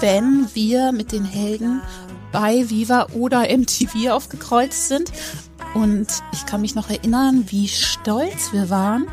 wenn 0.00 0.48
wir 0.54 0.92
mit 0.92 1.12
den 1.12 1.24
Helden 1.24 1.82
bei 2.32 2.68
Viva 2.70 3.08
oder 3.12 3.42
MTV 3.42 4.10
aufgekreuzt 4.10 4.88
sind. 4.88 5.12
Und 5.74 6.08
ich 6.32 6.46
kann 6.46 6.60
mich 6.60 6.74
noch 6.74 6.90
erinnern, 6.90 7.44
wie 7.48 7.68
stolz 7.68 8.52
wir 8.52 8.70
waren, 8.70 9.06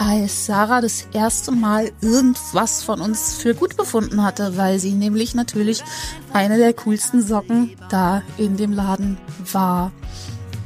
als 0.00 0.46
Sarah 0.46 0.80
das 0.80 1.06
erste 1.12 1.52
Mal 1.52 1.92
irgendwas 2.00 2.82
von 2.82 3.02
uns 3.02 3.34
für 3.34 3.54
gut 3.54 3.76
befunden 3.76 4.22
hatte, 4.22 4.56
weil 4.56 4.78
sie 4.78 4.92
nämlich 4.92 5.34
natürlich 5.34 5.84
eine 6.32 6.56
der 6.56 6.72
coolsten 6.72 7.22
Socken 7.22 7.76
da 7.90 8.22
in 8.38 8.56
dem 8.56 8.72
Laden 8.72 9.18
war. 9.52 9.92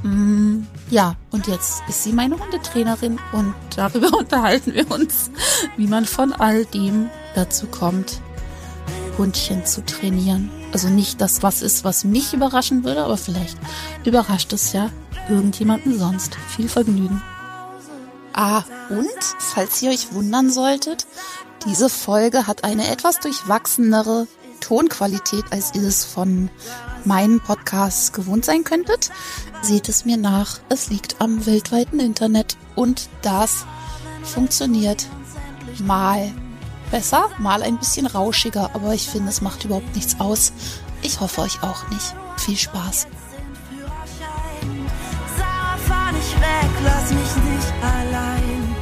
Mm, 0.04 0.60
ja, 0.88 1.16
und 1.32 1.48
jetzt 1.48 1.82
ist 1.88 2.04
sie 2.04 2.12
meine 2.12 2.38
Hundetrainerin 2.38 3.18
und 3.32 3.54
darüber 3.74 4.16
unterhalten 4.18 4.72
wir 4.72 4.88
uns, 4.92 5.32
wie 5.76 5.88
man 5.88 6.04
von 6.04 6.32
all 6.32 6.64
dem 6.66 7.10
dazu 7.34 7.66
kommt, 7.66 8.20
Hundchen 9.18 9.66
zu 9.66 9.84
trainieren. 9.84 10.48
Also 10.70 10.88
nicht 10.88 11.20
das, 11.20 11.42
was 11.42 11.60
ist, 11.60 11.82
was 11.82 12.04
mich 12.04 12.34
überraschen 12.34 12.84
würde, 12.84 13.02
aber 13.02 13.16
vielleicht 13.16 13.58
überrascht 14.04 14.52
es 14.52 14.72
ja 14.72 14.90
irgendjemanden 15.28 15.98
sonst. 15.98 16.36
Viel 16.54 16.68
Vergnügen. 16.68 17.20
Ah, 18.36 18.64
und, 18.90 19.08
falls 19.38 19.80
ihr 19.80 19.90
euch 19.90 20.12
wundern 20.12 20.50
solltet, 20.50 21.06
diese 21.66 21.88
Folge 21.88 22.48
hat 22.48 22.64
eine 22.64 22.88
etwas 22.90 23.20
durchwachsenere 23.20 24.26
Tonqualität, 24.60 25.44
als 25.50 25.72
ihr 25.74 25.82
es 25.82 26.04
von 26.04 26.50
meinen 27.04 27.40
Podcasts 27.40 28.12
gewohnt 28.12 28.44
sein 28.44 28.64
könntet. 28.64 29.10
Seht 29.62 29.88
es 29.88 30.04
mir 30.04 30.16
nach, 30.16 30.58
es 30.68 30.90
liegt 30.90 31.20
am 31.20 31.46
weltweiten 31.46 32.00
Internet 32.00 32.56
und 32.74 33.08
das 33.22 33.66
funktioniert 34.24 35.06
mal 35.84 36.32
besser, 36.90 37.28
mal 37.38 37.62
ein 37.62 37.78
bisschen 37.78 38.06
rauschiger, 38.06 38.70
aber 38.74 38.94
ich 38.94 39.08
finde, 39.08 39.30
es 39.30 39.42
macht 39.42 39.64
überhaupt 39.64 39.94
nichts 39.94 40.18
aus. 40.18 40.52
Ich 41.02 41.20
hoffe 41.20 41.42
euch 41.42 41.62
auch 41.62 41.88
nicht. 41.90 42.14
Viel 42.36 42.56
Spaß. 42.56 43.06
Lass 46.84 47.10
mich 47.10 47.36
nicht 47.52 47.72
allein. 47.82 48.76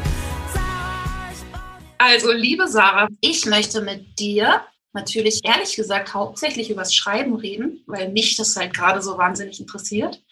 Also, 1.98 2.32
liebe 2.32 2.66
Sarah, 2.66 3.08
ich 3.20 3.46
möchte 3.46 3.80
mit 3.80 4.18
dir 4.18 4.62
natürlich 4.92 5.40
ehrlich 5.44 5.76
gesagt 5.76 6.14
hauptsächlich 6.14 6.70
übers 6.70 6.94
Schreiben 6.94 7.36
reden, 7.36 7.82
weil 7.86 8.10
mich 8.10 8.36
das 8.36 8.56
halt 8.56 8.74
gerade 8.74 9.00
so 9.00 9.16
wahnsinnig 9.18 9.60
interessiert 9.60 10.22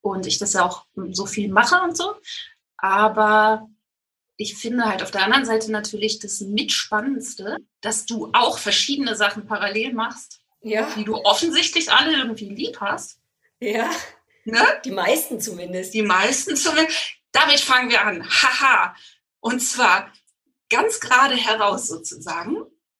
und 0.00 0.26
ich 0.26 0.38
das 0.38 0.54
ja 0.54 0.64
auch 0.64 0.86
so 1.10 1.26
viel 1.26 1.48
mache 1.48 1.80
und 1.82 1.96
so. 1.96 2.14
Aber 2.78 3.68
ich 4.36 4.56
finde 4.56 4.84
halt 4.84 5.02
auf 5.02 5.10
der 5.10 5.24
anderen 5.24 5.44
Seite 5.44 5.70
natürlich 5.70 6.18
das 6.18 6.40
Mitspannendste, 6.40 7.58
dass 7.80 8.06
du 8.06 8.30
auch 8.32 8.58
verschiedene 8.58 9.14
Sachen 9.14 9.46
parallel 9.46 9.92
machst, 9.92 10.40
ja. 10.62 10.88
die 10.96 11.04
du 11.04 11.16
offensichtlich 11.16 11.92
alle 11.92 12.16
irgendwie 12.16 12.48
lieb 12.48 12.80
hast. 12.80 13.20
Ja. 13.60 13.90
Ne? 14.50 14.66
Die 14.84 14.90
meisten 14.90 15.40
zumindest. 15.40 15.92
Die 15.92 16.02
meisten 16.02 16.56
zumindest. 16.56 16.96
Damit 17.32 17.60
fangen 17.60 17.90
wir 17.90 18.02
an. 18.04 18.24
Haha. 18.24 18.94
Und 19.40 19.60
zwar 19.60 20.12
ganz 20.70 21.00
gerade 21.00 21.36
heraus 21.36 21.86
sozusagen. 21.86 22.56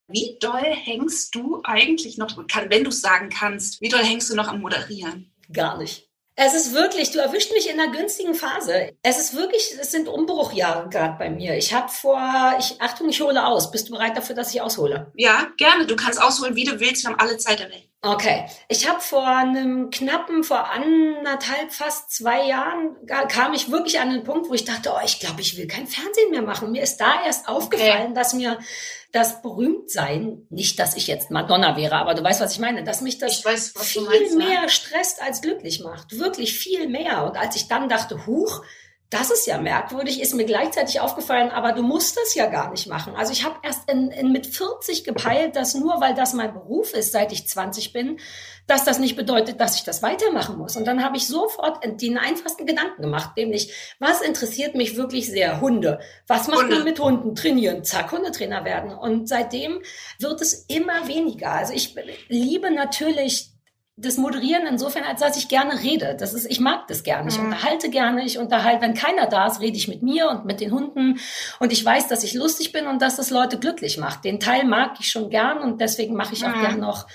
Wie 0.08 0.38
doll 0.40 0.62
hängst 0.62 1.34
du 1.34 1.60
eigentlich 1.64 2.16
noch, 2.16 2.36
wenn 2.36 2.84
du 2.84 2.90
es 2.90 3.00
sagen 3.00 3.30
kannst, 3.30 3.80
wie 3.80 3.88
doll 3.88 4.02
hängst 4.02 4.30
du 4.30 4.34
noch 4.34 4.48
am 4.48 4.60
Moderieren? 4.60 5.34
Gar 5.52 5.78
nicht. 5.78 6.08
Es 6.34 6.54
ist 6.54 6.72
wirklich, 6.72 7.10
du 7.10 7.18
erwischt 7.18 7.52
mich 7.52 7.68
in 7.68 7.80
einer 7.80 7.90
günstigen 7.90 8.34
Phase. 8.34 8.92
Es 9.02 9.18
ist 9.18 9.34
wirklich, 9.34 9.74
es 9.78 9.90
sind 9.90 10.06
Umbruchjahre 10.06 10.88
gerade 10.88 11.18
bei 11.18 11.30
mir. 11.30 11.56
Ich 11.56 11.74
habe 11.74 11.88
vor, 11.88 12.54
ich, 12.60 12.80
Achtung, 12.80 13.08
ich 13.08 13.20
hole 13.20 13.44
aus. 13.44 13.72
Bist 13.72 13.88
du 13.88 13.92
bereit 13.92 14.16
dafür, 14.16 14.36
dass 14.36 14.54
ich 14.54 14.60
aushole? 14.62 15.10
Ja, 15.16 15.50
gerne. 15.56 15.84
Du 15.84 15.96
kannst 15.96 16.22
ausholen, 16.22 16.54
wie 16.54 16.64
du 16.64 16.78
willst. 16.78 17.02
Wir 17.02 17.10
haben 17.10 17.18
alle 17.18 17.38
Zeit 17.38 17.58
der 17.58 17.70
Welt. 17.70 17.87
Okay. 18.00 18.46
Ich 18.68 18.88
habe 18.88 19.00
vor 19.00 19.26
einem 19.26 19.90
knappen, 19.90 20.44
vor 20.44 20.70
anderthalb, 20.70 21.72
fast 21.72 22.12
zwei 22.12 22.46
Jahren, 22.46 22.96
kam 23.28 23.54
ich 23.54 23.72
wirklich 23.72 23.98
an 23.98 24.10
den 24.10 24.22
Punkt, 24.22 24.48
wo 24.48 24.54
ich 24.54 24.64
dachte, 24.64 24.92
oh, 24.94 25.00
ich 25.04 25.18
glaube, 25.18 25.40
ich 25.40 25.56
will 25.56 25.66
kein 25.66 25.88
Fernsehen 25.88 26.30
mehr 26.30 26.42
machen. 26.42 26.70
Mir 26.70 26.82
ist 26.82 26.98
da 26.98 27.24
erst 27.26 27.48
aufgefallen, 27.48 28.12
okay. 28.12 28.14
dass 28.14 28.34
mir 28.34 28.58
das 29.10 29.42
Berühmtsein, 29.42 30.46
nicht, 30.48 30.78
dass 30.78 30.96
ich 30.96 31.08
jetzt 31.08 31.32
Madonna 31.32 31.76
wäre, 31.76 31.96
aber 31.96 32.14
du 32.14 32.22
weißt, 32.22 32.40
was 32.40 32.52
ich 32.52 32.60
meine, 32.60 32.84
dass 32.84 33.00
mich 33.00 33.18
das 33.18 33.44
weiß, 33.44 33.74
viel 33.76 34.02
meinst, 34.02 34.36
mehr 34.36 34.62
ja. 34.62 34.68
stresst 34.68 35.20
als 35.20 35.40
glücklich 35.40 35.80
macht. 35.80 36.18
Wirklich 36.18 36.56
viel 36.56 36.88
mehr. 36.88 37.24
Und 37.24 37.36
als 37.36 37.56
ich 37.56 37.66
dann 37.66 37.88
dachte, 37.88 38.26
huch, 38.26 38.62
das 39.10 39.30
ist 39.30 39.46
ja 39.46 39.58
merkwürdig, 39.58 40.20
ist 40.20 40.34
mir 40.34 40.44
gleichzeitig 40.44 41.00
aufgefallen, 41.00 41.50
aber 41.50 41.72
du 41.72 41.82
musst 41.82 42.18
das 42.18 42.34
ja 42.34 42.46
gar 42.46 42.70
nicht 42.70 42.86
machen. 42.86 43.14
Also 43.16 43.32
ich 43.32 43.42
habe 43.42 43.56
erst 43.62 43.90
in, 43.90 44.10
in 44.10 44.32
mit 44.32 44.46
40 44.46 45.02
gepeilt, 45.02 45.56
dass 45.56 45.74
nur 45.74 46.00
weil 46.02 46.14
das 46.14 46.34
mein 46.34 46.52
Beruf 46.52 46.92
ist, 46.92 47.12
seit 47.12 47.32
ich 47.32 47.48
20 47.48 47.94
bin, 47.94 48.18
dass 48.66 48.84
das 48.84 48.98
nicht 48.98 49.16
bedeutet, 49.16 49.62
dass 49.62 49.76
ich 49.76 49.84
das 49.84 50.02
weitermachen 50.02 50.58
muss. 50.58 50.76
Und 50.76 50.86
dann 50.86 51.02
habe 51.02 51.16
ich 51.16 51.26
sofort 51.26 51.82
den 52.02 52.18
einfachsten 52.18 52.66
Gedanken 52.66 53.00
gemacht, 53.00 53.30
nämlich, 53.34 53.72
was 53.98 54.20
interessiert 54.20 54.74
mich 54.74 54.96
wirklich 54.96 55.28
sehr? 55.28 55.62
Hunde. 55.62 56.00
Was 56.26 56.46
macht 56.46 56.64
Hunde. 56.64 56.74
man 56.74 56.84
mit 56.84 57.00
Hunden? 57.00 57.34
Trainieren, 57.34 57.84
zack, 57.84 58.12
Hundetrainer 58.12 58.66
werden. 58.66 58.92
Und 58.92 59.26
seitdem 59.26 59.80
wird 60.18 60.42
es 60.42 60.66
immer 60.68 61.08
weniger. 61.08 61.52
Also 61.52 61.72
ich 61.72 61.96
liebe 62.28 62.70
natürlich 62.70 63.52
das 64.00 64.16
Moderieren 64.16 64.66
insofern, 64.66 65.02
als 65.02 65.20
dass 65.20 65.36
ich 65.36 65.48
gerne 65.48 65.82
rede. 65.82 66.16
Das 66.18 66.32
ist, 66.32 66.46
ich 66.46 66.60
mag 66.60 66.86
das 66.86 67.02
gerne. 67.02 67.28
Ich 67.28 67.38
mhm. 67.38 67.46
unterhalte 67.46 67.90
gerne. 67.90 68.24
Ich 68.24 68.38
unterhalte, 68.38 68.82
wenn 68.82 68.94
keiner 68.94 69.26
da 69.26 69.46
ist, 69.46 69.60
rede 69.60 69.76
ich 69.76 69.88
mit 69.88 70.02
mir 70.02 70.28
und 70.30 70.44
mit 70.44 70.60
den 70.60 70.72
Hunden. 70.72 71.18
Und 71.58 71.72
ich 71.72 71.84
weiß, 71.84 72.06
dass 72.06 72.22
ich 72.22 72.34
lustig 72.34 72.72
bin 72.72 72.86
und 72.86 73.02
dass 73.02 73.16
das 73.16 73.30
Leute 73.30 73.58
glücklich 73.58 73.98
macht. 73.98 74.24
Den 74.24 74.38
Teil 74.38 74.64
mag 74.64 74.96
ich 75.00 75.10
schon 75.10 75.30
gern 75.30 75.58
und 75.58 75.80
deswegen 75.80 76.14
mache 76.14 76.34
ich 76.34 76.44
auch 76.46 76.54
mhm. 76.54 76.60
gern 76.60 76.80
noch 76.80 77.08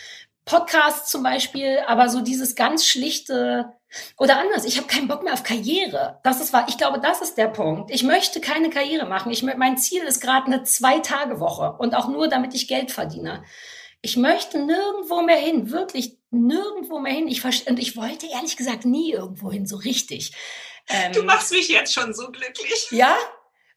Podcasts 0.43 1.09
zum 1.09 1.23
Beispiel. 1.23 1.79
Aber 1.87 2.09
so 2.09 2.19
dieses 2.19 2.55
ganz 2.55 2.85
schlichte 2.85 3.71
oder 4.17 4.39
anders. 4.39 4.65
Ich 4.65 4.77
habe 4.77 4.87
keinen 4.87 5.07
Bock 5.07 5.23
mehr 5.23 5.33
auf 5.33 5.43
Karriere. 5.43 6.19
Das 6.23 6.41
ist 6.41 6.51
wahr. 6.51 6.65
Ich 6.67 6.77
glaube, 6.77 6.99
das 6.99 7.21
ist 7.21 7.37
der 7.37 7.47
Punkt. 7.47 7.91
Ich 7.91 8.03
möchte 8.03 8.41
keine 8.41 8.69
Karriere 8.69 9.05
machen. 9.05 9.31
Ich, 9.31 9.43
mein 9.43 9.77
Ziel 9.77 10.03
ist 10.03 10.19
gerade 10.19 10.47
eine 10.47 10.63
Zwei-Tage-Woche 10.63 11.75
und 11.77 11.95
auch 11.95 12.09
nur, 12.09 12.27
damit 12.27 12.53
ich 12.53 12.67
Geld 12.67 12.91
verdiene 12.91 13.43
Ich 14.05 14.17
möchte 14.17 14.59
nirgendwo 14.59 15.21
mehr 15.21 15.37
hin, 15.37 15.71
wirklich 15.71 16.17
nirgendwo 16.29 16.99
mehr 16.99 17.13
hin. 17.13 17.29
Ich 17.29 17.43
und 17.45 17.79
ich 17.79 17.95
wollte 17.95 18.27
ehrlich 18.27 18.57
gesagt 18.57 18.83
nie 18.83 19.13
irgendwo 19.13 19.49
hin, 19.49 19.65
so 19.65 19.77
richtig. 19.77 20.33
Ähm, 20.89 21.13
du 21.13 21.23
machst 21.23 21.51
mich 21.51 21.69
jetzt 21.69 21.93
schon 21.93 22.13
so 22.13 22.29
glücklich. 22.29 22.87
Ja, 22.91 23.15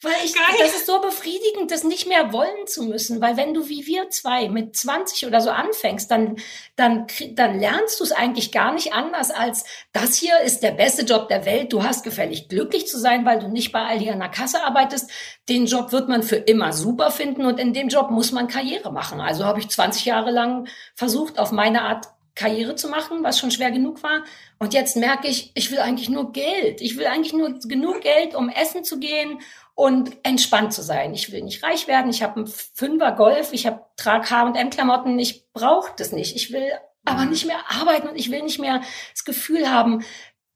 weil 0.03 0.13
ich, 0.25 0.35
Geil. 0.35 0.45
das 0.59 0.75
ist 0.75 0.87
so 0.87 1.01
befriedigend, 1.01 1.71
das 1.71 1.83
nicht 1.83 2.07
mehr 2.07 2.31
wollen 2.33 2.67
zu 2.67 2.83
müssen. 2.83 3.23
Weil 3.23 3.39
wenn 3.39 3.55
du 3.55 3.69
wie 3.69 3.87
wir 3.87 4.11
zwei 4.11 4.49
mit 4.49 4.77
20 4.77 5.27
oder 5.27 5.41
so 5.41 5.49
anfängst, 5.49 6.11
dann, 6.11 6.37
dann, 6.77 7.07
dann 7.33 7.59
lernst 7.59 7.99
du 7.99 8.05
es 8.05 8.13
eigentlich 8.13 8.53
gar 8.53 8.75
nicht 8.75 8.93
anders 8.93 9.31
als, 9.31 9.65
das 9.93 10.17
hier 10.17 10.39
ist 10.41 10.63
der 10.63 10.73
beste 10.73 11.03
Job 11.07 11.29
der 11.29 11.47
Welt. 11.47 11.73
Du 11.73 11.83
hast 11.83 12.05
gefällig 12.05 12.49
glücklich 12.49 12.87
zu 12.87 12.99
sein, 12.99 13.25
weil 13.25 13.39
du 13.39 13.49
nicht 13.49 13.73
bei 13.73 13.87
Aldi 13.87 14.11
an 14.11 14.21
der 14.21 14.29
Kasse 14.29 14.63
arbeitest. 14.63 15.11
Den 15.49 15.65
Job 15.65 15.93
wird 15.93 16.09
man 16.09 16.23
für 16.23 16.37
immer 16.37 16.75
super 16.75 17.11
finden 17.11 17.47
und 17.47 17.59
in 17.59 17.73
dem 17.73 17.89
Job 17.89 18.11
muss 18.11 18.33
man 18.33 18.49
Karriere 18.49 18.93
machen. 18.93 19.21
Also 19.21 19.47
habe 19.47 19.61
ich 19.61 19.71
20 19.71 20.05
Jahre 20.05 20.31
lang 20.31 20.69
versucht, 20.95 21.39
auf 21.39 21.53
meine 21.53 21.83
Art 21.83 22.07
Karriere 22.35 22.75
zu 22.75 22.89
machen, 22.89 23.25
was 23.25 23.39
schon 23.39 23.51
schwer 23.51 23.71
genug 23.71 24.03
war. 24.03 24.23
Und 24.59 24.75
jetzt 24.75 24.97
merke 24.97 25.27
ich, 25.27 25.53
ich 25.55 25.71
will 25.71 25.79
eigentlich 25.79 26.11
nur 26.11 26.33
Geld. 26.33 26.83
Ich 26.83 26.99
will 26.99 27.07
eigentlich 27.07 27.33
nur 27.33 27.59
genug 27.61 28.03
Geld, 28.03 28.35
um 28.35 28.51
essen 28.51 28.85
zu 28.85 29.01
gehen 29.01 29.41
und 29.77 30.17
entspannt 30.23 30.73
zu 30.73 30.83
sein. 30.83 31.15
Ich 31.15 31.31
will 31.31 31.43
nicht 31.43 31.63
reich 31.63 31.87
werden. 31.87 32.11
Ich 32.11 32.23
habe 32.23 32.37
einen 32.37 32.47
Fünfer 32.47 33.13
Golf. 33.13 33.53
Ich 33.53 33.67
habe 33.67 33.85
trage 33.97 34.31
H&M 34.31 34.71
Klamotten. 34.71 35.19
Ich 35.19 35.53
brauche 35.53 35.93
das 35.99 36.13
nicht. 36.13 36.35
Ich 36.35 36.51
will 36.51 36.73
aber 37.05 37.25
mhm. 37.25 37.31
nicht 37.31 37.47
mehr 37.47 37.59
arbeiten 37.69 38.09
und 38.09 38.17
ich 38.17 38.31
will 38.31 38.43
nicht 38.43 38.59
mehr 38.59 38.81
das 39.13 39.25
Gefühl 39.25 39.71
haben, 39.71 40.03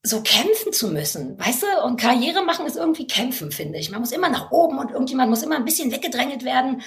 so 0.03 0.23
kämpfen 0.23 0.73
zu 0.73 0.89
müssen, 0.89 1.39
weißt 1.39 1.63
du? 1.63 1.85
Und 1.85 2.01
Karriere 2.01 2.43
machen 2.43 2.65
ist 2.65 2.77
irgendwie 2.77 3.07
kämpfen, 3.07 3.53
finde 3.53 3.79
ich. 3.79 3.91
Man 3.91 4.01
muss 4.01 4.13
immer 4.13 4.31
nach 4.31 4.51
oben 4.51 4.79
und 4.79 4.91
irgendjemand 4.91 5.29
muss 5.29 5.43
immer 5.43 5.57
ein 5.57 5.67
bisschen 5.67 5.93
weggedrängelt 5.93 6.43
werden. 6.43 6.83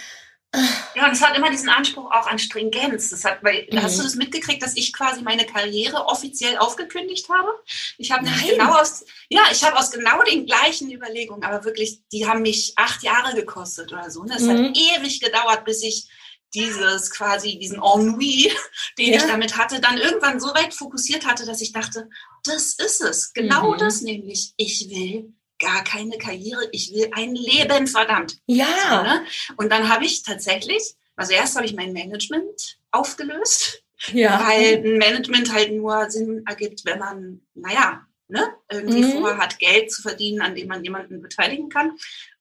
Ja, 0.95 1.07
und 1.07 1.13
es 1.13 1.21
hat 1.21 1.35
immer 1.35 1.49
diesen 1.49 1.69
Anspruch 1.69 2.11
auch 2.11 2.27
an 2.27 2.37
Stringenz. 2.37 3.09
Das 3.09 3.25
hat, 3.25 3.43
weil, 3.43 3.67
mhm. 3.71 3.81
Hast 3.81 3.97
du 3.97 4.03
das 4.03 4.15
mitgekriegt, 4.15 4.61
dass 4.61 4.75
ich 4.75 4.93
quasi 4.93 5.23
meine 5.23 5.45
Karriere 5.45 6.05
offiziell 6.05 6.57
aufgekündigt 6.57 7.27
habe? 7.29 7.49
Ich 7.97 8.11
habe 8.11 8.25
genau 8.25 8.79
aus, 8.79 9.03
ja, 9.29 9.41
ich 9.51 9.63
habe 9.63 9.77
aus 9.77 9.89
genau 9.89 10.21
den 10.23 10.45
gleichen 10.45 10.91
Überlegungen, 10.91 11.43
aber 11.43 11.65
wirklich, 11.65 12.01
die 12.11 12.27
haben 12.27 12.43
mich 12.43 12.73
acht 12.75 13.01
Jahre 13.01 13.35
gekostet 13.35 13.91
oder 13.91 14.11
so. 14.11 14.23
Ne? 14.23 14.35
Es 14.37 14.43
mhm. 14.43 14.67
hat 14.67 14.77
ewig 14.77 15.19
gedauert, 15.19 15.65
bis 15.65 15.81
ich 15.81 16.07
dieses 16.53 17.09
quasi, 17.09 17.57
diesen 17.57 17.81
Ennui, 17.81 18.51
den 18.99 19.13
ja. 19.13 19.17
ich 19.17 19.23
damit 19.23 19.57
hatte, 19.57 19.81
dann 19.81 19.97
irgendwann 19.97 20.39
so 20.39 20.49
weit 20.49 20.75
fokussiert 20.75 21.25
hatte, 21.25 21.47
dass 21.47 21.61
ich 21.61 21.71
dachte, 21.71 22.09
das 22.43 22.73
ist 22.73 23.01
es. 23.01 23.33
Genau 23.33 23.71
mhm. 23.71 23.77
das 23.79 24.01
nämlich. 24.01 24.53
Ich 24.57 24.87
will 24.89 25.33
gar 25.63 25.83
keine 25.83 26.17
Karriere, 26.17 26.67
ich 26.71 26.93
will 26.93 27.09
ein 27.13 27.35
Leben, 27.35 27.87
verdammt. 27.87 28.37
Ja. 28.45 28.67
So, 28.89 29.03
ne? 29.03 29.25
Und 29.57 29.71
dann 29.71 29.89
habe 29.89 30.05
ich 30.05 30.23
tatsächlich, 30.23 30.95
also 31.15 31.33
erst 31.33 31.55
habe 31.55 31.65
ich 31.65 31.73
mein 31.73 31.93
Management 31.93 32.77
aufgelöst, 32.91 33.83
ja. 34.11 34.43
weil 34.45 34.83
ein 34.83 34.97
Management 34.97 35.53
halt 35.53 35.71
nur 35.73 36.09
Sinn 36.09 36.43
ergibt, 36.47 36.85
wenn 36.85 36.99
man, 36.99 37.41
naja, 37.53 38.05
ne, 38.27 38.53
irgendwie 38.69 39.03
mhm. 39.03 39.21
vorhat, 39.21 39.59
Geld 39.59 39.91
zu 39.91 40.01
verdienen, 40.01 40.41
an 40.41 40.55
dem 40.55 40.67
man 40.67 40.83
jemanden 40.83 41.21
beteiligen 41.21 41.69
kann. 41.69 41.97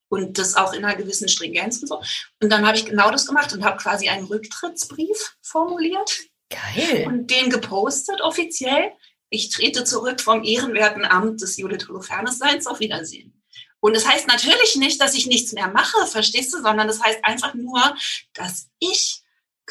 Und 0.08 0.36
das 0.36 0.56
auch 0.56 0.74
in 0.74 0.84
einer 0.84 0.96
gewissen 0.96 1.26
Stringenz 1.26 1.80
und 1.80 1.88
so. 1.88 2.02
Und 2.42 2.50
dann 2.50 2.66
habe 2.66 2.76
ich 2.76 2.84
genau 2.84 3.10
das 3.10 3.26
gemacht 3.26 3.54
und 3.54 3.64
habe 3.64 3.78
quasi 3.78 4.10
einen 4.10 4.26
Rücktrittsbrief 4.26 5.36
formuliert. 5.40 6.18
Geil. 6.50 7.06
Und 7.06 7.30
den 7.30 7.48
gepostet 7.48 8.20
offiziell 8.20 8.92
ich 9.32 9.48
trete 9.48 9.84
zurück 9.84 10.20
vom 10.20 10.44
ehrenwerten 10.44 11.04
Amt 11.04 11.40
des 11.40 11.56
Judith 11.56 11.88
Holofernes 11.88 12.38
Seins. 12.38 12.66
Auf 12.66 12.80
Wiedersehen. 12.80 13.32
Und 13.80 13.96
das 13.96 14.06
heißt 14.06 14.28
natürlich 14.28 14.76
nicht, 14.76 15.00
dass 15.00 15.14
ich 15.14 15.26
nichts 15.26 15.52
mehr 15.52 15.68
mache, 15.68 16.06
verstehst 16.06 16.54
du, 16.54 16.62
sondern 16.62 16.86
das 16.86 17.02
heißt 17.02 17.24
einfach 17.24 17.54
nur, 17.54 17.96
dass 18.34 18.68
ich 18.78 19.21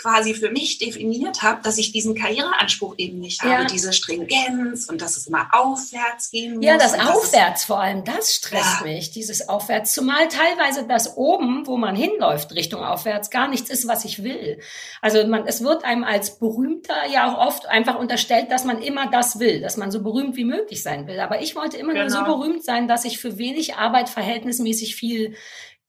quasi 0.02 0.34
für 0.34 0.50
mich 0.50 0.80
definiert 0.80 1.44
habe, 1.44 1.62
dass 1.62 1.78
ich 1.78 1.92
diesen 1.92 2.16
Karriereanspruch 2.16 2.96
eben 2.98 3.20
nicht 3.20 3.42
habe, 3.44 3.52
ja. 3.52 3.66
diese 3.66 3.94
Stringenz 3.94 4.90
und 4.90 5.00
dass 5.00 5.16
es 5.16 5.28
immer 5.28 5.50
aufwärts 5.52 6.32
gehen 6.32 6.56
muss. 6.56 6.66
Ja, 6.66 6.78
das 6.78 6.96
Aufwärts 7.00 7.66
vor 7.66 7.80
allem, 7.80 8.04
das 8.04 8.34
stresst 8.34 8.82
ja. 8.82 8.88
mich, 8.88 9.12
dieses 9.12 9.48
Aufwärts. 9.48 9.94
Zumal 9.94 10.28
teilweise 10.28 10.88
das 10.88 11.18
oben, 11.18 11.68
wo 11.68 11.78
man 11.78 11.96
hinläuft, 11.96 12.54
Richtung 12.54 12.84
Aufwärts, 12.84 13.30
gar 13.30 13.48
nichts 13.48 13.70
ist, 13.70 13.88
was 13.88 14.04
ich 14.04 14.24
will. 14.24 14.60
Also 15.02 15.26
man, 15.28 15.46
es 15.46 15.64
wird 15.64 15.86
einem 15.86 16.04
als 16.04 16.40
Berühmter 16.40 16.96
ja 17.14 17.32
auch 17.32 17.38
oft 17.38 17.68
einfach 17.68 18.00
unterstellt, 18.00 18.50
dass 18.50 18.66
man 18.66 18.82
immer 18.82 19.12
das 19.12 19.40
will, 19.40 19.62
dass 19.62 19.78
man 19.78 19.92
so 19.92 20.02
berühmt 20.02 20.36
wie 20.36 20.46
möglich 20.46 20.82
sein 20.82 21.06
will. 21.06 21.20
Aber 21.20 21.42
ich 21.42 21.56
wollte 21.56 21.78
immer 21.78 21.94
genau. 21.94 22.06
nur 22.06 22.10
so 22.10 22.24
genau. 22.24 22.38
berühmt 22.38 22.64
sein, 22.64 22.88
dass 22.88 23.06
ich 23.06 23.20
für 23.20 23.38
wenig 23.38 23.76
Arbeit 23.76 24.10
verhältnismäßig 24.10 24.96
viel 24.96 25.36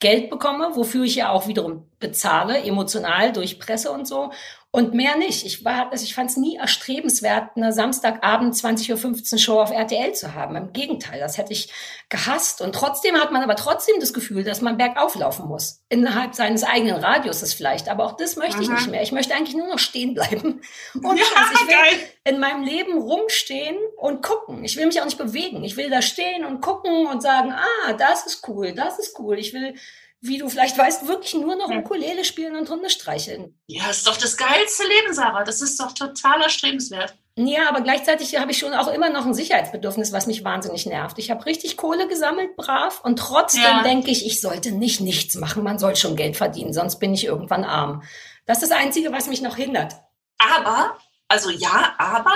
Geld 0.02 0.30
bekomme, 0.30 0.74
wofür 0.74 1.04
ich 1.04 1.14
ja 1.14 1.30
auch 1.30 1.46
wiederum 1.46 1.86
bezahle, 2.00 2.58
emotional 2.64 3.32
durch 3.32 3.60
Presse 3.60 3.92
und 3.92 4.06
so. 4.08 4.32
Und 4.74 4.94
mehr 4.94 5.16
nicht. 5.16 5.44
Ich 5.44 5.66
war, 5.66 5.92
also 5.92 6.02
ich 6.02 6.14
fand 6.14 6.30
es 6.30 6.38
nie 6.38 6.56
erstrebenswert, 6.56 7.50
eine 7.56 7.74
Samstagabend 7.74 8.54
20.15 8.54 9.32
Uhr 9.34 9.38
Show 9.38 9.60
auf 9.60 9.70
RTL 9.70 10.14
zu 10.14 10.32
haben. 10.32 10.56
Im 10.56 10.72
Gegenteil, 10.72 11.20
das 11.20 11.36
hätte 11.36 11.52
ich 11.52 11.70
gehasst. 12.08 12.62
Und 12.62 12.74
trotzdem 12.74 13.16
hat 13.16 13.32
man 13.32 13.42
aber 13.42 13.54
trotzdem 13.54 13.96
das 14.00 14.14
Gefühl, 14.14 14.44
dass 14.44 14.62
man 14.62 14.78
bergauf 14.78 15.14
laufen 15.14 15.46
muss. 15.46 15.82
Innerhalb 15.90 16.34
seines 16.34 16.64
eigenen 16.64 16.96
Radiuses 16.96 17.52
vielleicht. 17.52 17.90
Aber 17.90 18.06
auch 18.06 18.16
das 18.16 18.36
möchte 18.36 18.56
Aha. 18.56 18.62
ich 18.62 18.70
nicht 18.70 18.90
mehr. 18.90 19.02
Ich 19.02 19.12
möchte 19.12 19.34
eigentlich 19.34 19.54
nur 19.54 19.68
noch 19.68 19.78
stehen 19.78 20.14
bleiben. 20.14 20.62
Und 20.94 21.18
ja, 21.18 21.24
also 21.36 21.52
ich 21.52 21.68
will 21.68 21.76
geil. 21.76 22.08
in 22.24 22.40
meinem 22.40 22.62
Leben 22.62 22.96
rumstehen 22.96 23.76
und 23.98 24.22
gucken. 24.22 24.64
Ich 24.64 24.78
will 24.78 24.86
mich 24.86 24.98
auch 25.02 25.04
nicht 25.04 25.18
bewegen. 25.18 25.64
Ich 25.64 25.76
will 25.76 25.90
da 25.90 26.00
stehen 26.00 26.46
und 26.46 26.62
gucken 26.62 27.06
und 27.06 27.20
sagen, 27.20 27.52
ah, 27.52 27.92
das 27.92 28.24
ist 28.24 28.48
cool, 28.48 28.72
das 28.72 28.98
ist 28.98 29.18
cool. 29.18 29.38
Ich 29.38 29.52
will 29.52 29.74
wie 30.22 30.38
du 30.38 30.48
vielleicht 30.48 30.78
weißt, 30.78 31.08
wirklich 31.08 31.34
nur 31.34 31.56
noch 31.56 31.68
Ukulele 31.68 32.24
spielen 32.24 32.54
und 32.54 32.70
Hunde 32.70 32.88
streicheln. 32.90 33.58
Ja, 33.66 33.90
ist 33.90 34.06
doch 34.06 34.16
das 34.16 34.36
geilste 34.36 34.84
Leben, 34.84 35.12
Sarah. 35.12 35.42
Das 35.42 35.60
ist 35.60 35.80
doch 35.80 35.92
total 35.92 36.42
erstrebenswert. 36.42 37.14
Ja, 37.34 37.68
aber 37.68 37.80
gleichzeitig 37.80 38.36
habe 38.36 38.52
ich 38.52 38.58
schon 38.58 38.72
auch 38.72 38.86
immer 38.86 39.10
noch 39.10 39.26
ein 39.26 39.34
Sicherheitsbedürfnis, 39.34 40.12
was 40.12 40.28
mich 40.28 40.44
wahnsinnig 40.44 40.86
nervt. 40.86 41.18
Ich 41.18 41.32
habe 41.32 41.44
richtig 41.44 41.76
Kohle 41.76 42.06
gesammelt, 42.06 42.56
brav, 42.56 43.00
und 43.02 43.18
trotzdem 43.18 43.62
ja. 43.62 43.82
denke 43.82 44.12
ich, 44.12 44.24
ich 44.24 44.40
sollte 44.40 44.70
nicht 44.70 45.00
nichts 45.00 45.34
machen. 45.34 45.64
Man 45.64 45.80
soll 45.80 45.96
schon 45.96 46.14
Geld 46.14 46.36
verdienen, 46.36 46.72
sonst 46.72 47.00
bin 47.00 47.14
ich 47.14 47.24
irgendwann 47.24 47.64
arm. 47.64 48.04
Das 48.46 48.62
ist 48.62 48.70
das 48.70 48.78
Einzige, 48.78 49.10
was 49.10 49.26
mich 49.26 49.42
noch 49.42 49.56
hindert. 49.56 49.94
Aber, 50.38 50.98
also 51.26 51.50
ja, 51.50 51.94
aber 51.98 52.34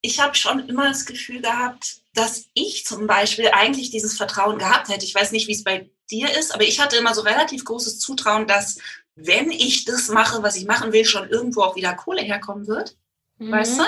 ich 0.00 0.20
habe 0.20 0.36
schon 0.36 0.68
immer 0.68 0.88
das 0.88 1.06
Gefühl 1.06 1.42
gehabt, 1.42 2.02
dass 2.14 2.44
ich 2.54 2.84
zum 2.86 3.08
Beispiel 3.08 3.48
eigentlich 3.52 3.90
dieses 3.90 4.16
Vertrauen 4.16 4.58
gehabt 4.58 4.88
hätte. 4.88 5.04
Ich 5.04 5.14
weiß 5.14 5.32
nicht, 5.32 5.48
wie 5.48 5.54
es 5.54 5.64
bei 5.64 5.90
dir 6.10 6.30
ist, 6.36 6.54
aber 6.54 6.64
ich 6.64 6.80
hatte 6.80 6.96
immer 6.96 7.14
so 7.14 7.22
relativ 7.22 7.64
großes 7.64 7.98
Zutrauen, 7.98 8.46
dass 8.46 8.78
wenn 9.14 9.50
ich 9.50 9.84
das 9.84 10.08
mache, 10.08 10.42
was 10.42 10.56
ich 10.56 10.66
machen 10.66 10.92
will, 10.92 11.04
schon 11.04 11.28
irgendwo 11.28 11.62
auch 11.62 11.76
wieder 11.76 11.94
Kohle 11.94 12.22
herkommen 12.22 12.66
wird. 12.66 12.96
Mhm. 13.38 13.52
Weißt 13.52 13.78
du? 13.78 13.84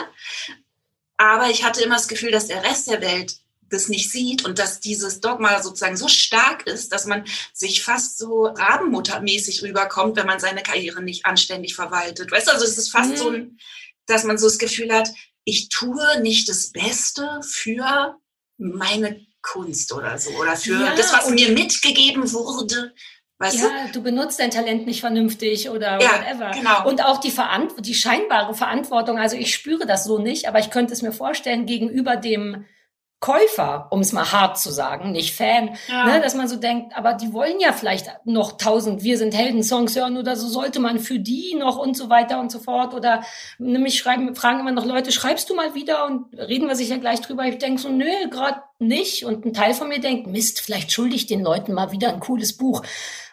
Aber 1.17 1.51
ich 1.51 1.65
hatte 1.65 1.83
immer 1.83 1.97
das 1.97 2.09
Gefühl, 2.09 2.31
dass 2.31 2.49
der 2.49 2.65
Rest 2.65 2.91
der 2.91 3.01
Welt 3.01 3.37
das 3.73 3.89
nicht 3.89 4.11
sieht 4.11 4.45
und 4.45 4.59
dass 4.59 4.81
dieses 4.81 5.21
Dogma 5.21 5.63
sozusagen 5.63 5.97
so 5.97 6.09
stark 6.09 6.67
ist, 6.67 6.93
dass 6.93 7.07
man 7.07 7.25
sich 7.53 7.83
fast 7.83 8.19
so 8.19 8.45
rabenmuttermäßig 8.45 9.63
rüberkommt, 9.63 10.17
wenn 10.17 10.27
man 10.27 10.41
seine 10.41 10.63
Karriere 10.63 11.03
nicht 11.03 11.25
anständig 11.25 11.75
verwaltet. 11.75 12.31
Weißt 12.31 12.49
du, 12.49 12.53
also 12.53 12.65
es 12.65 12.77
ist 12.77 12.91
fast 12.91 13.13
mhm. 13.13 13.17
so, 13.17 13.35
dass 14.07 14.25
man 14.25 14.37
so 14.37 14.47
das 14.47 14.59
Gefühl 14.59 14.93
hat, 14.93 15.09
ich 15.45 15.71
tue 15.71 16.21
nicht 16.21 16.49
das 16.49 16.71
Beste 16.71 17.41
für 17.43 18.17
meine 18.59 19.25
Kunst 19.43 19.93
oder 19.93 20.19
so 20.19 20.31
oder 20.31 20.57
für 20.57 20.81
ja, 20.81 20.95
das, 20.95 21.13
was 21.13 21.31
mir 21.31 21.51
mitgegeben 21.51 22.33
wurde. 22.33 22.93
Weißt 23.39 23.59
ja, 23.59 23.87
du? 23.87 23.93
du 23.95 24.03
benutzt 24.03 24.39
dein 24.39 24.53
Talent 24.53 24.87
nicht 24.87 25.01
vernünftig 25.01 25.69
oder 25.69 26.01
ja, 26.01 26.11
whatever. 26.11 26.51
Genau. 26.53 26.89
Und 26.89 27.05
auch 27.05 27.19
die, 27.19 27.33
Verant 27.33 27.73
die 27.81 27.95
scheinbare 27.95 28.55
Verantwortung, 28.55 29.19
also 29.19 29.37
ich 29.37 29.53
spüre 29.53 29.85
das 29.85 30.05
so 30.05 30.19
nicht, 30.19 30.47
aber 30.47 30.61
ich 30.61 30.71
könnte 30.71 30.93
es 30.93 31.03
mir 31.03 31.13
vorstellen, 31.13 31.67
gegenüber 31.67 32.17
dem 32.17 32.65
Käufer, 33.23 33.87
um 33.91 34.01
es 34.01 34.13
mal 34.13 34.33
hart 34.33 34.59
zu 34.59 34.71
sagen, 34.71 35.13
nicht 35.13 35.35
Fan, 35.35 35.77
ja. 35.89 36.07
ne, 36.07 36.21
dass 36.21 36.35
man 36.35 36.49
so 36.49 36.57
denkt, 36.57 36.97
aber 36.97 37.15
die 37.15 37.33
wollen 37.33 37.61
ja 37.61 37.73
vielleicht 37.73 38.11
noch 38.25 38.59
tausend 38.59 39.05
Wir 39.05 39.17
sind 39.17 39.33
Helden-Songs 39.33 39.95
hören 39.97 40.17
oder 40.19 40.35
so 40.35 40.49
sollte 40.49 40.81
man 40.81 40.99
für 40.99 41.21
die 41.21 41.55
noch 41.55 41.79
und 41.79 41.97
so 41.97 42.11
weiter 42.11 42.41
und 42.41 42.51
so 42.51 42.59
fort 42.59 42.95
oder 42.95 43.23
nämlich 43.59 43.97
schreiben, 43.97 44.35
fragen 44.35 44.59
immer 44.59 44.73
noch 44.73 44.85
Leute, 44.85 45.13
schreibst 45.13 45.49
du 45.49 45.55
mal 45.55 45.75
wieder 45.75 46.05
und 46.05 46.37
reden 46.37 46.67
wir 46.67 46.75
sicher 46.75 46.99
gleich 46.99 47.21
drüber. 47.21 47.45
Ich 47.45 47.59
denke 47.59 47.81
so, 47.81 47.89
nö, 47.89 48.11
gerade 48.29 48.61
nicht 48.81 49.25
und 49.25 49.47
ein 49.47 49.55
Teil 49.55 49.75
von 49.75 49.89
mir 49.89 50.01
denkt, 50.01 50.27
Mist, 50.27 50.61
vielleicht 50.61 50.91
schulde 50.91 51.15
ich 51.15 51.27
den 51.27 51.45
Leuten 51.45 51.73
mal 51.73 51.93
wieder 51.93 52.09
ein 52.09 52.21
cooles 52.21 52.57
Buch 52.57 52.83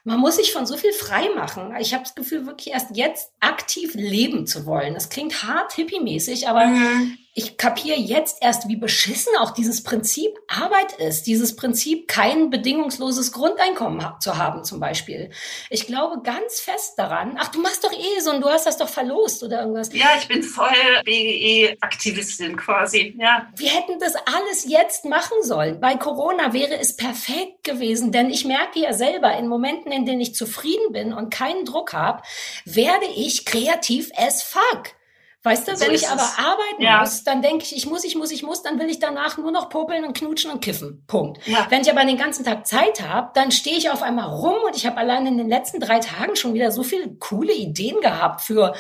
man 0.04 0.20
muss 0.20 0.38
sich 0.38 0.54
von 0.54 0.66
so 0.66 0.78
viel 0.78 0.94
frei 0.94 1.30
machen. 1.36 1.74
Ich 1.80 1.94
habe 1.94 2.04
das 2.04 2.16
Gefühl, 2.16 2.46
wirklich 2.46 2.74
erst 2.74 2.96
jetzt 2.96 3.32
aktiv 3.40 3.94
leben 3.96 4.48
zu 4.48 4.66
wollen. 4.66 4.94
Das 4.94 5.10
klingt 5.10 5.44
hart 5.44 5.74
hippie-mäßig, 5.74 6.48
aber 6.48 6.66
mhm. 6.66 7.18
Ich 7.40 7.58
kapiere 7.58 7.98
jetzt 7.98 8.38
erst, 8.42 8.68
wie 8.68 8.76
beschissen 8.76 9.34
auch 9.40 9.52
dieses 9.52 9.84
Prinzip 9.84 10.38
Arbeit 10.48 10.94
ist. 10.94 11.26
Dieses 11.28 11.56
Prinzip, 11.56 12.08
kein 12.08 12.50
bedingungsloses 12.50 13.32
Grundeinkommen 13.32 14.06
zu 14.20 14.38
haben, 14.38 14.64
zum 14.64 14.80
Beispiel. 14.80 15.30
Ich 15.70 15.88
glaube 15.88 16.22
ganz 16.22 16.60
fest 16.60 16.94
daran. 16.98 17.38
Ach, 17.40 17.48
du 17.50 17.62
machst 17.62 17.84
doch 17.84 17.94
eh 17.94 18.20
so 18.20 18.32
und 18.32 18.42
du 18.42 18.50
hast 18.50 18.66
das 18.66 18.78
doch 18.78 18.90
verlost 18.90 19.42
oder 19.42 19.62
irgendwas. 19.62 19.94
Ja, 19.94 20.10
ich 20.18 20.28
bin 20.28 20.44
voll 20.44 20.68
BGE-Aktivistin 21.06 22.58
quasi. 22.58 23.16
Ja. 23.18 23.48
Wir 23.56 23.70
hätten 23.70 24.00
das 24.00 24.16
alles 24.16 24.66
jetzt 24.68 25.06
machen 25.06 25.30
machen 25.30 25.44
sollen. 25.44 25.80
Bei 25.80 25.96
Corona 25.96 26.54
wäre 26.54 26.80
es 26.80 26.96
perfekt 26.96 27.64
gewesen, 27.64 28.12
denn 28.12 28.30
ich 28.30 28.46
merke 28.46 28.80
ja 28.80 28.94
selber, 28.94 29.38
in 29.38 29.48
Momenten, 29.48 29.92
in 29.92 30.06
denen 30.06 30.22
ich 30.22 30.36
zufrieden 30.36 30.92
bin 30.92 31.14
und 31.14 31.30
keinen 31.30 31.66
Druck 31.66 31.94
habe, 31.94 32.24
werde 32.66 33.06
ich 33.16 33.46
kreativ 33.46 34.10
as 34.16 34.44
fuck. 34.44 34.99
Weißt 35.44 35.70
du, 35.70 35.76
so 35.76 35.86
wenn 35.86 35.94
ich 35.94 36.10
aber 36.10 36.22
es. 36.22 36.38
arbeiten 36.38 36.82
ja. 36.82 37.00
muss, 37.00 37.24
dann 37.24 37.42
denke 37.42 37.64
ich, 37.64 37.76
ich 37.76 37.86
muss, 37.86 38.04
ich 38.04 38.16
muss, 38.16 38.30
ich 38.32 38.44
muss, 38.44 38.62
dann 38.62 38.78
will 38.78 38.90
ich 38.90 39.00
danach 39.00 39.38
nur 39.38 39.52
noch 39.52 39.70
popeln 39.70 40.04
und 40.04 40.18
knutschen 40.18 40.52
und 40.52 40.62
kiffen. 40.62 41.06
Punkt. 41.08 41.40
Ja. 41.48 41.66
Wenn 41.70 41.82
ich 41.82 41.90
aber 41.90 42.04
den 42.04 42.18
ganzen 42.18 42.44
Tag 42.44 42.68
Zeit 42.68 43.02
habe, 43.02 43.32
dann 43.34 43.52
stehe 43.52 43.78
ich 43.78 43.90
auf 43.90 44.02
einmal 44.02 44.30
rum 44.30 44.56
und 44.66 44.76
ich 44.76 44.86
habe 44.86 44.98
allein 44.98 45.26
in 45.28 45.38
den 45.38 45.48
letzten 45.48 45.80
drei 45.80 46.00
Tagen 46.00 46.36
schon 46.36 46.54
wieder 46.54 46.72
so 46.72 46.84
viele 46.84 47.16
coole 47.16 47.54
Ideen 47.54 48.02
gehabt 48.02 48.42
für 48.42 48.74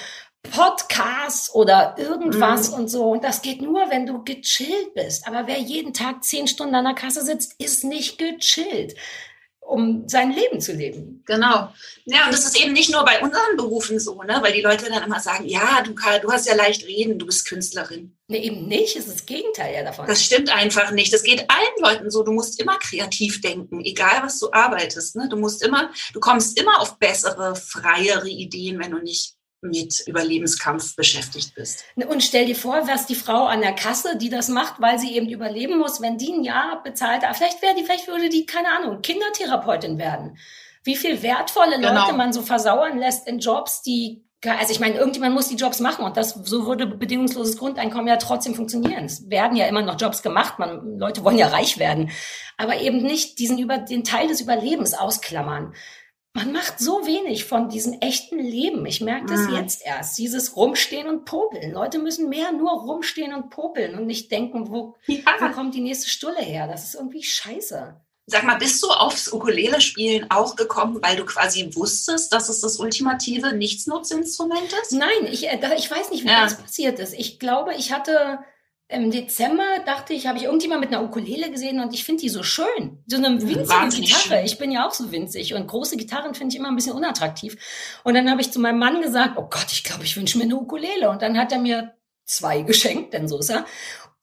Podcasts 0.43 1.53
oder 1.53 1.95
irgendwas 1.97 2.71
mhm. 2.71 2.77
und 2.77 2.87
so. 2.89 3.09
Und 3.11 3.23
das 3.23 3.41
geht 3.41 3.61
nur, 3.61 3.89
wenn 3.89 4.05
du 4.05 4.23
gechillt 4.25 4.93
bist. 4.95 5.27
Aber 5.27 5.47
wer 5.47 5.59
jeden 5.59 5.93
Tag 5.93 6.25
zehn 6.25 6.47
Stunden 6.47 6.75
an 6.75 6.85
der 6.85 6.93
Kasse 6.93 7.23
sitzt, 7.23 7.55
ist 7.57 7.85
nicht 7.85 8.17
gechillt 8.17 8.95
um 9.69 10.07
sein 10.07 10.31
Leben 10.31 10.59
zu 10.59 10.73
leben. 10.73 11.23
Genau. 11.25 11.71
Ja, 12.05 12.25
und 12.25 12.33
das 12.33 12.45
ist 12.45 12.59
eben 12.59 12.73
nicht 12.73 12.91
nur 12.91 13.05
bei 13.05 13.21
unseren 13.21 13.55
Berufen 13.55 13.99
so, 13.99 14.21
ne? 14.23 14.39
weil 14.41 14.53
die 14.53 14.61
Leute 14.61 14.89
dann 14.89 15.03
immer 15.03 15.19
sagen, 15.19 15.45
ja, 15.45 15.83
du, 15.83 15.93
du 15.93 16.31
hast 16.31 16.47
ja 16.47 16.55
leicht 16.55 16.87
reden, 16.87 17.19
du 17.19 17.27
bist 17.27 17.47
Künstlerin. 17.47 18.17
Nee, 18.27 18.39
eben 18.39 18.67
nicht. 18.67 18.95
Es 18.95 19.05
ist 19.05 19.15
das 19.15 19.25
Gegenteil 19.25 19.75
ja 19.75 19.83
davon. 19.83 20.07
Das 20.07 20.23
stimmt 20.23 20.49
einfach 20.49 20.91
nicht. 20.91 21.13
Das 21.13 21.23
geht 21.23 21.45
allen 21.49 21.81
Leuten 21.81 22.09
so. 22.09 22.23
Du 22.23 22.31
musst 22.31 22.59
immer 22.59 22.77
kreativ 22.79 23.41
denken, 23.41 23.83
egal 23.85 24.23
was 24.23 24.39
du 24.39 24.51
arbeitest. 24.51 25.15
Ne? 25.15 25.29
Du 25.29 25.37
musst 25.37 25.63
immer, 25.63 25.91
du 26.13 26.19
kommst 26.19 26.59
immer 26.59 26.81
auf 26.81 26.97
bessere, 26.97 27.55
freiere 27.55 28.27
Ideen, 28.27 28.79
wenn 28.79 28.91
du 28.91 28.99
nicht 28.99 29.35
mit 29.61 30.07
Überlebenskampf 30.07 30.95
beschäftigt 30.95 31.53
bist. 31.55 31.83
Und 31.95 32.23
stell 32.23 32.45
dir 32.45 32.55
vor, 32.55 32.87
was 32.87 33.05
die 33.05 33.15
Frau 33.15 33.45
an 33.45 33.61
der 33.61 33.73
Kasse, 33.73 34.17
die 34.17 34.29
das 34.29 34.47
macht, 34.47 34.79
weil 34.79 34.99
sie 34.99 35.15
eben 35.15 35.29
überleben 35.29 35.77
muss, 35.77 36.01
wenn 36.01 36.17
die 36.17 36.31
ein 36.31 36.43
Jahr 36.43 36.81
bezahlt, 36.83 37.23
vielleicht 37.33 37.61
wäre 37.61 37.75
die, 37.75 37.83
vielleicht 37.83 38.07
würde 38.07 38.29
die, 38.29 38.45
keine 38.45 38.69
Ahnung, 38.69 39.01
Kindertherapeutin 39.01 39.97
werden. 39.97 40.37
Wie 40.83 40.95
viel 40.95 41.21
wertvolle 41.21 41.75
Leute 41.75 42.05
genau. 42.05 42.13
man 42.13 42.31
so 42.31 42.41
versauern 42.41 42.97
lässt 42.97 43.27
in 43.27 43.39
Jobs, 43.39 43.81
die 43.81 44.23
also 44.47 44.71
ich 44.71 44.79
meine, 44.79 44.95
irgendjemand 44.95 45.35
muss 45.35 45.49
die 45.49 45.57
Jobs 45.57 45.81
machen 45.81 46.05
und 46.05 46.15
das 46.15 46.29
so 46.29 46.65
würde 46.65 46.87
bedingungsloses 46.87 47.57
Grundeinkommen 47.57 48.07
ja 48.07 48.15
trotzdem 48.15 48.55
funktionieren. 48.55 49.03
Es 49.03 49.29
werden 49.29 49.57
ja 49.57 49.65
immer 49.67 49.81
noch 49.81 49.99
Jobs 49.99 50.21
gemacht, 50.21 50.59
man, 50.59 50.97
Leute 50.97 51.25
wollen 51.25 51.37
ja 51.37 51.49
reich 51.49 51.77
werden, 51.77 52.09
aber 52.55 52.79
eben 52.79 53.01
nicht 53.01 53.39
diesen 53.39 53.57
über 53.57 53.79
den 53.79 54.05
Teil 54.05 54.29
des 54.29 54.39
Überlebens 54.39 54.93
ausklammern 54.93 55.73
man 56.33 56.51
macht 56.51 56.79
so 56.79 57.05
wenig 57.05 57.45
von 57.45 57.69
diesem 57.69 57.93
echten 58.01 58.39
Leben. 58.39 58.85
Ich 58.85 59.01
merke 59.01 59.25
das 59.25 59.47
mhm. 59.47 59.55
jetzt 59.55 59.85
erst. 59.85 60.17
Dieses 60.17 60.55
Rumstehen 60.55 61.07
und 61.07 61.25
Popeln. 61.25 61.73
Leute 61.73 61.99
müssen 61.99 62.29
mehr 62.29 62.51
nur 62.51 62.71
rumstehen 62.71 63.33
und 63.33 63.49
popeln 63.49 63.97
und 63.97 64.05
nicht 64.05 64.31
denken, 64.31 64.69
wo, 64.69 64.95
ja. 65.07 65.19
wo 65.39 65.49
kommt 65.49 65.73
die 65.73 65.81
nächste 65.81 66.09
Stulle 66.09 66.41
her? 66.41 66.67
Das 66.67 66.83
ist 66.83 66.95
irgendwie 66.95 67.23
scheiße. 67.23 67.99
Sag 68.27 68.43
mal, 68.43 68.59
bist 68.59 68.83
du 68.83 68.87
aufs 68.89 69.33
Ukulele-Spielen 69.33 70.29
auch 70.29 70.55
gekommen, 70.55 70.99
weil 71.01 71.15
du 71.15 71.25
quasi 71.25 71.71
wusstest, 71.73 72.31
dass 72.31 72.47
es 72.47 72.61
das 72.61 72.77
ultimative 72.77 73.53
Nichtsnutzinstrument 73.53 74.71
ist? 74.83 74.91
Nein, 74.91 75.25
ich, 75.31 75.47
äh, 75.47 75.59
ich 75.75 75.89
weiß 75.89 76.11
nicht, 76.11 76.25
wie 76.25 76.29
ja. 76.29 76.43
das 76.43 76.61
passiert 76.61 76.99
ist. 76.99 77.15
Ich 77.15 77.39
glaube, 77.39 77.73
ich 77.73 77.91
hatte 77.91 78.37
im 78.91 79.11
Dezember 79.11 79.63
dachte 79.85 80.13
ich, 80.13 80.25
habe 80.25 80.39
ich 80.39 80.45
irgendjemand 80.45 80.81
mit 80.81 80.91
einer 80.91 81.03
Ukulele 81.03 81.51
gesehen 81.51 81.79
und 81.79 81.93
ich 81.93 82.03
finde 82.03 82.21
die 82.21 82.29
so 82.29 82.41
schön. 82.41 83.03
So 83.05 83.17
eine 83.17 83.39
winzige 83.39 83.69
Wahnsinnig 83.69 84.09
Gitarre. 84.09 84.37
Schön. 84.37 84.45
Ich 84.45 84.57
bin 84.57 84.71
ja 84.71 84.87
auch 84.87 84.93
so 84.93 85.11
winzig 85.11 85.53
und 85.53 85.67
große 85.67 85.95
Gitarren 85.95 86.33
finde 86.33 86.53
ich 86.53 86.59
immer 86.59 86.69
ein 86.69 86.75
bisschen 86.75 86.95
unattraktiv. 86.95 87.55
Und 88.03 88.15
dann 88.15 88.29
habe 88.31 88.41
ich 88.41 88.51
zu 88.51 88.59
meinem 88.59 88.79
Mann 88.79 88.99
gesagt, 89.03 89.37
oh 89.37 89.47
Gott, 89.47 89.67
ich 89.71 89.83
glaube, 89.83 90.05
ich 90.05 90.17
wünsche 90.17 90.39
mir 90.39 90.45
eine 90.45 90.55
Ukulele. 90.55 91.11
Und 91.11 91.21
dann 91.21 91.37
hat 91.37 91.51
er 91.51 91.59
mir 91.59 91.93
zwei 92.25 92.61
geschenkt, 92.63 93.13
denn 93.13 93.27
so 93.27 93.37
ist 93.37 93.51
er. 93.51 93.65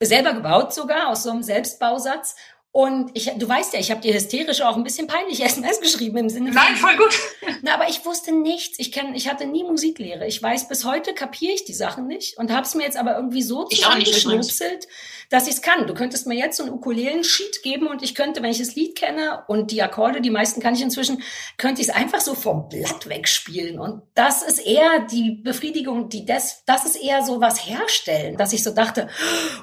Selber 0.02 0.34
gebaut 0.34 0.74
sogar, 0.74 1.08
aus 1.08 1.22
so 1.22 1.30
einem 1.30 1.44
Selbstbausatz. 1.44 2.34
Und 2.76 3.12
ich, 3.14 3.32
du 3.38 3.48
weißt 3.48 3.72
ja, 3.72 3.80
ich 3.80 3.90
habe 3.90 4.02
dir 4.02 4.12
hysterisch 4.12 4.60
auch 4.60 4.76
ein 4.76 4.84
bisschen 4.84 5.06
peinlich 5.06 5.42
SMS 5.42 5.80
geschrieben 5.80 6.18
im 6.18 6.28
Sinne 6.28 6.52
von. 6.52 6.60
Nein, 6.60 6.76
voll 6.76 6.94
gut. 6.98 7.18
Na, 7.62 7.72
aber 7.72 7.88
ich 7.88 8.04
wusste 8.04 8.32
nichts. 8.32 8.78
Ich 8.78 8.92
kenn, 8.92 9.14
ich 9.14 9.30
hatte 9.30 9.46
nie 9.46 9.64
Musiklehre. 9.64 10.26
Ich 10.26 10.42
weiß, 10.42 10.68
bis 10.68 10.84
heute 10.84 11.14
kapiere 11.14 11.54
ich 11.54 11.64
die 11.64 11.72
Sachen 11.72 12.06
nicht 12.06 12.36
und 12.36 12.52
habe 12.52 12.66
es 12.66 12.74
mir 12.74 12.82
jetzt 12.82 12.98
aber 12.98 13.16
irgendwie 13.16 13.40
so 13.40 13.64
zusammengeschnupselt, 13.64 14.88
dass 15.30 15.46
ich 15.46 15.54
es 15.54 15.62
kann. 15.62 15.86
Du 15.86 15.94
könntest 15.94 16.26
mir 16.26 16.34
jetzt 16.34 16.58
so 16.58 16.64
einen 16.64 16.72
Ukulelen-Sheet 16.74 17.62
geben 17.62 17.86
und 17.86 18.02
ich 18.02 18.14
könnte, 18.14 18.42
wenn 18.42 18.50
ich 18.50 18.58
das 18.58 18.74
Lied 18.74 18.94
kenne 18.94 19.44
und 19.48 19.70
die 19.70 19.80
Akkorde, 19.80 20.20
die 20.20 20.28
meisten 20.28 20.60
kann 20.60 20.74
ich 20.74 20.82
inzwischen, 20.82 21.22
könnte 21.56 21.80
ich 21.80 21.88
es 21.88 21.94
einfach 21.94 22.20
so 22.20 22.34
vom 22.34 22.68
Blatt 22.68 23.08
wegspielen. 23.08 23.78
Und 23.78 24.02
das 24.12 24.42
ist 24.42 24.58
eher 24.58 24.98
die 25.10 25.40
Befriedigung, 25.42 26.10
die 26.10 26.26
das, 26.26 26.62
das 26.66 26.84
ist 26.84 26.96
eher 26.96 27.24
so 27.24 27.40
was 27.40 27.66
herstellen, 27.66 28.36
dass 28.36 28.52
ich 28.52 28.62
so 28.62 28.74
dachte, 28.74 29.08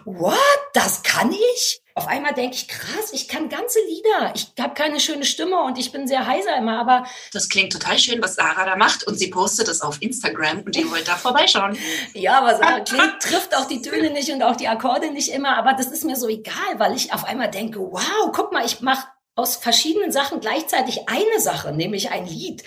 what? 0.04 0.34
Das 0.74 1.04
kann 1.04 1.32
ich? 1.32 1.83
Auf 1.96 2.08
einmal 2.08 2.34
denke 2.34 2.56
ich, 2.56 2.68
krass, 2.68 3.12
ich 3.12 3.28
kann 3.28 3.50
ganze 3.50 3.78
Lieder. 3.88 4.34
Ich 4.34 4.52
habe 4.60 4.74
keine 4.74 5.00
schöne 5.00 5.26
Stimme 5.26 5.62
und 5.62 5.78
ich 5.78 5.92
bin 5.92 6.08
sehr 6.08 6.26
heiser 6.26 6.58
immer, 6.58 6.80
aber. 6.80 7.06
Das 7.34 7.50
klingt 7.50 7.72
total 7.72 8.00
schön, 8.00 8.22
was 8.22 8.34
Sarah 8.36 8.66
da 8.66 8.76
macht. 8.76 9.06
Und 9.06 9.16
sie 9.20 9.30
postet 9.30 9.68
es 9.68 9.82
auf 9.82 10.02
Instagram 10.02 10.62
und 10.62 10.76
ihr 10.76 10.90
wollt 10.90 11.08
da 11.08 11.16
vorbeischauen. 11.16 11.78
ja, 12.14 12.40
aber 12.40 12.56
Sarah 12.58 12.80
klingt, 12.80 13.20
trifft 13.22 13.56
auch 13.56 13.68
die 13.68 13.84
Töne 13.84 14.10
nicht 14.10 14.32
und 14.32 14.42
auch 14.42 14.56
die 14.56 14.68
Akkorde 14.68 15.12
nicht 15.12 15.30
immer. 15.30 15.56
Aber 15.56 15.74
das 15.74 15.88
ist 15.88 16.04
mir 16.04 16.16
so 16.16 16.28
egal, 16.28 16.78
weil 16.78 16.96
ich 16.96 17.14
auf 17.14 17.26
einmal 17.26 17.52
denke, 17.52 17.80
wow, 17.80 18.32
guck 18.34 18.52
mal, 18.52 18.66
ich 18.66 18.82
mache 18.82 19.08
aus 19.36 19.56
verschiedenen 19.56 20.12
Sachen 20.12 20.40
gleichzeitig 20.40 21.08
eine 21.08 21.40
Sache, 21.40 21.74
nämlich 21.74 22.10
ein 22.10 22.26
Lied. 22.26 22.64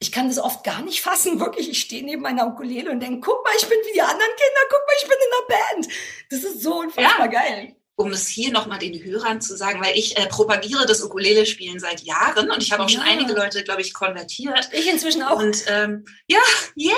Ich 0.00 0.10
kann 0.10 0.28
das 0.28 0.40
oft 0.40 0.64
gar 0.64 0.82
nicht 0.82 1.00
fassen, 1.00 1.38
wirklich. 1.38 1.70
Ich 1.70 1.80
stehe 1.80 2.04
neben 2.04 2.22
meiner 2.22 2.48
Ukulele 2.48 2.90
und 2.90 2.98
denke, 2.98 3.20
guck 3.20 3.44
mal, 3.44 3.52
ich 3.56 3.68
bin 3.68 3.78
wie 3.84 3.94
die 3.94 4.02
anderen 4.02 4.18
Kinder, 4.18 4.60
guck 4.68 4.80
mal, 4.80 4.94
ich 5.00 5.08
bin 5.08 5.16
in 5.16 5.32
einer 5.32 5.60
Band. 5.60 5.88
Das 6.30 6.42
ist 6.42 6.60
so 6.60 6.80
unfassbar 6.80 7.32
ja. 7.32 7.40
geil 7.40 7.76
um 7.96 8.10
es 8.10 8.26
hier 8.26 8.50
nochmal 8.50 8.80
den 8.80 9.02
Hörern 9.04 9.40
zu 9.40 9.56
sagen, 9.56 9.80
weil 9.80 9.96
ich 9.96 10.16
äh, 10.16 10.26
propagiere 10.26 10.84
das 10.84 11.00
Ukulele-Spielen 11.02 11.78
seit 11.78 12.00
Jahren 12.00 12.50
und 12.50 12.60
ich 12.60 12.72
habe 12.72 12.82
auch 12.82 12.90
ja. 12.90 12.98
schon 12.98 13.08
einige 13.08 13.34
Leute, 13.34 13.62
glaube 13.62 13.82
ich, 13.82 13.94
konvertiert. 13.94 14.68
Ich 14.72 14.90
inzwischen 14.90 15.22
auch. 15.22 15.38
Und 15.38 15.64
ähm, 15.68 16.04
ja, 16.26 16.40
yay! 16.74 16.92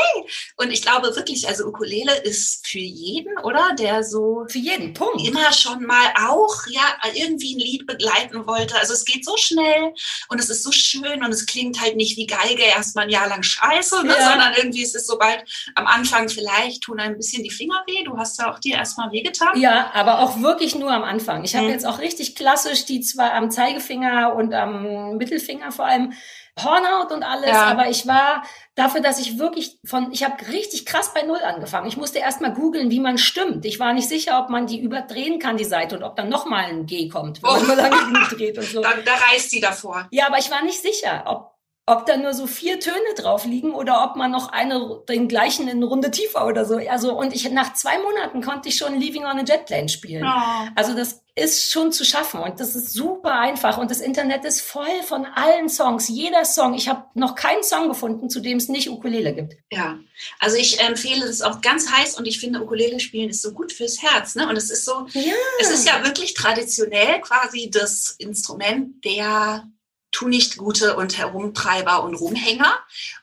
Und 0.57 0.71
ich 0.71 0.81
glaube 0.81 1.15
wirklich, 1.15 1.47
also 1.49 1.67
Ukulele 1.67 2.17
ist 2.23 2.67
für 2.67 2.79
jeden, 2.79 3.37
oder? 3.41 3.75
Der 3.79 4.05
so 4.05 4.47
für 4.49 4.59
jeden 4.59 4.95
Punkt 4.95 5.27
immer 5.27 5.53
schon 5.53 5.85
mal 5.85 6.15
auch 6.27 6.67
ja 6.69 6.97
irgendwie 7.15 7.57
ein 7.57 7.61
Lied 7.61 7.87
begleiten 7.87 8.47
wollte. 8.47 8.77
Also 8.79 8.95
es 8.95 9.05
geht 9.05 9.25
so 9.25 9.37
schnell 9.37 9.93
und 10.29 10.41
es 10.41 10.49
ist 10.49 10.63
so 10.63 10.73
schön 10.73 11.23
und 11.23 11.31
es 11.31 11.45
klingt 11.45 11.79
halt 11.81 11.97
nicht 11.97 12.17
wie 12.17 12.27
Geige 12.27 12.63
erstmal 12.63 13.05
ein 13.05 13.11
Jahr 13.11 13.29
lang 13.29 13.43
scheiße, 13.43 14.03
ne? 14.03 14.15
ja. 14.19 14.31
sondern 14.31 14.55
irgendwie 14.57 14.83
ist 14.83 14.95
es 14.95 15.07
so 15.07 15.19
bald 15.19 15.45
am 15.75 15.87
Anfang 15.87 16.31
vielleicht 16.31 16.85
tun 16.85 17.01
ein 17.01 17.19
bisschen 17.19 17.43
die 17.43 17.51
Finger 17.51 17.85
weh. 17.87 18.03
Du 18.05 18.17
hast 18.17 18.39
ja 18.39 18.51
auch 18.51 18.59
dir 18.59 18.77
erstmal 18.77 19.13
wehgetan. 19.13 19.61
Ja, 19.61 19.91
aber 19.93 20.21
auch 20.21 20.41
wirklich 20.41 20.75
nur 20.75 20.86
nur 20.87 20.95
am 20.95 21.05
Anfang. 21.05 21.45
Ich 21.45 21.55
habe 21.57 21.67
mhm. 21.67 21.73
jetzt 21.73 21.87
auch 21.87 21.99
richtig 21.99 22.37
klassisch 22.37 22.87
die 22.87 23.01
zwar 23.01 23.33
am 23.35 23.51
Zeigefinger 23.51 24.35
und 24.35 24.55
am 24.55 25.17
Mittelfinger 25.17 25.73
vor 25.73 25.87
allem 25.87 26.13
Hornhaut 26.59 27.13
und 27.13 27.23
alles, 27.23 27.51
ja. 27.51 27.65
aber 27.65 27.91
ich 27.91 28.07
war 28.07 28.43
dafür, 28.77 29.03
dass 29.03 29.21
ich 29.21 29.39
wirklich 29.39 29.79
von, 29.85 30.11
ich 30.11 30.25
habe 30.25 30.37
richtig 30.49 30.87
krass 30.87 31.13
bei 31.13 31.21
Null 31.21 31.41
angefangen. 31.45 31.87
Ich 31.87 31.99
musste 31.99 32.19
erst 32.19 32.41
mal 32.41 32.55
googeln, 32.55 32.91
wie 32.91 33.01
man 33.01 33.19
stimmt. 33.19 33.67
Ich 33.67 33.79
war 33.79 33.93
nicht 33.93 34.09
sicher, 34.09 34.41
ob 34.41 34.49
man 34.49 34.67
die 34.67 34.81
überdrehen 34.81 35.39
kann, 35.39 35.59
die 35.59 35.65
Seite, 35.65 35.99
und 35.99 36.03
ob 36.03 36.17
dann 36.17 36.31
nochmal 36.31 36.65
ein 36.65 36.87
G 36.87 37.11
kommt, 37.11 37.43
wenn 37.43 37.51
oh. 37.51 37.63
man 37.67 37.77
lange 37.77 38.27
dreht 38.31 38.57
und 38.57 38.65
so. 38.65 38.81
Da, 38.87 38.95
da 39.05 39.13
reißt 39.31 39.51
sie 39.51 39.61
davor. 39.61 40.07
Ja, 40.11 40.29
aber 40.29 40.39
ich 40.39 40.51
war 40.51 40.63
nicht 40.63 40.81
sicher, 40.81 41.25
ob 41.27 41.56
ob 41.89 42.05
da 42.05 42.17
nur 42.17 42.35
so 42.35 42.49
vier 42.49 42.81
Töne 42.81 43.15
drauf 43.17 43.45
liegen 43.45 43.73
oder 43.73 44.03
ob 44.05 44.17
man 44.17 44.33
noch 44.33 44.49
eine, 44.49 45.01
den 45.09 45.29
gleichen 45.29 45.69
in 45.69 45.77
eine 45.77 45.87
Runde 45.87 46.11
tiefer 46.11 46.45
oder 46.47 46.65
so. 46.65 46.77
Also, 46.77 47.17
und 47.17 47.33
ich, 47.33 47.49
nach 47.53 47.75
zwei 47.75 47.99
Monaten 47.99 48.43
konnte 48.43 48.69
ich 48.69 48.77
schon 48.77 48.99
Leaving 48.99 49.25
on 49.25 49.39
a 49.39 49.45
Jetplane 49.45 49.89
spielen. 49.89 50.25
Oh. 50.27 50.69
Also, 50.75 50.95
das 50.95 51.23
ist 51.37 51.71
schon 51.71 51.93
zu 51.93 52.05
schaffen 52.05 52.41
und 52.41 52.61
das 52.61 52.75
ist 52.75 52.95
super 52.95 53.39
einfach 53.39 53.77
und 53.77 53.91
das 53.91 54.01
Internet 54.01 54.47
ist 54.47 54.63
voll 54.63 55.03
von 55.05 55.27
allen 55.27 55.69
Songs, 55.69 56.09
jeder 56.09 56.47
Song. 56.47 56.73
Ich 56.73 56.89
habe 56.89 57.05
noch 57.13 57.35
keinen 57.35 57.63
Song 57.63 57.89
gefunden, 57.89 58.31
zu 58.31 58.41
dem 58.41 58.57
es 58.57 58.71
nicht 58.71 58.89
Ukulele 58.89 59.35
gibt. 59.35 59.55
Ja, 59.71 59.99
also 60.41 60.57
ich 60.57 60.81
empfehle 60.81 61.27
das 61.27 61.43
auch 61.43 61.61
ganz 61.61 61.93
heiß 61.93 62.19
und 62.19 62.27
ich 62.27 62.41
finde 62.41 62.63
Ukulele 62.63 63.01
spielen 63.01 63.29
ist 63.29 63.43
so 63.43 63.53
gut 63.53 63.71
fürs 63.71 64.01
Herz, 64.01 64.35
ne? 64.35 64.49
Und 64.49 64.57
es 64.57 64.71
ist 64.71 64.87
so, 64.87 65.07
ja. 65.13 65.35
es 65.61 65.71
ist 65.71 65.87
ja 65.87 66.03
wirklich 66.03 66.33
traditionell 66.33 67.21
quasi 67.21 67.71
das 67.71 68.17
Instrument 68.19 69.05
der 69.05 69.69
tu 70.17 70.29
nicht 70.29 70.57
Gute 70.57 70.97
und 70.97 71.19
Herumtreiber 71.19 72.03
und 72.03 72.15
Rumhänger. 72.15 72.75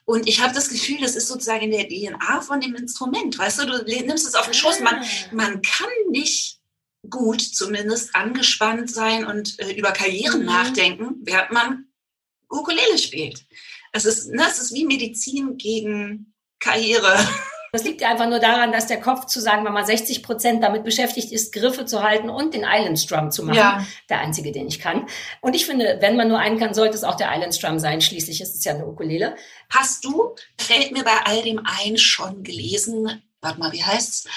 Und 0.04 0.28
ich 0.28 0.40
habe 0.40 0.54
das 0.54 0.68
Gefühl, 0.68 0.98
das 1.00 1.16
ist 1.16 1.26
sozusagen 1.26 1.62
in 1.62 1.72
der 1.72 1.88
DNA 1.88 2.40
von 2.40 2.60
dem 2.60 2.76
Instrument. 2.76 3.36
Weißt 3.36 3.58
du, 3.58 3.66
du 3.66 3.84
nimmst 3.84 4.28
es 4.28 4.36
auf 4.36 4.44
den 4.44 4.54
Schoß. 4.54 4.78
Man, 4.80 5.04
man 5.32 5.60
kann 5.62 5.88
nicht 6.10 6.60
gut 7.10 7.40
zumindest 7.40 8.14
angespannt 8.14 8.90
sein 8.90 9.26
und 9.26 9.58
äh, 9.58 9.72
über 9.72 9.90
Karrieren 9.90 10.40
mhm. 10.40 10.46
nachdenken, 10.46 11.16
während 11.22 11.50
man 11.50 11.86
Ukulele 12.48 12.96
spielt. 12.98 13.44
Es 13.92 14.04
ist, 14.04 14.30
ne, 14.30 14.44
es 14.48 14.60
ist 14.60 14.72
wie 14.72 14.86
Medizin 14.86 15.56
gegen 15.56 16.32
Karriere. 16.60 17.18
Das 17.74 17.82
liegt 17.82 18.02
ja 18.02 18.10
einfach 18.10 18.28
nur 18.28 18.38
daran, 18.38 18.70
dass 18.70 18.86
der 18.86 19.00
Kopf 19.00 19.26
zu 19.26 19.40
sagen 19.40 19.64
wir 19.64 19.70
mal 19.72 19.84
60 19.84 20.22
Prozent 20.22 20.62
damit 20.62 20.84
beschäftigt 20.84 21.32
ist, 21.32 21.52
Griffe 21.52 21.84
zu 21.84 22.04
halten 22.04 22.30
und 22.30 22.54
den 22.54 22.64
Island 22.64 23.00
Strum 23.00 23.32
zu 23.32 23.42
machen. 23.42 23.56
Ja. 23.56 23.84
Der 24.08 24.20
einzige, 24.20 24.52
den 24.52 24.68
ich 24.68 24.78
kann. 24.78 25.08
Und 25.40 25.56
ich 25.56 25.66
finde, 25.66 25.98
wenn 26.00 26.16
man 26.16 26.28
nur 26.28 26.38
einen 26.38 26.56
kann, 26.56 26.72
sollte 26.72 26.94
es 26.94 27.02
auch 27.02 27.16
der 27.16 27.34
Island 27.34 27.52
Strum 27.52 27.80
sein. 27.80 28.00
Schließlich 28.00 28.40
ist 28.40 28.54
es 28.54 28.62
ja 28.62 28.74
eine 28.74 28.86
Ukulele. 28.86 29.34
Hast 29.70 30.04
du, 30.04 30.36
fällt 30.56 30.92
mir 30.92 31.02
bei 31.02 31.16
all 31.24 31.42
dem 31.42 31.62
ein, 31.64 31.98
schon 31.98 32.44
gelesen, 32.44 33.24
warte 33.40 33.58
mal, 33.58 33.72
wie 33.72 33.82
heißt's? 33.82 34.28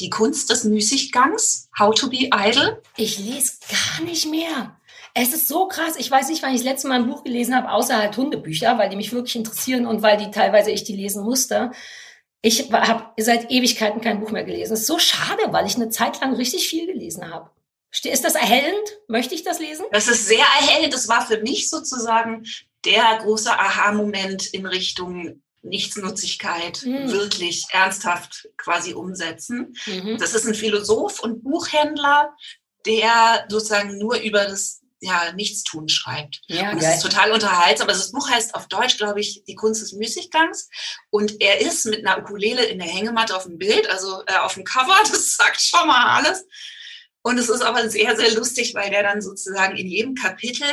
Die 0.00 0.08
Kunst 0.08 0.48
des 0.48 0.64
Müßiggangs, 0.64 1.68
How 1.78 1.94
to 1.94 2.08
be 2.08 2.30
Idle. 2.34 2.80
Ich 2.96 3.18
lese 3.18 3.58
gar 3.68 4.06
nicht 4.06 4.24
mehr. 4.24 4.78
Es 5.12 5.34
ist 5.34 5.48
so 5.48 5.68
krass. 5.68 5.96
Ich 5.98 6.10
weiß 6.10 6.30
nicht, 6.30 6.42
wann 6.42 6.52
ich 6.52 6.60
das 6.60 6.64
letzte 6.64 6.88
Mal 6.88 7.00
ein 7.00 7.10
Buch 7.10 7.24
gelesen 7.24 7.54
habe, 7.54 7.70
außer 7.70 7.98
halt 7.98 8.16
Hundebücher, 8.16 8.78
weil 8.78 8.88
die 8.88 8.96
mich 8.96 9.12
wirklich 9.12 9.36
interessieren 9.36 9.86
und 9.86 10.00
weil 10.00 10.16
die 10.16 10.30
teilweise 10.30 10.70
ich 10.70 10.84
die 10.84 10.96
lesen 10.96 11.24
musste. 11.24 11.72
Ich 12.42 12.70
habe 12.72 13.12
seit 13.16 13.50
Ewigkeiten 13.50 14.00
kein 14.00 14.20
Buch 14.20 14.30
mehr 14.30 14.44
gelesen. 14.44 14.74
Es 14.74 14.80
ist 14.80 14.86
so 14.86 14.98
schade, 14.98 15.42
weil 15.48 15.66
ich 15.66 15.76
eine 15.76 15.88
Zeit 15.88 16.20
lang 16.20 16.34
richtig 16.34 16.68
viel 16.68 16.86
gelesen 16.86 17.30
habe. 17.30 17.50
Ist 18.04 18.24
das 18.24 18.34
erhellend? 18.34 18.98
Möchte 19.08 19.34
ich 19.34 19.42
das 19.42 19.58
lesen? 19.58 19.86
Das 19.90 20.06
ist 20.06 20.26
sehr 20.26 20.44
erhellend. 20.60 20.92
Das 20.92 21.08
war 21.08 21.26
für 21.26 21.40
mich 21.40 21.70
sozusagen 21.70 22.44
der 22.84 23.18
große 23.22 23.50
Aha-Moment 23.50 24.52
in 24.52 24.66
Richtung 24.66 25.42
Nichtsnutzigkeit 25.62 26.82
mhm. 26.84 27.10
wirklich 27.10 27.66
ernsthaft 27.70 28.48
quasi 28.56 28.94
umsetzen. 28.94 29.74
Mhm. 29.86 30.18
Das 30.18 30.34
ist 30.34 30.46
ein 30.46 30.54
Philosoph 30.54 31.20
und 31.20 31.42
Buchhändler, 31.42 32.34
der 32.86 33.46
sozusagen 33.48 33.98
nur 33.98 34.16
über 34.18 34.44
das 34.44 34.82
ja, 35.00 35.32
Nichtstun 35.32 35.88
schreibt. 35.88 36.40
Ja, 36.46 36.70
und 36.70 36.82
das 36.82 36.96
ist 36.96 37.02
total 37.02 37.32
unterhaltsam. 37.32 37.88
Also 37.88 38.00
das 38.00 38.12
Buch 38.12 38.30
heißt 38.30 38.54
auf 38.54 38.66
Deutsch, 38.68 38.96
glaube 38.96 39.20
ich, 39.20 39.44
Die 39.44 39.54
Kunst 39.54 39.82
des 39.82 39.92
Müßiggangs. 39.92 40.68
Und 41.10 41.40
er 41.40 41.60
ist 41.60 41.86
mit 41.86 42.06
einer 42.06 42.18
Ukulele 42.18 42.64
in 42.64 42.78
der 42.78 42.88
Hängematte 42.88 43.36
auf 43.36 43.44
dem 43.44 43.58
Bild, 43.58 43.88
also 43.90 44.22
äh, 44.26 44.36
auf 44.36 44.54
dem 44.54 44.64
Cover. 44.64 44.96
Das 45.16 45.36
sagt 45.36 45.60
schon 45.60 45.86
mal 45.86 46.16
alles. 46.16 46.44
Und 47.22 47.38
es 47.38 47.48
ist 47.48 47.62
aber 47.62 47.88
sehr, 47.88 48.16
sehr 48.16 48.32
lustig, 48.34 48.74
weil 48.74 48.90
der 48.90 49.02
dann 49.02 49.20
sozusagen 49.20 49.76
in 49.76 49.88
jedem 49.88 50.14
Kapitel 50.14 50.68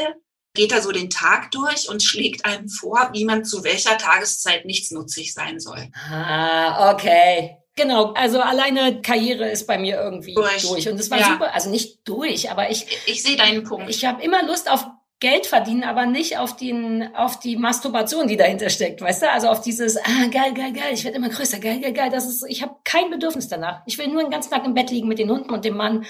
geht 0.53 0.71
er 0.71 0.81
so 0.81 0.91
den 0.91 1.09
Tag 1.09 1.51
durch 1.51 1.89
und 1.89 2.03
schlägt 2.03 2.45
einem 2.45 2.69
vor, 2.69 3.09
wie 3.13 3.25
man 3.25 3.43
zu 3.43 3.63
welcher 3.63 3.97
Tageszeit 3.97 4.65
nichtsnutzig 4.65 5.33
sein 5.33 5.59
soll. 5.59 5.89
Ah, 6.09 6.93
okay. 6.93 7.57
Genau, 7.75 8.13
also 8.13 8.39
alleine 8.39 9.01
Karriere 9.01 9.49
ist 9.49 9.65
bei 9.65 9.77
mir 9.77 9.99
irgendwie 9.99 10.35
durch. 10.35 10.61
durch. 10.61 10.89
Und 10.89 10.99
es 10.99 11.09
war 11.09 11.19
ja. 11.19 11.25
super, 11.25 11.53
also 11.53 11.69
nicht 11.69 12.07
durch, 12.07 12.51
aber 12.51 12.69
ich. 12.69 12.85
Ich 13.07 13.23
sehe 13.23 13.35
deinen 13.35 13.63
Punkt. 13.63 13.89
Ich 13.89 14.05
habe 14.05 14.21
immer 14.23 14.43
Lust 14.45 14.69
auf 14.69 14.85
Geld 15.19 15.47
verdienen, 15.47 15.83
aber 15.85 16.05
nicht 16.05 16.37
auf 16.37 16.55
den, 16.55 17.15
auf 17.15 17.39
die 17.39 17.55
Masturbation, 17.55 18.27
die 18.27 18.35
dahinter 18.35 18.69
steckt, 18.69 18.99
weißt 19.01 19.23
du? 19.23 19.31
Also 19.31 19.47
auf 19.47 19.61
dieses, 19.61 19.95
ah, 19.97 20.27
geil, 20.29 20.53
geil, 20.53 20.73
geil, 20.73 20.93
ich 20.93 21.05
werde 21.05 21.17
immer 21.17 21.29
größer, 21.29 21.59
geil, 21.59 21.79
geil, 21.79 21.93
geil. 21.93 22.09
Das 22.11 22.27
ist, 22.27 22.45
ich 22.47 22.61
habe 22.61 22.75
kein 22.83 23.09
Bedürfnis 23.09 23.47
danach. 23.47 23.81
Ich 23.85 23.97
will 23.97 24.07
nur 24.07 24.21
den 24.21 24.31
ganzen 24.31 24.51
Tag 24.51 24.65
im 24.65 24.73
Bett 24.73 24.91
liegen 24.91 25.07
mit 25.07 25.19
den 25.19 25.29
Hunden 25.29 25.49
und 25.51 25.63
dem 25.63 25.77
Mann 25.77 26.05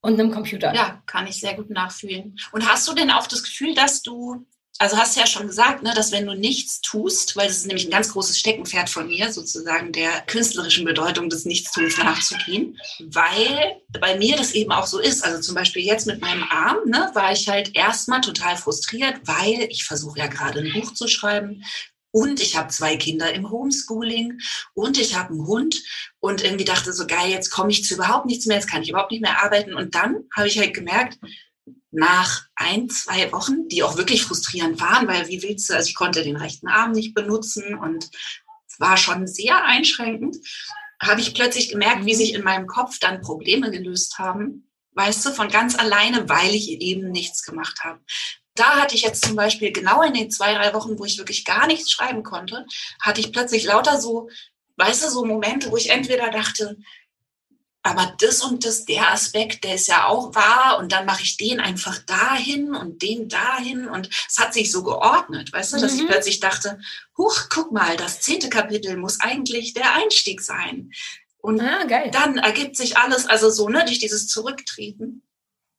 und 0.00 0.18
einem 0.18 0.30
Computer. 0.30 0.74
Ja, 0.74 1.02
kann 1.06 1.26
ich 1.26 1.40
sehr 1.40 1.54
gut 1.54 1.68
nachfühlen. 1.68 2.36
Und 2.52 2.66
hast 2.66 2.88
du 2.88 2.94
denn 2.94 3.10
auch 3.10 3.26
das 3.26 3.42
Gefühl, 3.42 3.74
dass 3.74 4.02
du 4.02 4.46
also 4.78 4.96
hast 4.96 5.14
du 5.14 5.20
ja 5.20 5.26
schon 5.26 5.46
gesagt, 5.46 5.82
ne, 5.82 5.92
dass 5.94 6.10
wenn 6.10 6.26
du 6.26 6.34
nichts 6.34 6.80
tust, 6.80 7.36
weil 7.36 7.46
das 7.46 7.58
ist 7.58 7.66
nämlich 7.66 7.86
ein 7.86 7.92
ganz 7.92 8.10
großes 8.12 8.38
Steckenpferd 8.38 8.90
von 8.90 9.06
mir, 9.06 9.32
sozusagen 9.32 9.92
der 9.92 10.22
künstlerischen 10.22 10.84
Bedeutung 10.84 11.30
des 11.30 11.44
Nichtstuns 11.44 11.96
nachzugehen, 11.98 12.78
weil 13.00 13.80
bei 14.00 14.18
mir 14.18 14.36
das 14.36 14.52
eben 14.52 14.72
auch 14.72 14.86
so 14.86 14.98
ist. 14.98 15.24
Also 15.24 15.40
zum 15.40 15.54
Beispiel 15.54 15.84
jetzt 15.84 16.06
mit 16.06 16.20
meinem 16.20 16.42
Arm, 16.44 16.78
ne, 16.86 17.10
war 17.14 17.32
ich 17.32 17.48
halt 17.48 17.76
erstmal 17.76 18.20
total 18.20 18.56
frustriert, 18.56 19.20
weil 19.24 19.68
ich 19.70 19.84
versuche 19.84 20.18
ja 20.18 20.26
gerade 20.26 20.60
ein 20.60 20.72
Buch 20.72 20.92
zu 20.92 21.06
schreiben, 21.06 21.62
und 22.14 22.40
ich 22.40 22.56
habe 22.56 22.68
zwei 22.68 22.96
Kinder 22.96 23.32
im 23.32 23.50
Homeschooling 23.50 24.38
und 24.72 25.00
ich 25.00 25.16
habe 25.16 25.30
einen 25.30 25.48
Hund 25.48 25.82
und 26.20 26.44
irgendwie 26.44 26.64
dachte 26.64 26.92
so 26.92 27.08
geil, 27.08 27.28
jetzt 27.28 27.50
komme 27.50 27.72
ich 27.72 27.84
zu 27.84 27.94
überhaupt 27.94 28.26
nichts 28.26 28.46
mehr, 28.46 28.56
jetzt 28.56 28.70
kann 28.70 28.82
ich 28.82 28.90
überhaupt 28.90 29.10
nicht 29.10 29.20
mehr 29.20 29.42
arbeiten 29.42 29.74
und 29.74 29.96
dann 29.96 30.22
habe 30.32 30.46
ich 30.46 30.56
halt 30.56 30.74
gemerkt, 30.74 31.18
nach 31.94 32.42
ein, 32.56 32.88
zwei 32.88 33.30
Wochen, 33.32 33.68
die 33.68 33.82
auch 33.82 33.96
wirklich 33.96 34.24
frustrierend 34.24 34.80
waren, 34.80 35.06
weil 35.06 35.28
wie 35.28 35.42
willst 35.42 35.70
du, 35.70 35.74
also 35.74 35.88
ich 35.88 35.94
konnte 35.94 36.22
den 36.22 36.36
rechten 36.36 36.68
Arm 36.68 36.92
nicht 36.92 37.14
benutzen 37.14 37.74
und 37.78 38.10
war 38.78 38.96
schon 38.96 39.26
sehr 39.26 39.64
einschränkend, 39.64 40.36
habe 41.00 41.20
ich 41.20 41.34
plötzlich 41.34 41.70
gemerkt, 41.70 42.04
wie 42.04 42.14
sich 42.14 42.34
in 42.34 42.42
meinem 42.42 42.66
Kopf 42.66 42.98
dann 42.98 43.20
Probleme 43.20 43.70
gelöst 43.70 44.18
haben, 44.18 44.70
weißt 44.92 45.26
du, 45.26 45.30
von 45.30 45.48
ganz 45.48 45.78
alleine, 45.78 46.28
weil 46.28 46.54
ich 46.54 46.68
eben 46.68 47.10
nichts 47.10 47.42
gemacht 47.44 47.80
habe. 47.84 48.00
Da 48.54 48.80
hatte 48.80 48.94
ich 48.94 49.02
jetzt 49.02 49.24
zum 49.24 49.36
Beispiel 49.36 49.72
genau 49.72 50.02
in 50.02 50.14
den 50.14 50.30
zwei, 50.30 50.54
drei 50.54 50.72
Wochen, 50.74 50.98
wo 50.98 51.04
ich 51.04 51.18
wirklich 51.18 51.44
gar 51.44 51.66
nichts 51.66 51.90
schreiben 51.90 52.22
konnte, 52.22 52.66
hatte 53.00 53.20
ich 53.20 53.32
plötzlich 53.32 53.64
lauter 53.64 54.00
so, 54.00 54.28
weißt 54.76 55.04
du, 55.04 55.10
so 55.10 55.24
Momente, 55.24 55.70
wo 55.70 55.76
ich 55.76 55.90
entweder 55.90 56.30
dachte, 56.30 56.76
aber 57.86 58.14
das 58.18 58.42
und 58.42 58.64
das, 58.64 58.86
der 58.86 59.12
Aspekt, 59.12 59.62
der 59.62 59.74
ist 59.74 59.88
ja 59.88 60.06
auch 60.06 60.34
wahr 60.34 60.78
und 60.78 60.90
dann 60.90 61.04
mache 61.04 61.22
ich 61.22 61.36
den 61.36 61.60
einfach 61.60 61.98
dahin 61.98 62.74
und 62.74 63.02
den 63.02 63.28
dahin 63.28 63.86
und 63.88 64.08
es 64.26 64.38
hat 64.38 64.54
sich 64.54 64.72
so 64.72 64.82
geordnet, 64.82 65.52
weißt 65.52 65.74
du, 65.74 65.80
dass 65.80 65.92
mhm. 65.92 66.00
ich 66.00 66.06
plötzlich 66.06 66.40
dachte, 66.40 66.80
huch, 67.18 67.48
guck 67.50 67.72
mal, 67.72 67.98
das 67.98 68.22
zehnte 68.22 68.48
Kapitel 68.48 68.96
muss 68.96 69.20
eigentlich 69.20 69.74
der 69.74 69.94
Einstieg 69.94 70.40
sein. 70.40 70.92
Und 71.36 71.60
ah, 71.60 71.84
dann 72.10 72.38
ergibt 72.38 72.74
sich 72.74 72.96
alles, 72.96 73.26
also 73.26 73.50
so, 73.50 73.68
ne, 73.68 73.84
durch 73.84 73.98
dieses 73.98 74.28
Zurücktreten. 74.28 75.22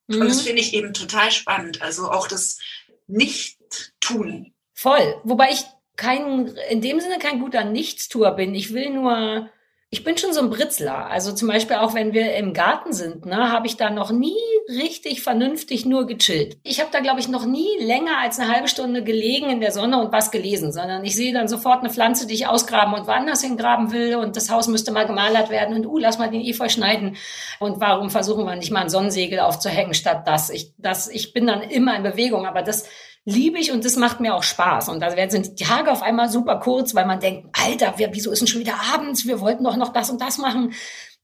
Mhm. 0.06 0.22
Und 0.22 0.28
das 0.28 0.42
finde 0.42 0.62
ich 0.62 0.76
eben 0.76 0.94
total 0.94 1.32
spannend. 1.32 1.82
Also 1.82 2.12
auch 2.12 2.28
das 2.28 2.60
Nicht-Tun. 3.08 4.54
Voll. 4.76 5.20
Wobei 5.24 5.50
ich 5.54 5.66
kein, 5.96 6.56
in 6.70 6.82
dem 6.82 7.00
Sinne 7.00 7.18
kein 7.18 7.40
guter 7.40 7.64
Nichtstuer 7.64 8.32
bin. 8.34 8.54
Ich 8.54 8.74
will 8.74 8.92
nur 8.92 9.50
ich 9.96 10.04
bin 10.04 10.18
schon 10.18 10.34
so 10.34 10.42
ein 10.42 10.50
Britzler. 10.50 11.10
Also 11.10 11.32
zum 11.32 11.48
Beispiel 11.48 11.78
auch 11.78 11.94
wenn 11.94 12.12
wir 12.12 12.36
im 12.36 12.52
Garten 12.54 12.92
sind, 12.92 13.26
ne, 13.26 13.50
habe 13.50 13.66
ich 13.66 13.78
da 13.78 13.90
noch 13.90 14.12
nie 14.12 14.36
richtig 14.68 15.24
vernünftig 15.24 15.86
nur 15.86 16.06
gechillt. 16.06 16.58
Ich 16.64 16.82
habe 16.82 16.90
da, 16.92 17.00
glaube 17.00 17.22
ich, 17.22 17.30
noch 17.30 17.46
nie 17.46 17.70
länger 17.80 18.18
als 18.22 18.38
eine 18.38 18.52
halbe 18.52 18.68
Stunde 18.68 19.06
gelegen 19.06 19.50
in 19.50 19.62
der 19.62 19.72
Sonne 19.72 20.02
und 20.02 20.12
was 20.12 20.32
gelesen, 20.32 20.74
sondern 20.74 21.06
ich 21.06 21.16
sehe 21.16 21.32
dann 21.32 21.48
sofort 21.48 21.80
eine 21.80 21.90
Pflanze, 21.90 22.28
die 22.28 22.34
ich 22.34 22.46
ausgraben 22.46 22.94
und 22.94 23.08
woanders 23.08 23.42
hingraben 23.42 23.94
will 23.94 24.18
und 24.18 24.36
das 24.36 24.52
Haus 24.52 24.68
müsste 24.68 24.92
mal 24.92 25.08
gemalert 25.08 25.50
werden 25.50 25.78
und 25.78 25.86
uh, 25.86 25.98
lass 25.98 26.20
mal 26.20 26.30
den 26.30 26.42
Efeu 26.42 26.68
schneiden. 26.68 27.16
Und 27.62 27.80
warum 27.80 28.10
versuchen 28.10 28.46
wir 28.46 28.58
nicht 28.58 28.72
mal 28.72 28.82
ein 28.82 28.90
Sonnensegel 28.90 29.40
aufzuhängen 29.40 29.94
statt 29.94 30.28
das? 30.28 30.50
Ich, 30.50 30.74
das, 30.78 31.08
ich 31.08 31.32
bin 31.32 31.48
dann 31.48 31.62
immer 31.62 31.96
in 31.96 32.04
Bewegung, 32.04 32.46
aber 32.46 32.64
das 32.64 32.90
liebe 33.26 33.60
ich 33.60 33.72
und 33.72 33.84
das 33.84 33.96
macht 33.96 34.20
mir 34.20 34.36
auch 34.36 34.44
Spaß. 34.44 34.90
Und 34.90 35.00
da 35.00 35.30
sind 35.30 35.60
die 35.60 35.64
Tage 35.64 35.92
auf 35.92 36.04
einmal 36.04 36.30
super 36.30 36.60
kurz, 36.60 36.94
weil 36.94 37.08
man 37.08 37.20
denkt, 37.20 37.50
Alter, 37.54 37.98
wir, 37.98 38.14
wieso 38.14 38.32
ist 38.32 38.40
denn 38.40 38.48
schon 38.48 38.62
wieder 38.62 38.80
abends? 38.94 39.26
Wir 39.26 39.42
wollten 39.42 39.64
doch 39.64 39.76
noch 39.76 39.92
das 39.92 40.12
und 40.12 40.22
das 40.22 40.38
machen. 40.38 40.74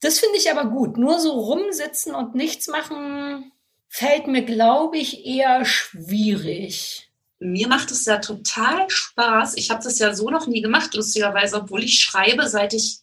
Das 0.01 0.19
finde 0.19 0.37
ich 0.37 0.51
aber 0.51 0.65
gut. 0.65 0.97
Nur 0.97 1.19
so 1.19 1.31
rumsitzen 1.31 2.15
und 2.15 2.33
nichts 2.33 2.67
machen 2.67 3.51
fällt 3.87 4.27
mir, 4.27 4.43
glaube 4.43 4.97
ich, 4.97 5.25
eher 5.25 5.63
schwierig. 5.63 7.11
Mir 7.39 7.67
macht 7.67 7.91
es 7.91 8.05
ja 8.05 8.17
total 8.17 8.89
Spaß. 8.89 9.57
Ich 9.57 9.69
habe 9.69 9.83
das 9.83 9.99
ja 9.99 10.13
so 10.13 10.29
noch 10.29 10.47
nie 10.47 10.61
gemacht, 10.61 10.93
lustigerweise, 10.93 11.57
obwohl 11.57 11.83
ich 11.83 11.99
schreibe, 11.99 12.47
seit 12.47 12.73
ich, 12.73 12.99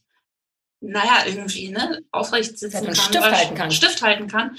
naja, 0.80 1.24
irgendwie, 1.26 1.68
ne, 1.68 2.00
aufrecht 2.10 2.58
sitzen 2.58 2.84
kann, 2.84 2.94
Stift 2.94 3.30
halten 3.30 3.54
kann. 3.54 3.70
Stift 3.70 4.02
halten 4.02 4.28
kann 4.28 4.56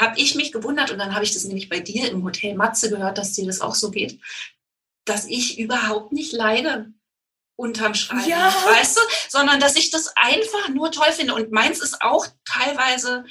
habe 0.00 0.18
ich 0.18 0.34
mich 0.34 0.52
gewundert, 0.52 0.90
und 0.90 0.98
dann 0.98 1.14
habe 1.14 1.24
ich 1.24 1.32
das 1.32 1.44
nämlich 1.44 1.68
bei 1.68 1.80
dir 1.80 2.10
im 2.10 2.24
Hotel 2.24 2.54
Matze 2.54 2.90
gehört, 2.90 3.18
dass 3.18 3.32
dir 3.32 3.46
das 3.46 3.60
auch 3.60 3.74
so 3.74 3.90
geht, 3.90 4.20
dass 5.04 5.26
ich 5.26 5.58
überhaupt 5.58 6.12
nicht 6.12 6.32
leide 6.32 6.92
unterm 7.56 7.94
Schreiben, 7.94 8.28
ja. 8.28 8.54
weißt 8.66 8.96
du, 8.96 9.00
sondern 9.28 9.58
dass 9.58 9.74
ich 9.76 9.90
das 9.90 10.12
einfach 10.16 10.68
nur 10.68 10.92
toll 10.92 11.10
finde. 11.12 11.34
Und 11.34 11.50
meins 11.50 11.80
ist 11.80 12.02
auch 12.02 12.26
teilweise 12.44 13.24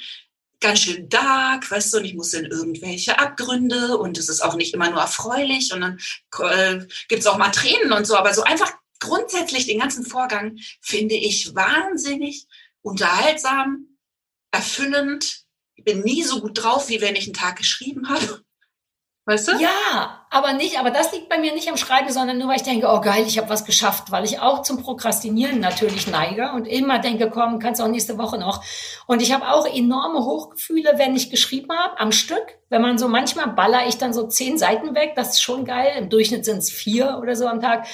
ganz 0.60 0.80
schön 0.80 1.08
dark, 1.08 1.70
weißt 1.70 1.94
du, 1.94 1.98
und 1.98 2.04
ich 2.04 2.14
muss 2.14 2.34
in 2.34 2.44
irgendwelche 2.44 3.18
Abgründe 3.18 3.96
und 3.96 4.18
es 4.18 4.28
ist 4.28 4.40
auch 4.40 4.54
nicht 4.54 4.74
immer 4.74 4.90
nur 4.90 5.00
erfreulich 5.00 5.72
und 5.72 5.80
dann 5.80 5.98
äh, 6.40 6.84
gibt 7.08 7.20
es 7.20 7.26
auch 7.26 7.38
mal 7.38 7.50
Tränen 7.50 7.92
und 7.92 8.06
so, 8.06 8.16
aber 8.16 8.34
so 8.34 8.42
einfach 8.42 8.72
grundsätzlich 8.98 9.66
den 9.66 9.78
ganzen 9.78 10.04
Vorgang 10.04 10.58
finde 10.80 11.14
ich 11.14 11.54
wahnsinnig 11.54 12.46
unterhaltsam, 12.82 13.98
erfüllend 14.50 15.47
ich 15.78 15.84
bin 15.84 16.00
nie 16.00 16.24
so 16.24 16.40
gut 16.40 16.62
drauf, 16.62 16.88
wie 16.88 17.00
wenn 17.00 17.14
ich 17.14 17.26
einen 17.26 17.34
Tag 17.34 17.56
geschrieben 17.56 18.08
habe. 18.08 18.42
Weißt 19.26 19.46
du? 19.46 19.52
Ja, 19.60 20.26
aber 20.30 20.54
nicht, 20.54 20.78
aber 20.78 20.90
das 20.90 21.12
liegt 21.12 21.28
bei 21.28 21.38
mir 21.38 21.52
nicht 21.52 21.68
am 21.68 21.76
Schreiben, 21.76 22.10
sondern 22.10 22.38
nur, 22.38 22.48
weil 22.48 22.56
ich 22.56 22.62
denke, 22.62 22.88
oh 22.88 23.00
geil, 23.00 23.24
ich 23.26 23.38
habe 23.38 23.50
was 23.50 23.64
geschafft, 23.64 24.10
weil 24.10 24.24
ich 24.24 24.40
auch 24.40 24.62
zum 24.62 24.82
Prokrastinieren 24.82 25.60
natürlich 25.60 26.06
neige 26.08 26.50
und 26.52 26.66
immer 26.66 26.98
denke, 26.98 27.30
komm, 27.30 27.58
kannst 27.58 27.80
auch 27.80 27.88
nächste 27.88 28.18
Woche 28.18 28.38
noch. 28.38 28.64
Und 29.06 29.22
ich 29.22 29.32
habe 29.32 29.48
auch 29.48 29.66
enorme 29.66 30.24
Hochgefühle, 30.24 30.94
wenn 30.96 31.14
ich 31.14 31.30
geschrieben 31.30 31.70
habe, 31.72 32.00
am 32.00 32.10
Stück. 32.10 32.58
Wenn 32.70 32.82
man 32.82 32.98
so 32.98 33.06
manchmal 33.06 33.48
baller 33.48 33.86
ich 33.86 33.98
dann 33.98 34.12
so 34.12 34.26
zehn 34.26 34.58
Seiten 34.58 34.94
weg, 34.94 35.12
das 35.14 35.34
ist 35.34 35.42
schon 35.42 35.64
geil. 35.64 35.92
Im 35.98 36.08
Durchschnitt 36.08 36.44
sind 36.44 36.58
es 36.58 36.70
vier 36.70 37.18
oder 37.22 37.36
so 37.36 37.46
am 37.46 37.60
Tag 37.60 37.86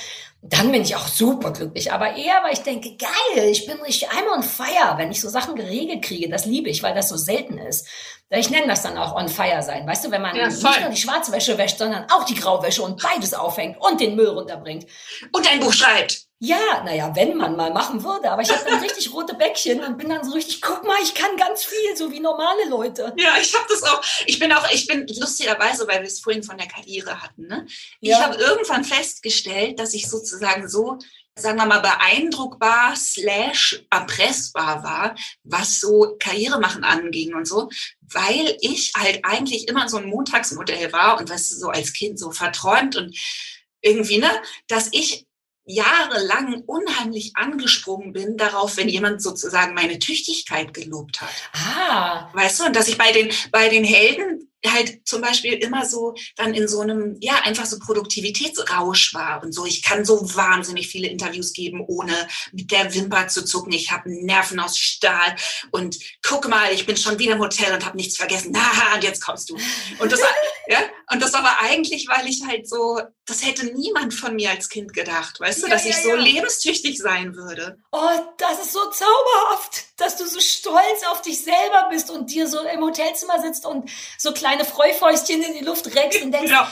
dann 0.46 0.70
bin 0.70 0.82
ich 0.82 0.94
auch 0.94 1.08
super 1.08 1.52
glücklich. 1.52 1.90
Aber 1.90 2.16
eher, 2.16 2.42
weil 2.42 2.52
ich 2.52 2.60
denke, 2.60 2.96
geil, 2.96 3.48
ich 3.50 3.66
bin 3.66 3.80
richtig 3.80 4.10
einmal 4.10 4.36
on 4.36 4.42
fire, 4.42 4.98
wenn 4.98 5.10
ich 5.10 5.20
so 5.20 5.30
Sachen 5.30 5.54
geregelt 5.54 6.02
kriege. 6.02 6.28
Das 6.28 6.44
liebe 6.44 6.68
ich, 6.68 6.82
weil 6.82 6.94
das 6.94 7.08
so 7.08 7.16
selten 7.16 7.56
ist. 7.56 7.88
Ich 8.28 8.50
nenne 8.50 8.66
das 8.66 8.82
dann 8.82 8.98
auch 8.98 9.16
on 9.16 9.28
fire 9.28 9.62
sein. 9.62 9.86
Weißt 9.86 10.04
du, 10.04 10.10
wenn 10.10 10.20
man 10.20 10.36
ja, 10.36 10.48
nicht 10.48 10.62
nur 10.62 10.90
die 10.90 11.00
Schwarzwäsche 11.00 11.56
wäscht, 11.56 11.78
sondern 11.78 12.06
auch 12.10 12.24
die 12.24 12.34
Grauwäsche 12.34 12.82
und 12.82 13.02
beides 13.02 13.32
aufhängt 13.32 13.78
und 13.80 14.00
den 14.00 14.16
Müll 14.16 14.28
runterbringt. 14.28 14.86
Und 15.32 15.50
ein 15.50 15.60
Buch 15.60 15.72
schreibt. 15.72 16.23
Ja, 16.40 16.82
naja, 16.84 17.14
wenn 17.14 17.36
man 17.36 17.56
mal 17.56 17.72
machen 17.72 18.02
würde. 18.02 18.30
Aber 18.30 18.42
ich 18.42 18.50
habe 18.50 18.68
dann 18.68 18.80
richtig 18.80 19.12
rote 19.12 19.34
Bäckchen 19.34 19.82
und 19.82 19.96
bin 19.96 20.08
dann 20.08 20.24
so 20.24 20.32
richtig, 20.32 20.60
guck 20.60 20.84
mal, 20.84 20.96
ich 21.02 21.14
kann 21.14 21.36
ganz 21.36 21.64
viel, 21.64 21.96
so 21.96 22.10
wie 22.10 22.20
normale 22.20 22.68
Leute. 22.68 23.14
Ja, 23.16 23.36
ich 23.40 23.54
habe 23.54 23.64
das 23.68 23.82
auch. 23.84 24.02
Ich 24.26 24.38
bin 24.38 24.52
auch, 24.52 24.68
ich 24.70 24.86
bin 24.86 25.06
lustigerweise, 25.06 25.86
weil 25.88 26.00
wir 26.00 26.08
es 26.08 26.20
vorhin 26.20 26.42
von 26.42 26.58
der 26.58 26.66
Karriere 26.66 27.22
hatten. 27.22 27.46
Ne? 27.46 27.66
Ich 28.00 28.10
ja. 28.10 28.20
habe 28.20 28.36
irgendwann 28.36 28.84
festgestellt, 28.84 29.78
dass 29.78 29.94
ich 29.94 30.08
sozusagen 30.08 30.68
so 30.68 30.98
sagen 31.36 31.58
wir 31.58 31.66
mal, 31.66 31.80
beeindruckbar 31.80 32.94
slash 32.94 33.84
erpressbar 33.90 34.84
war, 34.84 35.16
was 35.42 35.80
so 35.80 36.16
Karriere 36.20 36.60
machen 36.60 36.84
anging 36.84 37.34
und 37.34 37.46
so, 37.46 37.68
weil 38.00 38.56
ich 38.60 38.92
halt 38.96 39.24
eigentlich 39.24 39.68
immer 39.68 39.88
so 39.88 39.96
ein 39.96 40.06
Montagsmodell 40.06 40.92
war 40.92 41.18
und 41.18 41.30
was 41.30 41.48
so 41.48 41.70
als 41.70 41.92
Kind 41.92 42.18
so 42.20 42.30
verträumt 42.30 42.94
und 42.94 43.18
irgendwie, 43.80 44.18
ne, 44.18 44.30
dass 44.68 44.88
ich 44.92 45.23
jahrelang 45.66 46.62
unheimlich 46.66 47.32
angesprungen 47.34 48.12
bin 48.12 48.36
darauf, 48.36 48.76
wenn 48.76 48.88
jemand 48.88 49.22
sozusagen 49.22 49.74
meine 49.74 49.98
Tüchtigkeit 49.98 50.74
gelobt 50.74 51.20
hat. 51.20 51.34
Ah. 51.52 52.28
Weißt 52.34 52.60
du, 52.60 52.64
und 52.64 52.76
dass 52.76 52.88
ich 52.88 52.98
bei 52.98 53.12
den, 53.12 53.30
bei 53.50 53.68
den 53.68 53.84
Helden 53.84 54.50
halt 54.72 55.06
zum 55.06 55.20
Beispiel 55.20 55.54
immer 55.54 55.84
so 55.84 56.14
dann 56.36 56.54
in 56.54 56.68
so 56.68 56.80
einem, 56.80 57.16
ja, 57.20 57.34
einfach 57.42 57.66
so 57.66 57.78
Produktivitätsrausch 57.78 59.14
war 59.14 59.42
und 59.42 59.52
so. 59.52 59.66
Ich 59.66 59.82
kann 59.82 60.04
so 60.04 60.34
wahnsinnig 60.34 60.88
viele 60.88 61.08
Interviews 61.08 61.52
geben, 61.52 61.84
ohne 61.86 62.12
mit 62.52 62.70
der 62.70 62.94
Wimper 62.94 63.28
zu 63.28 63.44
zucken. 63.44 63.72
Ich 63.72 63.90
habe 63.90 64.10
Nerven 64.24 64.60
aus 64.60 64.78
Stahl 64.78 65.36
und 65.70 65.98
guck 66.22 66.48
mal, 66.48 66.72
ich 66.72 66.86
bin 66.86 66.96
schon 66.96 67.18
wieder 67.18 67.34
im 67.34 67.40
Hotel 67.40 67.74
und 67.74 67.84
habe 67.84 67.96
nichts 67.96 68.16
vergessen. 68.16 68.52
Na, 68.52 68.94
und 68.94 69.04
jetzt 69.04 69.24
kommst 69.24 69.50
du. 69.50 69.56
Und 69.98 70.12
das, 70.12 70.20
ja, 70.68 70.78
und 71.12 71.22
das 71.22 71.34
aber 71.34 71.60
eigentlich, 71.60 72.08
weil 72.08 72.26
ich 72.26 72.42
halt 72.46 72.68
so, 72.68 73.00
das 73.26 73.44
hätte 73.44 73.66
niemand 73.66 74.14
von 74.14 74.34
mir 74.34 74.50
als 74.50 74.68
Kind 74.68 74.92
gedacht, 74.92 75.40
weißt 75.40 75.62
du, 75.62 75.68
dass 75.68 75.84
ja, 75.84 75.90
ich 75.90 75.96
so 75.96 76.10
ja. 76.10 76.16
lebenstüchtig 76.16 76.98
sein 76.98 77.34
würde. 77.34 77.78
Oh, 77.92 78.10
das 78.38 78.64
ist 78.64 78.72
so 78.72 78.80
zauberhaft, 78.90 79.84
dass 79.96 80.16
du 80.16 80.26
so 80.26 80.40
stolz 80.40 81.04
auf 81.10 81.22
dich 81.22 81.42
selber 81.42 81.88
bist 81.90 82.10
und 82.10 82.30
dir 82.30 82.46
so 82.48 82.60
im 82.60 82.80
Hotelzimmer 82.80 83.40
sitzt 83.40 83.66
und 83.66 83.90
so 84.18 84.32
kleine 84.54 84.64
Freufäustchen 84.64 85.42
in 85.42 85.54
die 85.54 85.64
Luft 85.64 85.86
reckst 85.94 86.22
und 86.22 86.32
denkst, 86.32 86.50
genau. 86.50 86.66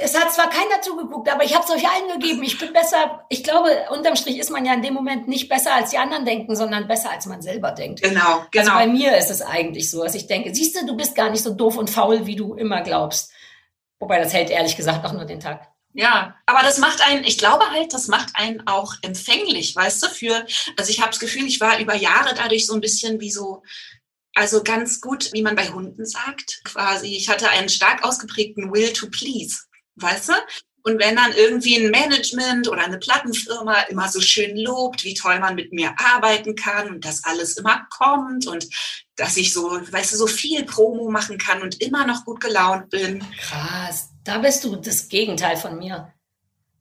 es 0.00 0.18
hat 0.18 0.32
zwar 0.32 0.48
keiner 0.48 0.80
zugeguckt, 0.80 1.30
aber 1.30 1.44
ich 1.44 1.54
habe 1.54 1.64
es 1.64 1.70
euch 1.70 1.88
allen 1.88 2.20
gegeben. 2.20 2.42
Ich 2.42 2.58
bin 2.58 2.72
besser. 2.72 3.24
Ich 3.28 3.44
glaube, 3.44 3.70
unterm 3.90 4.16
Strich 4.16 4.38
ist 4.38 4.50
man 4.50 4.64
ja 4.64 4.74
in 4.74 4.82
dem 4.82 4.94
Moment 4.94 5.28
nicht 5.28 5.48
besser 5.48 5.74
als 5.74 5.90
die 5.90 5.98
anderen 5.98 6.24
denken, 6.24 6.56
sondern 6.56 6.88
besser 6.88 7.10
als 7.10 7.26
man 7.26 7.42
selber 7.42 7.72
denkt. 7.72 8.02
Genau, 8.02 8.44
genau. 8.50 8.72
Also 8.72 8.72
bei 8.72 8.86
mir 8.86 9.16
ist 9.16 9.30
es 9.30 9.42
eigentlich 9.42 9.90
so, 9.90 10.02
dass 10.02 10.14
ich 10.14 10.26
denke, 10.26 10.54
siehst 10.54 10.80
du, 10.80 10.86
du 10.86 10.96
bist 10.96 11.14
gar 11.14 11.30
nicht 11.30 11.42
so 11.42 11.54
doof 11.54 11.76
und 11.76 11.90
faul, 11.90 12.26
wie 12.26 12.36
du 12.36 12.54
immer 12.54 12.82
glaubst. 12.82 13.32
Wobei 13.98 14.18
das 14.18 14.32
hält 14.32 14.50
ehrlich 14.50 14.76
gesagt 14.76 15.04
auch 15.04 15.12
nur 15.12 15.24
den 15.24 15.40
Tag. 15.40 15.68
Ja, 15.98 16.36
aber 16.44 16.60
das 16.62 16.76
macht 16.76 17.00
einen, 17.00 17.24
ich 17.24 17.38
glaube 17.38 17.70
halt, 17.70 17.94
das 17.94 18.08
macht 18.08 18.28
einen 18.34 18.66
auch 18.66 18.92
empfänglich, 19.00 19.74
weißt 19.74 20.02
du, 20.02 20.08
für, 20.08 20.46
also 20.76 20.90
ich 20.90 21.00
habe 21.00 21.08
das 21.08 21.20
Gefühl, 21.20 21.46
ich 21.46 21.58
war 21.58 21.78
über 21.78 21.94
Jahre 21.94 22.34
dadurch 22.34 22.66
so 22.66 22.74
ein 22.74 22.82
bisschen 22.82 23.18
wie 23.18 23.30
so, 23.30 23.62
also 24.36 24.62
ganz 24.62 25.00
gut, 25.00 25.30
wie 25.32 25.42
man 25.42 25.56
bei 25.56 25.70
Hunden 25.70 26.04
sagt, 26.04 26.60
quasi. 26.64 27.16
Ich 27.16 27.28
hatte 27.28 27.48
einen 27.48 27.70
stark 27.70 28.04
ausgeprägten 28.04 28.70
Will 28.70 28.92
to 28.92 29.08
Please, 29.08 29.56
weißt 29.96 30.28
du? 30.28 30.32
Und 30.82 31.00
wenn 31.00 31.16
dann 31.16 31.32
irgendwie 31.32 31.76
ein 31.76 31.90
Management 31.90 32.68
oder 32.68 32.84
eine 32.84 32.98
Plattenfirma 32.98 33.80
immer 33.88 34.08
so 34.08 34.20
schön 34.20 34.56
lobt, 34.56 35.04
wie 35.04 35.14
toll 35.14 35.40
man 35.40 35.56
mit 35.56 35.72
mir 35.72 35.92
arbeiten 35.98 36.54
kann 36.54 36.90
und 36.90 37.04
dass 37.04 37.24
alles 37.24 37.56
immer 37.56 37.88
kommt 37.90 38.46
und 38.46 38.68
dass 39.16 39.36
ich 39.36 39.52
so, 39.52 39.80
weißt 39.90 40.12
du, 40.12 40.16
so 40.16 40.26
viel 40.26 40.64
Promo 40.64 41.10
machen 41.10 41.38
kann 41.38 41.62
und 41.62 41.80
immer 41.80 42.06
noch 42.06 42.24
gut 42.24 42.40
gelaunt 42.40 42.90
bin. 42.90 43.24
Krass, 43.40 44.10
da 44.22 44.38
bist 44.38 44.62
du 44.62 44.76
das 44.76 45.08
Gegenteil 45.08 45.56
von 45.56 45.78
mir. 45.78 46.12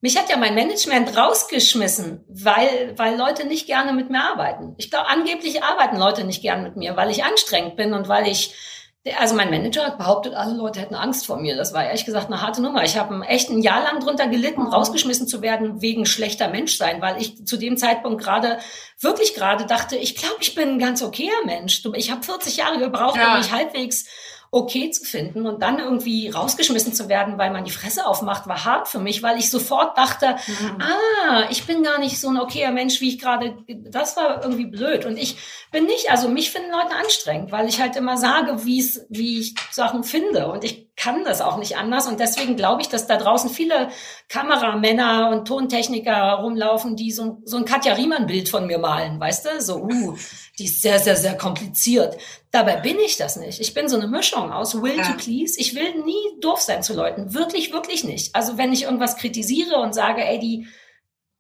Mich 0.02 0.18
hat 0.18 0.30
ja 0.30 0.38
mein 0.38 0.56
Management 0.56 1.18
rausgeschmissen, 1.18 2.24
weil, 2.28 2.94
weil 2.98 3.18
Leute 3.18 3.48
nicht 3.48 3.66
gerne 3.66 3.94
mit 3.94 4.10
mir 4.10 4.22
arbeiten. 4.22 4.76
Ich 4.78 4.92
glaube, 4.92 5.08
angeblich 5.08 5.64
arbeiten 5.64 5.98
Leute 5.98 6.24
nicht 6.24 6.42
gern 6.42 6.64
mit 6.64 6.76
mir, 6.76 6.96
weil 6.96 7.10
ich 7.10 7.24
anstrengend 7.24 7.76
bin 7.76 7.94
und 7.94 8.08
weil 8.08 8.28
ich 8.28 8.54
also 9.20 9.36
mein 9.36 9.52
Manager 9.52 9.86
hat 9.86 10.00
behauptet, 10.00 10.34
alle 10.34 10.56
Leute 10.56 10.80
hätten 10.80 10.96
Angst 10.96 11.28
vor 11.28 11.38
mir. 11.38 11.56
Das 11.56 11.74
war 11.74 11.86
ehrlich 11.86 12.06
gesagt 12.06 12.28
eine 12.28 12.42
harte 12.42 12.62
Nummer. 12.62 12.84
Ich 12.84 12.98
habe 12.98 13.24
echt 13.28 13.50
ein 13.50 13.62
Jahr 13.62 13.84
lang 13.84 14.00
drunter 14.00 14.28
gelitten, 14.28 14.64
mhm. 14.64 14.70
rausgeschmissen 14.70 15.28
zu 15.28 15.44
werden 15.44 15.82
wegen 15.82 16.08
schlechter 16.08 16.48
Menschsein, 16.48 17.02
weil 17.02 17.22
ich 17.22 17.46
zu 17.46 17.58
dem 17.58 17.78
Zeitpunkt 17.78 18.24
gerade, 18.24 18.58
wirklich 19.00 19.36
gerade 19.36 19.68
dachte, 19.68 19.96
ich 19.96 20.16
glaube, 20.16 20.38
ich 20.42 20.56
bin 20.56 20.70
ein 20.70 20.80
ganz 20.80 21.04
okayer 21.04 21.46
Mensch. 21.46 21.84
Ich 21.94 22.10
habe 22.10 22.24
40 22.24 22.58
Jahre 22.58 22.80
gebraucht, 22.80 23.18
ja. 23.18 23.34
um 23.34 23.38
mich 23.38 23.52
halbwegs 23.52 24.06
okay 24.56 24.90
zu 24.90 25.04
finden 25.04 25.46
und 25.46 25.62
dann 25.62 25.80
irgendwie 25.80 26.30
rausgeschmissen 26.30 26.94
zu 26.94 27.10
werden, 27.10 27.38
weil 27.38 27.52
man 27.52 27.66
die 27.66 27.72
Fresse 27.72 28.08
aufmacht, 28.08 28.48
war 28.48 28.64
hart 28.64 28.88
für 28.88 29.00
mich, 29.00 29.22
weil 29.22 29.38
ich 29.38 29.52
sofort 29.52 29.98
dachte, 29.98 30.38
mhm. 30.48 30.82
ah, 30.82 31.44
ich 31.50 31.66
bin 31.66 31.84
gar 31.84 32.00
nicht 32.00 32.22
so 32.22 32.30
ein 32.30 32.40
okayer 32.40 32.72
Mensch, 32.72 33.02
wie 33.02 33.10
ich 33.10 33.20
gerade, 33.20 33.58
das 33.68 34.16
war 34.16 34.42
irgendwie 34.44 34.66
blöd. 34.66 35.06
Und 35.06 35.18
ich 35.18 35.36
bin 35.74 35.86
nicht, 35.86 36.10
also 36.10 36.30
mich 36.30 36.52
finden 36.52 36.72
Leute 36.72 36.96
anstrengend, 36.96 37.52
weil 37.52 37.68
ich 37.68 37.82
halt 37.82 37.98
immer 37.98 38.16
sage, 38.16 38.66
wie 38.66 38.80
es, 38.80 39.06
wie 39.10 39.42
ich 39.42 39.56
Sachen 39.72 40.06
finde. 40.06 40.48
Und 40.48 40.64
ich 40.64 40.88
kann 40.96 41.26
das 41.26 41.42
auch 41.42 41.58
nicht 41.58 41.76
anders. 41.76 42.08
Und 42.08 42.22
deswegen 42.22 42.56
glaube 42.56 42.82
ich, 42.82 42.88
dass 42.88 43.08
da 43.08 43.18
draußen 43.18 43.50
viele 43.50 43.90
Kameramänner 44.28 45.30
und 45.30 45.48
Tontechniker 45.48 46.40
rumlaufen, 46.42 46.96
die 46.96 47.12
so, 47.12 47.42
so 47.46 47.58
ein 47.58 47.66
Katja 47.66 47.94
Riemann-Bild 47.94 48.50
von 48.50 48.66
mir 48.66 48.80
malen, 48.80 49.20
weißt 49.20 49.46
du? 49.46 49.62
So, 49.62 49.84
uh, 49.84 50.18
die 50.58 50.66
ist 50.66 50.82
sehr, 50.82 51.00
sehr, 51.00 51.16
sehr 51.16 51.38
kompliziert. 51.38 52.18
Dabei 52.52 52.78
bin 52.78 52.98
ich 53.00 53.18
das 53.18 53.36
nicht. 53.36 53.60
Ich 53.60 53.74
bin 53.74 53.88
so 53.88 53.98
eine 53.98 54.08
Mischung 54.08 54.52
aus 54.52 54.82
Will 54.82 54.98
ja. 54.98 55.04
to 55.04 55.14
Please. 55.18 55.60
Ich 55.60 55.76
will 55.76 56.04
nie 56.04 56.40
doof 56.42 56.60
sein 56.60 56.82
zu 56.82 56.96
Leuten. 56.96 57.34
Wirklich, 57.34 57.72
wirklich 57.72 58.04
nicht. 58.04 58.34
Also 58.34 58.58
wenn 58.58 58.74
ich 58.74 58.84
irgendwas 58.84 59.18
kritisiere 59.18 59.78
und 59.78 59.94
sage, 59.94 60.24
ey, 60.24 60.40
die, 60.40 60.68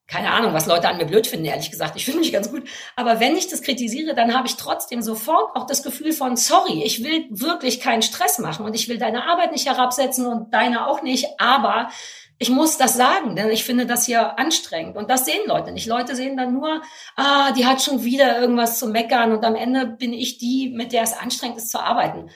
keine 0.08 0.32
Ahnung, 0.32 0.54
was 0.54 0.68
Leute 0.68 0.88
an 0.88 0.98
mir 0.98 1.06
blöd 1.06 1.26
finden, 1.26 1.46
ehrlich 1.46 1.72
gesagt. 1.72 1.96
Ich 1.96 2.06
finde 2.06 2.20
mich 2.20 2.32
ganz 2.32 2.52
gut. 2.52 2.70
Aber 2.96 3.20
wenn 3.20 3.36
ich 3.36 3.48
das 3.48 3.64
kritisiere, 3.64 4.14
dann 4.14 4.36
habe 4.36 4.48
ich 4.48 4.56
trotzdem 4.56 5.02
sofort 5.02 5.56
auch 5.56 5.66
das 5.66 5.82
Gefühl 5.82 6.12
von, 6.12 6.38
sorry, 6.38 6.84
ich 6.84 7.04
will 7.04 7.26
wirklich 7.32 7.80
keinen 7.80 8.04
Stress 8.04 8.38
machen 8.38 8.66
und 8.66 8.76
ich 8.76 8.88
will 8.88 9.00
deine 9.00 9.28
Arbeit 9.28 9.52
nicht 9.52 9.66
herabsetzen 9.66 10.28
und 10.28 10.54
deine 10.54 10.88
auch 10.88 11.02
nicht. 11.02 11.26
Aber 11.40 11.90
ich 12.38 12.50
muss 12.50 12.78
das 12.78 12.96
sagen, 12.96 13.36
denn 13.36 13.50
ich 13.50 13.64
finde 13.64 13.86
das 13.86 14.06
hier 14.06 14.38
anstrengend. 14.38 14.98
Und 14.98 15.10
das 15.10 15.26
sehen 15.26 15.48
Leute 15.48 15.72
nicht. 15.72 15.88
Leute 15.88 16.16
sehen 16.16 16.36
dann 16.36 16.54
nur, 16.54 16.82
ah, 17.16 17.52
die 17.52 17.66
hat 17.66 17.82
schon 17.82 18.04
wieder 18.04 18.40
irgendwas 18.40 18.78
zu 18.78 18.88
meckern 18.88 19.32
und 19.32 19.46
am 19.46 19.56
Ende 19.56 19.86
bin 19.86 20.12
ich 20.14 20.38
die, 20.38 20.70
mit 20.70 20.92
der 20.92 21.04
es 21.04 21.14
anstrengend 21.14 21.58
ist 21.58 21.72
zu 21.72 21.80
arbeiten. 21.80 22.30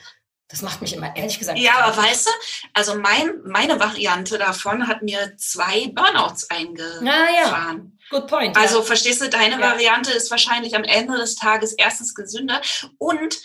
Das 0.48 0.62
macht 0.62 0.80
mich 0.80 0.94
immer, 0.94 1.14
ehrlich 1.14 1.38
gesagt. 1.38 1.58
Ja, 1.58 1.74
aber 1.78 1.96
weißt 1.96 2.26
du, 2.26 2.30
also 2.74 2.96
mein, 2.96 3.40
meine 3.44 3.78
Variante 3.78 4.36
davon 4.36 4.88
hat 4.88 5.02
mir 5.02 5.36
zwei 5.36 5.88
Burnouts 5.94 6.50
eingefahren. 6.50 7.06
Ah, 7.06 7.30
ja. 7.30 7.76
Good 8.10 8.26
point. 8.26 8.56
Also 8.56 8.78
ja. 8.78 8.82
verstehst 8.82 9.20
du, 9.20 9.28
deine 9.28 9.60
ja. 9.60 9.60
Variante 9.60 10.10
ist 10.10 10.30
wahrscheinlich 10.30 10.74
am 10.74 10.82
Ende 10.82 11.16
des 11.16 11.36
Tages 11.36 11.72
erstens 11.72 12.16
gesünder 12.16 12.60
und 12.98 13.38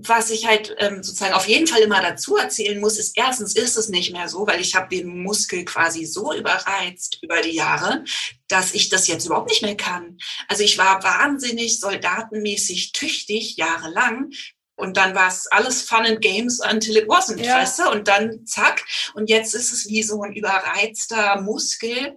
was 0.00 0.30
ich 0.30 0.46
halt 0.46 0.76
ähm, 0.78 1.02
sozusagen 1.02 1.34
auf 1.34 1.48
jeden 1.48 1.66
Fall 1.66 1.80
immer 1.80 2.00
dazu 2.00 2.36
erzählen 2.36 2.80
muss, 2.80 2.98
ist 2.98 3.16
erstens 3.16 3.56
ist 3.56 3.76
es 3.76 3.88
nicht 3.88 4.12
mehr 4.12 4.28
so, 4.28 4.46
weil 4.46 4.60
ich 4.60 4.76
habe 4.76 4.94
den 4.94 5.22
Muskel 5.22 5.64
quasi 5.64 6.06
so 6.06 6.32
überreizt 6.32 7.18
über 7.20 7.40
die 7.42 7.54
Jahre, 7.54 8.04
dass 8.46 8.74
ich 8.74 8.90
das 8.90 9.08
jetzt 9.08 9.26
überhaupt 9.26 9.50
nicht 9.50 9.62
mehr 9.62 9.76
kann. 9.76 10.16
Also 10.46 10.62
ich 10.62 10.78
war 10.78 11.02
wahnsinnig 11.02 11.80
soldatenmäßig 11.80 12.92
tüchtig 12.92 13.56
jahrelang. 13.56 14.30
Und 14.76 14.96
dann 14.96 15.16
war 15.16 15.26
es 15.26 15.48
alles 15.48 15.82
Fun 15.82 16.06
and 16.06 16.20
Games 16.20 16.60
until 16.60 16.96
it 16.96 17.08
wasn't, 17.08 17.42
ja. 17.42 17.56
weißt 17.56 17.80
du? 17.80 17.90
Und 17.90 18.06
dann 18.06 18.46
zack. 18.46 18.84
Und 19.14 19.28
jetzt 19.28 19.52
ist 19.56 19.72
es 19.72 19.88
wie 19.88 20.04
so 20.04 20.22
ein 20.22 20.32
überreizter 20.32 21.40
Muskel, 21.40 22.16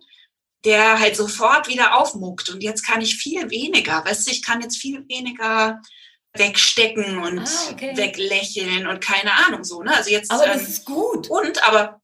der 0.63 0.99
halt 0.99 1.15
sofort 1.15 1.67
wieder 1.67 1.97
aufmuckt. 1.97 2.49
Und 2.49 2.61
jetzt 2.61 2.85
kann 2.85 3.01
ich 3.01 3.15
viel 3.15 3.49
weniger, 3.49 4.05
weißt 4.05 4.27
du, 4.27 4.31
ich 4.31 4.43
kann 4.43 4.61
jetzt 4.61 4.77
viel 4.77 5.03
weniger 5.09 5.81
wegstecken 6.33 7.17
und 7.17 7.39
ah, 7.39 7.71
okay. 7.71 7.95
weglächeln 7.95 8.87
und 8.87 9.01
keine 9.01 9.33
Ahnung 9.45 9.63
so. 9.63 9.83
Ne? 9.83 9.95
Also 9.95 10.09
jetzt, 10.09 10.31
aber 10.31 10.45
das 10.45 10.61
ähm, 10.61 10.67
ist 10.67 10.85
gut. 10.85 11.29
Und, 11.29 11.63
aber 11.67 12.01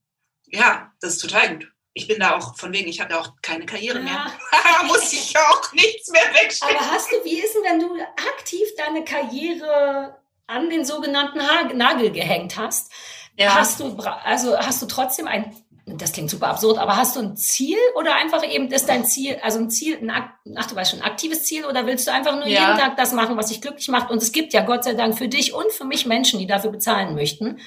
ja, 0.48 0.92
das 1.00 1.14
ist 1.14 1.20
total 1.20 1.56
gut. 1.56 1.72
Ich 1.94 2.08
bin 2.08 2.20
da 2.20 2.36
auch, 2.36 2.56
von 2.56 2.72
wegen, 2.74 2.88
ich 2.88 3.02
habe 3.02 3.14
ja 3.14 3.20
auch 3.20 3.34
keine 3.42 3.66
Karriere 3.66 4.00
ja. 4.00 4.04
mehr. 4.04 4.32
da 4.52 4.84
muss 4.84 5.12
ich 5.14 5.34
ja 5.34 5.42
auch 5.50 5.74
nichts 5.74 6.10
mehr 6.10 6.30
wegstecken. 6.34 6.76
Aber 6.76 6.92
hast 6.92 7.12
du, 7.12 7.24
wie 7.24 7.40
ist 7.40 7.56
denn, 7.56 7.64
wenn 7.64 7.80
du 7.80 8.02
aktiv 8.02 8.68
deine 8.78 9.04
Karriere 9.04 10.16
an 10.46 10.70
den 10.70 10.86
sogenannten 10.86 11.40
Nagel 11.78 12.12
gehängt 12.12 12.58
hast? 12.58 12.92
Ja. 13.36 13.56
Hast 13.56 13.80
du, 13.80 13.96
also 13.98 14.58
hast 14.58 14.82
du 14.82 14.88
trotzdem 14.88 15.28
ein 15.28 15.56
das 15.88 16.12
klingt 16.12 16.30
super 16.30 16.50
absurd, 16.50 16.78
aber 16.78 16.98
hast 16.98 17.16
du 17.16 17.22
ein 17.22 17.38
Ziel 17.38 17.78
oder 17.96 18.16
einfach 18.16 18.44
eben 18.44 18.68
ist 18.68 18.90
dein 18.90 19.06
Ziel, 19.06 19.38
also 19.42 19.60
ein 19.60 19.70
Ziel, 19.70 19.98
ein, 19.98 20.12
ach 20.56 20.68
du 20.68 20.76
weißt 20.76 20.92
schon, 20.92 21.02
ein 21.02 21.10
aktives 21.10 21.44
Ziel 21.44 21.66
oder 21.66 21.86
willst 21.86 22.08
du 22.08 22.12
einfach 22.12 22.36
nur 22.36 22.48
ja. 22.48 22.68
jeden 22.68 22.80
Tag 22.80 22.98
das 22.98 23.14
machen, 23.14 23.38
was 23.38 23.48
dich 23.48 23.62
glücklich 23.62 23.88
macht? 23.88 24.12
Und 24.12 24.22
es 24.22 24.34
gibt 24.34 24.52
ja 24.52 24.62
Gott 24.64 24.84
sei 24.84 24.94
Dank 24.94 25.18
für 25.18 25.30
dich 25.30 25.54
und 25.54 25.72
für 25.72 25.86
mich 25.86 26.06
Menschen, 26.06 26.40
die 26.40 26.48
dafür 26.48 26.72
bezahlen 26.72 27.16
möchten. 27.16 27.62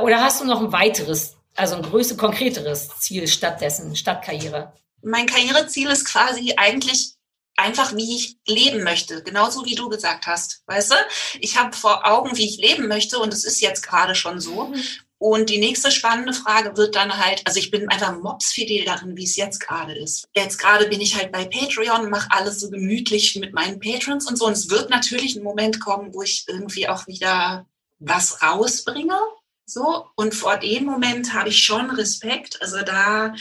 Oder 0.00 0.20
hast 0.20 0.40
du 0.40 0.46
noch 0.46 0.60
ein 0.60 0.72
weiteres, 0.72 1.36
also 1.54 1.76
ein 1.76 1.82
größer, 1.82 2.16
konkreteres 2.16 2.88
Ziel 2.98 3.28
stattdessen, 3.28 3.94
statt 3.94 4.22
Karriere? 4.24 4.72
Mein 5.02 5.26
Karriereziel 5.26 5.88
ist 5.90 6.06
quasi 6.06 6.54
eigentlich 6.56 7.14
einfach, 7.54 7.94
wie 7.94 8.16
ich 8.16 8.36
leben 8.46 8.82
möchte, 8.82 9.22
genauso 9.22 9.64
wie 9.64 9.76
du 9.76 9.88
gesagt 9.88 10.26
hast. 10.26 10.62
Weißt 10.66 10.90
du, 10.90 10.96
ich 11.40 11.56
habe 11.56 11.76
vor 11.76 12.04
Augen, 12.04 12.36
wie 12.36 12.46
ich 12.46 12.58
leben 12.58 12.88
möchte 12.88 13.20
und 13.20 13.32
es 13.32 13.44
ist 13.44 13.60
jetzt 13.60 13.82
gerade 13.82 14.16
schon 14.16 14.40
so. 14.40 14.64
Mhm. 14.64 14.82
Und 15.20 15.50
die 15.50 15.58
nächste 15.58 15.90
spannende 15.90 16.32
Frage 16.32 16.76
wird 16.76 16.94
dann 16.94 17.18
halt, 17.18 17.42
also 17.44 17.58
ich 17.58 17.72
bin 17.72 17.88
einfach 17.88 18.16
mobsfidel 18.16 18.84
darin, 18.84 19.16
wie 19.16 19.24
es 19.24 19.34
jetzt 19.34 19.58
gerade 19.58 19.96
ist. 19.96 20.28
Jetzt 20.34 20.58
gerade 20.58 20.86
bin 20.88 21.00
ich 21.00 21.16
halt 21.16 21.32
bei 21.32 21.44
Patreon, 21.44 22.08
mache 22.08 22.28
alles 22.30 22.60
so 22.60 22.70
gemütlich 22.70 23.34
mit 23.36 23.52
meinen 23.52 23.80
Patrons 23.80 24.28
und 24.28 24.36
so. 24.36 24.46
Und 24.46 24.52
es 24.52 24.70
wird 24.70 24.90
natürlich 24.90 25.34
ein 25.34 25.42
Moment 25.42 25.80
kommen, 25.80 26.14
wo 26.14 26.22
ich 26.22 26.44
irgendwie 26.46 26.88
auch 26.88 27.06
wieder 27.08 27.66
was 27.98 28.42
rausbringe. 28.42 29.18
So. 29.66 30.06
Und 30.14 30.34
vor 30.36 30.56
dem 30.56 30.84
Moment 30.84 31.34
habe 31.34 31.48
ich 31.48 31.64
schon 31.64 31.90
Respekt. 31.90 32.62
Also 32.62 32.82
da 32.82 33.34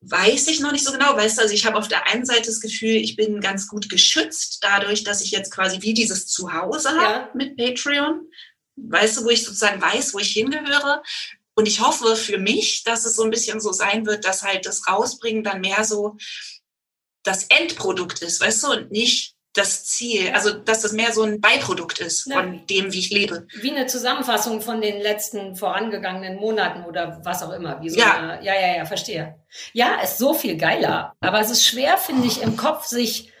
weiß 0.00 0.48
ich 0.48 0.60
noch 0.60 0.72
nicht 0.72 0.84
so 0.84 0.92
genau. 0.92 1.16
Weißt 1.16 1.38
du, 1.38 1.42
also 1.42 1.54
ich 1.54 1.64
habe 1.64 1.78
auf 1.78 1.88
der 1.88 2.08
einen 2.08 2.26
Seite 2.26 2.46
das 2.46 2.60
Gefühl, 2.60 2.96
ich 2.96 3.14
bin 3.16 3.40
ganz 3.40 3.68
gut 3.68 3.88
geschützt 3.88 4.58
dadurch, 4.62 5.04
dass 5.04 5.22
ich 5.22 5.30
jetzt 5.30 5.52
quasi 5.52 5.80
wie 5.80 5.94
dieses 5.94 6.26
Zuhause 6.26 6.90
habe 6.90 7.02
Ja. 7.02 7.28
mit 7.34 7.56
Patreon. 7.56 8.28
Weißt 8.76 9.16
du, 9.18 9.24
wo 9.24 9.30
ich 9.30 9.44
sozusagen 9.44 9.80
weiß, 9.80 10.14
wo 10.14 10.18
ich 10.18 10.30
hingehöre. 10.32 11.02
Und 11.54 11.66
ich 11.68 11.80
hoffe 11.80 12.16
für 12.16 12.38
mich, 12.38 12.82
dass 12.84 13.04
es 13.04 13.14
so 13.14 13.22
ein 13.22 13.30
bisschen 13.30 13.60
so 13.60 13.72
sein 13.72 14.06
wird, 14.06 14.24
dass 14.24 14.42
halt 14.42 14.66
das 14.66 14.88
Rausbringen 14.88 15.44
dann 15.44 15.60
mehr 15.60 15.84
so 15.84 16.16
das 17.22 17.44
Endprodukt 17.44 18.20
ist, 18.22 18.40
weißt 18.40 18.62
du, 18.64 18.72
und 18.72 18.90
nicht 18.90 19.34
das 19.54 19.84
Ziel. 19.86 20.32
Also, 20.34 20.52
dass 20.52 20.82
das 20.82 20.90
mehr 20.92 21.12
so 21.12 21.22
ein 21.22 21.40
Beiprodukt 21.40 22.00
ist 22.00 22.26
Ja. 22.26 22.40
von 22.40 22.66
dem, 22.66 22.92
wie 22.92 22.98
ich 22.98 23.10
lebe. 23.10 23.46
Wie 23.60 23.70
eine 23.70 23.86
Zusammenfassung 23.86 24.60
von 24.60 24.80
den 24.80 25.00
letzten 25.00 25.54
vorangegangenen 25.54 26.36
Monaten 26.38 26.84
oder 26.84 27.20
was 27.24 27.42
auch 27.44 27.52
immer. 27.52 27.80
Wie 27.80 27.88
so 27.88 27.98
Ja. 28.00 28.14
Eine, 28.14 28.44
ja, 28.44 28.54
ja, 28.60 28.76
ja, 28.78 28.84
verstehe. 28.84 29.38
Ja, 29.72 30.00
ist 30.02 30.18
so 30.18 30.34
viel 30.34 30.56
geiler. 30.56 31.14
Aber 31.20 31.40
es 31.40 31.50
ist 31.50 31.64
schwer, 31.64 31.96
finde 31.98 32.26
ich, 32.26 32.42
im 32.42 32.56
Kopf 32.56 32.86
sich 32.86 33.32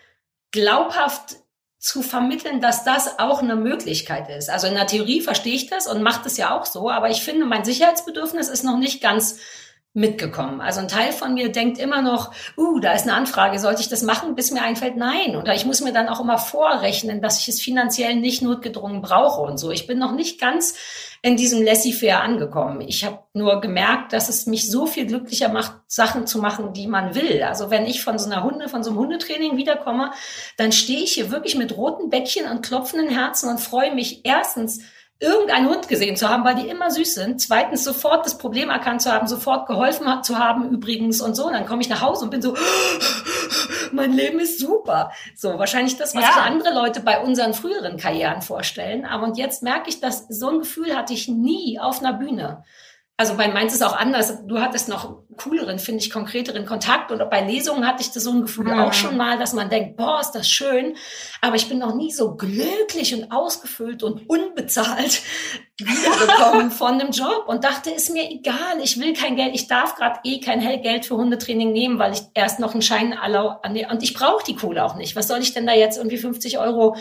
glaubhaft 0.52 1.36
zu 1.84 2.00
vermitteln, 2.00 2.62
dass 2.62 2.82
das 2.82 3.18
auch 3.18 3.42
eine 3.42 3.56
Möglichkeit 3.56 4.30
ist. 4.30 4.48
Also 4.48 4.66
in 4.66 4.72
der 4.72 4.86
Theorie 4.86 5.20
verstehe 5.20 5.52
ich 5.52 5.66
das 5.66 5.86
und 5.86 6.02
macht 6.02 6.24
es 6.24 6.38
ja 6.38 6.58
auch 6.58 6.64
so, 6.64 6.88
aber 6.88 7.10
ich 7.10 7.22
finde, 7.22 7.44
mein 7.44 7.62
Sicherheitsbedürfnis 7.62 8.48
ist 8.48 8.64
noch 8.64 8.78
nicht 8.78 9.02
ganz 9.02 9.36
mitgekommen. 9.94 10.60
Also 10.60 10.80
ein 10.80 10.88
Teil 10.88 11.12
von 11.12 11.34
mir 11.34 11.52
denkt 11.52 11.78
immer 11.78 12.02
noch, 12.02 12.32
uh, 12.58 12.80
da 12.80 12.92
ist 12.92 13.04
eine 13.04 13.14
Anfrage, 13.14 13.60
sollte 13.60 13.80
ich 13.80 13.88
das 13.88 14.02
machen, 14.02 14.34
bis 14.34 14.50
mir 14.50 14.62
einfällt, 14.62 14.96
nein. 14.96 15.36
Oder 15.36 15.54
ich 15.54 15.64
muss 15.64 15.80
mir 15.80 15.92
dann 15.92 16.08
auch 16.08 16.20
immer 16.20 16.36
vorrechnen, 16.36 17.22
dass 17.22 17.38
ich 17.40 17.48
es 17.48 17.62
finanziell 17.62 18.16
nicht 18.16 18.42
notgedrungen 18.42 19.02
brauche 19.02 19.40
und 19.40 19.56
so. 19.56 19.70
Ich 19.70 19.86
bin 19.86 20.00
noch 20.00 20.12
nicht 20.12 20.40
ganz 20.40 20.74
in 21.22 21.36
diesem 21.36 21.62
Laissez-faire 21.62 22.20
angekommen. 22.20 22.80
Ich 22.80 23.04
habe 23.04 23.20
nur 23.34 23.60
gemerkt, 23.60 24.12
dass 24.12 24.28
es 24.28 24.46
mich 24.46 24.68
so 24.68 24.84
viel 24.84 25.06
glücklicher 25.06 25.48
macht, 25.48 25.72
Sachen 25.86 26.26
zu 26.26 26.38
machen, 26.38 26.72
die 26.72 26.88
man 26.88 27.14
will. 27.14 27.44
Also 27.44 27.70
wenn 27.70 27.86
ich 27.86 28.02
von 28.02 28.18
so 28.18 28.28
einer 28.28 28.42
Hunde, 28.42 28.68
von 28.68 28.82
so 28.82 28.90
einem 28.90 28.98
Hundetraining 28.98 29.56
wiederkomme, 29.56 30.10
dann 30.56 30.72
stehe 30.72 31.04
ich 31.04 31.12
hier 31.12 31.30
wirklich 31.30 31.54
mit 31.54 31.76
roten 31.76 32.10
Bäckchen 32.10 32.50
und 32.50 32.66
klopfenden 32.66 33.08
Herzen 33.08 33.48
und 33.48 33.60
freue 33.60 33.94
mich 33.94 34.22
erstens, 34.24 34.80
irgendeinen 35.20 35.68
Hund 35.68 35.88
gesehen 35.88 36.16
zu 36.16 36.28
haben, 36.28 36.44
weil 36.44 36.56
die 36.56 36.68
immer 36.68 36.90
süß 36.90 37.14
sind. 37.14 37.40
Zweitens 37.40 37.84
sofort 37.84 38.26
das 38.26 38.36
Problem 38.36 38.68
erkannt 38.68 39.00
zu 39.02 39.12
haben, 39.12 39.26
sofort 39.26 39.66
geholfen 39.66 40.06
zu 40.22 40.38
haben 40.38 40.68
übrigens 40.70 41.20
und 41.20 41.34
so. 41.34 41.46
Und 41.46 41.52
dann 41.52 41.66
komme 41.66 41.82
ich 41.82 41.88
nach 41.88 42.02
Hause 42.02 42.24
und 42.24 42.30
bin 42.30 42.42
so, 42.42 42.56
mein 43.92 44.12
Leben 44.12 44.38
ist 44.40 44.58
super. 44.60 45.12
So, 45.36 45.58
wahrscheinlich 45.58 45.96
das, 45.96 46.14
was 46.14 46.22
Ja. 46.22 46.42
andere 46.42 46.74
Leute 46.74 47.00
bei 47.00 47.20
unseren 47.20 47.54
früheren 47.54 47.96
Karrieren 47.96 48.42
vorstellen. 48.42 49.04
Aber 49.04 49.24
und 49.24 49.38
jetzt 49.38 49.62
merke 49.62 49.88
ich, 49.88 50.00
dass 50.00 50.26
so 50.28 50.48
ein 50.50 50.58
Gefühl 50.58 50.96
hatte 50.96 51.12
ich 51.14 51.28
nie 51.28 51.78
auf 51.80 52.00
einer 52.00 52.12
Bühne. 52.12 52.64
Also 53.16 53.36
bei 53.36 53.46
meins 53.46 53.72
ist 53.72 53.82
auch 53.82 53.96
anders. 53.96 54.44
Du 54.44 54.58
hattest 54.60 54.88
noch 54.88 55.18
cooleren, 55.36 55.78
finde 55.78 56.02
ich, 56.02 56.10
konkreteren 56.10 56.66
Kontakt. 56.66 57.12
Und 57.12 57.18
bei 57.30 57.42
Lesungen 57.42 57.86
hatte 57.86 58.02
ich 58.02 58.10
das 58.10 58.24
so 58.24 58.32
ein 58.32 58.42
Gefühl 58.42 58.64
Mhm. 58.72 58.80
auch 58.80 58.92
schon 58.92 59.16
mal, 59.16 59.38
dass 59.38 59.52
man 59.52 59.70
denkt, 59.70 59.96
boah, 59.96 60.20
ist 60.20 60.32
das 60.32 60.48
schön. 60.48 60.96
Aber 61.40 61.54
ich 61.54 61.68
bin 61.68 61.78
noch 61.78 61.94
nie 61.94 62.10
so 62.10 62.34
glücklich 62.34 63.14
und 63.14 63.30
ausgefüllt 63.30 64.02
und 64.02 64.28
unbezahlt 64.28 65.22
wiedergekommen 65.78 66.72
von 66.72 66.94
einem 67.00 67.10
Job 67.12 67.44
und 67.46 67.62
dachte, 67.62 67.90
ist 67.90 68.10
mir 68.10 68.28
egal, 68.28 68.80
ich 68.82 68.98
will 68.98 69.12
kein 69.12 69.36
Geld, 69.36 69.54
ich 69.54 69.68
darf 69.68 69.94
gerade 69.94 70.18
eh 70.24 70.40
kein 70.40 70.60
Geld 70.82 71.06
für 71.06 71.16
Hundetraining 71.16 71.72
nehmen, 71.72 72.00
weil 72.00 72.14
ich 72.14 72.22
erst 72.34 72.58
noch 72.58 72.72
einen 72.72 72.82
Schein 72.82 73.12
allau 73.12 73.60
und 73.64 74.02
ich 74.02 74.14
brauche 74.14 74.44
die 74.44 74.56
Kohle 74.56 74.84
auch 74.84 74.96
nicht. 74.96 75.14
Was 75.14 75.28
soll 75.28 75.40
ich 75.40 75.52
denn 75.52 75.66
da 75.66 75.72
jetzt 75.72 75.98
irgendwie 75.98 76.18
50 76.18 76.58
Euro 76.58 76.96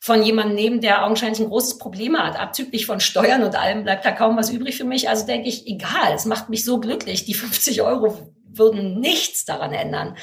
von 0.00 0.22
jemandem 0.22 0.54
nehmen, 0.54 0.80
der 0.80 1.04
augenscheinlich 1.04 1.40
ein 1.40 1.48
großes 1.48 1.78
Problem 1.78 2.16
hat. 2.16 2.38
Abzüglich 2.38 2.86
von 2.86 3.00
Steuern 3.00 3.42
und 3.42 3.56
allem 3.56 3.82
bleibt 3.84 4.04
da 4.04 4.12
kaum 4.12 4.36
was 4.36 4.50
übrig 4.50 4.76
für 4.76 4.84
mich. 4.84 5.08
Also 5.08 5.26
denke 5.26 5.48
ich, 5.48 5.66
egal, 5.66 6.12
es 6.14 6.24
macht 6.24 6.48
mich 6.48 6.64
so 6.64 6.78
glücklich. 6.80 7.24
Die 7.24 7.34
50 7.34 7.82
Euro 7.82 8.32
würden 8.50 9.00
nichts 9.00 9.44
daran 9.44 9.72
ändern. 9.72 10.16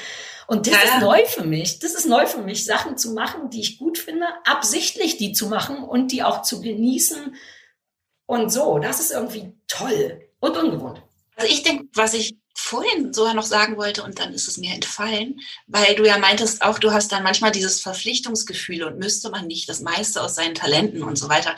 Und 0.46 0.66
das 0.66 0.74
Ja, 0.74 0.80
ist 0.96 1.00
neu 1.00 1.24
für 1.24 1.44
mich. 1.44 1.78
Das 1.80 1.94
ist 1.94 2.06
neu 2.06 2.26
für 2.26 2.40
mich, 2.42 2.64
Sachen 2.64 2.96
zu 2.96 3.12
machen, 3.12 3.50
die 3.50 3.60
ich 3.60 3.78
gut 3.78 3.98
finde, 3.98 4.26
absichtlich 4.44 5.16
die 5.16 5.32
zu 5.32 5.48
machen 5.48 5.78
und 5.82 6.12
die 6.12 6.22
auch 6.22 6.42
zu 6.42 6.60
genießen. 6.60 7.34
Und 8.26 8.52
so, 8.52 8.78
das 8.78 9.00
ist 9.00 9.10
irgendwie 9.12 9.52
toll 9.68 10.20
und 10.40 10.56
ungewohnt. 10.56 11.02
Also 11.36 11.50
ich 11.50 11.62
denke, 11.62 11.86
was 11.94 12.14
ich 12.14 12.36
vorhin 12.66 13.14
sogar 13.14 13.32
noch 13.32 13.44
sagen 13.44 13.76
wollte 13.76 14.02
und 14.02 14.18
dann 14.18 14.34
ist 14.34 14.48
es 14.48 14.56
mir 14.56 14.74
entfallen, 14.74 15.40
weil 15.68 15.94
du 15.94 16.04
ja 16.04 16.18
meintest 16.18 16.62
auch, 16.62 16.80
du 16.80 16.90
hast 16.90 17.12
dann 17.12 17.22
manchmal 17.22 17.52
dieses 17.52 17.80
Verpflichtungsgefühl 17.80 18.82
und 18.82 18.98
müsste 18.98 19.30
man 19.30 19.46
nicht 19.46 19.68
das 19.68 19.80
meiste 19.80 20.20
aus 20.20 20.34
seinen 20.34 20.56
Talenten 20.56 21.04
und 21.04 21.16
so 21.16 21.28
weiter. 21.28 21.54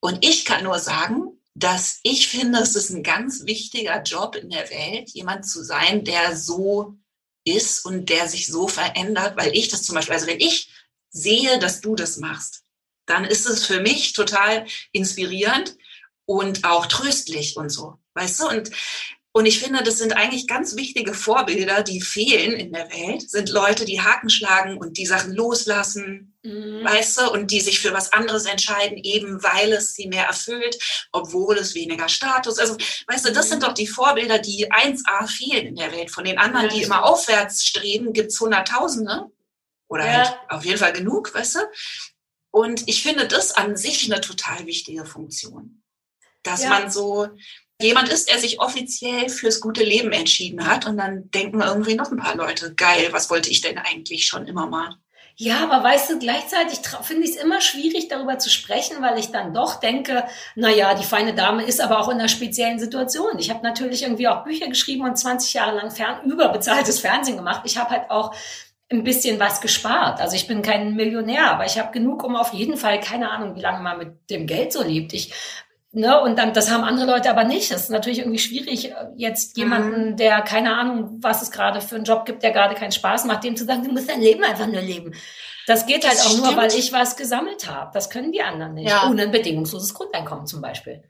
Und 0.00 0.24
ich 0.24 0.46
kann 0.46 0.64
nur 0.64 0.78
sagen, 0.78 1.38
dass 1.54 2.00
ich 2.02 2.28
finde, 2.28 2.60
es 2.60 2.74
ist 2.74 2.88
ein 2.88 3.02
ganz 3.02 3.44
wichtiger 3.44 4.02
Job 4.02 4.34
in 4.34 4.48
der 4.48 4.70
Welt, 4.70 5.10
jemand 5.10 5.46
zu 5.46 5.62
sein, 5.62 6.04
der 6.04 6.34
so 6.34 6.96
ist 7.44 7.84
und 7.84 8.08
der 8.08 8.26
sich 8.26 8.46
so 8.46 8.66
verändert, 8.66 9.36
weil 9.36 9.54
ich 9.54 9.68
das 9.68 9.82
zum 9.82 9.94
Beispiel, 9.94 10.14
also 10.14 10.26
wenn 10.26 10.40
ich 10.40 10.70
sehe, 11.10 11.58
dass 11.58 11.82
du 11.82 11.94
das 11.94 12.16
machst, 12.16 12.62
dann 13.04 13.26
ist 13.26 13.46
es 13.46 13.66
für 13.66 13.80
mich 13.80 14.14
total 14.14 14.66
inspirierend 14.92 15.76
und 16.24 16.64
auch 16.64 16.86
tröstlich 16.86 17.56
und 17.58 17.68
so, 17.68 17.98
weißt 18.14 18.40
du? 18.40 18.48
Und 18.48 18.70
und 19.36 19.44
ich 19.44 19.60
finde, 19.60 19.82
das 19.82 19.98
sind 19.98 20.14
eigentlich 20.14 20.46
ganz 20.46 20.76
wichtige 20.76 21.12
Vorbilder, 21.12 21.82
die 21.82 22.00
fehlen 22.00 22.52
in 22.54 22.72
der 22.72 22.90
Welt, 22.90 23.28
sind 23.30 23.50
Leute, 23.50 23.84
die 23.84 24.00
Haken 24.00 24.30
schlagen 24.30 24.78
und 24.78 24.96
die 24.96 25.04
Sachen 25.04 25.34
loslassen, 25.34 26.32
Mhm. 26.42 26.82
weißt 26.84 27.20
du, 27.20 27.30
und 27.32 27.50
die 27.50 27.60
sich 27.60 27.78
für 27.80 27.92
was 27.92 28.14
anderes 28.14 28.46
entscheiden, 28.46 28.96
eben 28.96 29.42
weil 29.42 29.72
es 29.74 29.92
sie 29.94 30.06
mehr 30.08 30.24
erfüllt, 30.24 30.78
obwohl 31.12 31.58
es 31.58 31.74
weniger 31.74 32.08
Status. 32.08 32.58
Also, 32.58 32.78
weißt 33.08 33.26
du, 33.26 33.32
das 33.32 33.46
Mhm. 33.46 33.50
sind 33.50 33.62
doch 33.64 33.74
die 33.74 33.86
Vorbilder, 33.86 34.38
die 34.38 34.72
1A 34.72 35.26
fehlen 35.26 35.66
in 35.66 35.76
der 35.76 35.92
Welt. 35.92 36.10
Von 36.10 36.24
den 36.24 36.38
anderen, 36.38 36.68
Ja, 36.68 36.72
die 36.74 36.82
immer 36.82 37.04
aufwärts 37.04 37.66
streben, 37.66 38.14
gibt's 38.14 38.40
Hunderttausende. 38.40 39.26
Oder 39.88 40.06
Ja. 40.06 40.12
halt 40.12 40.38
auf 40.48 40.64
jeden 40.64 40.78
Fall 40.78 40.94
genug, 40.94 41.34
weißt 41.34 41.56
du? 41.56 41.58
Und 42.52 42.88
ich 42.88 43.02
finde 43.02 43.28
das 43.28 43.52
an 43.52 43.76
sich 43.76 44.10
eine 44.10 44.22
total 44.22 44.64
wichtige 44.64 45.04
Funktion. 45.04 45.82
Dass 46.42 46.62
Ja. 46.62 46.70
man 46.70 46.90
so 46.90 47.28
jemand 47.80 48.08
ist, 48.08 48.30
der 48.30 48.38
sich 48.38 48.60
offiziell 48.60 49.28
fürs 49.28 49.60
gute 49.60 49.84
Leben 49.84 50.12
entschieden 50.12 50.66
hat 50.66 50.86
und 50.86 50.96
dann 50.96 51.30
denken 51.30 51.60
irgendwie 51.60 51.94
noch 51.94 52.10
ein 52.10 52.18
paar 52.18 52.36
Leute, 52.36 52.74
geil, 52.74 53.08
was 53.10 53.30
wollte 53.30 53.50
ich 53.50 53.60
denn 53.60 53.78
eigentlich 53.78 54.26
schon 54.26 54.46
immer 54.46 54.66
mal? 54.66 54.96
Ja, 55.38 55.68
aber 55.68 55.84
weißt 55.84 56.08
du, 56.08 56.18
gleichzeitig 56.18 56.78
finde 57.02 57.24
ich 57.24 57.36
es 57.36 57.42
immer 57.42 57.60
schwierig, 57.60 58.08
darüber 58.08 58.38
zu 58.38 58.48
sprechen, 58.48 59.02
weil 59.02 59.18
ich 59.18 59.32
dann 59.32 59.52
doch 59.52 59.80
denke, 59.80 60.24
na 60.54 60.70
ja, 60.70 60.94
die 60.94 61.04
feine 61.04 61.34
Dame 61.34 61.64
ist 61.64 61.82
aber 61.82 62.00
auch 62.00 62.08
in 62.08 62.18
einer 62.18 62.28
speziellen 62.28 62.78
Situation. 62.78 63.38
Ich 63.38 63.50
habe 63.50 63.62
natürlich 63.62 64.02
irgendwie 64.02 64.28
auch 64.28 64.44
Bücher 64.44 64.68
geschrieben 64.68 65.04
und 65.04 65.18
20 65.18 65.52
Jahre 65.52 65.76
lang 65.76 65.90
fern 65.90 66.24
überbezahltes 66.24 67.00
Fernsehen 67.00 67.36
gemacht. 67.36 67.62
Ich 67.66 67.76
habe 67.76 67.90
halt 67.90 68.10
auch 68.10 68.34
ein 68.88 69.04
bisschen 69.04 69.38
was 69.38 69.60
gespart. 69.60 70.20
Also 70.20 70.36
ich 70.36 70.46
bin 70.46 70.62
kein 70.62 70.94
Millionär, 70.94 71.50
aber 71.50 71.66
ich 71.66 71.78
habe 71.78 71.92
genug, 71.92 72.24
um 72.24 72.34
auf 72.34 72.54
jeden 72.54 72.78
Fall, 72.78 72.98
keine 73.00 73.30
Ahnung, 73.30 73.56
wie 73.56 73.60
lange 73.60 73.82
man 73.82 73.98
mit 73.98 74.30
dem 74.30 74.46
Geld 74.46 74.72
so 74.72 74.82
lebt. 74.82 75.12
Ich 75.12 75.34
Ne, 75.98 76.20
und 76.20 76.38
dann, 76.38 76.52
das 76.52 76.70
haben 76.70 76.84
andere 76.84 77.06
Leute 77.06 77.30
aber 77.30 77.44
nicht. 77.44 77.70
Das 77.70 77.84
ist 77.84 77.88
natürlich 77.90 78.18
irgendwie 78.18 78.38
schwierig, 78.38 78.90
äh, 78.90 78.94
jetzt 79.16 79.56
jemanden, 79.56 80.18
der 80.18 80.42
keine 80.42 80.76
Ahnung, 80.76 81.16
was 81.22 81.40
es 81.40 81.50
gerade 81.50 81.80
für 81.80 81.96
einen 81.96 82.04
Job 82.04 82.26
gibt, 82.26 82.42
der 82.42 82.50
gerade 82.50 82.74
keinen 82.74 82.92
Spaß 82.92 83.24
macht, 83.24 83.44
dem 83.44 83.56
zu 83.56 83.64
sagen, 83.64 83.82
du 83.82 83.92
musst 83.92 84.10
dein 84.10 84.20
Leben 84.20 84.44
einfach 84.44 84.66
nur 84.66 84.82
leben. 84.82 85.14
Das 85.66 85.86
geht 85.86 86.04
halt 86.06 86.18
Das 86.18 86.26
auch 86.26 86.36
nur, 86.36 86.44
stimmt. 86.48 86.58
weil 86.58 86.74
ich 86.74 86.92
was 86.92 87.16
gesammelt 87.16 87.66
habe. 87.70 87.92
Das 87.94 88.10
können 88.10 88.30
die 88.30 88.42
anderen 88.42 88.74
nicht. 88.74 88.90
Ja. 88.90 89.08
Ohne 89.08 89.22
ein 89.22 89.30
bedingungsloses 89.30 89.94
Grundeinkommen 89.94 90.46
zum 90.46 90.60
Beispiel. 90.60 91.02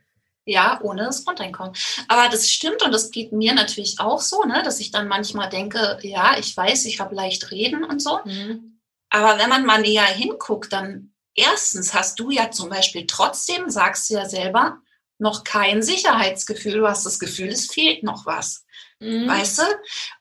Ja, 0.45 0.79
ohne 0.81 1.03
das 1.03 1.25
Grundeinkommen. 1.25 1.73
Aber 2.07 2.29
das 2.31 2.49
stimmt 2.49 2.81
und 2.81 2.93
das 2.93 3.11
geht 3.11 3.33
mir 3.33 3.53
natürlich 3.55 3.99
auch 3.99 4.21
so, 4.21 4.45
ne, 4.45 4.63
dass 4.63 4.79
ich 4.79 4.91
dann 4.91 5.09
manchmal 5.09 5.49
denke, 5.49 5.99
ja, 6.01 6.37
ich 6.39 6.55
weiß, 6.55 6.85
ich 6.85 7.01
habe 7.01 7.13
leicht 7.13 7.51
reden 7.51 7.83
und 7.83 8.01
so. 8.01 8.19
Mhm. 8.23 8.79
Aber 9.09 9.37
wenn 9.37 9.49
man 9.49 9.65
mal 9.65 9.81
näher 9.81 10.05
hinguckt, 10.05 10.71
dann 10.71 11.11
erstens 11.37 11.93
hast 11.93 12.19
du 12.19 12.29
ja 12.31 12.51
zum 12.51 12.69
Beispiel 12.69 13.05
trotzdem, 13.07 13.69
sagst 13.69 14.09
du 14.09 14.15
ja 14.15 14.27
selber, 14.27 14.79
noch 15.19 15.43
kein 15.43 15.81
Sicherheitsgefühl. 15.81 16.79
Du 16.79 16.87
hast 16.87 17.05
das 17.05 17.19
Gefühl, 17.19 17.47
es 17.49 17.71
fehlt 17.71 18.03
noch 18.03 18.25
was. 18.25 18.65
Mhm. 18.99 19.27
Weißt 19.27 19.59
du? 19.59 19.63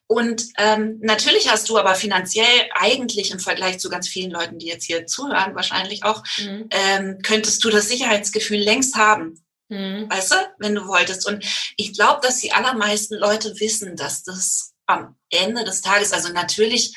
Und 0.06 0.44
ähm, 0.58 0.98
natürlich 1.02 1.50
hast 1.50 1.68
du 1.68 1.78
aber 1.78 1.94
finanziell 1.94 2.68
eigentlich 2.74 3.30
im 3.30 3.40
Vergleich 3.40 3.78
zu 3.78 3.88
ganz 3.88 4.08
vielen 4.08 4.30
Leuten, 4.30 4.58
die 4.58 4.66
jetzt 4.66 4.84
hier 4.84 5.06
zuhören, 5.06 5.54
wahrscheinlich 5.54 6.04
auch, 6.04 6.22
Mhm. 6.38 6.68
ähm, 6.70 7.18
könntest 7.22 7.64
du 7.64 7.70
das 7.70 7.88
Sicherheitsgefühl 7.88 8.58
längst 8.60 8.94
haben. 8.94 9.44
Mhm. 9.68 10.08
Weißt 10.08 10.32
du, 10.32 10.36
wenn 10.58 10.74
du 10.74 10.86
wolltest. 10.86 11.26
Und 11.26 11.44
ich 11.76 11.92
glaube, 11.92 12.20
dass 12.22 12.38
die 12.38 12.52
allermeisten 12.52 13.16
Leute 13.16 13.58
wissen, 13.58 13.96
dass 13.96 14.22
das 14.22 14.74
am 14.86 15.16
Ende 15.30 15.64
des 15.64 15.80
Tages, 15.80 16.12
also 16.12 16.32
natürlich 16.32 16.94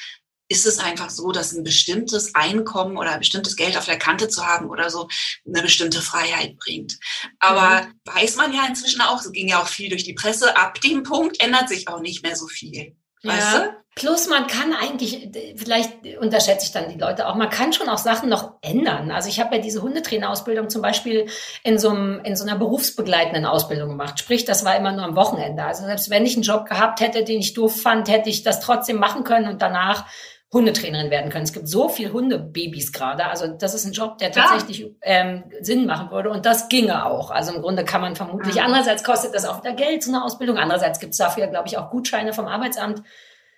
ist 0.49 0.65
es 0.65 0.79
einfach 0.79 1.11
so, 1.11 1.31
dass 1.31 1.53
ein 1.53 1.63
bestimmtes 1.63 2.35
Einkommen 2.35 2.97
oder 2.97 3.11
ein 3.11 3.19
bestimmtes 3.19 3.55
Geld 3.55 3.77
auf 3.77 3.85
der 3.85 3.99
Kante 3.99 4.27
zu 4.27 4.45
haben 4.45 4.69
oder 4.69 4.89
so 4.89 5.07
eine 5.47 5.61
bestimmte 5.61 6.01
Freiheit 6.01 6.57
bringt. 6.57 6.97
Aber 7.39 7.87
weiß 8.05 8.35
man 8.35 8.51
ja 8.53 8.65
inzwischen 8.67 9.01
auch, 9.01 9.21
es 9.21 9.31
ging 9.31 9.47
ja 9.47 9.61
auch 9.61 9.67
viel 9.67 9.89
durch 9.89 10.03
die 10.03 10.13
Presse, 10.13 10.57
ab 10.57 10.81
dem 10.81 11.03
Punkt 11.03 11.41
ändert 11.41 11.69
sich 11.69 11.87
auch 11.87 12.01
nicht 12.01 12.23
mehr 12.23 12.35
so 12.35 12.47
viel. 12.47 12.95
Weißt 13.23 13.53
ja. 13.53 13.59
du? 13.59 13.79
Plus 13.95 14.29
man 14.29 14.47
kann 14.47 14.71
eigentlich, 14.71 15.29
vielleicht 15.57 15.91
unterschätze 16.21 16.65
ich 16.65 16.71
dann 16.71 16.89
die 16.89 16.97
Leute 16.97 17.27
auch, 17.27 17.35
man 17.35 17.49
kann 17.49 17.73
schon 17.73 17.89
auch 17.89 17.97
Sachen 17.97 18.29
noch 18.29 18.53
ändern. 18.61 19.11
Also 19.11 19.27
ich 19.27 19.41
habe 19.41 19.57
ja 19.57 19.61
diese 19.61 19.81
Hundetrainerausbildung 19.81 20.69
zum 20.69 20.81
Beispiel 20.81 21.27
in 21.63 21.77
so, 21.77 21.89
einem, 21.89 22.21
in 22.23 22.37
so 22.37 22.45
einer 22.45 22.57
berufsbegleitenden 22.57 23.45
Ausbildung 23.45 23.89
gemacht. 23.89 24.17
Sprich, 24.17 24.45
das 24.45 24.63
war 24.63 24.77
immer 24.77 24.93
nur 24.93 25.03
am 25.03 25.17
Wochenende. 25.17 25.63
Also 25.63 25.83
selbst 25.83 26.09
wenn 26.09 26.25
ich 26.25 26.35
einen 26.35 26.43
Job 26.43 26.65
gehabt 26.65 27.01
hätte, 27.01 27.25
den 27.25 27.39
ich 27.39 27.53
doof 27.53 27.81
fand, 27.81 28.07
hätte 28.07 28.29
ich 28.29 28.43
das 28.43 28.61
trotzdem 28.61 28.99
machen 28.99 29.25
können 29.25 29.49
und 29.49 29.61
danach 29.61 30.05
Hundetrainerin 30.51 31.11
werden 31.11 31.29
können. 31.31 31.43
Es 31.43 31.53
gibt 31.53 31.67
so 31.67 31.89
viel 31.89 32.11
Hundebabys 32.11 32.91
gerade. 32.91 33.25
Also 33.25 33.47
das 33.47 33.75
ist 33.75 33.85
ein 33.85 33.93
Job, 33.93 34.17
der 34.17 34.31
tatsächlich 34.31 34.79
ja. 34.79 34.87
ähm, 35.03 35.43
Sinn 35.61 35.85
machen 35.85 36.09
würde. 36.09 36.31
Und 36.31 36.45
das 36.45 36.69
ginge 36.69 37.05
auch. 37.05 37.29
Also 37.29 37.53
im 37.53 37.61
Grunde 37.61 37.85
kann 37.85 38.01
man 38.01 38.15
vermutlich, 38.15 38.55
ja. 38.55 38.65
andererseits 38.65 39.03
kostet 39.03 39.35
das 39.35 39.45
auch 39.45 39.63
wieder 39.63 39.73
Geld, 39.73 40.03
so 40.03 40.11
eine 40.11 40.23
Ausbildung. 40.23 40.57
Andererseits 40.57 40.99
gibt 40.99 41.11
es 41.11 41.17
dafür, 41.17 41.45
glaube 41.47 41.67
ich, 41.67 41.77
auch 41.77 41.91
Gutscheine 41.91 42.33
vom 42.33 42.47
Arbeitsamt. 42.47 43.03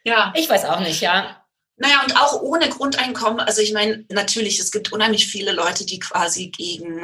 Ja. 0.04 0.34
Ich 0.36 0.50
weiß 0.50 0.66
auch 0.66 0.82
nicht, 0.82 1.00
ja. 1.02 1.38
Naja, 1.78 2.02
und 2.04 2.18
auch 2.18 2.42
ohne 2.42 2.68
Grundeinkommen. 2.68 3.40
Also 3.40 3.62
ich 3.62 3.72
meine, 3.72 4.06
natürlich, 4.10 4.60
es 4.60 4.72
gibt 4.72 4.92
unheimlich 4.92 5.28
viele 5.28 5.54
Leute, 5.54 5.86
die 5.86 6.00
quasi 6.00 6.50
gegen 6.50 7.02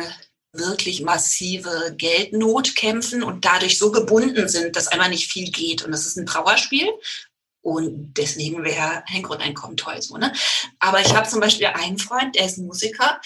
wirklich 0.51 1.01
massive 1.01 1.95
Geldnot 1.97 2.75
kämpfen 2.75 3.23
und 3.23 3.45
dadurch 3.45 3.77
so 3.77 3.91
gebunden 3.91 4.49
sind, 4.49 4.75
dass 4.75 4.87
einmal 4.87 5.09
nicht 5.09 5.31
viel 5.31 5.49
geht. 5.51 5.83
Und 5.83 5.91
das 5.91 6.05
ist 6.05 6.17
ein 6.17 6.25
Trauerspiel. 6.25 6.87
Und 7.67 8.13
deswegen 8.13 8.63
wäre 8.63 9.03
ein 9.07 9.23
Grundeinkommen 9.23 9.75
toll 9.75 10.01
so. 10.01 10.15
Ne? 10.15 10.31
Aber 10.79 11.01
ich 11.01 11.13
habe 11.13 11.27
zum 11.27 11.41
Beispiel 11.41 11.67
einen 11.67 11.97
Freund, 11.97 12.33
der 12.33 12.45
ist 12.45 12.59
Musiker 12.59 13.19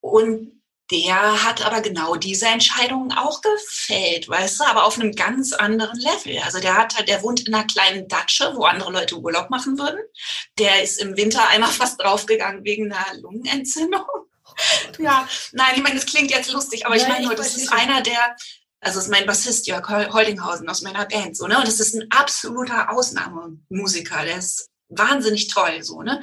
und 0.00 0.60
der 0.90 1.44
hat 1.44 1.64
aber 1.64 1.80
genau 1.80 2.16
diese 2.16 2.46
Entscheidungen 2.46 3.12
auch 3.12 3.40
gefällt, 3.42 4.28
weißt 4.28 4.58
du, 4.58 4.64
aber 4.64 4.86
auf 4.86 4.98
einem 4.98 5.12
ganz 5.12 5.52
anderen 5.52 6.00
Level. 6.00 6.42
Also 6.42 6.58
der 6.58 6.76
hat 6.76 6.96
halt, 6.96 7.06
der 7.06 7.22
wohnt 7.22 7.46
in 7.46 7.54
einer 7.54 7.64
kleinen 7.64 8.08
Datsche, 8.08 8.56
wo 8.56 8.64
andere 8.64 8.90
Leute 8.90 9.20
Urlaub 9.20 9.50
machen 9.50 9.78
würden. 9.78 10.00
Der 10.58 10.82
ist 10.82 11.00
im 11.00 11.16
Winter 11.16 11.46
einmal 11.46 11.70
fast 11.70 12.02
draufgegangen 12.02 12.64
wegen 12.64 12.92
einer 12.92 13.20
Lungenentzündung. 13.20 14.02
Ja, 14.98 15.28
nein, 15.52 15.74
ich 15.76 15.82
meine, 15.84 15.94
das 15.94 16.06
klingt 16.06 16.32
jetzt 16.32 16.50
lustig, 16.50 16.86
aber 16.86 16.96
ja, 16.96 17.02
ich 17.02 17.08
meine 17.08 17.26
nur, 17.26 17.36
das 17.36 17.56
ist 17.56 17.72
einer, 17.72 18.00
der 18.00 18.34
also 18.80 18.98
ist 18.98 19.08
mein 19.08 19.26
Bassist 19.26 19.66
Jörg 19.66 19.88
Holdinghausen 19.88 20.68
aus 20.68 20.82
meiner 20.82 21.06
Band, 21.06 21.36
so, 21.36 21.46
ne? 21.46 21.58
Und 21.58 21.66
das 21.66 21.80
ist 21.80 21.94
ein 21.94 22.06
absoluter 22.10 22.90
Ausnahmemusiker, 22.90 24.24
der 24.24 24.38
ist 24.38 24.68
wahnsinnig 24.88 25.48
toll, 25.48 25.82
so, 25.82 26.02
ne? 26.02 26.20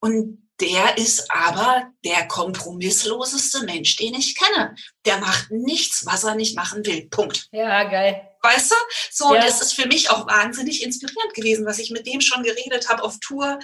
Und 0.00 0.42
der 0.60 0.96
ist 0.96 1.28
aber 1.30 1.92
der 2.04 2.28
kompromissloseste 2.28 3.64
Mensch, 3.64 3.96
den 3.96 4.14
ich 4.14 4.36
kenne. 4.36 4.76
Der 5.04 5.18
macht 5.18 5.50
nichts, 5.50 6.06
was 6.06 6.22
er 6.22 6.36
nicht 6.36 6.54
machen 6.54 6.86
will. 6.86 7.08
Punkt. 7.08 7.48
Ja, 7.50 7.82
geil. 7.84 8.28
Weißt 8.42 8.70
du? 8.70 8.76
So, 9.10 9.34
ja. 9.34 9.40
das 9.40 9.60
ist 9.60 9.72
für 9.72 9.86
mich 9.86 10.10
auch 10.10 10.26
wahnsinnig 10.26 10.84
inspirierend 10.84 11.34
gewesen, 11.34 11.66
was 11.66 11.78
ich 11.78 11.90
mit 11.90 12.06
dem 12.06 12.20
schon 12.20 12.44
geredet 12.44 12.88
habe 12.88 13.02
auf 13.02 13.18
Tour. 13.20 13.58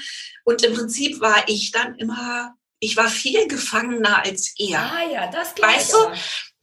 Und 0.44 0.64
im 0.64 0.74
Prinzip 0.74 1.20
war 1.20 1.48
ich 1.48 1.70
dann 1.70 1.94
immer, 1.96 2.54
ich 2.81 2.96
war 2.96 3.09
viel 3.09 3.46
gefangener 3.46 4.24
als 4.24 4.54
er. 4.59 4.81
Ah 4.81 5.11
ja, 5.12 5.31
das 5.31 5.54
Weißt 5.61 5.92
du? 5.92 5.98
Aber 5.98 6.16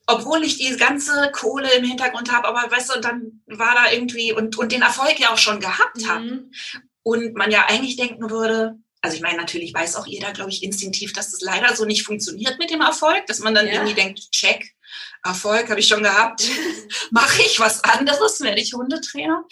obwohl 0.07 0.43
ich 0.43 0.57
die 0.57 0.75
ganze 0.77 1.31
Kohle 1.31 1.73
im 1.73 1.83
Hintergrund 1.83 2.31
habe, 2.31 2.47
aber 2.47 2.69
weißt 2.69 2.95
du, 2.95 2.99
dann 2.99 3.41
war 3.47 3.73
da 3.75 3.91
irgendwie 3.91 4.33
und, 4.33 4.57
und 4.57 4.71
den 4.71 4.81
Erfolg 4.81 5.19
ja 5.19 5.31
auch 5.31 5.37
schon 5.37 5.59
gehabt 5.59 5.97
mhm. 5.97 6.09
habe. 6.09 6.43
Und 7.03 7.35
man 7.35 7.51
ja 7.51 7.65
eigentlich 7.67 7.97
denken 7.97 8.29
würde, 8.29 8.77
also 9.01 9.15
ich 9.15 9.21
meine, 9.21 9.37
natürlich 9.37 9.73
weiß 9.73 9.95
auch 9.95 10.07
jeder, 10.07 10.33
glaube 10.33 10.49
ich, 10.49 10.63
instinktiv, 10.63 11.13
dass 11.13 11.31
das 11.31 11.41
leider 11.41 11.75
so 11.75 11.85
nicht 11.85 12.03
funktioniert 12.03 12.57
mit 12.57 12.71
dem 12.71 12.81
Erfolg, 12.81 13.27
dass 13.27 13.39
man 13.39 13.53
dann 13.53 13.67
ja. 13.67 13.73
irgendwie 13.73 13.93
denkt, 13.93 14.31
check, 14.31 14.73
Erfolg 15.23 15.69
habe 15.69 15.79
ich 15.79 15.87
schon 15.87 16.03
gehabt, 16.03 16.43
mache 17.11 17.41
ich 17.41 17.59
was 17.59 17.83
anderes, 17.83 18.41
werde 18.41 18.61
ich 18.61 18.73
Hundetrainer. 18.73 19.43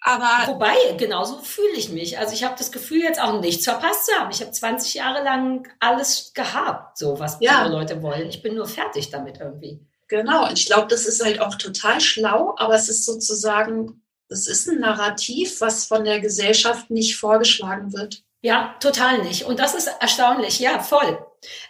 Aber 0.00 0.52
Wobei, 0.52 0.76
genauso 0.96 1.38
fühle 1.38 1.76
ich 1.76 1.90
mich. 1.90 2.18
Also 2.18 2.32
ich 2.32 2.44
habe 2.44 2.54
das 2.56 2.70
Gefühl, 2.70 3.02
jetzt 3.02 3.20
auch 3.20 3.40
nichts 3.40 3.64
verpasst 3.64 4.06
zu 4.06 4.12
haben. 4.12 4.30
Ich 4.30 4.40
habe 4.40 4.52
20 4.52 4.94
Jahre 4.94 5.24
lang 5.24 5.68
alles 5.80 6.32
gehabt, 6.34 6.98
so 6.98 7.18
was 7.18 7.38
ja. 7.40 7.58
andere 7.58 7.80
Leute 7.80 8.02
wollen. 8.02 8.28
Ich 8.28 8.42
bin 8.42 8.54
nur 8.54 8.66
fertig 8.66 9.10
damit 9.10 9.40
irgendwie. 9.40 9.80
Genau, 10.06 10.48
und 10.48 10.58
ich 10.58 10.66
glaube, 10.66 10.88
das 10.88 11.04
ist 11.04 11.22
halt 11.22 11.40
auch 11.40 11.56
total 11.56 12.00
schlau, 12.00 12.54
aber 12.56 12.74
es 12.74 12.88
ist 12.88 13.04
sozusagen, 13.04 14.02
es 14.28 14.46
ist 14.46 14.68
ein 14.68 14.80
Narrativ, 14.80 15.60
was 15.60 15.84
von 15.84 16.04
der 16.04 16.20
Gesellschaft 16.20 16.90
nicht 16.90 17.16
vorgeschlagen 17.16 17.92
wird. 17.92 18.22
Ja, 18.40 18.76
total 18.80 19.22
nicht. 19.22 19.44
Und 19.44 19.58
das 19.58 19.74
ist 19.74 19.88
erstaunlich. 20.00 20.60
Ja, 20.60 20.78
voll. 20.80 21.18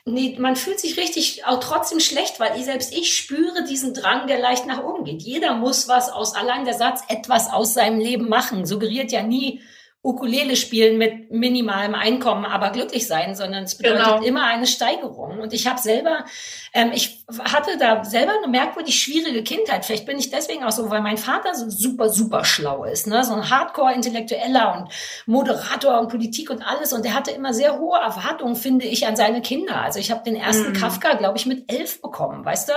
Nee, 0.04 0.37
man 0.38 0.57
fühlt 0.57 0.81
sich 0.81 0.98
richtig 0.98 1.44
auch 1.46 1.61
trotzdem 1.61 2.00
schlecht, 2.00 2.40
weil 2.40 2.59
ich 2.59 2.64
selbst 2.64 2.92
ich 2.92 3.14
spüre 3.14 3.64
diesen 3.64 3.94
Drang, 3.94 4.26
der 4.26 4.38
leicht 4.38 4.66
nach 4.66 4.83
oben 4.83 5.04
geht. 5.04 5.22
Jeder 5.22 5.54
muss 5.54 5.88
was 5.88 6.11
aus, 6.11 6.35
allein 6.35 6.64
der 6.64 6.74
Satz, 6.74 7.02
etwas 7.09 7.50
aus 7.50 7.74
seinem 7.74 8.00
Leben 8.00 8.28
machen, 8.28 8.66
suggeriert 8.66 9.12
ja 9.12 9.22
nie, 9.22 9.62
Ukulele 10.02 10.54
spielen 10.54 10.96
mit 10.96 11.32
minimalem 11.32 11.94
Einkommen, 11.94 12.44
aber 12.44 12.70
glücklich 12.70 13.08
sein, 13.08 13.34
sondern 13.34 13.64
es 13.64 13.76
bedeutet 13.76 14.04
genau. 14.04 14.22
immer 14.22 14.44
eine 14.44 14.68
Steigerung. 14.68 15.40
Und 15.40 15.52
ich 15.52 15.66
habe 15.66 15.80
selber, 15.80 16.24
ähm, 16.72 16.92
ich 16.94 17.24
hatte 17.40 17.76
da 17.78 18.04
selber 18.04 18.32
eine 18.38 18.46
merkwürdig 18.46 19.02
schwierige 19.02 19.42
Kindheit. 19.42 19.84
Vielleicht 19.84 20.06
bin 20.06 20.16
ich 20.16 20.30
deswegen 20.30 20.62
auch 20.62 20.70
so, 20.70 20.88
weil 20.88 21.00
mein 21.00 21.18
Vater 21.18 21.52
so 21.54 21.68
super, 21.68 22.11
super 22.11 22.44
schlau 22.44 22.84
ist, 22.84 23.08
ne? 23.08 23.24
so 23.24 23.34
ein 23.34 23.50
Hardcore-Intellektueller 23.50 24.76
und 24.78 24.92
Moderator 25.26 25.98
und 25.98 26.08
Politik 26.08 26.50
und 26.50 26.62
alles. 26.62 26.92
Und 26.92 27.04
der 27.04 27.14
hatte 27.14 27.32
immer 27.32 27.52
sehr 27.52 27.80
hohe 27.80 27.98
Erwartungen, 27.98 28.54
finde 28.54 28.87
ich, 28.87 29.04
an 29.04 29.16
seine 29.16 29.42
Kinder. 29.42 29.82
Also 29.82 29.98
ich 29.98 30.12
habe 30.12 30.22
den 30.22 30.37
ersten 30.37 30.72
mm. 30.72 30.74
Kafka, 30.74 31.14
glaube 31.14 31.38
ich, 31.38 31.46
mit 31.46 31.72
elf 31.72 32.00
bekommen, 32.00 32.44
weißt 32.44 32.68
du? 32.68 32.72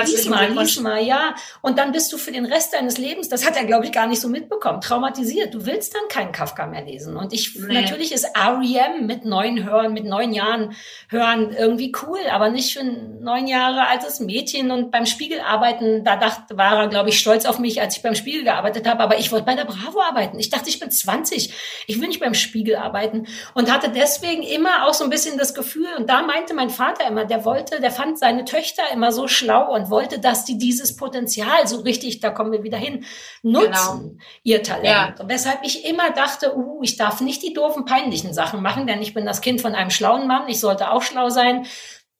Lies 0.00 0.28
mal, 0.28 0.50
lies 0.50 0.80
mal, 0.80 1.00
ja. 1.00 1.36
Und 1.62 1.78
dann 1.78 1.92
bist 1.92 2.12
du 2.12 2.18
für 2.18 2.32
den 2.32 2.46
Rest 2.46 2.74
deines 2.74 2.98
Lebens, 2.98 3.28
das 3.28 3.46
hat 3.46 3.56
er, 3.56 3.64
glaube 3.64 3.84
ich, 3.84 3.92
gar 3.92 4.08
nicht 4.08 4.20
so 4.20 4.28
mitbekommen, 4.28 4.80
traumatisiert. 4.80 5.54
Du 5.54 5.66
willst 5.66 5.94
dann 5.94 6.08
keinen 6.08 6.32
Kafka 6.32 6.64
Kafka 6.64 6.66
mehr 6.74 6.84
lesen. 6.84 7.16
Und 7.16 7.32
ich, 7.32 7.56
nee. 7.56 7.74
natürlich 7.74 8.12
ist 8.12 8.26
REM 8.36 9.06
mit 9.06 9.24
neun 9.24 9.64
Hören, 9.64 9.92
mit 9.92 10.04
neun 10.04 10.32
Jahren 10.32 10.74
Hören 11.08 11.54
irgendwie 11.56 11.92
cool, 12.02 12.18
aber 12.30 12.50
nicht 12.50 12.72
für 12.72 12.80
ein 12.80 13.20
neun 13.20 13.46
Jahre 13.46 13.86
altes 13.86 14.20
Mädchen. 14.20 14.70
Und 14.70 14.90
beim 14.90 15.06
Spiegel 15.06 15.40
arbeiten, 15.40 16.04
da 16.04 16.16
dachte, 16.16 16.56
war 16.56 16.82
er, 16.82 16.88
glaube 16.88 17.10
ich, 17.10 17.18
stolz 17.18 17.46
auf 17.46 17.58
mich, 17.58 17.80
als 17.80 17.96
ich 17.96 18.02
beim 18.02 18.14
Spiegel 18.14 18.44
gearbeitet 18.44 18.88
habe. 18.88 19.02
Aber 19.02 19.18
ich 19.18 19.32
wollte 19.32 19.46
bei 19.46 19.54
der 19.54 19.64
Bravo 19.64 20.00
arbeiten. 20.00 20.38
Ich 20.38 20.50
dachte, 20.50 20.68
ich 20.68 20.80
bin 20.80 20.90
20. 20.90 21.52
Ich 21.86 22.00
will 22.00 22.08
nicht 22.08 22.20
beim 22.20 22.34
Spiegel 22.34 22.76
arbeiten. 22.76 23.26
Und 23.54 23.72
hatte 23.72 23.90
deswegen 23.90 24.42
immer 24.42 24.86
auch 24.86 24.94
so 24.94 25.04
ein 25.04 25.10
bisschen 25.10 25.38
das 25.38 25.54
Gefühl, 25.54 25.88
und 25.96 26.08
da 26.08 26.22
meinte 26.22 26.54
mein 26.54 26.70
Vater 26.70 27.06
immer, 27.06 27.24
der 27.24 27.44
wollte, 27.44 27.80
der 27.80 27.90
fand 27.90 28.18
seine 28.18 28.44
Töchter 28.44 28.82
immer 28.92 29.12
so 29.12 29.28
schlau 29.28 29.74
und 29.74 29.90
wollte, 29.90 30.18
dass 30.18 30.44
die 30.44 30.58
dieses 30.58 30.96
Potenzial 30.96 31.66
so 31.66 31.80
richtig, 31.80 32.20
da 32.20 32.30
kommen 32.30 32.52
wir 32.52 32.62
wieder 32.62 32.78
hin, 32.78 33.04
nutzen, 33.42 34.00
genau. 34.00 34.24
ihr 34.42 34.62
Talent. 34.62 34.86
Ja. 34.86 35.14
Und 35.18 35.28
weshalb 35.28 35.60
ich 35.62 35.84
immer 35.84 36.10
dachte, 36.10 36.53
uh, 36.56 36.82
ich 36.82 36.96
darf 36.96 37.20
nicht 37.20 37.42
die 37.42 37.52
doofen, 37.52 37.84
peinlichen 37.84 38.32
Sachen 38.32 38.62
machen, 38.62 38.86
denn 38.86 39.02
ich 39.02 39.14
bin 39.14 39.26
das 39.26 39.40
Kind 39.40 39.60
von 39.60 39.74
einem 39.74 39.90
schlauen 39.90 40.26
Mann, 40.26 40.48
ich 40.48 40.60
sollte 40.60 40.90
auch 40.90 41.02
schlau 41.02 41.28
sein. 41.30 41.66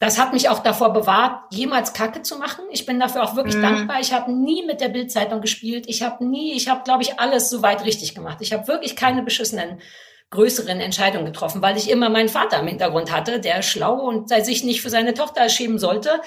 Das 0.01 0.18
hat 0.18 0.33
mich 0.33 0.49
auch 0.49 0.59
davor 0.59 0.92
bewahrt, 0.92 1.44
jemals 1.51 1.92
Kacke 1.92 2.20
zu 2.23 2.37
machen. 2.37 2.64
Ich 2.70 2.85
bin 2.85 3.01
dafür 3.01 3.23
auch 3.23 3.37
wirklich 3.37 3.57
mhm. 3.57 3.62
dankbar. 3.62 4.01
Ich 4.01 4.12
habe 4.12 4.33
nie 4.33 4.64
mit 4.66 4.81
der 4.81 4.88
Bildzeitung 4.88 5.40
gespielt. 5.40 5.85
Ich 5.88 6.03
habe 6.03 6.27
nie, 6.27 6.53
ich 6.53 6.68
habe, 6.68 6.83
glaube 6.83 7.03
ich, 7.03 7.20
alles 7.20 7.49
soweit 7.49 7.85
richtig 7.85 8.14
gemacht. 8.14 8.38
Ich 8.40 8.53
habe 8.53 8.68
wirklich 8.68 8.97
keine 8.97 9.23
beschissenen 9.23 9.81
größeren 10.31 10.81
Entscheidungen 10.81 11.27
getroffen, 11.27 11.62
weil 11.62 11.77
ich 11.77 11.88
immer 11.88 12.11
meinen 12.11 12.29
Vater 12.29 12.59
im 12.59 12.66
Hintergrund 12.66 13.12
hatte, 13.12 13.40
der 13.40 13.62
schlau 13.62 13.94
und 13.94 14.29
sich 14.29 14.64
nicht 14.64 14.83
für 14.83 14.90
seine 14.90 15.14
Tochter 15.14 15.49
schämen 15.49 15.79
sollte. 15.79 16.20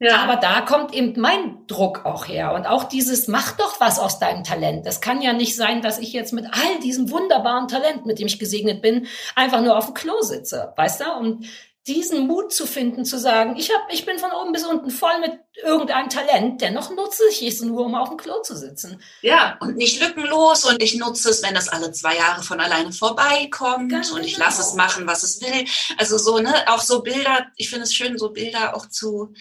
Ja. 0.00 0.22
Aber 0.22 0.36
da 0.36 0.62
kommt 0.62 0.94
eben 0.94 1.20
mein 1.20 1.66
Druck 1.66 2.06
auch 2.06 2.26
her. 2.26 2.54
Und 2.54 2.66
auch 2.66 2.84
dieses, 2.84 3.28
mach 3.28 3.52
doch 3.52 3.80
was 3.80 3.98
aus 3.98 4.18
deinem 4.18 4.44
Talent. 4.44 4.86
Das 4.86 5.02
kann 5.02 5.20
ja 5.20 5.34
nicht 5.34 5.54
sein, 5.54 5.82
dass 5.82 5.98
ich 5.98 6.14
jetzt 6.14 6.32
mit 6.32 6.46
all 6.46 6.80
diesem 6.82 7.10
wunderbaren 7.10 7.68
Talent, 7.68 8.06
mit 8.06 8.18
dem 8.18 8.26
ich 8.26 8.38
gesegnet 8.38 8.80
bin, 8.80 9.06
einfach 9.36 9.60
nur 9.60 9.76
auf 9.76 9.86
dem 9.86 9.94
Klo 9.94 10.22
sitze. 10.22 10.72
Weißt 10.76 11.02
du? 11.02 11.12
Und 11.12 11.46
diesen 11.86 12.26
Mut 12.26 12.52
zu 12.52 12.66
finden, 12.66 13.04
zu 13.04 13.18
sagen, 13.18 13.56
ich 13.56 13.70
hab, 13.70 13.92
ich 13.92 14.04
bin 14.04 14.18
von 14.18 14.30
oben 14.32 14.52
bis 14.52 14.64
unten 14.64 14.90
voll 14.90 15.18
mit 15.20 15.32
irgendeinem 15.62 16.08
Talent, 16.10 16.60
der 16.60 16.70
noch 16.70 16.90
nützlich 16.90 17.42
ist, 17.42 17.62
nur 17.62 17.86
um 17.86 17.94
auf 17.94 18.10
dem 18.10 18.18
Klo 18.18 18.42
zu 18.42 18.54
sitzen. 18.54 19.02
Ja, 19.22 19.56
und 19.60 19.76
nicht 19.76 20.00
lückenlos 20.00 20.64
und 20.64 20.82
ich 20.82 20.96
nutze 20.96 21.30
es, 21.30 21.42
wenn 21.42 21.54
das 21.54 21.68
alle 21.68 21.90
zwei 21.92 22.16
Jahre 22.16 22.42
von 22.42 22.60
alleine 22.60 22.92
vorbeikommt 22.92 23.90
Ganz 23.90 24.10
und 24.10 24.24
ich 24.24 24.34
genau. 24.34 24.46
lasse 24.46 24.60
es 24.60 24.74
machen, 24.74 25.06
was 25.06 25.22
es 25.22 25.40
will. 25.40 25.66
Also 25.96 26.18
so, 26.18 26.38
ne, 26.38 26.54
auch 26.68 26.80
so 26.80 27.02
Bilder, 27.02 27.46
ich 27.56 27.70
finde 27.70 27.84
es 27.84 27.94
schön, 27.94 28.18
so 28.18 28.30
Bilder 28.30 28.76
auch 28.76 28.86
zu 28.86 29.32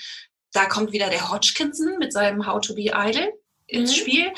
da 0.53 0.65
kommt 0.65 0.91
wieder 0.91 1.09
der 1.09 1.29
Hodgkinson 1.29 1.97
mit 1.99 2.13
seinem 2.13 2.45
How 2.45 2.61
to 2.61 2.73
be 2.73 2.91
Idol 2.93 3.33
ins 3.67 3.91
mhm. 3.91 3.95
Spiel. 3.95 4.33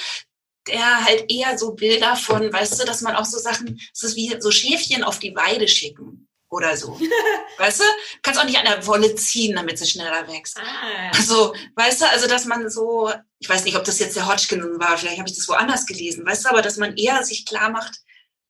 Der 0.67 1.06
halt 1.06 1.26
eher 1.28 1.58
so 1.58 1.74
Bilder 1.74 2.15
von, 2.15 2.54
weißt 2.54 2.80
du, 2.80 2.86
dass 2.86 3.02
man 3.02 3.15
auch 3.15 3.26
so 3.26 3.39
Sachen, 3.39 3.82
es 3.93 4.04
ist 4.04 4.15
wie 4.15 4.36
so 4.39 4.52
Schäfchen 4.52 5.04
auf 5.04 5.17
die 5.17 5.36
Weide 5.36 5.67
schicken 5.67 6.28
oder 6.52 6.78
so. 6.78 7.00
weißt 7.58 7.80
du? 7.80 7.84
Kannst 8.21 8.39
auch 8.39 8.45
nicht 8.45 8.60
an 8.60 8.65
der 8.65 8.86
Wolle 8.86 9.15
ziehen, 9.15 9.56
damit 9.56 9.80
sie 9.80 9.88
schneller 9.88 10.28
wächst. 10.28 10.60
Ah. 10.60 11.12
Also, 11.15 11.56
weißt 11.76 12.02
du, 12.02 12.10
also 12.10 12.28
dass 12.28 12.45
man 12.45 12.69
so, 12.69 13.12
ich 13.39 13.50
weiß 13.50 13.63
nicht, 13.63 13.76
ob 13.76 13.86
das 13.86 13.97
jetzt 13.97 14.15
der 14.15 14.28
Hodgkinson 14.28 14.80
war, 14.80 14.97
vielleicht 14.97 15.17
habe 15.17 15.28
ich 15.28 15.36
das 15.36 15.47
woanders 15.47 15.88
gelesen, 15.88 16.28
weißt 16.28 16.45
du, 16.45 16.50
aber 16.50 16.62
dass 16.62 16.78
man 16.78 16.95
eher 16.95 17.24
sich 17.24 17.45
klar 17.45 17.71
macht, 17.71 18.00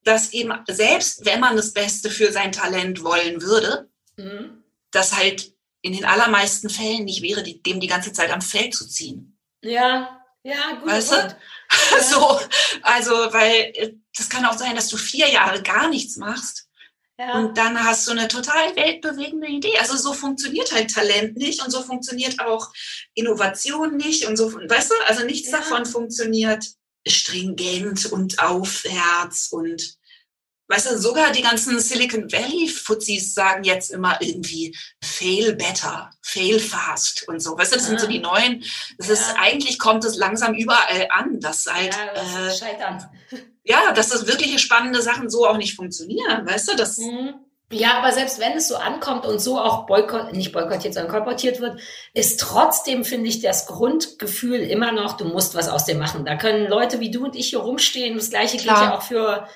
dass 0.03 0.33
eben 0.33 0.51
selbst 0.67 1.25
wenn 1.25 1.39
man 1.39 1.55
das 1.55 1.73
Beste 1.73 2.09
für 2.09 2.31
sein 2.31 2.51
Talent 2.51 3.03
wollen 3.03 3.41
würde, 3.41 3.89
mhm. 4.17 4.63
dass 4.91 5.15
halt 5.15 5.50
in 5.81 5.93
den 5.93 6.05
allermeisten 6.05 6.69
Fällen 6.69 7.05
nicht 7.05 7.21
wäre, 7.21 7.43
die, 7.43 7.61
dem 7.61 7.79
die 7.79 7.87
ganze 7.87 8.13
Zeit 8.13 8.31
am 8.31 8.41
Feld 8.41 8.73
zu 8.75 8.87
ziehen. 8.87 9.37
Ja, 9.63 10.21
Ja, 10.43 10.73
gut. 10.79 10.89
Weißt 10.89 11.11
du? 11.11 11.15
Ja. 11.91 12.03
So, 12.03 12.39
also, 12.81 13.11
weil 13.31 13.71
äh, 13.75 13.93
das 14.17 14.27
kann 14.29 14.45
auch 14.45 14.57
sein, 14.57 14.75
dass 14.75 14.89
du 14.89 14.97
vier 14.97 15.29
Jahre 15.29 15.61
gar 15.63 15.87
nichts 15.89 16.17
machst 16.17 16.67
Ja. 17.17 17.33
und 17.39 17.57
dann 17.57 17.81
hast 17.81 18.05
du 18.07 18.11
eine 18.11 18.27
total 18.27 18.75
weltbewegende 18.75 19.47
Idee. 19.47 19.77
Also 19.79 19.95
so 19.95 20.13
funktioniert 20.13 20.71
halt 20.73 20.93
Talent 20.93 21.37
nicht 21.37 21.63
und 21.63 21.71
so 21.71 21.81
funktioniert 21.81 22.39
auch 22.41 22.71
Innovation 23.13 23.95
nicht 23.95 24.25
und 24.25 24.35
so, 24.35 24.51
weißt 24.53 24.91
du, 24.91 24.95
also 25.07 25.23
nichts 25.25 25.49
Ja. 25.51 25.59
davon 25.59 25.85
funktioniert 25.85 26.65
stringent 27.07 28.11
und 28.11 28.39
aufwärts 28.39 29.47
und 29.51 29.95
weißt 30.71 30.91
du, 30.91 30.97
sogar 30.97 31.31
die 31.31 31.41
ganzen 31.43 31.79
Silicon 31.79 32.31
Valley 32.31 32.67
Fuzis 32.67 33.33
sagen 33.35 33.63
jetzt 33.63 33.91
immer 33.91 34.17
irgendwie 34.21 34.75
fail 35.03 35.53
better, 35.55 36.09
fail 36.21 36.59
fast 36.59 37.27
und 37.27 37.41
so. 37.41 37.57
Weißt 37.57 37.73
du, 37.73 37.75
das 37.77 37.85
sind 37.87 37.99
so 37.99 38.07
die 38.07 38.19
neuen. 38.19 38.63
Das 38.97 39.09
ist 39.09 39.27
Ja. 39.29 39.35
eigentlich 39.41 39.77
kommt 39.77 40.03
es 40.05 40.15
langsam 40.15 40.53
überall 40.55 41.07
an, 41.11 41.39
dass 41.39 41.65
halt 41.67 41.93
ja, 41.95 42.13
das 42.15 42.35
äh, 42.35 42.47
ist 42.47 42.59
Scheitern. 42.59 43.05
ja, 43.63 43.91
dass 43.91 44.09
das 44.09 44.25
wirkliche 44.27 44.57
spannende 44.57 45.01
Sachen 45.01 45.29
so 45.29 45.45
auch 45.47 45.57
nicht 45.57 45.75
funktionieren, 45.75 46.45
weißt 46.47 46.71
du? 46.71 46.75
Das, 46.75 46.97
Mhm. 46.97 47.33
Ja, 47.73 47.99
aber 47.99 48.11
selbst 48.11 48.37
wenn 48.39 48.51
es 48.57 48.67
so 48.67 48.75
ankommt 48.75 49.25
und 49.25 49.39
so 49.39 49.57
auch 49.57 49.85
boykott, 49.85 50.33
nicht 50.33 50.51
boykottiert, 50.51 50.93
sondern 50.93 51.09
kolportiert 51.09 51.61
wird, 51.61 51.79
ist 52.13 52.37
trotzdem, 52.41 53.05
finde 53.05 53.29
ich, 53.29 53.39
das 53.41 53.65
Grundgefühl 53.65 54.59
immer 54.59 54.91
noch, 54.91 55.15
du 55.15 55.23
musst 55.23 55.55
was 55.55 55.69
aus 55.69 55.85
dem 55.85 55.97
machen. 55.97 56.25
Da 56.25 56.35
können 56.35 56.67
Leute 56.67 56.99
wie 56.99 57.11
du 57.11 57.23
und 57.23 57.33
ich 57.37 57.51
hier 57.51 57.59
rumstehen. 57.59 58.17
Das 58.17 58.29
Gleiche 58.29 58.57
gilt 58.57 58.63
Klar. 58.67 58.83
ja 58.83 58.97
auch 58.97 59.03
für, 59.03 59.47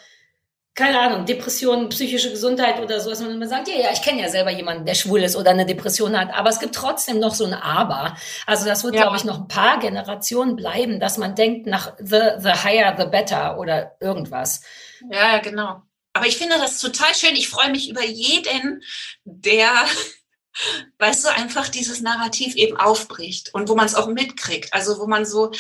keine 0.76 1.00
Ahnung, 1.00 1.26
Depressionen, 1.26 1.88
psychische 1.88 2.30
Gesundheit 2.32 2.82
oder 2.82 3.00
so, 3.00 3.10
dass 3.10 3.22
man 3.22 3.32
immer 3.32 3.48
sagt, 3.48 3.70
ja, 3.70 3.76
ja, 3.76 3.90
ich 3.94 4.02
kenne 4.02 4.22
ja 4.22 4.28
selber 4.30 4.52
jemanden, 4.52 4.86
der 4.86 4.94
schwul 4.96 5.24
ist 5.24 5.38
oder 5.38 5.52
eine 5.52 5.66
Depression 5.66 6.20
hat. 6.20 6.34
Aber 6.34 6.50
es 6.50 6.60
gibt 6.60 6.76
trotzdem 6.76 7.18
noch 7.20 7.34
so 7.34 7.46
ein 7.46 7.54
Aber. 7.54 8.18
Also 8.46 8.66
das 8.66 8.84
wird, 8.84 8.94
Ja. 8.96 9.04
glaube 9.04 9.16
ich, 9.16 9.24
noch 9.24 9.40
ein 9.40 9.48
paar 9.48 9.80
Generationen 9.80 10.58
bleiben, 10.58 11.00
dass 11.00 11.18
man 11.18 11.34
denkt 11.34 11.66
nach 11.66 11.94
the, 11.98 12.20
the 12.40 12.52
higher, 12.52 12.94
the 13.00 13.06
better 13.06 13.58
oder 13.58 13.96
irgendwas. 14.02 14.62
ja, 15.10 15.34
ja, 15.36 15.38
genau. 15.40 15.82
Aber 16.12 16.28
ich 16.28 16.38
finde 16.38 16.56
das 16.58 16.80
total 16.80 17.14
schön. 17.16 17.36
Ich 17.36 17.50
freue 17.50 17.72
mich 17.72 17.90
über 17.90 18.04
jeden, 18.04 18.82
der, 19.24 19.70
weißt 21.00 21.24
du, 21.24 21.30
einfach 21.30 21.70
dieses 21.70 22.02
Narrativ 22.02 22.56
eben 22.56 22.78
aufbricht 22.78 23.54
und 23.54 23.70
wo 23.70 23.76
man 23.76 23.86
es 23.86 23.96
auch 23.96 24.08
mitkriegt. 24.08 24.74
Also 24.74 25.00
wo 25.00 25.08
man 25.08 25.26
so, 25.26 25.52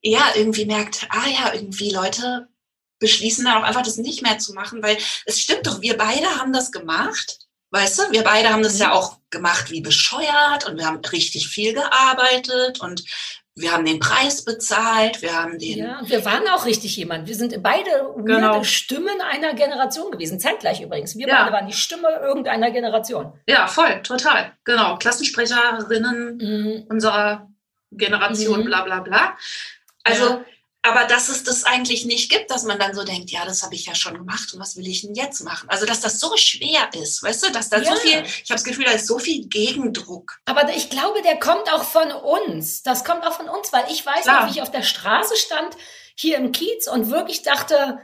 ja, 0.00 0.22
irgendwie 0.34 0.64
merkt, 0.64 1.06
ah 1.10 1.28
ja, 1.28 1.52
irgendwie 1.54 1.90
Leute 1.90 2.48
beschließen 3.02 3.44
dann 3.44 3.58
auch 3.58 3.66
einfach 3.66 3.82
das 3.82 3.98
nicht 3.98 4.22
mehr 4.22 4.38
zu 4.38 4.54
machen, 4.54 4.82
weil 4.82 4.96
es 5.26 5.38
stimmt 5.40 5.66
doch, 5.66 5.82
wir 5.82 5.98
beide 5.98 6.26
haben 6.38 6.52
das 6.54 6.72
gemacht. 6.72 7.38
Weißt 7.70 7.98
du, 7.98 8.02
wir 8.12 8.22
beide 8.22 8.48
haben 8.50 8.62
das 8.62 8.74
Mhm. 8.74 8.80
ja 8.80 8.92
auch 8.92 9.18
gemacht 9.30 9.70
wie 9.70 9.80
bescheuert 9.82 10.66
und 10.66 10.78
wir 10.78 10.86
haben 10.86 11.00
richtig 11.12 11.48
viel 11.48 11.72
gearbeitet 11.74 12.80
und 12.80 13.02
wir 13.54 13.72
haben 13.72 13.84
den 13.84 13.98
Preis 13.98 14.44
bezahlt, 14.46 15.20
wir 15.20 15.34
haben 15.34 15.58
den, 15.58 15.78
Ja, 15.78 16.00
wir 16.06 16.24
waren 16.24 16.46
auch 16.48 16.64
richtig 16.64 16.96
jemand. 16.96 17.28
Wir 17.28 17.34
sind 17.34 17.62
beide 17.62 17.90
Genau. 18.24 18.62
Stimmen 18.64 19.20
einer 19.20 19.52
Generation 19.52 20.10
gewesen. 20.10 20.40
Zeitgleich 20.40 20.80
übrigens. 20.80 21.16
Wir 21.18 21.28
Ja. 21.28 21.42
beide 21.42 21.52
waren 21.52 21.66
die 21.66 21.74
Stimme 21.74 22.08
irgendeiner 22.22 22.70
Generation. 22.70 23.32
Ja, 23.46 23.66
voll, 23.66 24.00
total. 24.02 24.52
Genau. 24.64 24.96
Klassensprecherinnen 24.98 26.36
Mhm. 26.38 26.86
unserer 26.88 27.48
Generation, 27.90 28.60
Mhm. 28.60 28.64
bla 28.64 28.82
bla 28.84 29.00
bla. 29.00 29.36
Also, 30.04 30.24
Ja. 30.28 30.44
Aber 30.82 31.04
dass 31.04 31.28
es 31.28 31.44
das 31.44 31.64
eigentlich 31.64 32.04
nicht 32.04 32.30
gibt, 32.30 32.50
dass 32.50 32.64
man 32.64 32.78
dann 32.78 32.94
so 32.94 33.04
denkt, 33.04 33.30
ja, 33.30 33.44
das 33.44 33.62
habe 33.62 33.74
ich 33.76 33.86
ja 33.86 33.94
schon 33.94 34.14
gemacht 34.14 34.52
und 34.52 34.58
was 34.60 34.76
will 34.76 34.86
ich 34.86 35.02
denn 35.02 35.14
jetzt 35.14 35.42
machen? 35.44 35.68
Also, 35.68 35.86
dass 35.86 36.00
das 36.00 36.18
so 36.18 36.36
schwer 36.36 36.90
ist, 36.94 37.22
weißt 37.22 37.46
du, 37.46 37.52
dass 37.52 37.68
da 37.68 37.78
Ja. 37.78 37.94
so 37.94 38.00
viel, 38.00 38.22
ich 38.24 38.50
habe 38.50 38.54
das 38.54 38.64
Gefühl, 38.64 38.84
da 38.84 38.90
ist 38.92 39.06
so 39.06 39.18
viel 39.18 39.46
Gegendruck. 39.48 40.38
Aber 40.44 40.68
ich 40.74 40.90
glaube, 40.90 41.22
der 41.22 41.38
kommt 41.38 41.72
auch 41.72 41.84
von 41.84 42.10
uns. 42.10 42.82
Das 42.82 43.04
kommt 43.04 43.24
auch 43.24 43.34
von 43.34 43.48
uns, 43.48 43.72
weil 43.72 43.84
ich 43.90 44.04
weiß 44.04 44.22
Klar. 44.22 44.40
noch, 44.42 44.48
wie 44.48 44.56
ich 44.58 44.62
auf 44.62 44.70
der 44.72 44.82
Straße 44.82 45.36
stand, 45.36 45.76
hier 46.16 46.36
im 46.36 46.52
Kiez 46.52 46.88
und 46.88 47.10
wirklich 47.10 47.42
dachte, 47.42 48.00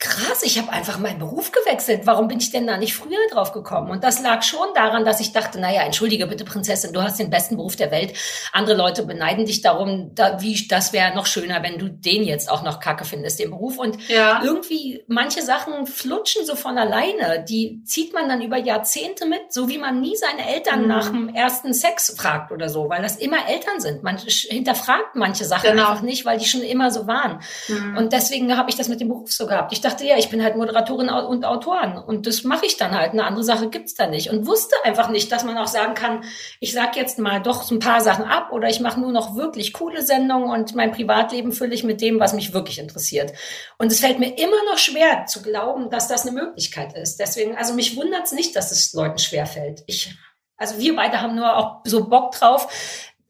krass, 0.00 0.44
ich 0.44 0.58
habe 0.58 0.70
einfach 0.70 0.98
meinen 0.98 1.18
Beruf 1.18 1.50
gewechselt. 1.50 2.02
Warum 2.04 2.28
bin 2.28 2.38
ich 2.38 2.52
denn 2.52 2.68
da 2.68 2.76
nicht 2.76 2.94
früher 2.94 3.18
drauf 3.32 3.50
gekommen? 3.52 3.90
Und 3.90 4.04
das 4.04 4.22
lag 4.22 4.42
schon 4.44 4.68
daran, 4.74 5.04
dass 5.04 5.18
ich 5.18 5.32
dachte, 5.32 5.58
naja, 5.58 5.82
entschuldige 5.82 6.28
bitte, 6.28 6.44
Prinzessin, 6.44 6.92
du 6.92 7.02
hast 7.02 7.18
den 7.18 7.30
besten 7.30 7.56
Beruf 7.56 7.74
der 7.74 7.90
Welt. 7.90 8.14
Andere 8.52 8.76
Leute 8.76 9.04
beneiden 9.04 9.44
dich 9.44 9.60
darum, 9.60 10.12
da, 10.14 10.40
wie, 10.40 10.68
das 10.68 10.92
wäre 10.92 11.16
noch 11.16 11.26
schöner, 11.26 11.64
wenn 11.64 11.78
du 11.78 11.88
den 11.88 12.22
jetzt 12.22 12.48
auch 12.48 12.62
noch 12.62 12.78
kacke 12.78 13.04
findest, 13.04 13.40
den 13.40 13.50
Beruf. 13.50 13.76
Und 13.76 13.98
Ja. 14.08 14.40
irgendwie 14.44 15.02
manche 15.08 15.42
Sachen 15.42 15.86
flutschen 15.88 16.46
so 16.46 16.54
von 16.54 16.78
alleine. 16.78 17.44
Die 17.48 17.82
zieht 17.84 18.14
man 18.14 18.28
dann 18.28 18.40
über 18.40 18.56
Jahrzehnte 18.56 19.26
mit, 19.26 19.52
so 19.52 19.68
wie 19.68 19.78
man 19.78 20.00
nie 20.00 20.14
seine 20.14 20.48
Eltern 20.48 20.82
Mhm. 20.82 20.86
nach 20.88 21.08
dem 21.08 21.28
ersten 21.34 21.74
Sex 21.74 22.14
fragt 22.16 22.52
oder 22.52 22.68
so, 22.68 22.88
weil 22.88 23.02
das 23.02 23.16
immer 23.16 23.48
Eltern 23.48 23.80
sind. 23.80 24.04
Man 24.04 24.16
hinterfragt 24.18 25.16
manche 25.16 25.44
Sachen 25.44 25.70
Genau. 25.72 25.88
einfach 25.90 26.02
nicht, 26.02 26.24
weil 26.24 26.38
die 26.38 26.46
schon 26.46 26.62
immer 26.62 26.92
so 26.92 27.08
waren. 27.08 27.40
Mhm. 27.66 27.96
Und 27.96 28.12
deswegen 28.12 28.56
habe 28.56 28.70
ich 28.70 28.76
das 28.76 28.88
mit 28.88 29.00
dem 29.00 29.08
Beruf 29.08 29.32
so 29.32 29.46
gehabt. 29.48 29.72
Ich 29.72 29.80
dachte, 29.88 30.06
ja, 30.06 30.16
ich 30.16 30.30
bin 30.30 30.42
halt 30.42 30.56
Moderatorin 30.56 31.08
und 31.08 31.44
Autorin 31.44 31.96
und 31.96 32.26
das 32.26 32.44
mache 32.44 32.66
ich 32.66 32.76
dann 32.76 32.96
halt. 32.96 33.12
Eine 33.12 33.24
andere 33.24 33.44
Sache 33.44 33.68
gibt's 33.68 33.94
da 33.94 34.06
nicht. 34.06 34.30
Und 34.30 34.46
wusste 34.46 34.76
einfach 34.84 35.08
nicht, 35.08 35.32
dass 35.32 35.44
man 35.44 35.56
auch 35.56 35.66
sagen 35.66 35.94
kann, 35.94 36.24
ich 36.60 36.72
sag 36.72 36.96
jetzt 36.96 37.18
mal 37.18 37.40
doch 37.40 37.62
so 37.62 37.74
ein 37.74 37.78
paar 37.78 38.00
Sachen 38.00 38.24
ab 38.24 38.52
oder 38.52 38.68
ich 38.68 38.80
mache 38.80 39.00
nur 39.00 39.12
noch 39.12 39.34
wirklich 39.36 39.72
coole 39.72 40.02
Sendungen 40.02 40.50
und 40.50 40.74
mein 40.74 40.92
Privatleben 40.92 41.52
fülle 41.52 41.74
ich 41.74 41.84
mit 41.84 42.00
dem, 42.00 42.20
was 42.20 42.34
mich 42.34 42.52
wirklich 42.52 42.78
interessiert. 42.78 43.32
Und 43.78 43.90
es 43.90 44.00
fällt 44.00 44.18
mir 44.18 44.38
immer 44.38 44.64
noch 44.70 44.78
schwer 44.78 45.26
zu 45.26 45.42
glauben, 45.42 45.90
dass 45.90 46.08
das 46.08 46.26
eine 46.26 46.32
Möglichkeit 46.32 46.94
ist. 46.94 47.18
Deswegen, 47.18 47.56
also 47.56 47.74
mich 47.74 47.96
wundert's 47.96 48.32
nicht, 48.32 48.54
dass 48.56 48.70
es 48.70 48.92
Leuten 48.92 49.18
schwer 49.18 49.46
fällt. 49.46 49.82
Ich, 49.86 50.14
also 50.56 50.78
wir 50.78 50.94
beide 50.94 51.20
haben 51.20 51.34
nur 51.34 51.56
auch 51.56 51.80
so 51.84 52.08
Bock 52.08 52.32
drauf. 52.32 52.68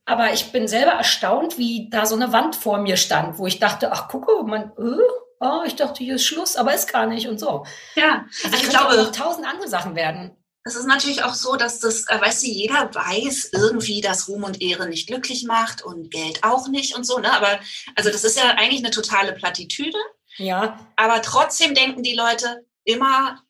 Aber 0.04 0.32
ich 0.32 0.52
bin 0.52 0.66
selber 0.66 0.92
erstaunt, 0.92 1.58
wie 1.58 1.90
da 1.90 2.06
so 2.06 2.16
eine 2.16 2.32
Wand 2.32 2.56
vor 2.56 2.78
mir 2.78 2.96
stand, 2.96 3.38
wo 3.38 3.46
ich 3.46 3.58
dachte, 3.58 3.92
ach 3.92 4.08
gucke, 4.08 4.42
man, 4.42 4.72
äh, 4.78 5.02
oh, 5.40 5.62
ich 5.66 5.76
dachte, 5.76 6.02
hier 6.04 6.16
ist 6.16 6.26
Schluss, 6.26 6.56
aber 6.56 6.74
ist 6.74 6.92
gar 6.92 7.06
nicht 7.06 7.28
und 7.28 7.38
so. 7.38 7.64
ja. 7.94 8.26
Also 8.44 8.56
ich 8.56 8.62
könnte 8.62 8.68
glaube, 8.68 8.88
auch 8.92 9.04
noch 9.04 9.12
tausend 9.12 9.46
andere 9.46 9.68
Sachen 9.68 9.94
werden. 9.94 10.36
Es 10.64 10.74
ist 10.74 10.86
natürlich 10.86 11.22
auch 11.22 11.34
so, 11.34 11.56
dass 11.56 11.80
das, 11.80 12.06
äh, 12.08 12.20
weißt 12.20 12.42
du, 12.42 12.46
jeder 12.48 12.94
weiß 12.94 13.50
irgendwie, 13.52 14.00
dass 14.00 14.28
Ruhm 14.28 14.44
und 14.44 14.60
Ehre 14.60 14.86
nicht 14.88 15.06
glücklich 15.06 15.44
macht 15.44 15.82
und 15.82 16.10
Geld 16.10 16.44
auch 16.44 16.68
nicht 16.68 16.94
und 16.94 17.04
so, 17.04 17.18
ne? 17.18 17.32
Aber 17.32 17.58
also 17.94 18.10
das 18.10 18.22
ist 18.24 18.36
ja 18.36 18.50
eigentlich 18.50 18.84
eine 18.84 18.90
totale 18.90 19.32
Plattitüde. 19.32 19.96
Ja, 20.36 20.78
Aber 20.94 21.20
trotzdem 21.22 21.74
denken 21.74 22.02
die 22.02 22.14
Leute 22.14 22.64
immer, 22.84 23.42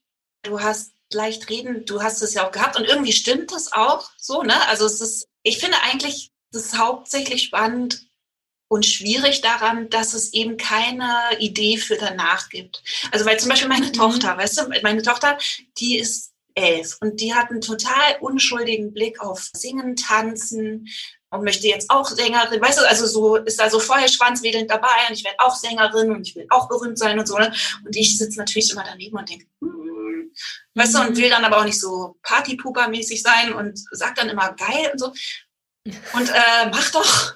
du 0.43 0.61
hast 0.61 0.93
leicht 1.13 1.51
reden, 1.51 1.85
du 1.85 2.03
hast 2.03 2.23
es 2.23 2.35
ja 2.35 2.47
auch 2.47 2.53
gehabt 2.53 2.79
und 2.79 2.85
irgendwie 2.85 3.13
stimmt 3.13 3.53
das 3.53 3.73
auch 3.73 4.11
so, 4.17 4.43
ne? 4.43 4.67
Also 4.69 4.87
es 4.87 5.01
ist, 5.01 5.29
ich 5.43 5.59
finde 5.59 5.77
eigentlich, 5.83 6.31
das 6.53 6.67
ist 6.67 6.79
hauptsächlich 6.79 7.43
spannend 7.43 8.08
und 8.69 8.85
schwierig 8.87 9.41
daran, 9.41 9.89
dass 9.91 10.15
es 10.15 10.33
eben 10.35 10.57
keine 10.57 11.13
Idee 11.39 11.79
für 11.79 11.97
danach 11.97 12.49
gibt. 12.51 12.83
Also 13.11 13.25
weil 13.25 13.39
zum 13.39 13.49
Beispiel 13.49 13.69
meine 13.69 13.87
Mhm. 13.87 13.93
Tochter, 13.95 14.37
weißt 14.37 14.59
du, 14.61 14.69
meine 14.83 15.03
Tochter, 15.03 15.39
die 15.79 15.99
ist 15.99 16.33
elf 16.55 16.97
und 17.01 17.21
die 17.21 17.35
hat 17.35 17.51
einen 17.51 17.61
total 17.61 18.17
unschuldigen 18.21 18.93
Blick 18.93 19.21
auf 19.21 19.49
Singen, 19.55 19.97
Tanzen 19.97 20.87
und 21.31 21.45
möchte 21.45 21.69
jetzt 21.69 21.89
auch 21.91 22.09
Sängerin, 22.09 22.61
weißt 22.61 22.81
du, 22.81 22.89
also 22.89 23.07
so 23.07 23.37
ist 23.37 23.61
da 23.61 23.71
so 23.71 23.81
vorher 23.81 24.09
schwanzwedelnd 24.09 24.71
dabei 24.71 24.89
und 25.09 25.15
ich 25.15 25.25
werde 25.25 25.39
auch 25.41 25.55
Sängerin 25.55 26.11
und 26.11 26.27
ich 26.27 26.35
will 26.35 26.47
auch 26.51 26.69
berühmt 26.69 26.99
sein 26.99 27.19
und 27.19 27.27
so. 27.29 27.39
Ne? 27.39 27.53
Und 27.85 27.95
ich 27.97 28.17
sitze 28.19 28.39
natürlich 28.39 28.73
immer 28.73 28.85
daneben 28.85 29.17
und 29.17 29.29
denke, 29.29 29.47
hm, 29.61 30.33
weißt 30.75 30.95
du, 30.95 31.01
und 31.01 31.11
Mhm. 31.11 31.17
will 31.17 31.31
dann 31.31 31.45
aber 31.45 31.59
auch 31.59 31.65
nicht 31.65 31.79
so 31.81 32.17
Partypuper-mäßig 32.23 33.23
sein 33.23 33.53
und 33.53 33.79
sag 33.93 34.15
dann 34.17 34.29
immer 34.29 34.53
geil 34.55 34.91
und 34.93 34.99
so. 34.99 35.13
Und 36.15 36.29
äh, 36.29 36.67
mach 36.71 36.91
doch. 36.91 37.35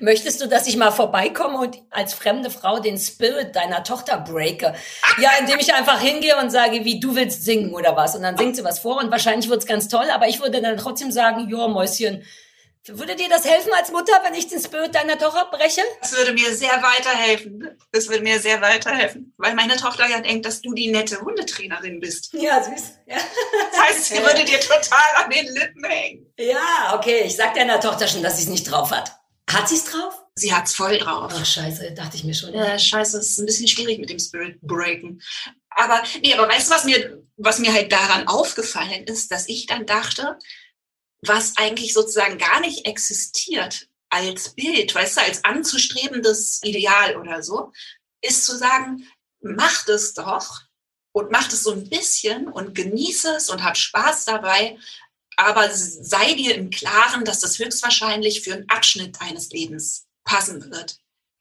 Möchtest 0.00 0.40
du, 0.40 0.48
dass 0.48 0.66
ich 0.66 0.76
mal 0.76 0.90
vorbeikomme 0.90 1.58
und 1.58 1.78
als 1.90 2.14
fremde 2.14 2.50
Frau 2.50 2.78
den 2.78 2.98
Spirit 2.98 3.56
deiner 3.56 3.84
Tochter 3.84 4.18
breake? 4.18 4.74
Ja, 5.20 5.30
indem 5.40 5.58
ich 5.58 5.74
einfach 5.74 6.00
hingehe 6.00 6.36
und 6.36 6.50
sage, 6.50 6.84
wie 6.84 7.00
du 7.00 7.14
willst 7.14 7.44
singen 7.44 7.74
oder 7.74 7.96
was. 7.96 8.14
Und 8.14 8.22
dann 8.22 8.36
singt 8.36 8.56
sie 8.56 8.64
was 8.64 8.78
vor 8.78 8.98
und 9.02 9.10
wahrscheinlich 9.10 9.48
wird's 9.48 9.66
ganz 9.66 9.88
toll, 9.88 10.06
aber 10.12 10.28
ich 10.28 10.40
würde 10.40 10.60
dann 10.60 10.76
trotzdem 10.76 11.10
sagen, 11.10 11.48
ja, 11.50 11.68
Mäuschen, 11.68 12.24
würde 12.96 13.16
dir 13.16 13.28
das 13.28 13.44
helfen 13.44 13.72
als 13.74 13.90
Mutter, 13.90 14.12
wenn 14.22 14.34
ich 14.34 14.46
den 14.46 14.60
Spirit 14.62 14.94
deiner 14.94 15.18
Tochter 15.18 15.46
breche? 15.50 15.82
Das 16.00 16.12
würde 16.16 16.32
mir 16.32 16.54
sehr 16.54 16.82
weiterhelfen. 16.82 17.76
Das 17.92 18.08
würde 18.08 18.22
mir 18.22 18.38
sehr 18.40 18.60
weiterhelfen. 18.60 19.34
Weil 19.36 19.54
meine 19.54 19.76
Tochter 19.76 20.06
ja 20.08 20.20
denkt, 20.20 20.46
dass 20.46 20.62
du 20.62 20.72
die 20.72 20.90
nette 20.90 21.20
Hundetrainerin 21.20 22.00
bist. 22.00 22.32
Ja, 22.32 22.62
süß. 22.62 22.82
Ja, 23.06 23.16
Das 23.72 23.80
heißt, 23.80 24.04
sie 24.06 24.18
würde 24.22 24.44
dir 24.44 24.60
total 24.60 25.24
an 25.24 25.30
den 25.30 25.46
Lippen 25.52 25.84
hängen. 25.84 26.32
ja 26.38 26.94
okay, 26.96 27.22
ich 27.26 27.36
sag 27.36 27.54
deiner 27.54 27.80
Tochter 27.80 28.06
schon, 28.06 28.22
dass 28.22 28.36
sie 28.36 28.44
es 28.44 28.48
nicht 28.48 28.70
drauf 28.70 28.90
hat. 28.90 29.12
Hat 29.50 29.68
sie's 29.68 29.84
drauf? 29.84 30.14
Sie 30.34 30.54
hat's 30.54 30.74
voll 30.74 30.98
drauf. 30.98 31.32
Ach, 31.34 31.44
scheiße, 31.44 31.92
dachte 31.92 32.16
ich 32.16 32.24
mir 32.24 32.34
schon. 32.34 32.54
Äh, 32.54 32.78
scheiße, 32.78 33.18
es 33.18 33.30
ist 33.30 33.38
ein 33.38 33.46
bisschen 33.46 33.66
schwierig 33.66 33.98
mit 33.98 34.10
dem 34.10 34.18
Spirit 34.18 34.60
Breaken. 34.60 35.20
Aber, 35.70 36.02
nee, 36.22 36.34
aber 36.34 36.48
weißt 36.48 36.68
du, 36.70 36.74
was 36.74 36.84
mir, 36.84 37.22
was 37.36 37.58
mir 37.58 37.72
halt 37.72 37.90
daran 37.90 38.28
aufgefallen 38.28 39.04
ist, 39.04 39.30
dass 39.32 39.48
ich 39.48 39.66
dann 39.66 39.86
dachte, 39.86 40.36
was 41.22 41.56
eigentlich 41.56 41.94
sozusagen 41.94 42.38
gar 42.38 42.60
nicht 42.60 42.86
existiert 42.86 43.88
als 44.10 44.54
Bild, 44.54 44.94
weißt 44.94 45.18
du, 45.18 45.20
als 45.22 45.44
anzustrebendes 45.44 46.60
Ideal 46.62 47.16
oder 47.16 47.42
so, 47.42 47.72
ist 48.22 48.44
zu 48.44 48.56
sagen, 48.56 49.06
macht 49.40 49.88
es 49.88 50.14
doch 50.14 50.62
und 51.12 51.30
macht 51.30 51.52
es 51.52 51.62
so 51.62 51.72
ein 51.72 51.88
bisschen 51.88 52.48
und 52.48 52.74
genieße 52.74 53.36
es 53.36 53.50
und 53.50 53.62
hab 53.62 53.76
Spaß 53.76 54.24
dabei, 54.24 54.78
aber 55.36 55.70
sei 55.70 56.34
dir 56.34 56.54
im 56.54 56.70
Klaren, 56.70 57.24
dass 57.24 57.40
das 57.40 57.58
höchstwahrscheinlich 57.58 58.42
für 58.42 58.54
einen 58.54 58.68
Abschnitt 58.68 59.20
deines 59.20 59.50
Lebens 59.50 60.06
passen 60.24 60.70
wird. 60.70 60.98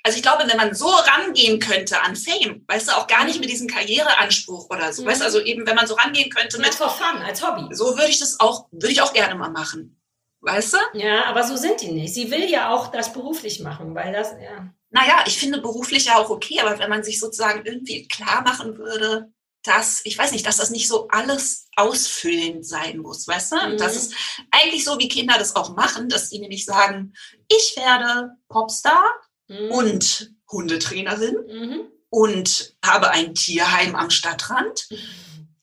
Also 0.08 0.16
ich 0.16 0.24
glaube, 0.24 0.46
wenn 0.48 0.56
man 0.56 0.74
so 0.74 0.88
rangehen 0.88 1.60
könnte 1.60 2.02
an 2.02 2.16
Fame, 2.16 2.64
weißt 2.66 2.88
du, 2.88 2.92
auch 2.94 3.08
gar 3.08 3.26
nicht 3.26 3.42
mit 3.42 3.50
diesem 3.50 3.68
Karriereanspruch 3.68 4.70
oder 4.70 4.94
so, 4.94 5.04
mhm. 5.04 5.08
weißt 5.08 5.20
du, 5.20 5.26
also 5.26 5.42
eben, 5.42 5.68
wenn 5.68 5.76
man 5.76 5.86
so 5.86 5.96
rangehen 5.96 6.30
könnte 6.30 6.60
mit 6.60 6.74
for 6.74 6.90
fun, 6.90 7.22
als 7.24 7.46
Hobby. 7.46 7.76
So 7.76 7.98
würde 7.98 8.08
ich 8.08 8.18
das 8.18 8.40
auch, 8.40 8.70
würde 8.72 8.94
ich 8.94 9.02
auch 9.02 9.12
gerne 9.12 9.36
mal 9.36 9.50
machen. 9.50 10.02
Weißt 10.40 10.72
du? 10.72 10.78
Ja, 10.94 11.26
aber 11.26 11.44
so 11.44 11.58
sind 11.58 11.82
die 11.82 11.92
nicht. 11.92 12.14
Sie 12.14 12.32
will 12.32 12.50
ja 12.50 12.74
auch 12.74 12.88
das 12.88 13.12
beruflich 13.12 13.60
machen, 13.60 13.96
weil 13.96 14.14
das, 14.14 14.32
ja. 14.42 14.74
Naja, 14.92 15.26
ich 15.26 15.38
finde 15.38 15.60
beruflich 15.60 16.06
ja 16.06 16.16
auch 16.16 16.30
okay, 16.30 16.62
aber 16.62 16.80
wenn 16.80 16.90
man 16.90 17.04
sich 17.04 17.20
sozusagen 17.20 17.66
irgendwie 17.66 18.08
klar 18.08 18.44
machen 18.44 18.78
würde, 18.78 19.34
dass, 19.64 20.00
ich 20.06 20.18
weiß 20.18 20.32
nicht, 20.32 20.46
dass 20.46 20.56
das 20.56 20.70
nicht 20.70 20.88
so 20.88 21.10
alles 21.10 21.68
ausfüllend 21.76 22.66
sein 22.66 23.00
muss, 23.00 23.28
weißt 23.28 23.52
du? 23.52 23.56
Mhm. 23.58 23.78
Das 23.78 23.98
ist 23.98 24.14
eigentlich 24.52 24.86
so, 24.86 24.98
wie 25.00 25.10
Kinder 25.10 25.38
das 25.38 25.58
auch 25.58 25.76
machen, 25.76 26.08
dass 26.08 26.30
die 26.30 26.40
nämlich 26.40 26.64
sagen, 26.64 27.14
ich 27.50 27.74
werde 27.76 28.38
Popstar 28.48 29.04
mhm. 29.48 29.72
und 29.72 30.34
Hundetrainerin 30.50 31.36
mhm. 31.48 31.82
und 32.10 32.76
habe 32.84 33.12
ein 33.12 33.36
Tierheim 33.36 33.96
am 33.96 34.10
Stadtrand. 34.10 34.88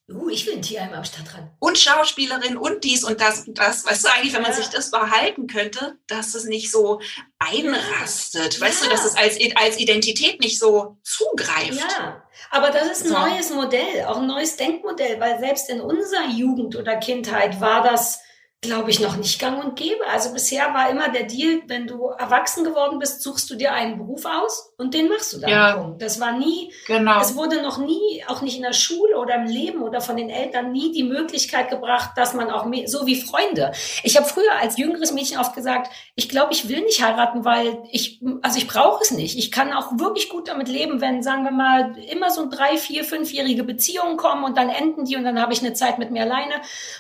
Uh, 0.07 0.29
ich 0.29 0.47
will 0.47 0.57
ein 0.57 0.63
Tierheim 0.63 0.93
am 0.93 1.05
Stadtrand. 1.05 1.51
Und 1.61 1.79
Schauspielerin 1.79 2.59
und 2.59 2.85
dies 2.85 3.05
und 3.05 3.23
das 3.23 3.49
und 3.49 3.59
das. 3.59 3.87
Weißt 3.87 4.05
du, 4.05 4.09
eigentlich, 4.13 4.35
wenn 4.35 4.43
man 4.43 4.53
sich 4.53 4.69
das 4.69 4.91
behalten 4.91 5.47
könnte, 5.47 5.97
dass 6.09 6.35
es 6.35 6.45
nicht 6.45 6.71
so 6.71 7.01
einrastet. 7.39 8.59
Ja. 8.59 8.61
Weißt 8.61 8.85
du, 8.85 8.91
dass 8.91 9.07
es 9.07 9.17
als, 9.17 9.39
als 9.57 9.79
Identität 9.79 10.41
nicht 10.41 10.59
so 10.59 10.99
zugreift. 11.03 11.81
Ja, 11.81 12.23
aber 12.51 12.71
das 12.71 12.91
ist 12.91 13.03
ein 13.05 13.09
so. 13.09 13.19
neues 13.19 13.51
Modell, 13.51 14.05
auch 14.05 14.19
ein 14.19 14.27
neues 14.27 14.57
Denkmodell, 14.57 15.19
weil 15.21 15.39
selbst 15.39 15.71
in 15.71 15.81
unserer 15.81 16.29
Jugend 16.29 16.77
oder 16.77 16.97
Kindheit 16.97 17.59
war 17.63 17.83
das 17.83 18.21
glaube 18.65 18.91
ich, 18.91 19.01
noch 19.01 19.17
nicht 19.17 19.39
gang 19.39 19.63
und 19.63 19.77
gäbe. 19.77 20.07
Also 20.13 20.33
bisher 20.33 20.75
war 20.75 20.91
immer 20.91 21.09
der 21.09 21.25
Deal, 21.25 21.63
wenn 21.67 21.87
du 21.87 22.07
erwachsen 22.07 22.65
geworden 22.65 22.99
bist, 22.99 23.23
suchst 23.23 23.49
du 23.51 23.55
dir 23.55 23.73
einen 23.73 23.99
Beruf 23.99 24.25
aus 24.25 24.73
und 24.77 24.95
den 24.95 25.09
machst 25.09 25.33
du 25.33 25.39
dann. 25.39 25.51
Ja. 25.51 25.95
Das 25.99 26.21
war 26.21 26.33
nie, 26.33 26.73
genau. 26.87 27.21
es 27.21 27.37
wurde 27.37 27.63
noch 27.63 27.79
nie, 27.79 28.25
auch 28.27 28.43
nicht 28.43 28.57
in 28.57 28.63
der 28.63 28.73
Schule 28.73 29.19
oder 29.19 29.37
im 29.37 29.47
Leben 29.47 29.83
oder 29.83 30.01
von 30.01 30.17
den 30.17 30.31
Eltern 30.31 30.73
nie 30.73 30.93
die 30.93 31.05
Möglichkeit 31.05 31.71
gebracht, 31.71 32.11
dass 32.17 32.35
man 32.35 32.51
auch, 32.51 32.67
so 32.87 33.07
wie 33.07 33.21
Freunde. 33.21 33.73
Ich 34.03 34.17
habe 34.17 34.27
früher 34.27 34.53
als 34.61 34.77
jüngeres 34.77 35.13
Mädchen 35.13 35.39
oft 35.39 35.55
gesagt, 35.55 35.91
ich 36.15 36.29
glaube, 36.29 36.53
ich 36.53 36.69
will 36.69 36.81
nicht 36.83 37.03
heiraten, 37.05 37.45
weil 37.45 37.79
ich, 37.91 38.21
also 38.43 38.59
ich 38.59 38.67
brauche 38.67 39.03
es 39.03 39.11
nicht. 39.11 39.39
Ich 39.39 39.51
kann 39.53 39.73
auch 39.73 39.99
wirklich 39.99 40.29
gut 40.29 40.49
damit 40.49 40.69
leben, 40.69 41.01
wenn, 41.01 41.23
sagen 41.23 41.45
wir 41.45 41.51
mal, 41.51 41.97
immer 42.11 42.31
so 42.31 42.49
drei, 42.49 42.77
vier, 42.77 43.05
fünfjährige 43.05 43.65
Beziehungen 43.65 44.17
kommen 44.17 44.45
und 44.45 44.57
dann 44.57 44.69
enden 44.69 45.05
die 45.05 45.17
und 45.17 45.25
dann 45.25 45.41
habe 45.41 45.53
ich 45.53 45.61
eine 45.61 45.75
Zeit 45.75 45.99
mit 45.99 46.11
mir 46.11 46.23
alleine 46.23 46.55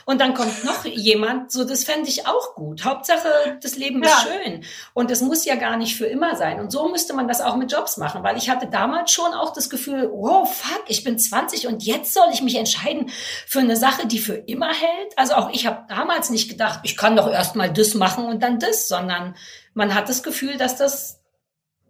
und 0.05 0.21
dann 0.21 0.35
kommt 0.35 0.65
noch 0.65 0.85
jemand, 0.85 1.51
so, 1.55 1.65
das 1.65 1.85
fände 1.85 2.09
ich 2.09 2.27
auch 2.27 2.55
gut. 2.55 2.85
Hauptsache, 2.85 3.59
das 3.63 3.77
Leben 3.77 4.03
ja. 4.03 4.11
ist 4.11 4.23
schön. 4.23 4.65
Und 4.93 5.11
das 5.11 5.23
muss 5.23 5.45
ja 5.45 5.55
gar 5.55 5.77
nicht 5.77 5.97
für 5.97 6.07
immer 6.07 6.37
sein. 6.37 6.61
Und 6.61 6.71
so 6.71 6.89
müsste 6.89 7.15
man 7.15 7.29
das 7.29 7.41
auch 7.41 7.57
mit 7.57 7.73
Jobs 7.73 7.97
machen, 7.97 8.23
weil 8.23 8.37
ich 8.37 8.51
hatte 8.51 8.67
damals 8.67 9.13
schon 9.13 9.33
auch 9.33 9.53
das 9.53 9.71
Gefühl, 9.71 10.11
oh 10.13 10.45
fuck, 10.45 10.85
ich 10.89 11.05
bin 11.05 11.19
20 11.19 11.67
und 11.67 11.83
jetzt 11.83 12.13
soll 12.13 12.27
ich 12.33 12.43
mich 12.43 12.57
entscheiden 12.57 13.11
für 13.47 13.61
eine 13.61 13.77
Sache, 13.77 14.07
die 14.07 14.19
für 14.19 14.35
immer 14.35 14.69
hält. 14.69 15.17
Also 15.17 15.35
auch 15.35 15.51
ich 15.51 15.67
habe 15.67 15.85
damals 15.89 16.29
nicht 16.29 16.51
gedacht, 16.51 16.81
ich 16.83 16.97
kann 16.97 17.17
doch 17.17 17.31
erst 17.31 17.57
mal 17.57 17.73
das 17.73 17.95
machen 17.95 18.27
und 18.27 18.43
dann 18.43 18.59
das, 18.59 18.89
sondern 18.89 19.37
man 19.73 19.95
hat 19.95 20.09
das 20.09 20.23
Gefühl, 20.23 20.59
dass 20.59 20.77
das 20.77 21.21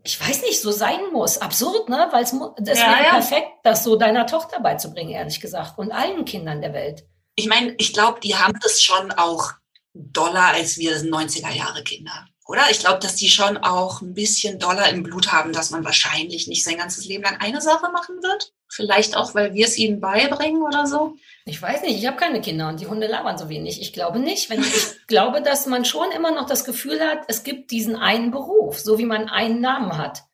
ich 0.06 0.20
weiß 0.20 0.42
nicht, 0.42 0.60
so 0.60 0.70
sein 0.70 1.00
muss. 1.12 1.38
Absurd, 1.38 1.88
ne? 1.88 2.08
Weil 2.10 2.24
es 2.24 2.32
ja, 2.32 2.40
wäre 2.58 3.04
ja. 3.04 3.10
perfekt, 3.12 3.48
das 3.62 3.84
so 3.84 3.96
deiner 3.96 4.26
Tochter 4.26 4.60
beizubringen, 4.60 5.12
ehrlich 5.12 5.40
gesagt, 5.40 5.78
und 5.78 5.92
allen 5.92 6.26
Kindern 6.26 6.60
der 6.60 6.74
Welt. 6.74 7.06
Ich 7.36 7.48
meine, 7.48 7.74
ich 7.78 7.92
glaube, 7.92 8.20
die 8.20 8.36
haben 8.36 8.58
das 8.62 8.80
schon 8.80 9.12
auch 9.12 9.52
doller 9.92 10.54
als 10.54 10.78
wir 10.78 10.96
90er 10.96 11.50
Jahre 11.50 11.82
Kinder. 11.82 12.26
Oder? 12.46 12.70
Ich 12.70 12.80
glaube, 12.80 12.98
dass 12.98 13.16
die 13.16 13.30
schon 13.30 13.56
auch 13.56 14.02
ein 14.02 14.12
bisschen 14.12 14.58
doller 14.58 14.90
im 14.90 15.02
Blut 15.02 15.32
haben, 15.32 15.52
dass 15.52 15.70
man 15.70 15.84
wahrscheinlich 15.84 16.46
nicht 16.46 16.62
sein 16.62 16.76
ganzes 16.76 17.06
Leben 17.06 17.24
lang 17.24 17.38
eine 17.40 17.62
Sache 17.62 17.90
machen 17.90 18.22
wird. 18.22 18.52
Vielleicht 18.68 19.16
auch, 19.16 19.34
weil 19.34 19.54
wir 19.54 19.64
es 19.64 19.78
ihnen 19.78 20.00
beibringen 20.00 20.62
oder 20.62 20.86
so. 20.86 21.16
Ich 21.46 21.60
weiß 21.60 21.82
nicht, 21.82 21.96
ich 21.98 22.06
habe 22.06 22.18
keine 22.18 22.42
Kinder 22.42 22.68
und 22.68 22.80
die 22.80 22.86
Hunde 22.86 23.06
labern 23.06 23.38
so 23.38 23.48
wenig. 23.48 23.80
Ich 23.80 23.92
glaube 23.92 24.18
nicht. 24.18 24.50
Wenn 24.50 24.60
ich 24.60 24.94
glaube, 25.06 25.40
dass 25.40 25.66
man 25.66 25.86
schon 25.86 26.10
immer 26.10 26.32
noch 26.32 26.46
das 26.46 26.64
Gefühl 26.64 27.00
hat, 27.00 27.20
es 27.28 27.44
gibt 27.44 27.70
diesen 27.70 27.96
einen 27.96 28.30
Beruf, 28.30 28.78
so 28.78 28.98
wie 28.98 29.06
man 29.06 29.28
einen 29.30 29.60
Namen 29.60 29.96
hat. 29.96 30.24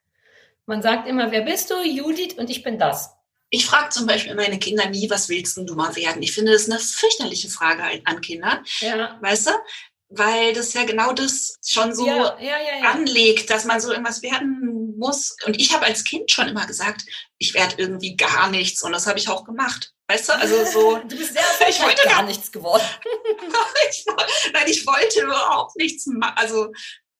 Man 0.66 0.82
sagt 0.82 1.06
immer, 1.06 1.30
wer 1.30 1.42
bist 1.42 1.70
du? 1.70 1.80
Judith 1.82 2.34
und 2.38 2.50
ich 2.50 2.62
bin 2.62 2.78
das. 2.78 3.14
Ich 3.50 3.66
frage 3.66 3.90
zum 3.90 4.06
Beispiel 4.06 4.34
meine 4.34 4.58
Kinder 4.58 4.88
nie, 4.88 5.10
was 5.10 5.28
willst 5.28 5.56
du 5.56 5.74
mal 5.74 5.94
werden? 5.96 6.22
Ich 6.22 6.32
finde, 6.32 6.52
das 6.52 6.62
ist 6.62 6.70
eine 6.70 6.80
fürchterliche 6.80 7.50
Frage 7.50 7.82
an 8.04 8.20
Kinder. 8.20 8.62
Ja. 8.80 9.18
Weißt 9.20 9.48
du? 9.48 9.50
Weil 10.08 10.54
das 10.54 10.72
ja 10.72 10.84
genau 10.84 11.12
das 11.12 11.58
schon 11.64 11.94
so 11.94 12.06
ja, 12.06 12.36
ja, 12.40 12.90
anlegt, 12.90 13.50
dass 13.50 13.64
man 13.64 13.80
so 13.80 13.90
irgendwas 13.90 14.22
werden 14.22 14.96
muss. 14.98 15.36
Und 15.44 15.60
ich 15.60 15.72
habe 15.72 15.86
als 15.86 16.04
Kind 16.04 16.30
schon 16.30 16.48
immer 16.48 16.66
gesagt, 16.66 17.02
ich 17.38 17.54
werde 17.54 17.76
irgendwie 17.78 18.16
gar 18.16 18.50
nichts. 18.50 18.82
Und 18.82 18.92
das 18.92 19.06
habe 19.06 19.18
ich 19.18 19.28
auch 19.28 19.44
gemacht. 19.44 19.92
Weißt 20.08 20.28
du, 20.28 20.32
also 20.34 20.64
so. 20.64 20.98
Du 21.08 21.16
bist 21.16 21.32
sehr 21.32 21.68
ich 21.68 21.80
wollte 21.80 22.02
gar 22.08 22.22
nichts 22.22 22.50
geworden. 22.50 22.82
ich, 23.90 24.04
nein, 24.52 24.66
ich 24.66 24.86
wollte 24.86 25.22
überhaupt 25.22 25.76
nichts 25.76 26.06
machen. 26.06 26.34
Also 26.36 26.72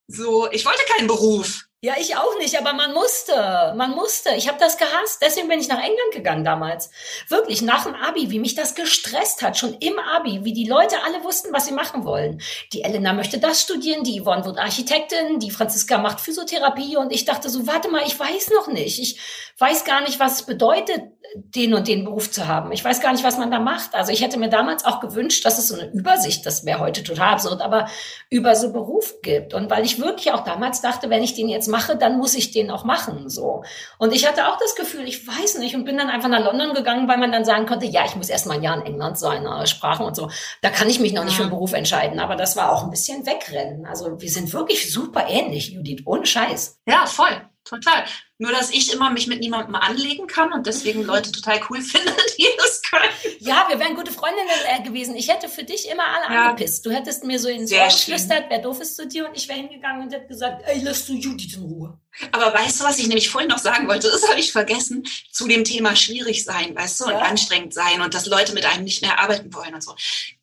so, 0.08 0.50
ich 0.50 0.64
wollte 0.64 0.82
keinen 0.96 1.06
Beruf. 1.06 1.64
Ja, 1.82 1.94
ich 1.98 2.14
auch 2.14 2.36
nicht, 2.38 2.58
aber 2.58 2.74
man 2.74 2.92
musste, 2.92 3.72
man 3.74 3.92
musste. 3.92 4.34
Ich 4.36 4.48
habe 4.48 4.58
das 4.58 4.76
gehasst, 4.76 5.22
deswegen 5.22 5.48
bin 5.48 5.60
ich 5.60 5.68
nach 5.68 5.78
England 5.78 6.12
gegangen 6.12 6.44
damals. 6.44 6.90
Wirklich, 7.28 7.62
nach 7.62 7.84
dem 7.84 7.94
Abi, 7.94 8.30
wie 8.30 8.38
mich 8.38 8.54
das 8.54 8.74
gestresst 8.74 9.40
hat, 9.40 9.56
schon 9.56 9.72
im 9.80 9.98
Abi, 9.98 10.44
wie 10.44 10.52
die 10.52 10.68
Leute 10.68 10.96
alle 11.06 11.24
wussten, 11.24 11.54
was 11.54 11.64
sie 11.64 11.72
machen 11.72 12.04
wollen. 12.04 12.42
Die 12.74 12.82
Elena 12.82 13.14
möchte 13.14 13.38
das 13.38 13.62
studieren, 13.62 14.04
die 14.04 14.20
Yvonne 14.20 14.44
wird 14.44 14.58
Architektin, 14.58 15.38
die 15.38 15.50
Franziska 15.50 15.96
macht 15.96 16.20
Physiotherapie 16.20 16.98
und 16.98 17.14
ich 17.14 17.24
dachte 17.24 17.48
so, 17.48 17.66
warte 17.66 17.88
mal, 17.88 18.02
ich 18.06 18.20
weiß 18.20 18.50
noch 18.50 18.66
nicht. 18.66 19.00
Ich 19.00 19.18
weiß 19.56 19.84
gar 19.84 20.02
nicht, 20.02 20.20
was 20.20 20.40
es 20.40 20.42
bedeutet, 20.42 21.00
den 21.34 21.74
und 21.74 21.86
den 21.86 22.04
Beruf 22.04 22.30
zu 22.30 22.48
haben. 22.48 22.72
Ich 22.72 22.84
weiß 22.84 23.00
gar 23.00 23.12
nicht, 23.12 23.24
was 23.24 23.38
man 23.38 23.50
da 23.50 23.60
macht. 23.60 23.94
Also 23.94 24.12
ich 24.12 24.20
hätte 24.20 24.38
mir 24.38 24.48
damals 24.48 24.84
auch 24.84 25.00
gewünscht, 25.00 25.44
dass 25.44 25.58
es 25.58 25.68
so 25.68 25.74
eine 25.76 25.90
Übersicht, 25.92 26.44
das 26.44 26.64
wäre 26.64 26.80
heute 26.80 27.02
total 27.04 27.34
absurd, 27.34 27.60
aber 27.62 27.88
über 28.30 28.56
so 28.56 28.72
Beruf 28.72 29.20
gibt. 29.22 29.54
Und 29.54 29.70
weil 29.70 29.84
ich 29.84 30.00
wirklich 30.00 30.32
auch 30.32 30.44
damals 30.44 30.80
dachte, 30.80 31.08
wenn 31.08 31.22
ich 31.22 31.34
den 31.34 31.48
jetzt 31.48 31.68
mache, 31.70 31.96
dann 31.96 32.18
muss 32.18 32.34
ich 32.34 32.50
den 32.50 32.70
auch 32.70 32.84
machen, 32.84 33.28
so. 33.30 33.64
Und 33.98 34.12
ich 34.12 34.28
hatte 34.28 34.48
auch 34.48 34.58
das 34.58 34.74
Gefühl, 34.74 35.08
ich 35.08 35.26
weiß 35.26 35.58
nicht, 35.58 35.74
und 35.74 35.84
bin 35.84 35.96
dann 35.96 36.10
einfach 36.10 36.28
nach 36.28 36.44
London 36.44 36.74
gegangen, 36.74 37.08
weil 37.08 37.18
man 37.18 37.32
dann 37.32 37.44
sagen 37.44 37.66
konnte, 37.66 37.86
ja, 37.86 38.04
ich 38.04 38.16
muss 38.16 38.28
erst 38.28 38.46
mal 38.46 38.54
ein 38.54 38.62
Jahr 38.62 38.76
in 38.76 38.84
England 38.84 39.18
sein, 39.18 39.46
äh, 39.46 39.66
Sprachen 39.66 40.04
und 40.04 40.14
so. 40.14 40.30
Da 40.60 40.70
kann 40.70 40.90
ich 40.90 41.00
mich 41.00 41.12
noch 41.12 41.24
nicht 41.24 41.36
für 41.36 41.42
einen 41.42 41.50
Beruf 41.50 41.72
entscheiden. 41.72 42.20
Aber 42.20 42.36
das 42.36 42.56
war 42.56 42.72
auch 42.72 42.84
ein 42.84 42.90
bisschen 42.90 43.26
wegrennen. 43.26 43.86
Also 43.86 44.20
wir 44.20 44.30
sind 44.30 44.52
wirklich 44.52 44.92
super 44.92 45.26
ähnlich, 45.28 45.70
Judith, 45.70 46.02
ohne 46.04 46.26
Scheiß. 46.26 46.80
Ja, 46.86 47.06
voll 47.06 47.49
total. 47.70 48.04
Nur, 48.38 48.52
dass 48.52 48.70
ich 48.70 48.92
immer 48.92 49.10
mich 49.10 49.26
mit 49.26 49.40
niemandem 49.40 49.74
anlegen 49.74 50.26
kann 50.26 50.52
und 50.52 50.66
deswegen 50.66 51.02
Leute 51.04 51.32
total 51.32 51.60
cool 51.70 51.80
finde, 51.82 52.14
die 52.38 52.46
das 52.58 52.82
können. 52.82 53.10
Ja, 53.38 53.66
wir 53.68 53.78
wären 53.78 53.96
gute 53.96 54.12
Freundinnen 54.12 54.48
äh, 54.66 54.82
gewesen. 54.82 55.14
Ich 55.16 55.28
hätte 55.28 55.48
für 55.48 55.64
dich 55.64 55.88
immer 55.88 56.04
alle 56.06 56.34
ja. 56.34 56.50
angepisst. 56.50 56.84
Du 56.84 56.90
hättest 56.90 57.24
mir 57.24 57.38
so 57.38 57.48
ins 57.48 57.72
Ohr 57.72 57.86
geflüstert, 57.86 58.46
wer 58.48 58.58
doof 58.58 58.80
ist 58.80 58.96
zu 58.96 59.06
dir 59.06 59.28
und 59.28 59.36
ich 59.36 59.48
wäre 59.48 59.58
hingegangen 59.58 60.02
und 60.02 60.12
hätte 60.12 60.26
gesagt, 60.26 60.62
ey, 60.66 60.80
lass 60.82 61.06
du 61.06 61.14
Judith 61.14 61.54
in 61.54 61.62
Ruhe. 61.62 61.98
Aber 62.32 62.52
weißt 62.52 62.80
du, 62.80 62.84
was 62.84 62.98
ich 62.98 63.06
nämlich 63.06 63.28
vorhin 63.28 63.50
noch 63.50 63.58
sagen 63.58 63.88
wollte? 63.88 64.10
Das 64.10 64.28
habe 64.28 64.40
ich 64.40 64.52
vergessen. 64.52 65.06
Zu 65.30 65.46
dem 65.46 65.64
Thema 65.64 65.94
schwierig 65.94 66.44
sein, 66.44 66.74
weißt 66.74 67.00
du, 67.00 67.04
und 67.04 67.14
anstrengend 67.14 67.72
sein 67.72 68.00
und 68.00 68.14
dass 68.14 68.26
Leute 68.26 68.52
mit 68.52 68.66
einem 68.66 68.84
nicht 68.84 69.02
mehr 69.02 69.20
arbeiten 69.20 69.54
wollen 69.54 69.74
und 69.74 69.82
so. 69.82 69.94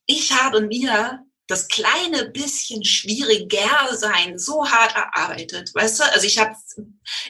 Ich 0.06 0.32
habe 0.32 0.62
mir 0.62 1.26
das 1.48 1.68
kleine 1.70 2.30
bisschen 2.30 2.84
schwieriger 2.84 3.96
sein 3.96 4.38
so 4.38 4.70
hart 4.70 4.96
erarbeitet, 4.96 5.74
weißt 5.74 6.00
du? 6.00 6.04
Also 6.12 6.28
ich 6.28 6.38
habe 6.38 6.56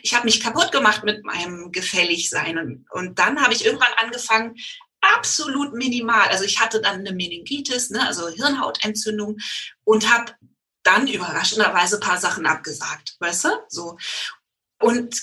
ich 0.01 0.13
hab 0.13 0.26
mich 0.26 0.41
kaputt 0.41 0.72
gemacht 0.72 1.03
mit 1.03 1.24
meinem 1.24 1.72
gefällig 1.72 2.30
sein 2.30 2.57
und, 2.57 2.86
und 2.91 3.20
dann 3.20 3.41
habe 3.41 3.53
ich 3.53 3.65
irgendwann 3.65 3.93
angefangen 3.97 4.55
absolut 5.01 5.74
minimal. 5.74 6.28
Also 6.30 6.43
ich 6.43 6.59
hatte 6.59 6.82
dann 6.82 6.99
eine 6.99 7.13
Meningitis, 7.13 7.91
ne, 7.91 8.05
also 8.05 8.28
Hirnhautentzündung 8.28 9.38
und 9.84 10.11
habe 10.11 10.34
dann 10.84 11.07
überraschenderweise 11.07 11.99
paar 11.99 12.18
Sachen 12.18 12.45
abgesagt, 12.45 13.15
weißt 13.20 13.45
du? 13.45 13.49
So 13.70 13.97
und 14.80 15.15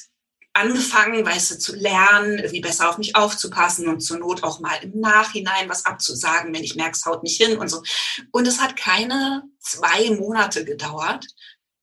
angefangen, 0.54 1.26
weißt 1.26 1.50
du, 1.50 1.58
zu 1.58 1.74
lernen, 1.74 2.40
wie 2.50 2.60
besser 2.60 2.88
auf 2.88 2.96
mich 2.96 3.16
aufzupassen 3.16 3.88
und 3.88 4.00
zur 4.00 4.18
Not 4.18 4.42
auch 4.44 4.60
mal 4.60 4.76
im 4.82 5.00
Nachhinein 5.00 5.68
was 5.68 5.84
abzusagen, 5.84 6.54
wenn 6.54 6.62
ich 6.62 6.76
merke, 6.76 6.92
es 6.92 7.04
haut 7.04 7.22
nicht 7.22 7.40
hin 7.40 7.58
und 7.58 7.68
so. 7.68 7.82
Und 8.30 8.46
es 8.46 8.60
hat 8.60 8.76
keine 8.76 9.42
zwei 9.60 10.10
Monate 10.10 10.64
gedauert, 10.64 11.26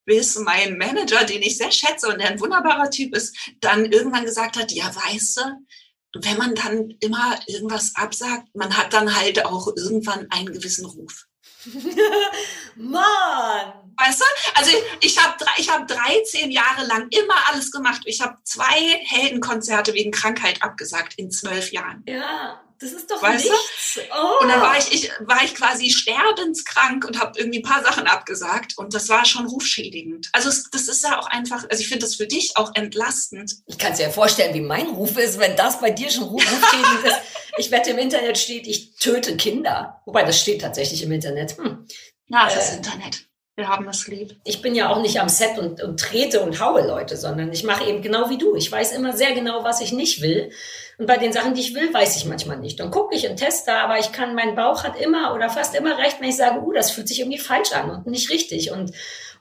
bis 0.05 0.37
mein 0.39 0.77
Manager, 0.77 1.25
den 1.25 1.41
ich 1.41 1.57
sehr 1.57 1.71
schätze 1.71 2.07
und 2.07 2.19
der 2.19 2.29
ein 2.29 2.39
wunderbarer 2.39 2.89
Typ 2.89 3.15
ist, 3.15 3.35
dann 3.59 3.85
irgendwann 3.85 4.25
gesagt 4.25 4.57
hat, 4.57 4.71
ja, 4.71 4.85
weißt 4.85 5.37
du, 5.37 6.21
wenn 6.21 6.37
man 6.37 6.55
dann 6.55 6.91
immer 7.01 7.39
irgendwas 7.47 7.91
absagt, 7.95 8.47
man 8.53 8.75
hat 8.75 8.93
dann 8.93 9.15
halt 9.15 9.45
auch 9.45 9.67
irgendwann 9.75 10.27
einen 10.29 10.51
gewissen 10.53 10.85
Ruf. 10.85 11.25
Mann! 12.75 13.90
Weißt 13.97 14.19
du? 14.19 14.25
Also 14.55 14.71
ich 15.01 15.17
habe 15.17 15.35
ich 15.57 15.69
hab 15.69 15.87
13 15.87 16.51
Jahre 16.51 16.85
lang 16.85 17.07
immer 17.09 17.35
alles 17.49 17.71
gemacht. 17.71 18.01
Ich 18.05 18.21
habe 18.21 18.37
zwei 18.43 18.99
Heldenkonzerte 19.05 19.93
wegen 19.93 20.11
Krankheit 20.11 20.61
abgesagt 20.61 21.13
in 21.17 21.31
zwölf 21.31 21.71
Jahren. 21.71 22.03
Ja. 22.07 22.61
Das 22.81 22.93
ist 22.93 23.11
doch 23.11 23.21
weißt 23.21 23.45
nichts. 23.45 23.99
Oh. 24.11 24.41
Und 24.41 24.49
dann 24.49 24.59
war 24.59 24.75
ich, 24.75 24.91
ich, 24.91 25.11
war 25.19 25.43
ich 25.43 25.53
quasi 25.53 25.91
sterbenskrank 25.91 27.05
und 27.05 27.19
habe 27.19 27.37
irgendwie 27.37 27.59
ein 27.59 27.63
paar 27.63 27.83
Sachen 27.83 28.07
abgesagt 28.07 28.75
und 28.75 28.95
das 28.95 29.07
war 29.07 29.23
schon 29.23 29.45
rufschädigend. 29.45 30.29
Also 30.33 30.49
es, 30.49 30.67
das 30.71 30.87
ist 30.87 31.03
ja 31.03 31.19
auch 31.19 31.27
einfach, 31.27 31.63
also 31.69 31.79
ich 31.79 31.87
finde 31.87 32.05
das 32.05 32.15
für 32.15 32.25
dich 32.25 32.57
auch 32.57 32.71
entlastend. 32.73 33.53
Ich 33.67 33.77
kann 33.77 33.93
es 33.93 33.99
ja 33.99 34.09
vorstellen, 34.09 34.55
wie 34.55 34.61
mein 34.61 34.87
Ruf 34.87 35.15
ist, 35.17 35.37
wenn 35.37 35.55
das 35.55 35.79
bei 35.79 35.91
dir 35.91 36.09
schon 36.09 36.23
rufschädigend 36.23 37.05
ist. 37.05 37.17
Ich 37.57 37.69
wette, 37.69 37.91
im 37.91 37.99
Internet 37.99 38.39
steht, 38.39 38.65
ich 38.65 38.95
töte 38.95 39.37
Kinder. 39.37 40.01
Wobei, 40.05 40.23
das 40.23 40.39
steht 40.39 40.61
tatsächlich 40.61 41.03
im 41.03 41.11
Internet. 41.11 41.57
Hm. 41.57 41.85
Ja, 42.29 42.45
das 42.45 42.71
äh, 42.71 42.77
Internet. 42.77 43.27
Wir 43.61 43.69
haben 43.69 43.87
es 43.89 44.07
lieb. 44.07 44.37
Ich 44.43 44.63
bin 44.63 44.73
ja 44.73 44.89
auch 44.89 45.03
nicht 45.03 45.21
am 45.21 45.29
Set 45.29 45.59
und, 45.59 45.83
und 45.83 45.99
trete 45.99 46.41
und 46.41 46.59
haue 46.59 46.81
Leute, 46.81 47.15
sondern 47.15 47.53
ich 47.53 47.63
mache 47.63 47.87
eben 47.87 48.01
genau 48.01 48.27
wie 48.31 48.39
du. 48.39 48.55
Ich 48.55 48.71
weiß 48.71 48.91
immer 48.91 49.15
sehr 49.15 49.33
genau, 49.33 49.63
was 49.63 49.81
ich 49.81 49.91
nicht 49.91 50.23
will. 50.23 50.51
Und 50.97 51.05
bei 51.05 51.17
den 51.17 51.31
Sachen, 51.31 51.53
die 51.53 51.61
ich 51.61 51.75
will, 51.75 51.93
weiß 51.93 52.17
ich 52.17 52.25
manchmal 52.25 52.57
nicht. 52.57 52.79
Dann 52.79 52.89
gucke 52.89 53.15
ich 53.15 53.29
und 53.29 53.37
teste, 53.37 53.71
aber 53.73 53.99
ich 53.99 54.11
kann, 54.11 54.33
mein 54.33 54.55
Bauch 54.55 54.83
hat 54.83 54.99
immer 54.99 55.35
oder 55.35 55.51
fast 55.51 55.75
immer 55.75 55.99
recht, 55.99 56.19
wenn 56.19 56.29
ich 56.29 56.37
sage, 56.37 56.59
uh, 56.59 56.73
das 56.73 56.89
fühlt 56.89 57.07
sich 57.07 57.19
irgendwie 57.19 57.37
falsch 57.37 57.71
an 57.73 57.91
und 57.91 58.07
nicht 58.07 58.31
richtig. 58.31 58.71
Und, 58.71 58.93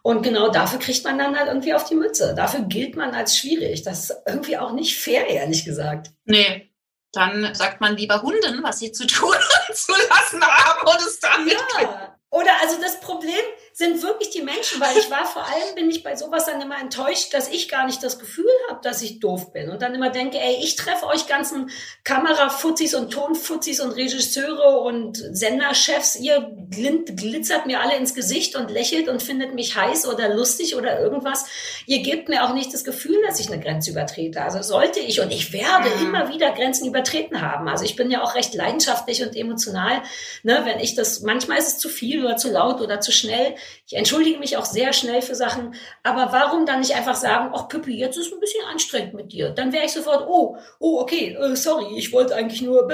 und 0.03 0.23
genau 0.23 0.51
dafür 0.51 0.79
kriegt 0.79 1.03
man 1.05 1.17
dann 1.17 1.39
halt 1.39 1.49
irgendwie 1.49 1.73
auf 1.73 1.85
die 1.85 1.95
Mütze. 1.95 2.35
Dafür 2.37 2.61
gilt 2.61 2.97
man 2.97 3.15
als 3.15 3.39
schwierig. 3.39 3.85
Das 3.85 4.11
ist 4.11 4.17
irgendwie 4.27 4.59
auch 4.59 4.73
nicht 4.73 5.01
fair, 5.01 5.29
ehrlich 5.29 5.65
gesagt. 5.65 6.11
Nee, 6.27 6.71
dann 7.13 7.55
sagt 7.55 7.81
man 7.81 7.97
lieber 7.97 8.21
Hunden, 8.21 8.63
was 8.63 8.81
sie 8.81 8.93
zu 8.93 9.07
tun 9.07 9.35
und 9.69 9.75
zu 9.75 9.93
lassen 9.93 10.45
haben 10.45 10.87
und 10.87 11.01
es 11.07 11.21
damit. 11.21 11.57
Ja. 11.81 12.11
Oder 12.31 12.53
also 12.63 12.81
das 12.81 13.01
Problem 13.01 13.41
sind 13.81 14.03
wirklich 14.03 14.29
die 14.29 14.43
Menschen, 14.43 14.79
weil 14.79 14.95
ich 14.99 15.11
war 15.11 15.25
vor 15.25 15.43
allem, 15.43 15.75
bin 15.75 15.91
ich 15.91 16.03
bei 16.03 16.15
sowas 16.15 16.45
dann 16.45 16.61
immer 16.61 16.79
enttäuscht, 16.79 17.33
dass 17.33 17.49
ich 17.49 17.67
gar 17.67 17.87
nicht 17.87 18.03
das 18.03 18.19
Gefühl 18.19 18.45
habe, 18.69 18.81
dass 18.83 19.01
ich 19.01 19.21
doof 19.21 19.55
bin 19.55 19.71
und 19.71 19.81
dann 19.81 19.95
immer 19.95 20.11
denke, 20.11 20.39
ey, 20.39 20.59
ich 20.63 20.77
treffe 20.77 21.07
euch 21.07 21.27
ganzen 21.27 21.71
Kamerafutzis 22.05 22.95
und 22.95 23.11
Tonfutzis 23.11 23.81
und 23.81 23.93
Regisseure 23.93 24.81
und 24.81 25.17
Senderchefs, 25.17 26.17
ihr 26.17 26.55
glitzert 26.71 27.65
mir 27.65 27.81
alle 27.81 27.97
ins 27.97 28.15
Gesicht 28.15 28.55
und 28.55 28.71
lächelt 28.71 29.09
und 29.09 29.23
findet 29.23 29.55
mich 29.55 29.75
heiß 29.75 30.07
oder 30.07 30.29
lustig 30.29 30.77
oder 30.77 31.01
irgendwas. 31.01 31.47
Ihr 31.87 32.03
gebt 32.03 32.29
mir 32.29 32.45
auch 32.45 32.53
nicht 32.53 32.75
das 32.75 32.85
Gefühl, 32.85 33.17
dass 33.27 33.41
ich 33.41 33.51
eine 33.51 33.63
Grenze 33.63 33.93
übertrete. 33.93 34.43
Also 34.43 34.61
sollte 34.61 35.01
ich 35.01 35.21
und 35.21 35.33
ich 35.33 35.55
werde 35.55 35.89
mhm. 35.97 36.07
immer 36.07 36.29
wieder 36.29 36.53
Grenzen 36.53 36.87
übertreten 36.87 37.41
haben. 37.41 37.67
Also 37.67 37.87
ich 37.87 37.97
bin 37.97 38.11
ja 38.11 38.23
auch 38.23 38.35
recht 38.35 38.55
leidenschaftlich 38.55 39.23
und 39.23 39.35
emotional, 39.35 40.03
ne, 40.43 40.61
wenn 40.65 40.81
ich 40.81 40.95
das, 40.95 41.23
manchmal 41.23 41.57
ist 41.57 41.69
es 41.69 41.79
zu 41.79 41.89
viel 41.89 42.23
oder 42.23 42.37
zu 42.37 42.51
laut 42.51 42.83
oder 42.83 43.01
zu 43.01 43.11
schnell. 43.11 43.55
Ich 43.87 43.97
entschuldige 43.97 44.39
mich 44.39 44.57
auch 44.57 44.65
sehr 44.65 44.93
schnell 44.93 45.23
für 45.23 45.35
Sachen, 45.35 45.75
aber 46.03 46.33
warum 46.33 46.67
dann 46.67 46.81
nicht 46.81 46.95
einfach 46.95 47.17
sagen, 47.17 47.53
ach 47.55 47.69
Pippi, 47.69 47.97
jetzt 47.97 48.17
ist 48.17 48.33
ein 48.33 48.41
bisschen 48.41 48.65
anstrengend 48.67 49.15
mit 49.15 49.33
dir. 49.33 49.51
Dann 49.51 49.73
wäre 49.73 49.85
ich 49.85 49.93
sofort, 49.93 50.27
oh, 50.29 50.57
oh, 50.79 51.01
okay, 51.01 51.35
äh, 51.35 51.57
sorry, 51.57 51.97
ich 51.97 52.13
wollte 52.13 52.35
eigentlich 52.35 52.63
nur. 52.63 52.89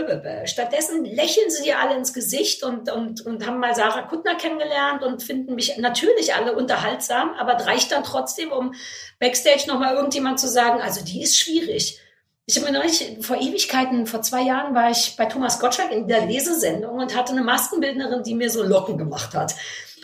Stattdessen 0.44 1.04
lächeln 1.04 1.50
sie 1.50 1.64
dir 1.64 1.78
alle 1.80 1.96
ins 1.96 2.12
Gesicht 2.12 2.62
und, 2.62 2.90
und, 2.90 3.24
und 3.24 3.46
haben 3.46 3.58
mal 3.58 3.74
Sarah 3.74 4.02
Kuttner 4.02 4.36
kennengelernt 4.36 5.02
und 5.02 5.22
finden 5.22 5.54
mich 5.54 5.76
natürlich 5.78 6.34
alle 6.34 6.54
unterhaltsam, 6.54 7.34
aber 7.38 7.52
reicht 7.66 7.92
dann 7.92 8.04
trotzdem, 8.04 8.52
um 8.52 8.74
Backstage 9.18 9.64
nochmal 9.66 9.94
irgendjemand 9.94 10.40
zu 10.40 10.48
sagen, 10.48 10.80
also 10.80 11.04
die 11.04 11.22
ist 11.22 11.38
schwierig. 11.38 12.00
Ich 12.48 12.56
habe 12.56 12.70
mir 12.70 12.78
neulich, 12.78 13.16
vor 13.22 13.36
Ewigkeiten, 13.36 14.06
vor 14.06 14.22
zwei 14.22 14.42
Jahren 14.42 14.72
war 14.72 14.88
ich 14.88 15.16
bei 15.16 15.26
Thomas 15.26 15.58
Gottschalk 15.58 15.90
in 15.90 16.06
der 16.06 16.26
Lesesendung 16.26 16.98
und 16.98 17.16
hatte 17.16 17.32
eine 17.32 17.42
Maskenbildnerin, 17.42 18.22
die 18.22 18.36
mir 18.36 18.50
so 18.50 18.62
Locken 18.62 18.96
gemacht 18.98 19.34
hat. 19.34 19.56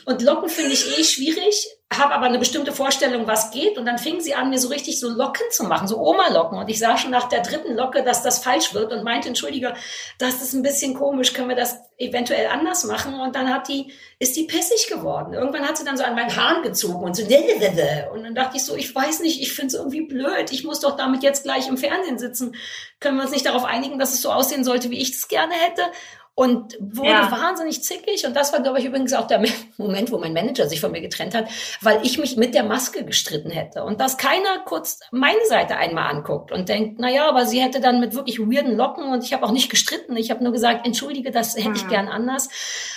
Und 0.05 0.23
Locken 0.23 0.49
finde 0.49 0.73
ich 0.73 0.99
eh 0.99 1.05
schwierig, 1.05 1.69
habe 1.93 2.15
aber 2.15 2.27
eine 2.27 2.39
bestimmte 2.39 2.73
Vorstellung, 2.73 3.27
was 3.27 3.51
geht. 3.51 3.79
Und 3.79 3.87
dann 3.87 3.99
fing 3.99 4.21
sie 4.21 4.35
an, 4.35 4.51
mir 4.51 4.59
so 4.59 4.69
richtig 4.69 4.99
so 4.99 5.09
Locken 5.09 5.47
zu 5.51 5.65
machen, 5.65 5.87
so 5.87 5.99
Oma-Locken. 5.99 6.59
Und 6.59 6.69
ich 6.69 6.79
sah 6.79 6.97
schon 6.97 7.11
nach 7.11 7.29
der 7.29 7.43
dritten 7.43 7.75
Locke, 7.75 8.03
dass 8.03 8.23
das 8.23 8.43
falsch 8.43 8.75
wird 8.75 8.93
und 8.93 9.05
meinte, 9.05 9.29
entschuldige, 9.29 9.75
das 10.19 10.43
ist 10.43 10.55
ein 10.55 10.63
bisschen 10.63 10.95
komisch, 10.95 11.33
können 11.33 11.49
wir 11.49 11.57
das 11.57 11.79
eventuell 11.99 12.47
anders 12.49 12.85
machen? 12.85 13.21
Und 13.21 13.37
dann 13.37 13.53
hat 13.53 13.69
die, 13.69 13.93
ist 14.19 14.37
die 14.37 14.45
pissig 14.45 14.89
geworden. 14.89 15.35
Irgendwann 15.35 15.69
hat 15.69 15.77
sie 15.77 15.85
dann 15.85 15.97
so 15.97 16.05
an 16.05 16.15
meinen 16.15 16.35
Haaren 16.35 16.63
gezogen 16.63 17.05
und 17.05 17.17
so, 17.17 17.23
und 17.23 18.25
dann 18.25 18.35
dachte 18.35 18.57
ich 18.57 18.65
so, 18.65 18.75
ich 18.75 18.95
weiß 18.95 19.21
nicht, 19.21 19.41
ich 19.41 19.53
finde 19.53 19.69
es 19.69 19.75
irgendwie 19.75 20.03
blöd. 20.03 20.51
Ich 20.51 20.65
muss 20.65 20.81
doch 20.81 20.97
damit 20.97 21.23
jetzt 21.23 21.45
gleich 21.45 21.69
im 21.69 21.77
Fernsehen 21.77 22.19
sitzen. 22.19 22.57
Können 23.01 23.17
wir 23.17 23.23
uns 23.23 23.33
nicht 23.33 23.47
darauf 23.47 23.65
einigen, 23.65 23.99
dass 23.99 24.13
es 24.13 24.23
so 24.23 24.33
aussehen 24.33 24.65
sollte, 24.65 24.91
wie 24.91 25.01
ich 25.01 25.11
es 25.11 25.29
gerne 25.29 25.55
hätte? 25.55 25.83
Und 26.35 26.79
wurde 26.81 27.11
ja. 27.11 27.31
wahnsinnig 27.31 27.83
zickig. 27.83 28.27
Und 28.27 28.35
das 28.35 28.53
war, 28.53 28.61
glaube 28.61 28.79
ich, 28.79 28.87
übrigens 28.87 29.13
auch 29.13 29.27
der 29.27 29.43
Moment, 29.77 30.11
wo 30.11 30.19
mein 30.19 30.33
Manager 30.33 30.67
sich 30.67 30.81
von 30.81 30.93
mir 30.93 31.03
getrennt 31.03 31.35
hat, 31.35 31.49
weil 31.83 32.01
ich 32.05 32.19
mich 32.19 32.37
mit 32.37 32.55
der 32.55 32.65
Maske 32.65 33.05
gestritten 33.05 33.51
hätte. 33.51 33.85
Und 33.85 34.01
dass 34.01 34.17
keiner 34.17 34.61
kurz 34.65 35.01
meine 35.11 35.45
Seite 35.49 35.77
einmal 35.77 36.11
anguckt 36.11 36.51
und 36.51 36.69
denkt, 36.69 36.97
na 36.99 37.11
ja, 37.11 37.29
aber 37.29 37.45
sie 37.45 37.61
hätte 37.61 37.81
dann 37.81 38.01
mit 38.01 38.15
wirklich 38.15 38.39
weirden 38.39 38.77
Locken 38.77 39.05
und 39.05 39.25
ich 39.25 39.33
habe 39.33 39.45
auch 39.45 39.53
nicht 39.53 39.71
gestritten. 39.71 40.17
Ich 40.17 40.31
habe 40.31 40.43
nur 40.43 40.53
gesagt, 40.53 40.87
entschuldige, 40.87 41.31
das 41.31 41.57
hätte 41.57 41.73
ich 41.77 41.85
mhm. 41.85 41.91
gern 41.91 42.09
anders. 42.09 42.49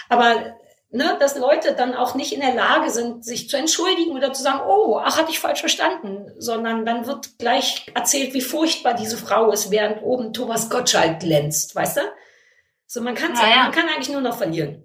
Aber 0.07 0.55
ne, 0.91 1.17
dass 1.19 1.37
Leute 1.37 1.73
dann 1.73 1.93
auch 1.93 2.15
nicht 2.15 2.31
in 2.31 2.39
der 2.39 2.55
Lage 2.55 2.89
sind, 2.89 3.25
sich 3.25 3.49
zu 3.49 3.57
entschuldigen 3.57 4.15
oder 4.15 4.31
zu 4.31 4.43
sagen, 4.43 4.61
oh, 4.65 4.97
ach, 5.03 5.17
hatte 5.17 5.31
ich 5.31 5.39
falsch 5.39 5.59
verstanden, 5.59 6.31
sondern 6.37 6.85
dann 6.85 7.05
wird 7.05 7.37
gleich 7.37 7.91
erzählt, 7.93 8.33
wie 8.33 8.41
furchtbar 8.41 8.93
diese 8.93 9.17
Frau 9.17 9.51
ist, 9.51 9.71
während 9.71 10.01
oben 10.03 10.31
Thomas 10.31 10.69
Gottschalk 10.69 11.19
glänzt, 11.19 11.75
weißt 11.75 11.97
du? 11.97 12.01
So, 12.87 13.01
man 13.01 13.15
kann, 13.15 13.33
ja, 13.35 13.49
ja. 13.49 13.63
man 13.63 13.71
kann 13.71 13.89
eigentlich 13.89 14.09
nur 14.09 14.21
noch 14.21 14.37
verlieren. 14.37 14.83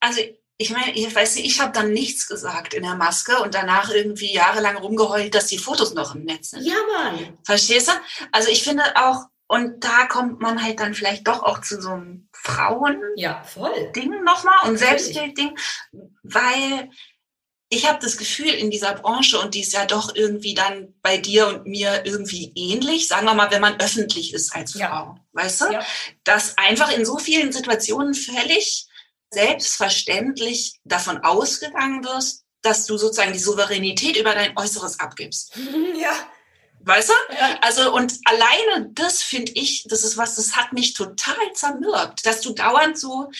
Also 0.00 0.20
ich 0.60 0.70
meine, 0.70 0.92
ich 0.92 1.14
weiß 1.14 1.36
nicht, 1.36 1.46
ich 1.46 1.60
habe 1.60 1.72
dann 1.72 1.92
nichts 1.92 2.26
gesagt 2.26 2.74
in 2.74 2.82
der 2.82 2.96
Maske 2.96 3.38
und 3.38 3.54
danach 3.54 3.90
irgendwie 3.90 4.32
jahrelang 4.32 4.76
rumgeheult, 4.76 5.34
dass 5.34 5.46
die 5.46 5.58
Fotos 5.58 5.94
noch 5.94 6.16
im 6.16 6.24
Netz 6.24 6.50
sind. 6.50 6.64
Ja, 6.64 6.74
Mann. 6.92 7.38
Verstehst 7.44 7.88
du? 7.88 7.92
Also 8.32 8.50
ich 8.50 8.64
finde 8.64 8.82
auch, 8.96 9.26
und 9.46 9.84
da 9.84 10.06
kommt 10.06 10.40
man 10.40 10.62
halt 10.62 10.80
dann 10.80 10.94
vielleicht 10.94 11.28
doch 11.28 11.42
auch 11.42 11.60
zu 11.60 11.80
so 11.80 11.90
einem 11.90 12.28
Frauen-Ding 12.32 13.14
ja, 13.16 13.42
nochmal 14.24 14.68
und 14.68 14.76
Selbstbild-Ding, 14.78 15.56
weil 16.22 16.90
ich 17.70 17.86
habe 17.86 17.98
das 18.00 18.16
Gefühl 18.16 18.48
in 18.48 18.70
dieser 18.70 18.94
Branche, 18.94 19.38
und 19.38 19.54
die 19.54 19.60
ist 19.60 19.72
ja 19.72 19.84
doch 19.84 20.14
irgendwie 20.14 20.54
dann 20.54 20.94
bei 21.02 21.18
dir 21.18 21.48
und 21.48 21.66
mir 21.66 22.06
irgendwie 22.06 22.52
ähnlich, 22.54 23.08
sagen 23.08 23.26
wir 23.26 23.34
mal, 23.34 23.50
wenn 23.50 23.60
man 23.60 23.78
öffentlich 23.80 24.32
ist 24.32 24.54
als 24.54 24.72
Frau, 24.72 24.80
ja. 24.80 25.16
weißt 25.32 25.60
du, 25.62 25.72
ja. 25.72 25.86
dass 26.24 26.56
einfach 26.56 26.90
in 26.90 27.04
so 27.04 27.18
vielen 27.18 27.52
Situationen 27.52 28.14
völlig 28.14 28.86
selbstverständlich 29.30 30.80
davon 30.84 31.18
ausgegangen 31.18 32.04
wirst, 32.04 32.44
dass 32.62 32.86
du 32.86 32.96
sozusagen 32.96 33.34
die 33.34 33.38
Souveränität 33.38 34.16
über 34.16 34.34
dein 34.34 34.56
Äußeres 34.56 35.00
abgibst. 35.00 35.56
Ja. 35.98 36.12
Weißt 36.80 37.08
du? 37.08 37.34
Ja. 37.34 37.58
Also, 37.60 37.92
und 37.92 38.14
alleine 38.24 38.88
das 38.92 39.20
finde 39.20 39.52
ich, 39.52 39.84
das 39.88 40.04
ist 40.04 40.16
was, 40.16 40.36
das 40.36 40.56
hat 40.56 40.72
mich 40.72 40.94
total 40.94 41.52
zermürbt, 41.52 42.24
dass 42.24 42.40
du 42.40 42.54
dauernd 42.54 42.96
so 42.96 43.30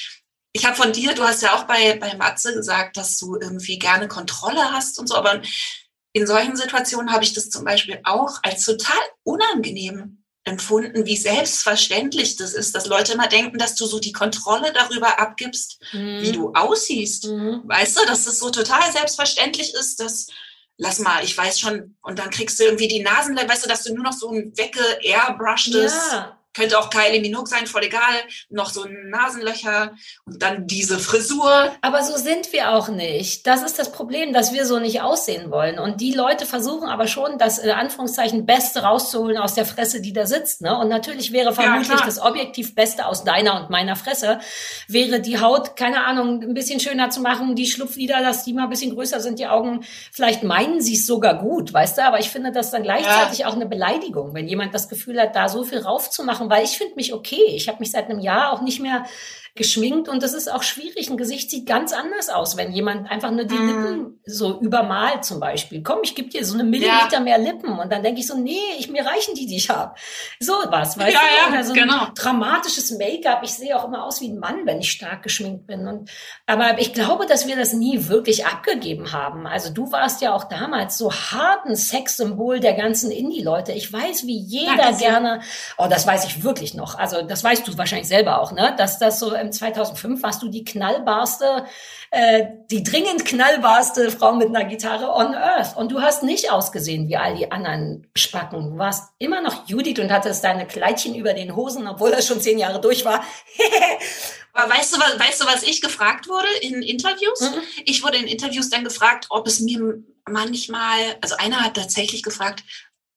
ich 0.58 0.64
habe 0.64 0.76
von 0.76 0.92
dir, 0.92 1.14
du 1.14 1.22
hast 1.22 1.42
ja 1.42 1.54
auch 1.54 1.64
bei, 1.64 1.96
bei 1.98 2.16
Matze 2.16 2.52
gesagt, 2.52 2.96
dass 2.96 3.16
du 3.16 3.36
irgendwie 3.36 3.78
gerne 3.78 4.08
Kontrolle 4.08 4.72
hast 4.72 4.98
und 4.98 5.08
so, 5.08 5.14
aber 5.14 5.40
in 6.12 6.26
solchen 6.26 6.56
Situationen 6.56 7.12
habe 7.12 7.22
ich 7.22 7.32
das 7.32 7.48
zum 7.48 7.64
Beispiel 7.64 8.00
auch 8.02 8.40
als 8.42 8.64
total 8.64 8.98
unangenehm 9.22 10.24
empfunden, 10.42 11.06
wie 11.06 11.16
selbstverständlich 11.16 12.36
das 12.36 12.54
ist, 12.54 12.74
dass 12.74 12.86
Leute 12.86 13.12
immer 13.12 13.28
denken, 13.28 13.58
dass 13.58 13.76
du 13.76 13.86
so 13.86 14.00
die 14.00 14.12
Kontrolle 14.12 14.72
darüber 14.72 15.20
abgibst, 15.20 15.80
mhm. 15.92 16.22
wie 16.22 16.32
du 16.32 16.52
aussiehst. 16.54 17.26
Mhm. 17.26 17.62
Weißt 17.64 17.96
du, 17.96 18.06
dass 18.06 18.26
es 18.26 18.40
so 18.40 18.50
total 18.50 18.90
selbstverständlich 18.90 19.74
ist, 19.74 20.00
dass 20.00 20.26
lass 20.76 20.98
mal, 20.98 21.22
ich 21.22 21.36
weiß 21.36 21.60
schon, 21.60 21.96
und 22.02 22.18
dann 22.18 22.30
kriegst 22.30 22.58
du 22.58 22.64
irgendwie 22.64 22.88
die 22.88 23.02
Nasen, 23.02 23.36
weißt 23.36 23.64
du, 23.64 23.68
dass 23.68 23.84
du 23.84 23.94
nur 23.94 24.04
noch 24.04 24.12
so 24.12 24.30
ein 24.30 24.56
wegge 24.56 24.82
airbrushtes 25.02 25.92
ja 26.12 26.37
könnte 26.54 26.78
auch 26.78 26.90
Kylie 26.90 27.20
Minogue 27.20 27.46
sein, 27.46 27.66
voll 27.66 27.84
egal. 27.84 28.02
Noch 28.50 28.70
so 28.70 28.84
Nasenlöcher 28.84 29.92
und 30.24 30.42
dann 30.42 30.66
diese 30.66 30.98
Frisur. 30.98 31.72
Aber 31.82 32.02
so 32.02 32.16
sind 32.16 32.52
wir 32.52 32.74
auch 32.74 32.88
nicht. 32.88 33.46
Das 33.46 33.62
ist 33.62 33.78
das 33.78 33.92
Problem, 33.92 34.32
dass 34.32 34.52
wir 34.52 34.66
so 34.66 34.78
nicht 34.78 35.00
aussehen 35.00 35.50
wollen. 35.50 35.78
Und 35.78 36.00
die 36.00 36.12
Leute 36.12 36.46
versuchen 36.46 36.88
aber 36.88 37.06
schon, 37.06 37.38
das 37.38 37.58
in 37.58 37.70
Anführungszeichen 37.70 38.46
Beste 38.46 38.82
rauszuholen 38.82 39.38
aus 39.38 39.54
der 39.54 39.66
Fresse, 39.66 40.00
die 40.00 40.12
da 40.12 40.26
sitzt. 40.26 40.62
Ne? 40.62 40.76
Und 40.76 40.88
natürlich 40.88 41.32
wäre 41.32 41.52
vermutlich 41.52 42.00
ja, 42.00 42.04
das 42.04 42.20
objektiv 42.20 42.74
Beste 42.74 43.06
aus 43.06 43.24
deiner 43.24 43.60
und 43.60 43.70
meiner 43.70 43.94
Fresse, 43.94 44.40
wäre 44.88 45.20
die 45.20 45.40
Haut, 45.40 45.76
keine 45.76 46.04
Ahnung, 46.04 46.42
ein 46.42 46.54
bisschen 46.54 46.80
schöner 46.80 47.10
zu 47.10 47.20
machen, 47.20 47.54
die 47.54 47.66
Schlupflider, 47.66 48.20
dass 48.20 48.44
die 48.44 48.52
mal 48.52 48.64
ein 48.64 48.70
bisschen 48.70 48.94
größer 48.94 49.20
sind, 49.20 49.38
die 49.38 49.46
Augen. 49.46 49.84
Vielleicht 50.12 50.42
meinen 50.42 50.80
sie 50.80 50.94
es 50.94 51.06
sogar 51.06 51.38
gut, 51.38 51.72
weißt 51.72 51.98
du? 51.98 52.04
Aber 52.04 52.18
ich 52.18 52.30
finde 52.30 52.52
das 52.52 52.70
dann 52.70 52.82
gleichzeitig 52.82 53.40
ja. 53.40 53.48
auch 53.48 53.54
eine 53.54 53.66
Beleidigung, 53.66 54.34
wenn 54.34 54.48
jemand 54.48 54.74
das 54.74 54.88
Gefühl 54.88 55.20
hat, 55.20 55.36
da 55.36 55.48
so 55.48 55.64
viel 55.64 55.78
raufzumachen 55.78 56.37
weil 56.40 56.64
ich 56.64 56.78
finde 56.78 56.94
mich 56.94 57.12
okay. 57.12 57.44
Ich 57.48 57.68
habe 57.68 57.78
mich 57.80 57.90
seit 57.90 58.08
einem 58.08 58.20
Jahr 58.20 58.52
auch 58.52 58.62
nicht 58.62 58.80
mehr 58.80 59.04
geschminkt 59.58 60.08
und 60.08 60.22
das 60.22 60.32
ist 60.32 60.50
auch 60.50 60.62
schwierig. 60.62 61.10
Ein 61.10 61.18
Gesicht 61.18 61.50
sieht 61.50 61.66
ganz 61.66 61.92
anders 61.92 62.30
aus, 62.30 62.56
wenn 62.56 62.72
jemand 62.72 63.10
einfach 63.10 63.30
nur 63.30 63.44
die 63.44 63.54
mm. 63.54 63.66
Lippen 63.66 64.20
so 64.24 64.58
übermalt 64.60 65.24
zum 65.24 65.40
Beispiel. 65.40 65.82
Komm, 65.82 65.98
ich 66.02 66.14
gebe 66.14 66.30
dir 66.30 66.44
so 66.44 66.54
eine 66.54 66.64
Millimeter 66.64 67.14
ja. 67.14 67.20
mehr 67.20 67.38
Lippen 67.38 67.78
und 67.78 67.92
dann 67.92 68.02
denke 68.02 68.20
ich 68.20 68.26
so, 68.26 68.38
nee, 68.38 68.56
ich, 68.78 68.88
mir 68.88 69.04
reichen 69.04 69.34
die, 69.34 69.46
die 69.46 69.56
ich 69.56 69.68
habe. 69.68 69.94
So 70.40 70.52
was, 70.68 70.98
weißt 70.98 71.12
ja, 71.12 71.20
du? 71.50 71.54
Ja, 71.54 71.62
so 71.62 71.72
genau. 71.74 72.06
ein 72.06 72.14
dramatisches 72.14 72.92
Make-up. 72.92 73.40
Ich 73.42 73.54
sehe 73.54 73.76
auch 73.76 73.84
immer 73.84 74.04
aus 74.04 74.20
wie 74.20 74.28
ein 74.28 74.38
Mann, 74.38 74.64
wenn 74.64 74.78
ich 74.78 74.90
stark 74.90 75.22
geschminkt 75.22 75.66
bin. 75.66 75.86
Und, 75.86 76.10
aber 76.46 76.78
ich 76.78 76.94
glaube, 76.94 77.26
dass 77.26 77.46
wir 77.46 77.56
das 77.56 77.72
nie 77.72 78.08
wirklich 78.08 78.46
abgegeben 78.46 79.12
haben. 79.12 79.46
Also 79.46 79.72
du 79.72 79.92
warst 79.92 80.22
ja 80.22 80.32
auch 80.32 80.44
damals 80.44 80.96
so 80.96 81.12
harten 81.12 81.76
Sexsymbol 81.76 82.60
der 82.60 82.74
ganzen 82.74 83.10
Indie-Leute. 83.10 83.72
Ich 83.72 83.92
weiß, 83.92 84.26
wie 84.26 84.38
jeder 84.38 84.76
Danke 84.76 84.98
gerne, 84.98 85.40
oh, 85.76 85.86
das 85.88 86.06
weiß 86.06 86.24
ich 86.26 86.44
wirklich 86.44 86.74
noch. 86.74 86.98
Also 86.98 87.22
das 87.22 87.42
weißt 87.42 87.66
du 87.66 87.76
wahrscheinlich 87.76 88.08
selber 88.08 88.40
auch, 88.40 88.52
ne? 88.52 88.74
Dass 88.76 88.98
das 88.98 89.18
so 89.18 89.34
im 89.34 89.47
2005 89.50 90.22
warst 90.22 90.42
du 90.42 90.48
die 90.48 90.64
knallbarste, 90.64 91.64
äh, 92.10 92.46
die 92.70 92.82
dringend 92.82 93.24
knallbarste 93.24 94.10
Frau 94.10 94.34
mit 94.34 94.48
einer 94.48 94.64
Gitarre 94.64 95.12
on 95.12 95.34
Earth. 95.34 95.76
Und 95.76 95.92
du 95.92 96.00
hast 96.00 96.22
nicht 96.22 96.50
ausgesehen 96.50 97.08
wie 97.08 97.16
all 97.16 97.34
die 97.34 97.50
anderen 97.50 98.06
Spacken. 98.16 98.70
Du 98.70 98.78
warst 98.78 99.10
immer 99.18 99.40
noch 99.40 99.68
Judith 99.68 99.98
und 99.98 100.12
hattest 100.12 100.44
deine 100.44 100.66
Kleidchen 100.66 101.14
über 101.14 101.34
den 101.34 101.54
Hosen, 101.54 101.86
obwohl 101.86 102.10
das 102.10 102.26
schon 102.26 102.40
zehn 102.40 102.58
Jahre 102.58 102.80
durch 102.80 103.04
war. 103.04 103.24
Aber 104.52 104.74
weißt 104.74 104.94
du, 104.94 105.00
was, 105.00 105.18
weißt 105.18 105.40
du, 105.40 105.46
was 105.46 105.62
ich 105.62 105.80
gefragt 105.80 106.28
wurde 106.28 106.48
in 106.62 106.82
Interviews? 106.82 107.40
Mhm. 107.40 107.62
Ich 107.84 108.02
wurde 108.02 108.16
in 108.16 108.26
Interviews 108.26 108.70
dann 108.70 108.84
gefragt, 108.84 109.26
ob 109.30 109.46
es 109.46 109.60
mir 109.60 110.02
manchmal, 110.28 111.16
also 111.20 111.36
einer 111.36 111.60
hat 111.60 111.74
tatsächlich 111.74 112.22
gefragt, 112.22 112.64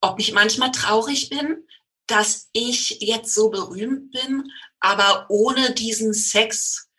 ob 0.02 0.20
ich 0.20 0.34
manchmal 0.34 0.72
traurig 0.72 1.30
bin, 1.30 1.66
dass 2.08 2.50
ich 2.52 2.98
jetzt 3.02 3.34
so 3.34 3.50
berühmt 3.50 4.12
bin, 4.12 4.52
aber 4.82 5.28
ohne 5.30 5.72
diesen 5.72 6.14
Sex 6.14 6.90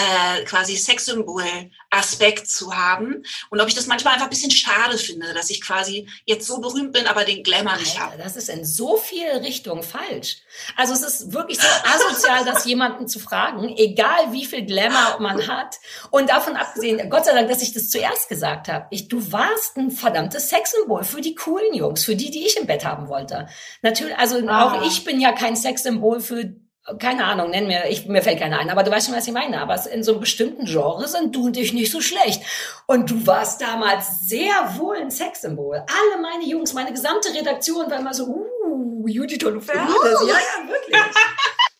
äh, 0.00 0.44
quasi 0.44 0.76
Sexsymbol-Aspekt 0.76 2.48
zu 2.48 2.74
haben. 2.74 3.24
Und 3.50 3.60
ob 3.60 3.68
ich 3.68 3.74
das 3.74 3.86
manchmal 3.86 4.14
einfach 4.14 4.26
ein 4.26 4.30
bisschen 4.30 4.50
schade 4.50 4.96
finde, 4.96 5.34
dass 5.34 5.50
ich 5.50 5.60
quasi 5.60 6.08
jetzt 6.24 6.46
so 6.46 6.60
berühmt 6.60 6.92
bin, 6.92 7.06
aber 7.06 7.24
den 7.24 7.42
Glamour 7.42 7.76
nicht 7.76 7.98
habe. 7.98 8.16
Das 8.16 8.36
ist 8.36 8.48
in 8.48 8.64
so 8.64 8.96
viele 8.96 9.42
Richtungen 9.42 9.82
falsch. 9.82 10.38
Also 10.76 10.94
es 10.94 11.02
ist 11.02 11.32
wirklich 11.32 11.58
so 11.58 11.66
asozial, 11.84 12.44
das 12.44 12.64
jemanden 12.64 13.08
zu 13.08 13.18
fragen, 13.18 13.68
egal 13.76 14.32
wie 14.32 14.46
viel 14.46 14.64
Glamour 14.64 15.18
man 15.20 15.46
hat. 15.48 15.76
Und 16.10 16.30
davon 16.30 16.56
abgesehen, 16.56 17.10
Gott 17.10 17.24
sei 17.24 17.32
Dank, 17.32 17.48
dass 17.48 17.62
ich 17.62 17.72
das 17.72 17.90
zuerst 17.90 18.28
gesagt 18.28 18.68
habe. 18.68 18.86
Ich, 18.90 19.08
du 19.08 19.32
warst 19.32 19.76
ein 19.76 19.90
verdammtes 19.90 20.48
Sexsymbol 20.48 21.04
für 21.04 21.20
die 21.20 21.34
coolen 21.34 21.74
Jungs, 21.74 22.04
für 22.04 22.16
die, 22.16 22.30
die 22.30 22.46
ich 22.46 22.56
im 22.56 22.66
Bett 22.66 22.84
haben 22.84 23.08
wollte. 23.08 23.48
Natürlich, 23.82 24.16
also 24.16 24.40
ah. 24.46 24.64
auch 24.64 24.86
ich 24.86 25.04
bin 25.04 25.20
ja 25.20 25.32
kein 25.32 25.56
Sexsymbol 25.56 26.20
für 26.20 26.54
keine 26.98 27.24
Ahnung, 27.24 27.50
nenn 27.50 27.66
mir, 27.66 27.88
ich, 27.88 28.06
mir 28.06 28.22
fällt 28.22 28.40
keiner 28.40 28.58
ein, 28.58 28.70
aber 28.70 28.82
du 28.82 28.90
weißt 28.90 29.06
schon, 29.06 29.16
was 29.16 29.26
ich 29.26 29.32
meine. 29.32 29.60
Aber 29.60 29.78
in 29.90 30.02
so 30.02 30.12
einem 30.12 30.20
bestimmten 30.20 30.64
Genre 30.64 31.06
sind 31.08 31.34
du 31.34 31.46
und 31.46 31.56
ich 31.56 31.72
nicht 31.72 31.92
so 31.92 32.00
schlecht. 32.00 32.42
Und 32.86 33.10
du 33.10 33.26
warst 33.26 33.60
damals 33.60 34.20
sehr 34.26 34.52
wohl 34.76 34.96
ein 34.96 35.10
Sexsymbol. 35.10 35.76
Alle 35.76 36.22
meine 36.22 36.44
Jungs, 36.44 36.72
meine 36.72 36.92
gesamte 36.92 37.32
Redaktion 37.34 37.90
war 37.90 37.98
immer 37.98 38.14
so, 38.14 38.26
uh, 38.26 39.06
Judith 39.06 39.44
Holofernes. 39.44 39.94
Uh. 39.94 40.26
Ja, 40.26 40.34
ja, 40.34 40.68
wirklich. 40.68 40.96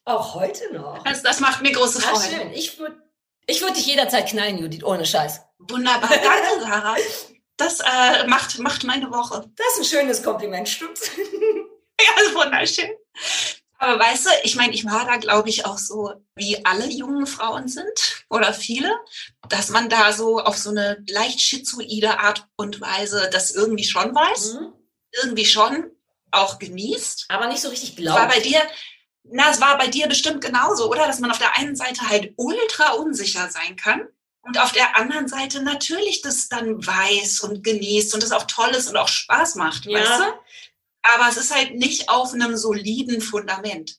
Auch 0.05 0.35
heute 0.35 0.73
noch. 0.75 1.05
Also 1.05 1.23
das 1.23 1.41
macht 1.41 1.63
mir 1.63 1.73
große 1.73 2.01
Freude. 2.01 2.25
Ach, 2.35 2.41
schön. 2.41 2.53
Ich 2.53 2.79
würde 2.79 2.97
ich 3.47 3.63
würd 3.63 3.77
dich 3.77 3.87
jederzeit 3.87 4.29
knallen, 4.29 4.59
Judith, 4.59 4.85
ohne 4.85 5.05
Scheiß. 5.05 5.41
Wunderbar. 5.59 6.09
Danke, 6.09 6.61
Sarah. 6.61 6.97
Das 7.57 7.81
äh, 7.81 8.27
macht, 8.29 8.59
macht 8.61 8.85
meine 8.85 9.11
Woche. 9.11 9.45
Das 9.57 9.67
ist 9.75 9.81
ein 9.81 9.99
schönes 9.99 10.23
Kompliment, 10.23 10.69
stimmt's? 10.69 11.11
ja, 12.01 12.35
wunderschön. 12.35 12.91
Aber 13.83 13.99
weißt 13.99 14.27
du, 14.27 14.31
ich 14.45 14.57
meine, 14.57 14.75
ich 14.75 14.85
war 14.85 15.07
da, 15.07 15.17
glaube 15.17 15.49
ich, 15.49 15.65
auch 15.65 15.79
so, 15.79 16.13
wie 16.35 16.65
alle 16.67 16.87
jungen 16.87 17.27
Frauen 17.27 17.67
sind 17.67 18.25
oder 18.29 18.53
viele, 18.53 18.95
dass 19.49 19.71
man 19.71 19.89
da 19.89 20.13
so 20.13 20.39
auf 20.39 20.59
so 20.59 20.69
eine 20.69 21.03
leicht 21.09 21.41
schizoide 21.41 22.19
Art 22.19 22.47
und 22.57 22.83
Weise 22.83 23.31
das 23.33 23.51
irgendwie 23.51 23.85
schon 23.85 24.15
weiß, 24.15 24.53
mhm. 24.53 24.73
irgendwie 25.23 25.47
schon 25.47 25.91
auch 26.31 26.59
genießt. 26.59 27.25
Aber 27.31 27.47
nicht 27.47 27.63
so 27.63 27.71
richtig 27.71 27.97
glaubt. 27.97 28.21
War 28.21 28.29
bei 28.29 28.41
dir, 28.41 28.61
na, 29.25 29.51
es 29.51 29.63
war 29.63 29.79
bei 29.79 29.87
dir 29.87 30.09
bestimmt 30.09 30.45
genauso, 30.45 30.91
oder? 30.91 31.07
Dass 31.07 31.21
man 31.21 31.31
auf 31.31 31.39
der 31.39 31.57
einen 31.57 31.75
Seite 31.75 32.07
halt 32.07 32.35
ultra 32.37 32.93
unsicher 32.93 33.49
sein 33.49 33.77
kann 33.77 34.07
und 34.43 34.59
auf 34.59 34.73
der 34.73 34.99
anderen 34.99 35.27
Seite 35.27 35.63
natürlich 35.63 36.21
das 36.21 36.51
dann 36.51 36.87
weiß 36.87 37.41
und 37.41 37.65
genießt 37.65 38.13
und 38.13 38.23
das 38.23 38.33
auch 38.33 38.45
toll 38.45 38.71
ist 38.71 38.89
und 38.91 38.99
auch 38.99 39.09
Spaß 39.09 39.55
macht, 39.55 39.87
ja. 39.87 40.01
weißt 40.01 40.21
du? 40.21 40.25
Aber 41.03 41.29
es 41.29 41.37
ist 41.37 41.55
halt 41.55 41.75
nicht 41.75 42.09
auf 42.09 42.33
einem 42.33 42.57
soliden 42.57 43.21
Fundament. 43.21 43.97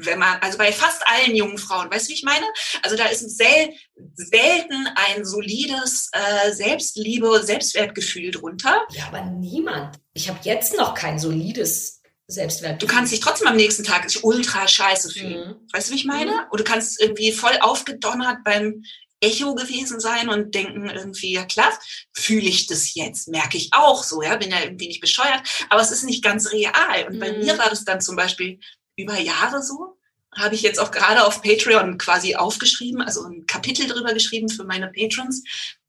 Wenn 0.00 0.20
man, 0.20 0.38
also 0.40 0.58
bei 0.58 0.72
fast 0.72 1.02
allen 1.08 1.34
jungen 1.34 1.58
Frauen, 1.58 1.90
weißt 1.90 2.06
du, 2.06 2.10
wie 2.10 2.14
ich 2.14 2.22
meine? 2.22 2.46
Also 2.82 2.96
da 2.96 3.06
ist 3.06 3.36
sel 3.36 3.74
selten 4.14 4.88
ein 4.94 5.24
solides 5.24 6.08
äh, 6.12 6.52
Selbstliebe, 6.52 7.42
Selbstwertgefühl 7.42 8.30
drunter. 8.30 8.86
Ja, 8.90 9.08
aber 9.08 9.22
niemand. 9.22 9.96
Ich 10.14 10.28
habe 10.28 10.38
jetzt 10.44 10.76
noch 10.76 10.94
kein 10.94 11.18
solides 11.18 12.00
Selbstwertgefühl. 12.28 12.86
Du 12.86 12.94
kannst 12.94 13.12
dich 13.12 13.20
trotzdem 13.20 13.48
am 13.48 13.56
nächsten 13.56 13.82
Tag 13.82 14.06
ultra 14.22 14.68
scheiße 14.68 15.10
fühlen. 15.10 15.48
Mhm. 15.48 15.68
Weißt 15.72 15.88
du, 15.88 15.94
wie 15.94 15.98
ich 15.98 16.04
meine? 16.04 16.30
Mhm. 16.30 16.46
Oder 16.52 16.62
du 16.62 16.70
kannst 16.70 17.00
irgendwie 17.00 17.32
voll 17.32 17.58
aufgedonnert 17.60 18.44
beim 18.44 18.84
Echo 19.20 19.54
gewesen 19.54 20.00
sein 20.00 20.28
und 20.28 20.54
denken 20.54 20.88
irgendwie, 20.88 21.32
ja 21.32 21.44
klar, 21.44 21.72
fühle 22.14 22.48
ich 22.48 22.66
das 22.66 22.94
jetzt, 22.94 23.28
merke 23.28 23.56
ich 23.56 23.70
auch 23.72 24.04
so, 24.04 24.22
ja, 24.22 24.36
bin 24.36 24.50
ja 24.50 24.62
irgendwie 24.62 24.88
nicht 24.88 25.00
bescheuert, 25.00 25.42
aber 25.70 25.80
es 25.80 25.90
ist 25.90 26.04
nicht 26.04 26.22
ganz 26.22 26.52
real. 26.52 27.06
Und 27.08 27.16
mhm. 27.16 27.20
bei 27.20 27.32
mir 27.32 27.58
war 27.58 27.70
das 27.70 27.84
dann 27.84 28.00
zum 28.00 28.16
Beispiel 28.16 28.60
über 28.96 29.18
Jahre 29.18 29.62
so, 29.62 29.98
habe 30.36 30.54
ich 30.54 30.62
jetzt 30.62 30.78
auch 30.78 30.90
gerade 30.90 31.24
auf 31.24 31.42
Patreon 31.42 31.98
quasi 31.98 32.36
aufgeschrieben, 32.36 33.00
also 33.02 33.24
ein 33.24 33.46
Kapitel 33.46 33.86
drüber 33.86 34.14
geschrieben 34.14 34.48
für 34.48 34.64
meine 34.64 34.88
Patrons, 34.88 35.42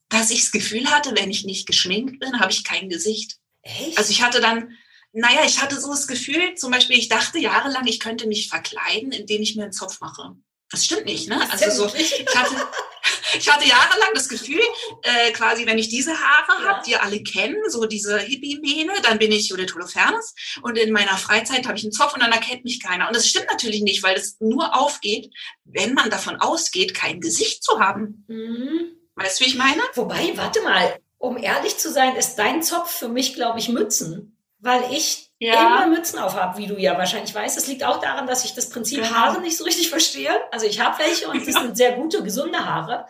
dass 0.09 0.31
ich 0.31 0.41
das 0.41 0.51
Gefühl 0.51 0.89
hatte, 0.89 1.13
wenn 1.15 1.29
ich 1.29 1.45
nicht 1.45 1.67
geschminkt 1.67 2.19
bin, 2.19 2.39
habe 2.39 2.51
ich 2.51 2.63
kein 2.63 2.89
Gesicht. 2.89 3.37
Echt? 3.61 3.97
Also 3.97 4.11
ich 4.11 4.23
hatte 4.23 4.41
dann, 4.41 4.75
naja, 5.11 5.41
ich 5.45 5.61
hatte 5.61 5.79
so 5.79 5.91
das 5.91 6.07
Gefühl, 6.07 6.55
zum 6.55 6.71
Beispiel, 6.71 6.97
ich 6.97 7.09
dachte 7.09 7.37
jahrelang, 7.39 7.85
ich 7.85 7.99
könnte 7.99 8.27
mich 8.27 8.49
verkleiden, 8.49 9.11
indem 9.11 9.41
ich 9.41 9.55
mir 9.55 9.63
einen 9.63 9.71
Zopf 9.71 10.01
mache. 10.01 10.35
Das 10.71 10.85
stimmt 10.85 11.05
nicht, 11.05 11.27
ne? 11.29 11.41
Also 11.51 11.71
so, 11.71 11.95
ich 11.95 12.25
hatte, 12.35 12.55
ich 13.37 13.51
hatte 13.51 13.67
jahrelang 13.67 14.09
das 14.13 14.29
Gefühl, 14.29 14.61
äh, 15.03 15.31
quasi, 15.31 15.65
wenn 15.65 15.77
ich 15.77 15.89
diese 15.89 16.11
Haare 16.11 16.63
ja. 16.63 16.69
habe, 16.69 16.83
die 16.85 16.91
ihr 16.91 17.03
alle 17.03 17.21
kennen, 17.23 17.57
so 17.67 17.85
diese 17.85 18.19
Hippie-Mähne, 18.19 18.93
dann 19.03 19.19
bin 19.19 19.31
ich 19.31 19.49
Judith 19.49 19.73
Holofernes 19.73 20.33
und 20.61 20.77
in 20.77 20.91
meiner 20.91 21.17
Freizeit 21.17 21.67
habe 21.67 21.77
ich 21.77 21.83
einen 21.83 21.91
Zopf 21.91 22.13
und 22.13 22.21
dann 22.21 22.31
erkennt 22.31 22.63
mich 22.63 22.81
keiner. 22.81 23.07
Und 23.07 23.15
das 23.15 23.27
stimmt 23.27 23.47
natürlich 23.49 23.81
nicht, 23.81 24.03
weil 24.03 24.15
es 24.15 24.37
nur 24.39 24.77
aufgeht, 24.77 25.29
wenn 25.65 25.93
man 25.93 26.09
davon 26.09 26.37
ausgeht, 26.37 26.93
kein 26.93 27.21
Gesicht 27.21 27.63
zu 27.63 27.79
haben. 27.79 28.25
Mhm. 28.27 28.95
Weißt 29.15 29.39
du, 29.39 29.45
wie 29.45 29.49
ich 29.49 29.57
meine? 29.57 29.81
Wobei, 29.95 30.31
warte 30.35 30.61
mal, 30.61 30.97
um 31.17 31.37
ehrlich 31.37 31.77
zu 31.77 31.91
sein, 31.91 32.15
ist 32.15 32.35
dein 32.35 32.63
Zopf 32.63 32.91
für 32.91 33.09
mich, 33.09 33.33
glaube 33.33 33.59
ich, 33.59 33.69
Mützen. 33.69 34.37
Weil 34.59 34.93
ich 34.93 35.28
ja. 35.39 35.83
immer 35.83 35.87
Mützen 35.87 36.19
auf 36.19 36.35
habe, 36.35 36.57
wie 36.57 36.67
du 36.67 36.77
ja 36.77 36.97
wahrscheinlich 36.97 37.33
weißt. 37.33 37.57
Das 37.57 37.67
liegt 37.67 37.83
auch 37.83 37.99
daran, 37.99 38.27
dass 38.27 38.43
ich 38.43 38.53
das 38.53 38.69
Prinzip 38.69 39.01
genau. 39.01 39.15
Haare 39.15 39.41
nicht 39.41 39.57
so 39.57 39.63
richtig 39.63 39.89
verstehe. 39.89 40.31
Also 40.51 40.65
ich 40.65 40.79
habe 40.81 40.99
welche 40.99 41.29
und 41.29 41.47
das 41.47 41.55
sind 41.61 41.77
sehr 41.77 41.93
gute, 41.93 42.21
gesunde 42.23 42.65
Haare. 42.65 43.05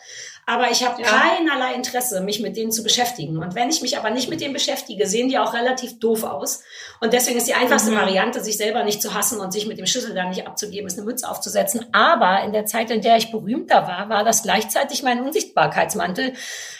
Aber 0.49 0.71
ich 0.71 0.83
habe 0.83 0.99
ja. 0.99 1.07
keinerlei 1.07 1.75
Interesse, 1.75 2.21
mich 2.21 2.39
mit 2.39 2.57
denen 2.57 2.71
zu 2.71 2.81
beschäftigen. 2.81 3.37
Und 3.37 3.53
wenn 3.53 3.69
ich 3.69 3.83
mich 3.83 3.99
aber 3.99 4.09
nicht 4.09 4.31
mit 4.31 4.41
denen 4.41 4.51
beschäftige, 4.51 5.05
sehen 5.05 5.29
die 5.29 5.37
auch 5.37 5.53
relativ 5.53 5.99
doof 5.99 6.23
aus. 6.23 6.63
Und 6.99 7.13
deswegen 7.13 7.37
ist 7.37 7.47
die 7.47 7.53
einfachste 7.53 7.91
mhm. 7.91 7.97
Variante, 7.97 8.43
sich 8.43 8.57
selber 8.57 8.83
nicht 8.83 8.99
zu 8.99 9.13
hassen 9.13 9.39
und 9.41 9.53
sich 9.53 9.67
mit 9.67 9.77
dem 9.77 9.85
Schlüssel 9.85 10.15
da 10.15 10.25
nicht 10.25 10.47
abzugeben, 10.47 10.87
ist 10.87 10.97
eine 10.97 11.05
Mütze 11.05 11.29
aufzusetzen. 11.29 11.85
Aber 11.91 12.41
in 12.41 12.51
der 12.51 12.65
Zeit, 12.65 12.89
in 12.89 13.01
der 13.01 13.17
ich 13.17 13.29
berühmter 13.29 13.87
war, 13.87 14.09
war 14.09 14.23
das 14.23 14.41
gleichzeitig 14.41 15.03
mein 15.03 15.21
Unsichtbarkeitsmantel, 15.21 16.33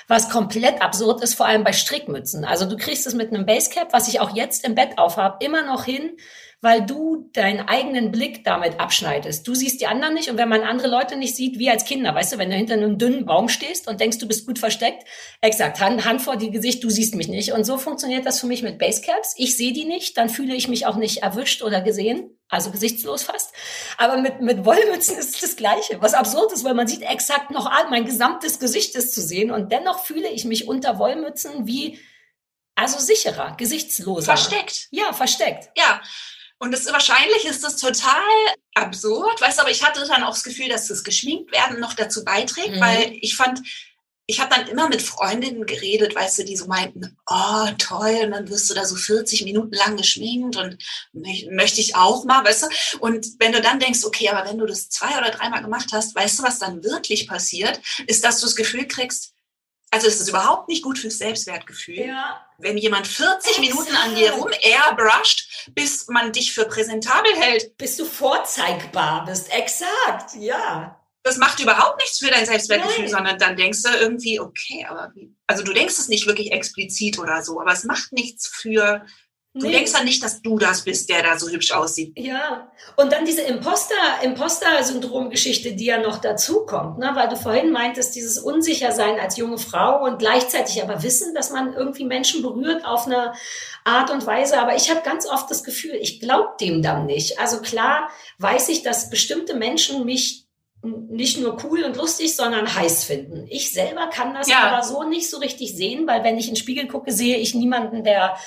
was 0.07 0.32
komplett 0.32 0.82
absurd 0.82 1.22
ist, 1.22 1.36
vor 1.36 1.45
allem 1.45 1.63
bei 1.63 1.74
Strickmützen. 1.74 2.45
Also 2.45 2.65
du 2.65 2.76
kriegst 2.76 3.05
es 3.05 3.13
mit 3.13 3.32
einem 3.32 3.45
Basecap, 3.45 3.93
was 3.93 4.07
ich 4.07 4.20
auch 4.20 4.36
jetzt 4.36 4.65
im 4.65 4.74
Bett 4.74 4.97
aufhab, 4.97 5.43
immer 5.43 5.61
noch 5.61 5.86
hin, 5.86 6.17
weil 6.62 6.86
du 6.86 7.30
deinen 7.34 7.68
eigenen 7.68 8.12
Blick 8.12 8.43
damit 8.43 8.80
abschneidest. 8.80 9.47
Du 9.47 9.55
siehst 9.55 9.80
die 9.80 9.88
anderen 9.88 10.14
nicht 10.14 10.30
und 10.30 10.38
wenn 10.38 10.49
man 10.49 10.64
andere 10.64 10.89
Leute 10.89 11.16
nicht 11.16 11.36
sieht, 11.36 11.57
wie 11.57 11.70
als 11.70 11.86
Kinder, 11.86 12.14
weißt 12.14 12.34
du, 12.34 12.38
wenn 12.38 12.49
du 12.49 12.55
hinter 12.55 12.74
einem 12.74 12.97
dünnen 12.97 13.26
Baum 13.26 13.47
stehst 13.47 13.88
und 13.88 14.01
denkst, 14.01 14.18
du 14.18 14.28
bist 14.28 14.45
gut 14.45 14.60
versteckt, 14.60 15.05
exakt, 15.41 15.80
Hand, 15.80 16.03
Hand 16.03 16.22
vor 16.22 16.36
die 16.36 16.51
Gesicht, 16.51 16.84
du 16.84 16.89
siehst 16.89 17.16
mich 17.16 17.30
nicht. 17.30 17.53
Und 17.53 17.64
so 17.64 17.78
funktioniert 17.78 18.26
das 18.26 18.41
für 18.41 18.47
mich 18.47 18.62
mit 18.62 18.78
Basecaps. 18.78 19.36
Ich 19.38 19.55
sehe 19.55 19.72
die 19.72 19.86
nicht, 19.86 20.18
dann 20.18 20.30
fühle 20.30 20.53
ich 20.53 20.68
mich 20.68 20.86
auch 20.86 20.97
nicht 20.97 21.24
erwischt 21.24 21.64
oder 21.64 21.80
gesehen, 21.80 22.38
also 22.49 22.72
gesichtslos 22.72 23.24
fast. 23.24 23.53
Aber 23.97 24.18
mit, 24.18 24.41
mit 24.41 24.66
Wollmützen 24.66 25.18
ist 25.18 25.41
das 25.41 25.55
Gleiche, 25.55 26.01
was 26.01 26.14
absurd 26.14 26.51
ist, 26.51 26.66
weil 26.66 26.74
man 26.74 26.88
sieht 26.88 27.03
exakt 27.03 27.51
noch 27.51 27.68
an, 27.68 27.89
mein 27.89 28.05
gesamtes 28.05 28.60
Gesicht 28.60 28.95
ist 28.95 29.14
zu 29.14 29.22
sehen 29.22 29.51
und 29.51 29.72
dennoch 29.72 30.03
fühle 30.03 30.28
ich 30.28 30.43
mich 30.43 30.68
unter 30.68 30.99
Wollmützen 30.99 31.68
wie 31.68 31.99
also 32.76 32.97
sicherer, 32.99 33.55
gesichtsloser. 33.57 34.38
Versteckt. 34.38 34.88
Ja, 34.91 35.12
versteckt. 35.12 35.70
Ja. 35.76 36.01
Und 36.60 36.72
das, 36.72 36.86
wahrscheinlich 36.91 37.45
ist 37.45 37.64
das 37.64 37.78
total 37.78 38.22
absurd, 38.74 39.39
weißt 39.39 39.57
du, 39.57 39.62
aber 39.62 39.72
ich 39.72 39.84
hatte 39.84 40.05
dann 40.05 40.24
auch 40.24 40.34
das 40.34 40.43
Gefühl, 40.43 40.68
dass 40.68 40.88
das 40.88 41.03
geschminkt 41.03 41.51
werden 41.51 41.80
noch 41.80 41.93
dazu 41.93 42.24
beiträgt, 42.24 42.76
mhm. 42.76 42.82
weil 42.82 43.18
ich 43.22 43.36
fand, 43.36 43.62
ich 44.28 44.39
habe 44.39 44.53
dann 44.53 44.68
immer 44.68 44.89
mit 44.89 45.01
Freundinnen 45.01 45.66
geredet, 45.66 46.14
weißt 46.14 46.39
du, 46.39 46.43
die 46.43 46.57
so 46.57 46.68
meinten, 46.68 47.18
oh 47.28 47.68
toll, 47.80 48.20
und 48.26 48.32
dann 48.32 48.49
wirst 48.49 48.70
du 48.70 48.76
da 48.76 48.86
so 48.86 48.95
40 48.95 49.43
Minuten 49.43 49.74
lang 49.74 49.97
geschminkt 49.97 50.55
und 50.57 50.78
möchte 51.14 51.82
ich 51.82 51.95
auch 51.95 52.26
mal, 52.26 52.45
weißt 52.45 52.64
du. 52.64 52.68
Und 52.99 53.26
wenn 53.39 53.53
du 53.53 53.62
dann 53.62 53.80
denkst, 53.80 54.03
okay, 54.03 54.30
aber 54.30 54.47
wenn 54.47 54.60
du 54.60 54.68
das 54.68 54.89
zwei 54.89 55.18
oder 55.18 55.32
dreimal 55.32 55.64
gemacht 55.64 55.88
hast, 55.93 56.14
weißt 56.14 56.39
du, 56.39 56.43
was 56.43 56.60
dann 56.60 56.84
wirklich 56.84 57.28
passiert, 57.28 57.82
ist, 58.05 58.24
dass 58.24 58.39
du 58.39 58.45
das 58.45 58.55
Gefühl 58.55 58.88
kriegst, 58.88 59.34
also 59.91 60.07
es 60.07 60.19
ist 60.19 60.29
überhaupt 60.29 60.69
nicht 60.69 60.83
gut 60.83 60.99
fürs 60.99 61.17
Selbstwertgefühl. 61.17 62.07
Ja. 62.07 62.45
Wenn 62.57 62.77
jemand 62.77 63.07
40 63.07 63.57
Exakt. 63.57 63.59
Minuten 63.59 63.95
an 63.95 64.15
dir 64.15 64.31
rum 64.33 64.51
airbrusht, 64.61 65.69
bis 65.73 66.07
man 66.07 66.31
dich 66.31 66.53
für 66.53 66.65
präsentabel 66.65 67.35
hält. 67.35 67.77
Bis 67.77 67.97
du 67.97 68.05
vorzeigbar 68.05 69.25
bist. 69.25 69.51
Exakt, 69.51 70.35
ja 70.35 70.95
das 71.23 71.37
macht 71.37 71.59
überhaupt 71.59 71.99
nichts 71.99 72.19
für 72.19 72.31
dein 72.31 72.45
Selbstwertgefühl, 72.45 73.05
Nein. 73.05 73.11
sondern 73.11 73.37
dann 73.37 73.55
denkst 73.55 73.83
du 73.83 73.89
irgendwie, 73.89 74.39
okay, 74.39 74.85
aber 74.89 75.11
wie, 75.13 75.33
also 75.47 75.63
du 75.63 75.73
denkst 75.73 75.95
es 75.99 76.07
nicht 76.07 76.27
wirklich 76.27 76.51
explizit 76.51 77.19
oder 77.19 77.43
so, 77.43 77.59
aber 77.59 77.71
es 77.71 77.83
macht 77.83 78.13
nichts 78.13 78.47
für, 78.47 79.05
du 79.54 79.66
nee. 79.66 79.72
denkst 79.72 79.93
dann 79.93 80.06
nicht, 80.06 80.24
dass 80.24 80.41
du 80.41 80.58
das 80.58 80.84
bist, 80.84 81.10
der 81.10 81.24
da 81.24 81.38
so 81.38 81.50
hübsch 81.50 81.72
aussieht. 81.72 82.14
Ja, 82.16 82.72
und 82.97 83.12
dann 83.12 83.26
diese 83.26 83.41
Imposter, 83.41 83.95
Imposter-Syndrom-Geschichte, 84.22 85.74
die 85.74 85.86
ja 85.86 86.00
noch 86.00 86.20
dazu 86.20 86.66
kommt, 86.66 87.00
ne? 87.00 87.12
weil 87.16 87.30
du 87.30 87.36
vorhin 87.36 87.72
meintest, 87.72 88.16
dieses 88.16 88.38
Unsichersein 88.38 89.20
als 89.20 89.38
junge 89.38 89.58
Frau 89.58 90.04
und 90.04 90.20
gleichzeitig 90.20 90.84
aber 90.84 91.02
wissen, 91.02 91.34
dass 91.34 91.50
man 91.50 91.74
irgendwie 91.74 92.06
Menschen 92.06 92.41
berührt 92.43 92.86
auf 92.86 93.08
eine 93.08 93.34
Art 93.84 94.12
und 94.12 94.26
Weise, 94.28 94.60
aber 94.60 94.76
ich 94.76 94.89
habe 94.91 95.02
ganz 95.04 95.26
oft 95.26 95.50
das 95.50 95.64
Gefühl, 95.64 95.95
ich 96.00 96.20
glaube 96.20 96.50
dem 96.62 96.84
dann 96.84 97.08
nicht. 97.08 97.39
Also 97.39 97.60
klar 97.60 98.10
weiß 98.38 98.70
ich, 98.70 98.84
dass 98.84 99.10
bestimmte 99.10 99.56
Menschen 99.56 100.06
mich 100.06 100.45
nicht 100.82 101.39
nur 101.39 101.58
cool 101.64 101.84
und 101.84 101.97
lustig, 101.97 102.36
sondern 102.36 102.74
heiß 102.74 103.04
finden. 103.04 103.45
Ich 103.50 103.72
selber 103.72 104.08
kann 104.08 104.34
das 104.34 104.47
ja. 104.47 104.60
aber 104.62 104.84
so 104.84 105.04
nicht 105.04 105.30
so 105.30 105.38
richtig 105.39 105.76
sehen, 105.76 106.08
weil 106.08 106.24
wenn 106.24 106.38
ich 106.38 106.47
in 106.47 106.54
den 106.54 106.60
Spiegel 106.60 106.88
gucke, 106.88 107.12
sehe 107.12 107.38
ich 107.38 107.54
niemanden, 107.54 108.04
der 108.04 108.38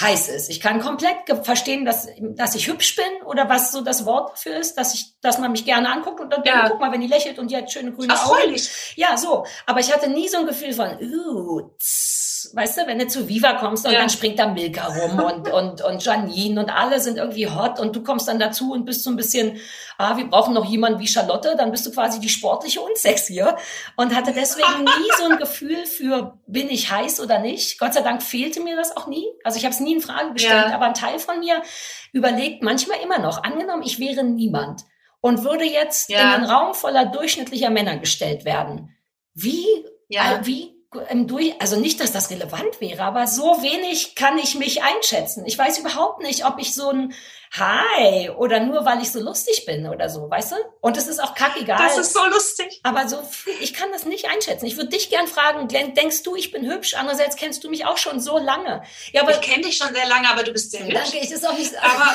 heiß 0.00 0.28
ist. 0.28 0.48
Ich 0.48 0.60
kann 0.60 0.80
komplett 0.80 1.16
verstehen, 1.42 1.84
dass, 1.84 2.06
dass 2.20 2.54
ich 2.54 2.68
hübsch 2.68 2.94
bin 2.94 3.26
oder 3.26 3.48
was 3.48 3.72
so 3.72 3.80
das 3.80 4.06
Wort 4.06 4.32
dafür 4.32 4.56
ist, 4.56 4.76
dass 4.76 4.94
ich, 4.94 5.18
dass 5.20 5.38
man 5.38 5.50
mich 5.50 5.64
gerne 5.64 5.90
anguckt 5.90 6.20
und 6.20 6.32
dann 6.32 6.42
ja. 6.44 6.68
guck 6.68 6.80
mal, 6.80 6.92
wenn 6.92 7.00
die 7.00 7.08
lächelt 7.08 7.38
und 7.38 7.50
die 7.50 7.56
hat 7.56 7.72
schöne 7.72 7.92
grüne 7.92 8.14
Ach, 8.16 8.30
Augen. 8.30 8.56
Ja, 8.94 9.16
so. 9.16 9.44
Aber 9.66 9.80
ich 9.80 9.92
hatte 9.92 10.08
nie 10.08 10.28
so 10.28 10.38
ein 10.38 10.46
Gefühl 10.46 10.72
von, 10.72 10.98
uh, 11.00 11.70
tss, 11.78 12.52
weißt 12.54 12.78
du, 12.78 12.86
wenn 12.86 12.98
du 12.98 13.08
zu 13.08 13.28
Viva 13.28 13.54
kommst 13.54 13.86
und 13.86 13.92
ja. 13.92 13.98
dann 13.98 14.10
springt 14.10 14.38
da 14.38 14.46
Milka 14.46 14.86
rum 14.86 15.18
und, 15.24 15.50
und, 15.50 15.82
und 15.82 16.04
Janine 16.04 16.60
und 16.60 16.70
alle 16.70 17.00
sind 17.00 17.18
irgendwie 17.18 17.48
hot 17.48 17.80
und 17.80 17.96
du 17.96 18.02
kommst 18.02 18.28
dann 18.28 18.38
dazu 18.38 18.72
und 18.72 18.84
bist 18.84 19.02
so 19.02 19.10
ein 19.10 19.16
bisschen, 19.16 19.58
ah, 19.98 20.16
wir 20.16 20.28
brauchen 20.28 20.54
noch 20.54 20.64
jemanden 20.64 21.00
wie 21.00 21.08
Charlotte, 21.08 21.56
dann 21.56 21.70
bist 21.70 21.86
du 21.86 21.90
quasi 21.90 22.20
die 22.20 22.28
sportliche 22.28 22.80
und 22.80 22.96
sexy 22.96 23.42
und 23.96 24.14
hatte 24.14 24.32
deswegen 24.32 24.78
nie 24.84 25.10
so 25.18 25.24
ein 25.24 25.38
Gefühl 25.38 25.86
für, 25.86 26.38
bin 26.46 26.68
ich 26.70 26.90
heiß 26.90 27.20
oder 27.20 27.38
nicht. 27.38 27.78
Gott 27.78 27.94
sei 27.94 28.02
Dank 28.02 28.22
fehlte 28.22 28.60
mir 28.60 28.76
das 28.76 28.96
auch 28.96 29.06
nie. 29.06 29.26
Also 29.44 29.58
ich 29.58 29.64
habe 29.64 29.74
es 29.74 29.80
nie 29.80 29.87
in 29.92 30.00
Frage 30.00 30.32
gestellt, 30.34 30.68
ja. 30.68 30.74
aber 30.74 30.86
ein 30.86 30.94
Teil 30.94 31.18
von 31.18 31.40
mir 31.40 31.62
überlegt 32.12 32.62
manchmal 32.62 33.00
immer 33.00 33.18
noch, 33.18 33.42
angenommen, 33.42 33.82
ich 33.82 33.98
wäre 33.98 34.24
niemand 34.24 34.82
und 35.20 35.44
würde 35.44 35.64
jetzt 35.64 36.10
ja. 36.10 36.20
in 36.20 36.26
einen 36.26 36.44
Raum 36.44 36.74
voller 36.74 37.06
durchschnittlicher 37.06 37.70
Männer 37.70 37.98
gestellt 37.98 38.44
werden. 38.44 38.96
Wie, 39.34 39.66
ja. 40.08 40.36
äh, 40.36 40.46
wie 40.46 40.77
also 41.58 41.78
nicht, 41.78 42.00
dass 42.00 42.12
das 42.12 42.30
relevant 42.30 42.80
wäre, 42.80 43.02
aber 43.02 43.26
so 43.26 43.62
wenig 43.62 44.14
kann 44.14 44.38
ich 44.38 44.54
mich 44.54 44.82
einschätzen. 44.82 45.44
Ich 45.44 45.58
weiß 45.58 45.78
überhaupt 45.78 46.22
nicht, 46.22 46.46
ob 46.46 46.58
ich 46.58 46.74
so 46.74 46.88
ein 46.90 47.14
Hi 47.52 48.30
oder 48.30 48.60
nur 48.60 48.84
weil 48.84 49.00
ich 49.00 49.10
so 49.10 49.20
lustig 49.20 49.64
bin 49.66 49.86
oder 49.86 50.10
so, 50.10 50.28
weißt 50.28 50.52
du? 50.52 50.56
Und 50.80 50.96
es 50.96 51.06
ist 51.06 51.18
auch 51.18 51.34
kackegal. 51.34 51.78
Das 51.78 51.98
ist 51.98 52.12
so 52.12 52.24
lustig. 52.26 52.80
Aber 52.82 53.08
so, 53.08 53.18
ich 53.60 53.72
kann 53.72 53.90
das 53.92 54.04
nicht 54.04 54.28
einschätzen. 54.30 54.66
Ich 54.66 54.76
würde 54.76 54.90
dich 54.90 55.08
gern 55.08 55.26
fragen, 55.26 55.68
denkst 55.68 56.22
du, 56.22 56.36
ich 56.36 56.52
bin 56.52 56.70
hübsch? 56.70 56.94
Andererseits 56.94 57.36
kennst 57.36 57.64
du 57.64 57.70
mich 57.70 57.86
auch 57.86 57.96
schon 57.96 58.20
so 58.20 58.38
lange. 58.38 58.82
Ja, 59.12 59.22
aber 59.22 59.32
ich 59.32 59.40
kenne 59.40 59.64
dich 59.64 59.76
schon 59.76 59.94
sehr 59.94 60.06
lange, 60.06 60.28
aber 60.28 60.42
du 60.42 60.52
bist 60.52 60.70
sehr 60.70 60.84
hübsch. 60.84 60.94
Danke, 60.94 61.18
ich 61.18 61.30
ist 61.30 61.46
auch 61.46 61.56
nicht. 61.56 61.74
Aber, 61.82 62.14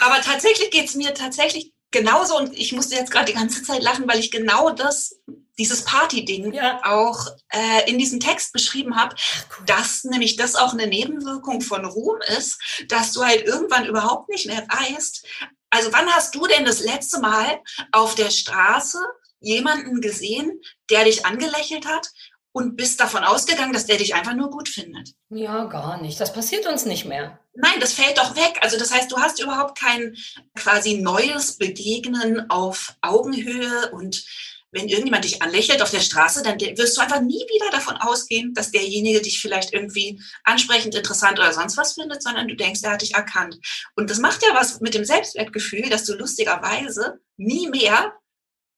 aber 0.00 0.20
tatsächlich 0.22 0.70
geht's 0.70 0.94
mir 0.94 1.12
tatsächlich 1.14 1.72
genauso 1.90 2.36
und 2.36 2.52
ich 2.56 2.72
musste 2.72 2.94
jetzt 2.94 3.10
gerade 3.10 3.26
die 3.26 3.38
ganze 3.38 3.62
Zeit 3.62 3.82
lachen, 3.82 4.08
weil 4.08 4.18
ich 4.18 4.30
genau 4.30 4.70
das 4.70 5.16
dieses 5.58 5.84
Party-Ding 5.84 6.52
ja. 6.52 6.80
auch 6.84 7.26
äh, 7.50 7.90
in 7.90 7.98
diesem 7.98 8.20
Text 8.20 8.52
beschrieben 8.52 8.96
habe, 8.96 9.14
cool. 9.58 9.66
dass 9.66 10.04
nämlich 10.04 10.36
das 10.36 10.54
auch 10.54 10.72
eine 10.72 10.86
Nebenwirkung 10.86 11.60
von 11.60 11.84
Ruhm 11.84 12.18
ist, 12.36 12.58
dass 12.88 13.12
du 13.12 13.24
halt 13.24 13.44
irgendwann 13.44 13.86
überhaupt 13.86 14.28
nicht 14.28 14.46
mehr 14.46 14.66
weißt, 14.68 15.26
also 15.70 15.92
wann 15.92 16.08
hast 16.08 16.34
du 16.34 16.46
denn 16.46 16.64
das 16.64 16.80
letzte 16.80 17.20
Mal 17.20 17.60
auf 17.92 18.14
der 18.14 18.30
Straße 18.30 18.98
jemanden 19.40 20.00
gesehen, 20.00 20.60
der 20.90 21.04
dich 21.04 21.26
angelächelt 21.26 21.86
hat 21.86 22.08
und 22.52 22.76
bist 22.76 22.98
davon 23.00 23.22
ausgegangen, 23.22 23.72
dass 23.72 23.86
der 23.86 23.98
dich 23.98 24.14
einfach 24.14 24.34
nur 24.34 24.50
gut 24.50 24.68
findet? 24.68 25.10
Ja, 25.28 25.64
gar 25.64 26.00
nicht. 26.00 26.18
Das 26.18 26.32
passiert 26.32 26.66
uns 26.66 26.86
nicht 26.86 27.04
mehr. 27.04 27.38
Nein, 27.54 27.80
das 27.80 27.92
fällt 27.92 28.18
doch 28.18 28.34
weg. 28.34 28.58
Also 28.62 28.78
das 28.78 28.92
heißt, 28.92 29.12
du 29.12 29.18
hast 29.18 29.40
überhaupt 29.40 29.78
kein 29.78 30.16
quasi 30.54 30.94
neues 30.94 31.58
Begegnen 31.58 32.48
auf 32.50 32.94
Augenhöhe 33.02 33.90
und 33.92 34.24
wenn 34.70 34.88
irgendjemand 34.88 35.24
dich 35.24 35.40
anlächelt 35.40 35.80
auf 35.80 35.90
der 35.90 36.00
Straße, 36.00 36.42
dann 36.42 36.60
wirst 36.60 36.96
du 36.96 37.00
einfach 37.00 37.20
nie 37.20 37.40
wieder 37.52 37.70
davon 37.70 37.96
ausgehen, 37.96 38.52
dass 38.54 38.70
derjenige 38.70 39.22
dich 39.22 39.40
vielleicht 39.40 39.72
irgendwie 39.72 40.20
ansprechend, 40.44 40.94
interessant 40.94 41.38
oder 41.38 41.52
sonst 41.52 41.76
was 41.76 41.94
findet, 41.94 42.22
sondern 42.22 42.48
du 42.48 42.54
denkst, 42.54 42.80
er 42.82 42.92
hat 42.92 43.02
dich 43.02 43.14
erkannt. 43.14 43.58
Und 43.96 44.10
das 44.10 44.18
macht 44.18 44.42
ja 44.42 44.54
was 44.54 44.80
mit 44.80 44.94
dem 44.94 45.04
Selbstwertgefühl, 45.04 45.88
dass 45.88 46.04
du 46.04 46.14
lustigerweise 46.14 47.20
nie 47.36 47.68
mehr 47.68 48.12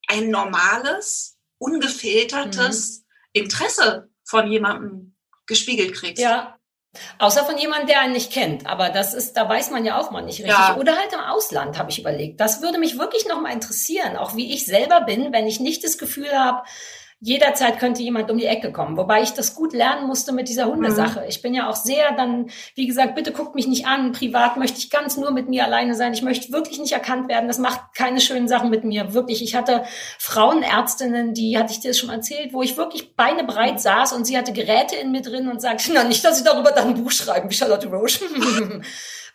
ein 0.07 0.29
normales, 0.29 1.37
ungefiltertes 1.57 2.99
mhm. 2.99 3.43
Interesse 3.43 4.09
von 4.23 4.49
jemandem 4.49 5.15
gespiegelt 5.45 5.93
kriegst. 5.93 6.21
Ja, 6.21 6.57
Außer 7.19 7.45
von 7.45 7.57
jemandem, 7.57 7.87
der 7.87 8.01
einen 8.01 8.13
nicht 8.13 8.33
kennt. 8.33 8.67
Aber 8.67 8.89
das 8.89 9.13
ist, 9.13 9.37
da 9.37 9.47
weiß 9.47 9.71
man 9.71 9.85
ja 9.85 9.97
auch 9.97 10.11
mal 10.11 10.21
nicht 10.21 10.39
richtig. 10.39 10.57
Ja. 10.57 10.75
Oder 10.77 10.97
halt 10.97 11.13
im 11.13 11.21
Ausland, 11.21 11.77
habe 11.77 11.89
ich 11.89 11.99
überlegt. 11.99 12.39
Das 12.39 12.61
würde 12.61 12.79
mich 12.79 12.97
wirklich 12.99 13.27
noch 13.27 13.39
mal 13.39 13.53
interessieren, 13.53 14.17
auch 14.17 14.35
wie 14.35 14.53
ich 14.53 14.65
selber 14.65 15.01
bin, 15.01 15.31
wenn 15.31 15.47
ich 15.47 15.59
nicht 15.59 15.83
das 15.83 15.97
Gefühl 15.97 16.31
habe, 16.37 16.63
jederzeit 17.23 17.77
könnte 17.77 18.01
jemand 18.01 18.31
um 18.31 18.37
die 18.39 18.47
Ecke 18.47 18.71
kommen. 18.71 18.97
Wobei 18.97 19.21
ich 19.21 19.31
das 19.31 19.53
gut 19.53 19.73
lernen 19.73 20.07
musste 20.07 20.31
mit 20.31 20.49
dieser 20.49 20.65
Hundesache. 20.65 21.19
Mhm. 21.19 21.25
Ich 21.29 21.43
bin 21.43 21.53
ja 21.53 21.69
auch 21.69 21.75
sehr 21.75 22.13
dann, 22.13 22.49
wie 22.73 22.87
gesagt, 22.87 23.13
bitte 23.13 23.31
guckt 23.31 23.53
mich 23.53 23.67
nicht 23.67 23.85
an. 23.85 24.11
Privat 24.11 24.57
möchte 24.57 24.79
ich 24.79 24.89
ganz 24.89 25.17
nur 25.17 25.29
mit 25.29 25.47
mir 25.47 25.63
alleine 25.63 25.93
sein. 25.93 26.13
Ich 26.13 26.23
möchte 26.23 26.51
wirklich 26.51 26.79
nicht 26.79 26.93
erkannt 26.93 27.29
werden. 27.29 27.47
Das 27.47 27.59
macht 27.59 27.93
keine 27.95 28.19
schönen 28.19 28.47
Sachen 28.47 28.71
mit 28.71 28.83
mir. 28.83 29.13
Wirklich. 29.13 29.43
Ich 29.43 29.55
hatte 29.55 29.83
Frauenärztinnen, 30.17 31.35
die 31.35 31.59
hatte 31.59 31.71
ich 31.71 31.79
dir 31.79 31.93
schon 31.93 32.09
erzählt, 32.09 32.53
wo 32.53 32.63
ich 32.63 32.75
wirklich 32.75 33.15
Beine 33.15 33.43
breit 33.43 33.79
saß 33.79 34.13
und 34.13 34.25
sie 34.25 34.35
hatte 34.35 34.51
Geräte 34.51 34.95
in 34.95 35.11
mir 35.11 35.21
drin 35.21 35.47
und 35.47 35.61
sagte, 35.61 35.91
na 35.93 36.03
nicht, 36.03 36.25
dass 36.25 36.39
ich 36.39 36.43
darüber 36.43 36.71
dann 36.71 36.89
ein 36.89 37.03
Buch 37.03 37.11
schreiben, 37.11 37.51
wie 37.51 37.55
Charlotte 37.55 37.87
Roche. 37.87 38.25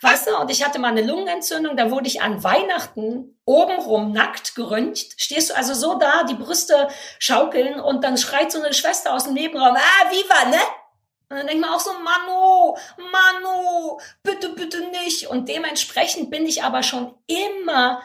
Weißt 0.02 0.26
du, 0.26 0.36
und 0.36 0.50
ich 0.50 0.64
hatte 0.64 0.78
mal 0.78 0.88
eine 0.88 1.02
Lungenentzündung, 1.02 1.76
da 1.76 1.90
wurde 1.90 2.06
ich 2.06 2.20
an 2.20 2.44
Weihnachten 2.44 3.38
obenrum 3.44 4.12
nackt 4.12 4.54
geröntgt. 4.54 5.14
Stehst 5.16 5.50
du 5.50 5.56
also 5.56 5.74
so 5.74 5.98
da, 5.98 6.24
die 6.24 6.34
Brüste 6.34 6.88
schaukeln 7.18 7.80
und 7.80 8.04
dann 8.04 8.18
schreit 8.18 8.52
so 8.52 8.60
eine 8.62 8.74
Schwester 8.74 9.14
aus 9.14 9.24
dem 9.24 9.34
Nebenraum, 9.34 9.76
ah, 9.76 10.10
viva, 10.10 10.50
ne? 10.50 10.60
Und 11.28 11.38
dann 11.38 11.46
denkt 11.48 11.60
man 11.60 11.70
auch 11.70 11.80
so, 11.80 11.90
Manu, 11.92 12.76
Manu, 13.10 13.98
bitte, 14.22 14.50
bitte 14.50 14.80
nicht. 14.90 15.26
Und 15.26 15.48
dementsprechend 15.48 16.30
bin 16.30 16.46
ich 16.46 16.62
aber 16.62 16.84
schon 16.84 17.14
immer 17.26 18.00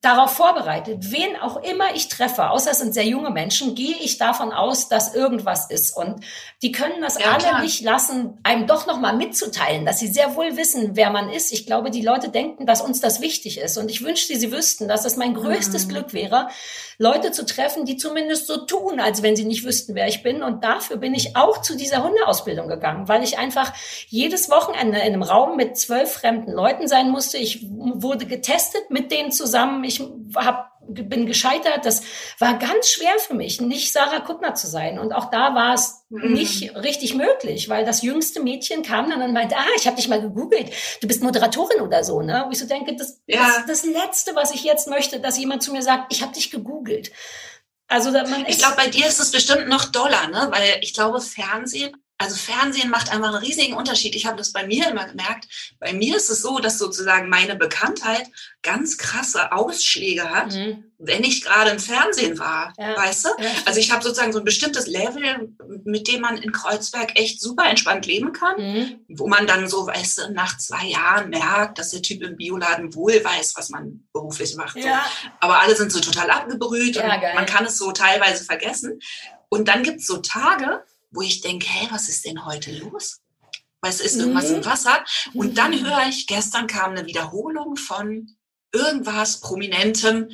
darauf 0.00 0.32
vorbereitet. 0.32 1.12
Wen 1.12 1.36
auch 1.36 1.62
immer 1.62 1.94
ich 1.94 2.08
treffe, 2.08 2.50
außer 2.50 2.70
es 2.70 2.78
sind 2.78 2.94
sehr 2.94 3.04
junge 3.04 3.30
Menschen, 3.30 3.74
gehe 3.74 3.96
ich 3.96 4.16
davon 4.16 4.50
aus, 4.50 4.88
dass 4.88 5.14
irgendwas 5.14 5.70
ist. 5.70 5.94
Und 5.94 6.24
die 6.62 6.72
können 6.72 7.02
das 7.02 7.18
ja, 7.18 7.32
alle 7.32 7.40
klar. 7.40 7.62
nicht 7.62 7.82
lassen, 7.82 8.38
einem 8.42 8.66
doch 8.66 8.86
nochmal 8.86 9.14
mitzuteilen, 9.14 9.84
dass 9.84 9.98
sie 9.98 10.08
sehr 10.08 10.36
wohl 10.36 10.56
wissen, 10.56 10.96
wer 10.96 11.10
man 11.10 11.28
ist. 11.28 11.52
Ich 11.52 11.66
glaube, 11.66 11.90
die 11.90 12.00
Leute 12.00 12.30
denken, 12.30 12.64
dass 12.64 12.80
uns 12.80 13.00
das 13.00 13.20
wichtig 13.20 13.58
ist. 13.58 13.76
Und 13.76 13.90
ich 13.90 14.02
wünschte, 14.02 14.38
sie 14.38 14.52
wüssten, 14.52 14.88
dass 14.88 15.04
es 15.04 15.16
mein 15.16 15.34
größtes 15.34 15.86
mhm. 15.86 15.90
Glück 15.90 16.12
wäre, 16.14 16.48
Leute 16.96 17.32
zu 17.32 17.46
treffen, 17.46 17.86
die 17.86 17.96
zumindest 17.96 18.46
so 18.46 18.58
tun, 18.58 19.00
als 19.00 19.22
wenn 19.22 19.34
sie 19.34 19.46
nicht 19.46 19.64
wüssten, 19.64 19.94
wer 19.94 20.06
ich 20.06 20.22
bin. 20.22 20.42
Und 20.42 20.64
dafür 20.64 20.98
bin 20.98 21.14
ich 21.14 21.34
auch 21.34 21.62
zu 21.62 21.74
dieser 21.74 22.02
Hundeausbildung 22.04 22.68
gegangen, 22.68 23.08
weil 23.08 23.22
ich 23.22 23.38
einfach 23.38 23.72
jedes 24.08 24.50
Wochenende 24.50 24.98
in 24.98 25.04
einem 25.04 25.22
Raum 25.22 25.56
mit 25.56 25.78
zwölf 25.78 26.12
fremden 26.12 26.52
Leuten 26.52 26.88
sein 26.88 27.10
musste. 27.10 27.38
Ich 27.38 27.66
wurde 27.70 28.26
getestet 28.26 28.90
mit 28.90 29.10
denen 29.10 29.32
zusammen. 29.32 29.82
Ich 29.90 30.02
hab, 30.36 30.70
bin 30.88 31.26
gescheitert. 31.26 31.84
Das 31.84 32.02
war 32.38 32.58
ganz 32.58 32.88
schwer 32.88 33.12
für 33.18 33.34
mich, 33.34 33.60
nicht 33.60 33.92
Sarah 33.92 34.20
Kuttner 34.20 34.54
zu 34.54 34.66
sein. 34.66 34.98
Und 34.98 35.12
auch 35.12 35.30
da 35.30 35.54
war 35.54 35.74
es 35.74 36.06
mhm. 36.08 36.32
nicht 36.32 36.74
richtig 36.76 37.14
möglich, 37.14 37.68
weil 37.68 37.84
das 37.84 38.02
jüngste 38.02 38.40
Mädchen 38.40 38.82
kam 38.82 39.10
dann 39.10 39.22
und 39.22 39.32
meinte, 39.32 39.56
ah, 39.56 39.66
ich 39.76 39.86
habe 39.86 39.96
dich 39.96 40.08
mal 40.08 40.20
gegoogelt. 40.20 40.70
Du 41.00 41.08
bist 41.08 41.22
Moderatorin 41.22 41.80
oder 41.80 42.04
so. 42.04 42.22
Ne? 42.22 42.44
Wo 42.46 42.52
ich 42.52 42.58
so 42.58 42.66
denke, 42.66 42.96
das, 42.96 43.20
ja. 43.26 43.62
das, 43.66 43.82
das 43.82 43.84
Letzte, 43.84 44.34
was 44.34 44.52
ich 44.52 44.64
jetzt 44.64 44.88
möchte, 44.88 45.20
dass 45.20 45.38
jemand 45.38 45.62
zu 45.62 45.72
mir 45.72 45.82
sagt, 45.82 46.12
ich 46.12 46.22
habe 46.22 46.32
dich 46.32 46.50
gegoogelt. 46.50 47.10
Also 47.88 48.10
ich 48.46 48.58
glaube, 48.58 48.76
bei 48.76 48.86
dir 48.86 49.08
ist 49.08 49.18
es 49.18 49.32
bestimmt 49.32 49.68
noch 49.68 49.86
doller, 49.86 50.28
ne? 50.28 50.46
Weil 50.52 50.78
ich 50.80 50.94
glaube, 50.94 51.20
Fernsehen 51.20 51.96
also 52.20 52.36
Fernsehen 52.36 52.90
macht 52.90 53.10
einfach 53.10 53.28
einen 53.28 53.42
riesigen 53.42 53.72
Unterschied. 53.72 54.14
Ich 54.14 54.26
habe 54.26 54.36
das 54.36 54.52
bei 54.52 54.66
mir 54.66 54.90
immer 54.90 55.06
gemerkt. 55.06 55.48
Bei 55.78 55.94
mir 55.94 56.18
ist 56.18 56.28
es 56.28 56.42
so, 56.42 56.58
dass 56.58 56.76
sozusagen 56.76 57.30
meine 57.30 57.56
Bekanntheit 57.56 58.28
ganz 58.60 58.98
krasse 58.98 59.52
Ausschläge 59.52 60.30
hat, 60.30 60.52
mhm. 60.52 60.84
wenn 60.98 61.24
ich 61.24 61.42
gerade 61.42 61.70
im 61.70 61.78
Fernsehen 61.78 62.38
war, 62.38 62.74
ja. 62.76 62.94
weißt 62.94 63.24
du? 63.24 63.28
Ja, 63.38 63.50
also 63.64 63.80
ich 63.80 63.90
habe 63.90 64.02
sozusagen 64.04 64.34
so 64.34 64.40
ein 64.40 64.44
bestimmtes 64.44 64.86
Level, 64.86 65.48
mit 65.84 66.08
dem 66.08 66.20
man 66.20 66.36
in 66.36 66.52
Kreuzberg 66.52 67.18
echt 67.18 67.40
super 67.40 67.64
entspannt 67.64 68.04
leben 68.04 68.34
kann, 68.34 68.60
mhm. 68.60 69.00
wo 69.08 69.26
man 69.26 69.46
dann 69.46 69.66
so, 69.66 69.86
weißt 69.86 70.18
du, 70.18 70.32
nach 70.34 70.58
zwei 70.58 70.84
Jahren 70.84 71.30
merkt, 71.30 71.78
dass 71.78 71.88
der 71.88 72.02
Typ 72.02 72.22
im 72.22 72.36
Bioladen 72.36 72.94
wohl 72.94 73.24
weiß, 73.24 73.54
was 73.56 73.70
man 73.70 74.06
beruflich 74.12 74.56
macht. 74.56 74.76
Ja. 74.76 75.02
So. 75.22 75.28
Aber 75.40 75.60
alle 75.60 75.74
sind 75.74 75.90
so 75.90 76.00
total 76.00 76.30
abgebrüht 76.30 76.98
und 76.98 77.06
man 77.06 77.46
kann 77.46 77.64
es 77.64 77.78
so 77.78 77.92
teilweise 77.92 78.44
vergessen. 78.44 79.00
Und 79.48 79.68
dann 79.68 79.82
gibt 79.82 80.00
es 80.00 80.06
so 80.06 80.18
Tage, 80.18 80.84
wo 81.10 81.22
ich 81.22 81.40
denke, 81.40 81.66
hey, 81.68 81.88
was 81.90 82.08
ist 82.08 82.24
denn 82.24 82.44
heute 82.44 82.72
los? 82.78 83.20
Was 83.80 84.00
ist 84.00 84.16
irgendwas 84.16 84.50
mhm. 84.50 84.56
im 84.56 84.64
Wasser? 84.64 85.04
Und 85.34 85.58
dann 85.58 85.72
mhm. 85.72 85.86
höre 85.86 86.06
ich, 86.08 86.26
gestern 86.26 86.66
kam 86.66 86.92
eine 86.92 87.06
Wiederholung 87.06 87.76
von 87.76 88.28
irgendwas 88.72 89.40
Prominentem. 89.40 90.28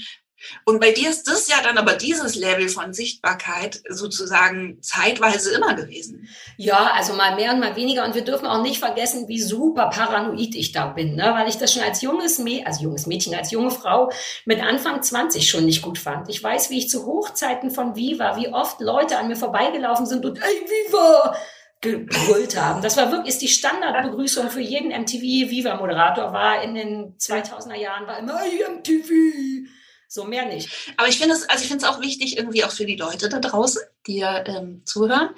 Und 0.65 0.81
bei 0.81 0.93
dir 0.93 1.11
ist 1.11 1.25
das 1.25 1.49
ja 1.49 1.57
dann 1.63 1.79
aber 1.79 1.95
dieses 1.95 2.35
Level 2.35 2.69
von 2.69 2.93
Sichtbarkeit 2.93 3.81
sozusagen 3.89 4.79
zeitweise 4.83 5.55
immer 5.55 5.75
gewesen. 5.75 6.29
Ja, 6.57 6.93
also 6.95 7.15
mal 7.15 7.37
mehr 7.37 7.53
und 7.53 7.61
mal 7.61 7.77
weniger. 7.77 8.05
Und 8.05 8.15
wir 8.15 8.25
dürfen 8.25 8.47
auch 8.47 8.63
nicht 8.63 8.79
vergessen, 8.79 9.29
wie 9.29 9.41
super 9.41 9.91
paranoid 9.91 10.55
ich 10.55 10.73
da 10.73 10.87
bin, 10.87 11.17
ne? 11.17 11.35
weil 11.37 11.49
ich 11.49 11.57
das 11.57 11.73
schon 11.73 11.83
als 11.83 12.03
junges 12.03 12.39
Mädchen, 12.39 12.67
also 12.67 12.83
junges 12.83 13.07
Mädchen, 13.07 13.35
als 13.35 13.51
junge 13.51 13.71
Frau 13.71 14.11
mit 14.45 14.63
Anfang 14.63 15.03
20 15.03 15.49
schon 15.49 15.67
nicht 15.67 15.83
gut 15.83 15.99
fand. 15.99 16.29
Ich 16.29 16.43
weiß, 16.43 16.71
wie 16.71 16.79
ich 16.79 16.89
zu 16.89 17.07
Hochzeiten 17.07 17.71
von 17.71 17.97
Viva, 17.97 18.37
wie 18.37 18.49
oft 18.49 18.81
Leute 18.81 19.19
an 19.19 19.29
mir 19.29 19.37
vorbeigelaufen 19.37 20.07
sind 20.07 20.25
und, 20.25 20.39
ey, 20.39 20.45
Viva! 20.45 21.37
gebrüllt 21.81 22.61
haben. 22.61 22.83
Das 22.83 22.97
war 22.97 23.13
wirklich 23.13 23.35
ist 23.35 23.43
die 23.43 23.49
Standardbegrüßung 23.49 24.51
für 24.51 24.61
jeden 24.61 24.89
MTV 24.89 25.51
Viva 25.51 25.77
Moderator 25.77 26.33
war 26.33 26.63
in 26.63 26.75
den 26.75 27.19
2000er 27.19 27.77
Jahren 27.77 28.07
war 28.07 28.19
immer 28.19 28.39
hey, 28.39 28.65
MTV 28.79 29.69
so 30.17 30.25
mehr 30.25 30.47
nicht. 30.47 30.69
Aber 30.97 31.09
ich 31.09 31.19
finde 31.19 31.37
es, 31.37 31.49
also 31.49 31.63
ich 31.63 31.69
finde 31.69 31.85
es 31.85 31.91
auch 31.91 32.01
wichtig, 32.01 32.37
irgendwie 32.37 32.65
auch 32.65 32.73
für 32.73 32.87
die 32.87 32.97
Leute 32.97 33.29
da 33.29 33.39
draußen, 33.39 33.83
die 34.09 34.17
ja 34.17 34.45
ähm, 34.47 34.83
zuhören. 34.85 35.31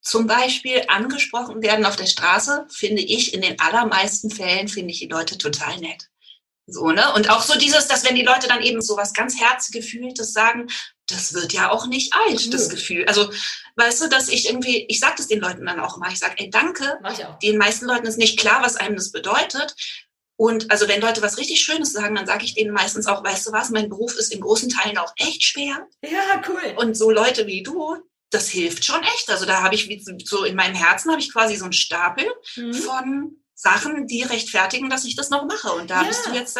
Zum 0.00 0.26
Beispiel 0.26 0.82
angesprochen 0.88 1.62
werden 1.62 1.86
auf 1.86 1.94
der 1.94 2.06
Straße, 2.06 2.66
finde 2.68 3.02
ich 3.02 3.34
in 3.34 3.42
den 3.42 3.60
allermeisten 3.60 4.30
Fällen, 4.30 4.66
finde 4.66 4.90
ich 4.90 4.98
die 4.98 5.06
Leute 5.06 5.38
total 5.38 5.78
nett. 5.78 6.08
So, 6.66 6.90
ne? 6.90 7.12
Und 7.14 7.30
auch 7.30 7.42
so 7.42 7.56
dieses, 7.56 7.86
dass 7.86 8.04
wenn 8.04 8.16
die 8.16 8.24
Leute 8.24 8.48
dann 8.48 8.62
eben 8.62 8.82
so 8.82 8.96
was 8.96 9.12
ganz 9.12 9.40
Herzgefühltes 9.40 10.32
sagen, 10.32 10.68
das 11.06 11.34
wird 11.34 11.52
ja 11.52 11.70
auch 11.70 11.86
nicht 11.86 12.14
alt, 12.14 12.46
mhm. 12.46 12.50
das 12.50 12.68
Gefühl. 12.68 13.04
Also, 13.06 13.30
weißt 13.76 14.02
du, 14.02 14.08
dass 14.08 14.28
ich 14.28 14.48
irgendwie, 14.48 14.86
ich 14.88 15.00
sage 15.00 15.14
das 15.18 15.28
den 15.28 15.40
Leuten 15.40 15.66
dann 15.66 15.80
auch 15.80 15.96
immer, 15.96 16.10
ich 16.10 16.18
sage, 16.18 16.34
ey, 16.38 16.50
danke. 16.50 16.98
Den 17.42 17.58
meisten 17.58 17.86
Leuten 17.86 18.06
ist 18.06 18.18
nicht 18.18 18.38
klar, 18.38 18.62
was 18.62 18.76
einem 18.76 18.96
das 18.96 19.12
bedeutet. 19.12 19.74
Und 20.36 20.70
also 20.70 20.88
wenn 20.88 21.00
Leute 21.00 21.22
was 21.22 21.38
richtig 21.38 21.60
Schönes 21.60 21.92
sagen, 21.92 22.14
dann 22.14 22.26
sage 22.26 22.44
ich 22.44 22.54
denen 22.54 22.72
meistens 22.72 23.06
auch, 23.06 23.22
weißt 23.22 23.46
du 23.46 23.52
was, 23.52 23.70
mein 23.70 23.88
Beruf 23.88 24.16
ist 24.16 24.32
in 24.32 24.40
großen 24.40 24.68
Teilen 24.68 24.98
auch 24.98 25.12
echt 25.16 25.42
schwer. 25.42 25.86
Ja, 26.02 26.42
cool. 26.48 26.74
Und 26.76 26.96
so 26.96 27.10
Leute 27.10 27.46
wie 27.46 27.62
du, 27.62 27.96
das 28.30 28.48
hilft 28.48 28.84
schon 28.84 29.02
echt. 29.02 29.30
Also 29.30 29.44
da 29.44 29.62
habe 29.62 29.74
ich 29.74 30.04
so 30.24 30.44
in 30.44 30.56
meinem 30.56 30.74
Herzen 30.74 31.10
habe 31.10 31.20
ich 31.20 31.32
quasi 31.32 31.56
so 31.56 31.64
einen 31.64 31.74
Stapel 31.74 32.24
mhm. 32.56 32.74
von 32.74 33.42
Sachen, 33.62 34.08
die 34.08 34.24
rechtfertigen, 34.24 34.90
dass 34.90 35.04
ich 35.04 35.14
das 35.14 35.30
noch 35.30 35.44
mache. 35.44 35.72
Und 35.72 35.88
da 35.88 36.02
ja. 36.02 36.08
bist 36.08 36.26
du 36.26 36.32
jetzt 36.32 36.58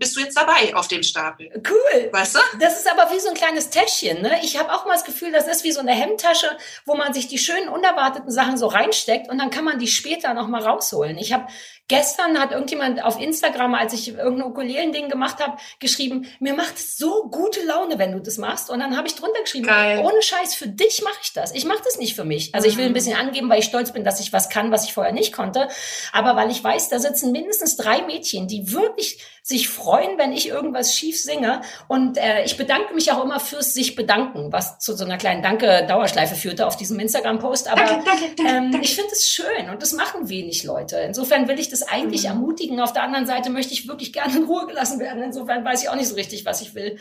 bist 0.00 0.16
du 0.16 0.20
jetzt 0.20 0.36
dabei 0.36 0.74
auf 0.74 0.88
dem 0.88 1.04
Stapel. 1.04 1.52
Cool. 1.68 2.08
Weißt 2.10 2.34
du? 2.34 2.40
Das 2.58 2.80
ist 2.80 2.90
aber 2.90 3.14
wie 3.14 3.20
so 3.20 3.28
ein 3.28 3.34
kleines 3.34 3.70
Täschchen. 3.70 4.22
Ne? 4.22 4.40
Ich 4.42 4.58
habe 4.58 4.72
auch 4.74 4.84
mal 4.84 4.94
das 4.94 5.04
Gefühl, 5.04 5.30
das 5.30 5.46
ist 5.46 5.62
wie 5.62 5.70
so 5.70 5.78
eine 5.78 5.92
Hemdtasche, 5.92 6.56
wo 6.84 6.96
man 6.96 7.14
sich 7.14 7.28
die 7.28 7.38
schönen 7.38 7.68
unerwarteten 7.68 8.30
Sachen 8.32 8.56
so 8.56 8.66
reinsteckt 8.66 9.30
und 9.30 9.38
dann 9.38 9.50
kann 9.50 9.64
man 9.64 9.78
die 9.78 9.86
später 9.86 10.34
noch 10.34 10.48
mal 10.48 10.64
rausholen. 10.64 11.16
Ich 11.16 11.32
habe 11.32 11.46
Gestern 11.88 12.38
hat 12.38 12.52
irgendjemand 12.52 13.04
auf 13.04 13.20
Instagram, 13.20 13.74
als 13.74 13.92
ich 13.92 14.08
irgendein 14.08 14.48
Ukulelen-Ding 14.50 15.08
gemacht 15.08 15.40
habe, 15.40 15.58
geschrieben, 15.80 16.26
mir 16.38 16.54
macht 16.54 16.76
es 16.76 16.96
so 16.96 17.28
gute 17.28 17.62
Laune, 17.64 17.98
wenn 17.98 18.12
du 18.12 18.20
das 18.20 18.38
machst. 18.38 18.70
Und 18.70 18.78
dann 18.78 18.96
habe 18.96 19.08
ich 19.08 19.14
drunter 19.14 19.40
geschrieben, 19.42 19.66
Geil. 19.66 19.98
ohne 19.98 20.22
Scheiß, 20.22 20.54
für 20.54 20.68
dich 20.68 21.02
mache 21.02 21.18
ich 21.22 21.32
das. 21.32 21.52
Ich 21.52 21.64
mache 21.64 21.82
das 21.84 21.98
nicht 21.98 22.14
für 22.14 22.24
mich. 22.24 22.54
Also 22.54 22.68
ich 22.68 22.76
will 22.76 22.84
ein 22.84 22.90
mhm. 22.90 22.94
bisschen 22.94 23.16
angeben, 23.16 23.50
weil 23.50 23.58
ich 23.58 23.66
stolz 23.66 23.92
bin, 23.92 24.04
dass 24.04 24.20
ich 24.20 24.32
was 24.32 24.48
kann, 24.48 24.70
was 24.70 24.84
ich 24.84 24.94
vorher 24.94 25.12
nicht 25.12 25.32
konnte. 25.32 25.68
Aber 26.12 26.36
weil 26.36 26.50
ich 26.50 26.62
weiß, 26.62 26.88
da 26.88 26.98
sitzen 26.98 27.32
mindestens 27.32 27.76
drei 27.76 28.02
Mädchen, 28.02 28.48
die 28.48 28.72
wirklich 28.72 29.18
sich 29.44 29.68
freuen, 29.68 30.18
wenn 30.18 30.32
ich 30.32 30.48
irgendwas 30.48 30.94
schief 30.94 31.20
singe. 31.20 31.62
Und 31.88 32.16
äh, 32.16 32.44
ich 32.44 32.56
bedanke 32.56 32.94
mich 32.94 33.10
auch 33.10 33.24
immer 33.24 33.40
fürs 33.40 33.74
sich 33.74 33.96
bedanken, 33.96 34.52
was 34.52 34.78
zu 34.78 34.96
so 34.96 35.04
einer 35.04 35.18
kleinen 35.18 35.42
Danke-Dauerschleife 35.42 36.36
führte 36.36 36.64
auf 36.64 36.76
diesem 36.76 37.00
Instagram-Post. 37.00 37.68
Aber 37.68 37.84
danke, 37.84 38.04
danke, 38.04 38.24
danke, 38.36 38.76
ähm, 38.76 38.80
ich 38.80 38.94
finde 38.94 39.10
es 39.12 39.26
schön 39.26 39.68
und 39.70 39.82
das 39.82 39.94
machen 39.94 40.28
wenig 40.28 40.62
Leute. 40.62 40.96
Insofern 40.98 41.48
will 41.48 41.58
ich 41.58 41.68
das 41.68 41.82
eigentlich 41.82 42.22
mhm. 42.22 42.28
ermutigen. 42.28 42.80
Auf 42.80 42.92
der 42.92 43.02
anderen 43.02 43.26
Seite 43.26 43.50
möchte 43.50 43.74
ich 43.74 43.88
wirklich 43.88 44.12
gerne 44.12 44.36
in 44.36 44.44
Ruhe 44.44 44.66
gelassen 44.66 45.00
werden. 45.00 45.22
Insofern 45.24 45.64
weiß 45.64 45.82
ich 45.82 45.88
auch 45.88 45.96
nicht 45.96 46.08
so 46.08 46.14
richtig, 46.14 46.46
was 46.46 46.62
ich 46.62 46.76
will. 46.76 46.98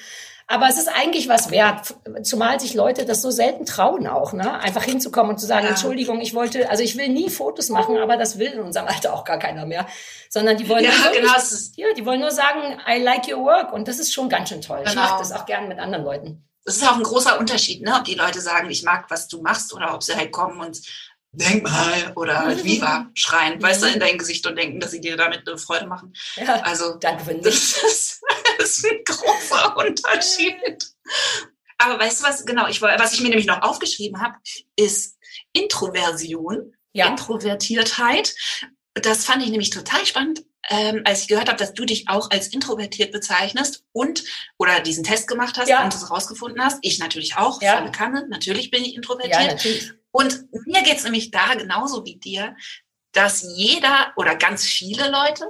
Aber 0.52 0.68
es 0.68 0.78
ist 0.78 0.90
eigentlich 0.90 1.30
was 1.30 1.50
wert, 1.50 1.96
zumal 2.24 2.60
sich 2.60 2.74
Leute 2.74 3.06
das 3.06 3.22
so 3.22 3.32
selten 3.32 3.66
trauen 3.66 4.06
auch, 4.06 4.34
ne? 4.34 4.60
Einfach 4.60 4.84
hinzukommen 4.84 5.32
und 5.32 5.38
zu 5.40 5.46
sagen, 5.46 5.64
ja. 5.64 5.70
Entschuldigung, 5.70 6.20
ich 6.20 6.36
wollte, 6.36 6.70
also 6.70 6.84
ich 6.84 6.98
will 6.98 7.08
nie 7.08 7.30
Fotos 7.30 7.70
machen, 7.70 7.98
aber 7.98 8.18
das 8.18 8.38
will 8.38 8.52
in 8.52 8.60
unserem 8.60 8.88
Alter 8.88 9.14
auch 9.14 9.24
gar 9.24 9.40
keiner 9.40 9.66
mehr. 9.66 9.88
Sondern 10.30 10.58
die 10.58 10.68
wollen, 10.68 10.84
ja, 10.84 10.92
wirklich, 10.92 11.22
genau. 11.22 11.88
ja, 11.88 11.94
die 11.96 12.06
wollen 12.06 12.20
nur 12.20 12.32
sagen, 12.32 12.80
I 12.88 13.02
like 13.02 13.28
your 13.28 13.46
work. 13.46 13.72
Und 13.72 13.88
das 13.88 14.00
ist 14.00 14.14
schon 14.14 14.28
ganz 14.28 14.50
schön 14.50 14.62
toll. 14.62 14.80
Genau. 14.80 14.90
Ich 14.90 14.96
mache 14.96 15.20
das 15.20 15.32
auch 15.32 15.46
gern 15.46 15.68
mit 15.70 15.80
anderen 15.80 16.04
Leuten. 16.04 16.44
Das 16.66 16.78
ist 16.78 16.88
auch 16.88 16.96
ein 16.96 17.04
großer 17.04 17.40
Unterschied, 17.40 17.82
ne? 17.82 17.96
ob 17.98 18.04
die 18.04 18.14
Leute 18.14 18.40
sagen, 18.40 18.70
ich 18.70 18.84
mag, 18.84 19.06
was 19.10 19.28
du 19.28 19.42
machst, 19.42 19.74
oder 19.74 19.96
ob 19.96 20.04
sie 20.04 20.16
halt 20.16 20.32
kommen 20.32 20.62
und 20.62 20.80
denk 21.32 21.64
mal 21.64 22.12
oder 22.16 22.40
halt 22.40 22.64
Viva 22.64 23.10
schreien, 23.14 23.58
mhm. 23.58 23.64
weißt 23.64 23.84
du, 23.84 23.88
in 23.88 24.00
dein 24.00 24.18
Gesicht 24.18 24.46
und 24.48 24.58
denken, 24.58 24.80
dass 24.80 24.92
sie 24.92 25.02
dir 25.02 25.18
damit 25.18 25.48
eine 25.48 25.58
Freude 25.58 25.88
machen. 25.88 26.14
Ja, 26.36 26.62
also 26.62 26.96
danke 26.96 27.26
für 27.26 27.36
das 27.36 27.56
ist, 27.56 28.22
das 28.58 28.70
ist 28.78 28.86
ein 28.86 29.04
großer 29.06 29.78
Unterschied. 29.88 30.86
Aber 31.78 32.00
weißt 32.00 32.22
du 32.22 32.28
was, 32.28 32.46
genau, 32.46 32.68
ich, 32.68 32.82
was 32.82 33.14
ich 33.14 33.22
mir 33.22 33.30
nämlich 33.30 33.48
noch 33.48 33.62
aufgeschrieben 33.62 34.22
habe, 34.22 34.36
ist 34.76 35.18
Introversion, 35.54 36.76
ja. 36.94 37.08
Introvertiertheit. 37.08 38.36
Das 38.94 39.26
fand 39.26 39.44
ich 39.44 39.50
nämlich 39.50 39.72
total 39.72 40.06
spannend, 40.06 40.44
ähm, 40.70 41.02
als 41.06 41.24
ich 41.24 41.28
gehört 41.28 41.48
habe, 41.48 41.58
dass 41.58 41.74
du 41.74 41.86
dich 41.86 42.08
auch 42.08 42.30
als 42.30 42.50
introvertiert 42.50 43.12
bezeichnest 43.12 43.84
und 43.94 44.24
oder 44.60 44.80
diesen 44.82 45.04
Test 45.04 45.28
gemacht 45.28 45.58
hast 45.58 45.70
ja. 45.70 45.84
und 45.84 45.94
es 45.94 46.12
rausgefunden 46.12 46.64
hast. 46.64 46.80
Ich 46.82 47.00
natürlich 47.00 47.38
auch, 47.38 47.62
ja. 47.62 47.78
volle 47.78 47.92
Kanne. 47.92 48.28
Natürlich 48.30 48.70
bin 48.70 48.84
ich 48.84 48.96
introvertiert. 48.96 49.42
Ja, 49.42 49.48
natürlich. 49.48 49.92
Und 50.12 50.48
mir 50.66 50.84
geht's 50.84 51.04
nämlich 51.04 51.32
da 51.32 51.56
genauso 51.56 52.06
wie 52.06 52.18
dir, 52.18 52.56
dass 53.14 53.42
jeder 53.56 54.14
oder 54.16 54.36
ganz 54.36 54.64
viele 54.64 55.10
Leute 55.10 55.46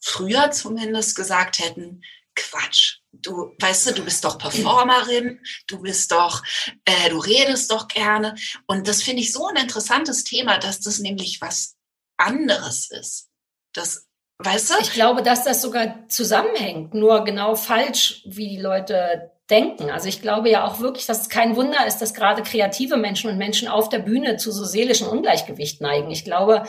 früher 0.00 0.50
zumindest 0.50 1.16
gesagt 1.16 1.58
hätten, 1.58 2.02
Quatsch, 2.36 2.98
du 3.12 3.54
weißt 3.60 3.88
du, 3.88 3.94
du 3.94 4.04
bist 4.04 4.24
doch 4.24 4.38
Performerin, 4.38 5.40
du 5.68 5.80
bist 5.80 6.10
doch, 6.10 6.42
äh, 6.84 7.08
du 7.08 7.18
redest 7.18 7.70
doch 7.70 7.86
gerne. 7.86 8.34
Und 8.66 8.88
das 8.88 9.02
finde 9.02 9.22
ich 9.22 9.32
so 9.32 9.46
ein 9.46 9.56
interessantes 9.56 10.24
Thema, 10.24 10.58
dass 10.58 10.80
das 10.80 10.98
nämlich 10.98 11.40
was 11.40 11.76
anderes 12.16 12.90
ist. 12.90 13.30
Das, 13.72 14.08
weißt 14.38 14.70
du? 14.70 14.74
Ich 14.80 14.92
glaube, 14.92 15.22
dass 15.22 15.44
das 15.44 15.62
sogar 15.62 16.08
zusammenhängt, 16.08 16.94
nur 16.94 17.24
genau 17.24 17.54
falsch, 17.54 18.22
wie 18.26 18.48
die 18.48 18.60
Leute 18.60 19.30
denken. 19.50 19.90
Also 19.90 20.08
ich 20.08 20.22
glaube 20.22 20.48
ja 20.48 20.64
auch 20.66 20.80
wirklich, 20.80 21.06
dass 21.06 21.22
es 21.22 21.28
kein 21.28 21.56
Wunder 21.56 21.86
ist, 21.86 21.98
dass 21.98 22.14
gerade 22.14 22.42
kreative 22.42 22.96
Menschen 22.96 23.30
und 23.30 23.36
Menschen 23.36 23.68
auf 23.68 23.88
der 23.88 23.98
Bühne 23.98 24.36
zu 24.36 24.50
so 24.50 24.64
seelischen 24.64 25.06
Ungleichgewicht 25.06 25.80
neigen. 25.80 26.10
Ich 26.10 26.24
glaube, 26.24 26.64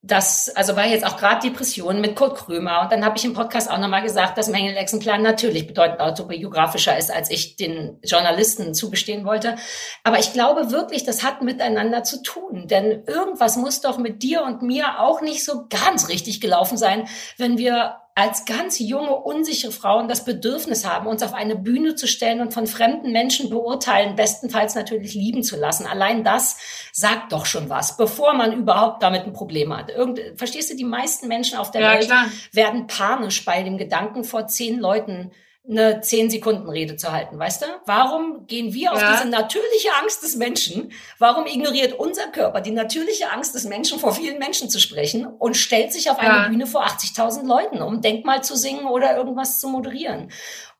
das, 0.00 0.48
also 0.54 0.76
war 0.76 0.86
jetzt 0.86 1.04
auch 1.04 1.16
gerade 1.16 1.48
Depressionen 1.48 2.00
mit 2.00 2.14
Kurt 2.14 2.36
Krömer. 2.36 2.82
Und 2.82 2.92
dann 2.92 3.04
habe 3.04 3.18
ich 3.18 3.24
im 3.24 3.34
Podcast 3.34 3.68
auch 3.68 3.78
nochmal 3.78 4.02
gesagt, 4.02 4.38
dass 4.38 4.48
Mengele-Exemplar 4.48 5.18
natürlich 5.18 5.66
bedeutend 5.66 6.00
autobiografischer 6.00 6.96
ist, 6.96 7.10
als 7.10 7.30
ich 7.30 7.56
den 7.56 7.98
Journalisten 8.04 8.74
zugestehen 8.74 9.24
wollte. 9.24 9.56
Aber 10.04 10.20
ich 10.20 10.32
glaube 10.32 10.70
wirklich, 10.70 11.04
das 11.04 11.24
hat 11.24 11.42
miteinander 11.42 12.04
zu 12.04 12.22
tun. 12.22 12.68
Denn 12.68 13.04
irgendwas 13.06 13.56
muss 13.56 13.80
doch 13.80 13.98
mit 13.98 14.22
dir 14.22 14.44
und 14.44 14.62
mir 14.62 15.00
auch 15.00 15.20
nicht 15.20 15.44
so 15.44 15.66
ganz 15.68 16.08
richtig 16.08 16.40
gelaufen 16.40 16.78
sein, 16.78 17.08
wenn 17.36 17.58
wir 17.58 17.96
als 18.18 18.46
ganz 18.46 18.80
junge, 18.80 19.14
unsichere 19.14 19.70
Frauen 19.70 20.08
das 20.08 20.24
Bedürfnis 20.24 20.84
haben, 20.84 21.06
uns 21.06 21.22
auf 21.22 21.34
eine 21.34 21.54
Bühne 21.54 21.94
zu 21.94 22.08
stellen 22.08 22.40
und 22.40 22.52
von 22.52 22.66
fremden 22.66 23.12
Menschen 23.12 23.48
beurteilen, 23.48 24.16
bestenfalls 24.16 24.74
natürlich 24.74 25.14
lieben 25.14 25.44
zu 25.44 25.56
lassen. 25.56 25.86
Allein 25.86 26.24
das 26.24 26.56
sagt 26.90 27.30
doch 27.32 27.46
schon 27.46 27.70
was, 27.70 27.96
bevor 27.96 28.34
man 28.34 28.52
überhaupt 28.52 29.04
damit 29.04 29.22
ein 29.22 29.32
Problem 29.32 29.72
hat. 29.72 29.90
Irgend, 29.90 30.18
verstehst 30.34 30.68
du, 30.68 30.74
die 30.74 30.82
meisten 30.82 31.28
Menschen 31.28 31.58
auf 31.58 31.70
der 31.70 31.80
ja, 31.80 31.92
Welt 31.92 32.06
klar. 32.06 32.26
werden 32.50 32.88
panisch 32.88 33.44
bei 33.44 33.62
dem 33.62 33.78
Gedanken, 33.78 34.24
vor 34.24 34.48
zehn 34.48 34.80
Leuten 34.80 35.30
eine 35.68 36.00
zehn 36.00 36.30
Sekunden 36.30 36.68
Rede 36.68 36.96
zu 36.96 37.12
halten, 37.12 37.38
weißt 37.38 37.62
du? 37.62 37.66
Warum 37.84 38.46
gehen 38.46 38.72
wir 38.72 38.92
auf 38.92 39.00
ja. 39.00 39.12
diese 39.12 39.28
natürliche 39.28 39.88
Angst 40.00 40.22
des 40.22 40.36
Menschen? 40.36 40.92
Warum 41.18 41.46
ignoriert 41.46 41.98
unser 41.98 42.28
Körper 42.28 42.60
die 42.60 42.70
natürliche 42.70 43.30
Angst 43.30 43.54
des 43.54 43.64
Menschen, 43.64 43.98
vor 43.98 44.14
vielen 44.14 44.38
Menschen 44.38 44.70
zu 44.70 44.80
sprechen 44.80 45.26
und 45.26 45.56
stellt 45.56 45.92
sich 45.92 46.10
auf 46.10 46.18
eine 46.18 46.28
ja. 46.28 46.48
Bühne 46.48 46.66
vor 46.66 46.86
80.000 46.86 47.46
Leuten, 47.46 47.82
um 47.82 48.00
Denkmal 48.00 48.42
zu 48.42 48.56
singen 48.56 48.86
oder 48.86 49.16
irgendwas 49.16 49.60
zu 49.60 49.68
moderieren? 49.68 50.30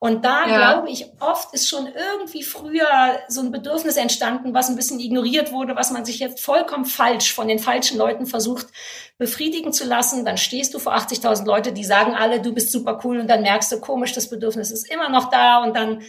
Und 0.01 0.25
da 0.25 0.47
ja. 0.47 0.57
glaube 0.57 0.91
ich, 0.91 1.07
oft 1.19 1.53
ist 1.55 1.69
schon 1.69 1.89
irgendwie 1.89 2.45
früher 2.45 3.19
so 3.27 3.41
ein 3.41 3.51
Bedürfnis 3.51 3.97
entstanden, 3.97 4.55
was 4.55 4.69
ein 4.69 4.77
bisschen 4.77 5.01
ignoriert 5.01 5.51
wurde, 5.51 5.75
was 5.75 5.91
man 5.91 6.05
sich 6.05 6.21
jetzt 6.21 6.41
vollkommen 6.41 6.85
falsch 6.85 7.35
von 7.35 7.49
den 7.49 7.59
falschen 7.59 7.99
Leuten 7.99 8.27
versucht 8.27 8.69
befriedigen 9.19 9.73
zu 9.73 9.85
lassen. 9.85 10.25
Dann 10.25 10.37
stehst 10.37 10.73
du 10.73 10.79
vor 10.79 10.95
80.000 10.95 11.45
Leute, 11.45 11.73
die 11.73 11.85
sagen 11.85 12.15
alle, 12.15 12.41
du 12.41 12.55
bist 12.55 12.71
super 12.71 13.01
cool 13.03 13.19
und 13.19 13.29
dann 13.29 13.43
merkst 13.43 13.73
du, 13.73 13.81
komisch, 13.81 14.13
das 14.13 14.31
Bedürfnis 14.31 14.71
ist 14.71 14.89
immer 14.89 15.09
noch 15.09 15.31
da 15.31 15.65
und 15.65 15.75
dann 15.75 16.03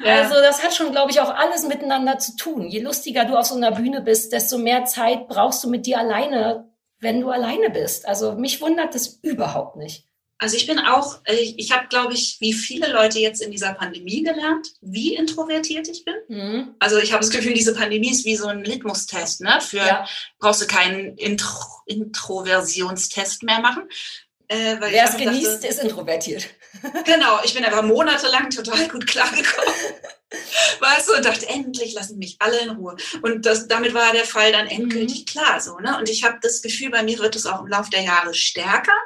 ja. 0.00 0.22
Also 0.22 0.34
das 0.36 0.64
hat 0.64 0.74
schon, 0.74 0.90
glaube 0.90 1.10
ich, 1.10 1.20
auch 1.20 1.32
alles 1.34 1.66
miteinander 1.66 2.18
zu 2.18 2.34
tun. 2.36 2.66
Je 2.66 2.80
lustiger 2.80 3.24
du 3.24 3.36
auf 3.36 3.46
so 3.46 3.56
einer 3.56 3.72
Bühne 3.72 4.00
bist, 4.00 4.32
desto 4.32 4.58
mehr 4.58 4.84
Zeit 4.84 5.28
brauchst 5.28 5.62
du 5.62 5.68
mit 5.68 5.86
dir 5.86 5.98
alleine, 5.98 6.70
wenn 6.98 7.20
du 7.20 7.30
alleine 7.30 7.70
bist. 7.70 8.08
Also 8.08 8.32
mich 8.32 8.60
wundert 8.60 8.94
das 8.94 9.06
überhaupt 9.22 9.76
nicht. 9.76 10.06
Also 10.42 10.56
ich 10.56 10.66
bin 10.66 10.80
auch, 10.80 11.20
äh, 11.24 11.36
ich 11.36 11.70
habe, 11.70 11.86
glaube 11.86 12.14
ich, 12.14 12.38
wie 12.40 12.52
viele 12.52 12.92
Leute 12.92 13.20
jetzt 13.20 13.40
in 13.40 13.52
dieser 13.52 13.74
Pandemie 13.74 14.24
gelernt, 14.24 14.72
wie 14.80 15.14
introvertiert 15.14 15.86
ich 15.86 16.04
bin. 16.04 16.16
Mhm. 16.26 16.74
Also 16.80 16.98
ich 16.98 17.12
habe 17.12 17.20
das 17.20 17.30
Gefühl, 17.30 17.54
diese 17.54 17.76
Pandemie 17.76 18.10
ist 18.10 18.24
wie 18.24 18.34
so 18.34 18.48
ein 18.48 18.64
Litmus-Test. 18.64 19.42
Ne? 19.42 19.60
Für 19.60 19.76
ja. 19.76 20.04
brauchst 20.40 20.60
du 20.60 20.66
keinen 20.66 21.16
Intro 21.16 21.82
Introversionstest 21.86 23.44
mehr 23.44 23.60
machen. 23.60 23.84
Äh, 24.48 24.78
Wer 24.80 25.04
es 25.04 25.16
genießt, 25.16 25.62
dachte, 25.62 25.66
ist 25.68 25.80
introvertiert. 25.80 26.48
Genau, 27.04 27.38
ich 27.44 27.54
bin 27.54 27.64
aber 27.64 27.82
monatelang 27.82 28.50
total 28.50 28.88
gut 28.88 29.06
klargekommen. 29.06 29.74
weißt 30.80 31.08
du, 31.08 31.16
und 31.16 31.24
dachte, 31.24 31.48
endlich 31.48 31.94
lassen 31.94 32.18
mich 32.18 32.36
alle 32.40 32.58
in 32.58 32.70
Ruhe. 32.70 32.96
Und 33.22 33.46
das, 33.46 33.68
damit 33.68 33.94
war 33.94 34.10
der 34.12 34.24
Fall 34.24 34.50
dann 34.50 34.66
endgültig 34.66 35.20
mhm. 35.20 35.26
klar. 35.26 35.60
So, 35.60 35.78
ne? 35.78 35.96
Und 35.98 36.08
ich 36.08 36.24
habe 36.24 36.38
das 36.42 36.62
Gefühl, 36.62 36.90
bei 36.90 37.04
mir 37.04 37.20
wird 37.20 37.36
es 37.36 37.46
auch 37.46 37.60
im 37.60 37.68
Laufe 37.68 37.90
der 37.90 38.02
Jahre 38.02 38.34
stärker 38.34 38.96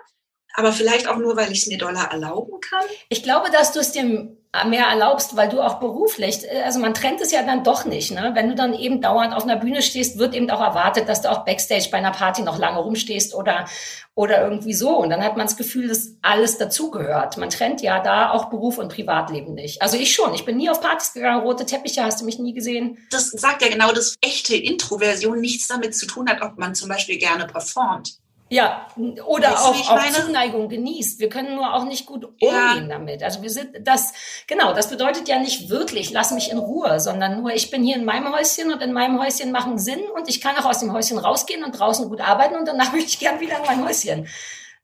aber 0.56 0.72
vielleicht 0.72 1.06
auch 1.08 1.18
nur, 1.18 1.36
weil 1.36 1.52
ich 1.52 1.60
es 1.60 1.66
mir 1.66 1.78
doller 1.78 2.08
erlauben 2.10 2.60
kann? 2.60 2.84
Ich 3.08 3.22
glaube, 3.22 3.50
dass 3.50 3.72
du 3.72 3.80
es 3.80 3.92
dir 3.92 4.36
mehr 4.64 4.86
erlaubst, 4.86 5.36
weil 5.36 5.50
du 5.50 5.60
auch 5.60 5.80
beruflich, 5.80 6.38
also 6.64 6.78
man 6.78 6.94
trennt 6.94 7.20
es 7.20 7.30
ja 7.30 7.42
dann 7.42 7.62
doch 7.62 7.84
nicht. 7.84 8.10
Ne? 8.10 8.30
Wenn 8.34 8.48
du 8.48 8.54
dann 8.54 8.72
eben 8.72 9.02
dauernd 9.02 9.34
auf 9.34 9.42
einer 9.42 9.56
Bühne 9.56 9.82
stehst, 9.82 10.18
wird 10.18 10.34
eben 10.34 10.48
auch 10.50 10.62
erwartet, 10.62 11.10
dass 11.10 11.20
du 11.20 11.30
auch 11.30 11.44
Backstage 11.44 11.88
bei 11.90 11.98
einer 11.98 12.12
Party 12.12 12.40
noch 12.40 12.58
lange 12.58 12.78
rumstehst 12.78 13.34
oder, 13.34 13.66
oder 14.14 14.42
irgendwie 14.42 14.72
so. 14.72 14.96
Und 14.96 15.10
dann 15.10 15.22
hat 15.22 15.36
man 15.36 15.46
das 15.46 15.58
Gefühl, 15.58 15.88
dass 15.88 16.14
alles 16.22 16.56
dazugehört. 16.56 17.36
Man 17.36 17.50
trennt 17.50 17.82
ja 17.82 18.00
da 18.00 18.30
auch 18.30 18.46
Beruf 18.46 18.78
und 18.78 18.92
Privatleben 18.92 19.52
nicht. 19.52 19.82
Also 19.82 19.98
ich 19.98 20.14
schon. 20.14 20.32
Ich 20.32 20.46
bin 20.46 20.56
nie 20.56 20.70
auf 20.70 20.80
Partys 20.80 21.12
gegangen, 21.12 21.42
rote 21.42 21.66
Teppiche 21.66 22.02
hast 22.02 22.22
du 22.22 22.24
mich 22.24 22.38
nie 22.38 22.54
gesehen. 22.54 22.96
Das 23.10 23.30
sagt 23.30 23.62
ja 23.62 23.68
genau, 23.68 23.92
dass 23.92 24.14
echte 24.22 24.56
Introversion 24.56 25.38
nichts 25.38 25.68
damit 25.68 25.94
zu 25.94 26.06
tun 26.06 26.30
hat, 26.30 26.40
ob 26.40 26.56
man 26.56 26.74
zum 26.74 26.88
Beispiel 26.88 27.18
gerne 27.18 27.46
performt. 27.46 28.18
Ja, 28.48 28.86
oder 29.26 29.50
weißt 29.50 29.64
auch, 29.64 29.90
auch 29.90 30.12
Zuneigung 30.12 30.68
genießt. 30.68 31.18
Wir 31.18 31.28
können 31.28 31.56
nur 31.56 31.74
auch 31.74 31.84
nicht 31.84 32.06
gut 32.06 32.24
umgehen 32.24 32.50
ja. 32.52 32.86
damit. 32.88 33.24
Also 33.24 33.42
wir 33.42 33.50
sind 33.50 33.70
das, 33.80 34.12
genau, 34.46 34.72
das 34.72 34.88
bedeutet 34.88 35.26
ja 35.26 35.40
nicht 35.40 35.68
wirklich, 35.68 36.12
lass 36.12 36.30
mich 36.30 36.52
in 36.52 36.58
Ruhe, 36.58 37.00
sondern 37.00 37.40
nur, 37.40 37.50
ich 37.50 37.72
bin 37.72 37.82
hier 37.82 37.96
in 37.96 38.04
meinem 38.04 38.32
Häuschen 38.32 38.72
und 38.72 38.80
in 38.82 38.92
meinem 38.92 39.20
Häuschen 39.20 39.50
machen 39.50 39.78
Sinn 39.78 40.00
und 40.14 40.28
ich 40.28 40.40
kann 40.40 40.56
auch 40.56 40.64
aus 40.64 40.78
dem 40.78 40.92
Häuschen 40.92 41.18
rausgehen 41.18 41.64
und 41.64 41.72
draußen 41.72 42.08
gut 42.08 42.20
arbeiten 42.20 42.54
und 42.54 42.68
danach 42.68 42.92
will 42.92 43.02
ich 43.02 43.18
gern 43.18 43.40
wieder 43.40 43.58
in 43.58 43.64
mein 43.66 43.84
Häuschen. 43.84 44.28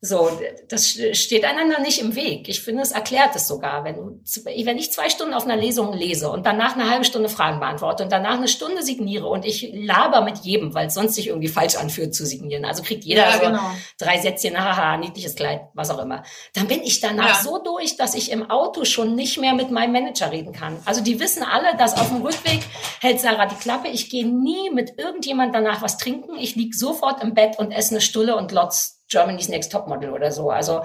So, 0.04 0.36
das 0.68 0.98
steht 1.12 1.44
einander 1.44 1.78
nicht 1.78 2.00
im 2.00 2.16
Weg. 2.16 2.48
Ich 2.48 2.60
finde, 2.60 2.82
es 2.82 2.90
erklärt 2.90 3.36
es 3.36 3.46
sogar. 3.46 3.84
Wenn, 3.84 4.20
wenn 4.66 4.76
ich 4.76 4.90
zwei 4.90 5.08
Stunden 5.08 5.32
auf 5.32 5.44
einer 5.44 5.54
Lesung 5.54 5.92
lese 5.92 6.28
und 6.28 6.44
danach 6.44 6.74
eine 6.74 6.90
halbe 6.90 7.04
Stunde 7.04 7.28
Fragen 7.28 7.60
beantworte 7.60 8.02
und 8.02 8.10
danach 8.10 8.36
eine 8.36 8.48
Stunde 8.48 8.82
signiere 8.82 9.28
und 9.28 9.44
ich 9.44 9.70
laber 9.72 10.22
mit 10.22 10.38
jedem, 10.38 10.74
weil 10.74 10.88
es 10.88 10.94
sonst 10.94 11.14
sich 11.14 11.28
irgendwie 11.28 11.46
falsch 11.46 11.76
anfühlt 11.76 12.16
zu 12.16 12.26
signieren. 12.26 12.64
Also 12.64 12.82
kriegt 12.82 13.04
jeder 13.04 13.28
ja, 13.28 13.32
so 13.34 13.46
genau. 13.46 13.60
drei 13.96 14.20
Sätzchen, 14.20 14.58
haha, 14.58 14.96
niedliches 14.96 15.36
Kleid, 15.36 15.68
was 15.72 15.88
auch 15.90 16.00
immer. 16.00 16.24
Dann 16.54 16.66
bin 16.66 16.82
ich 16.82 16.98
danach 16.98 17.36
ja. 17.36 17.40
so 17.44 17.62
durch, 17.62 17.96
dass 17.96 18.16
ich 18.16 18.32
im 18.32 18.50
Auto 18.50 18.84
schon 18.84 19.14
nicht 19.14 19.38
mehr 19.38 19.54
mit 19.54 19.70
meinem 19.70 19.92
Manager 19.92 20.32
reden 20.32 20.52
kann. 20.52 20.80
Also 20.84 21.00
die 21.00 21.20
wissen 21.20 21.44
alle, 21.44 21.76
dass 21.76 21.96
auf 21.96 22.08
dem 22.08 22.22
Rückweg 22.22 22.58
hält 23.00 23.20
Sarah 23.20 23.46
die 23.46 23.54
Klappe. 23.54 23.86
Ich 23.86 24.10
gehe 24.10 24.26
nie 24.26 24.68
mit 24.70 24.98
irgendjemand 24.98 25.54
danach 25.54 25.80
was 25.80 25.96
trinken. 25.96 26.34
Ich 26.40 26.56
lieg 26.56 26.74
sofort 26.74 27.22
im 27.22 27.34
Bett 27.34 27.60
und 27.60 27.70
esse 27.70 27.92
eine 27.92 28.00
Stulle 28.00 28.34
und 28.34 28.50
lotz 28.50 29.01
Germany's 29.08 29.48
Next 29.48 29.72
Topmodel 29.72 30.10
oder 30.10 30.32
so. 30.32 30.50
Also 30.50 30.82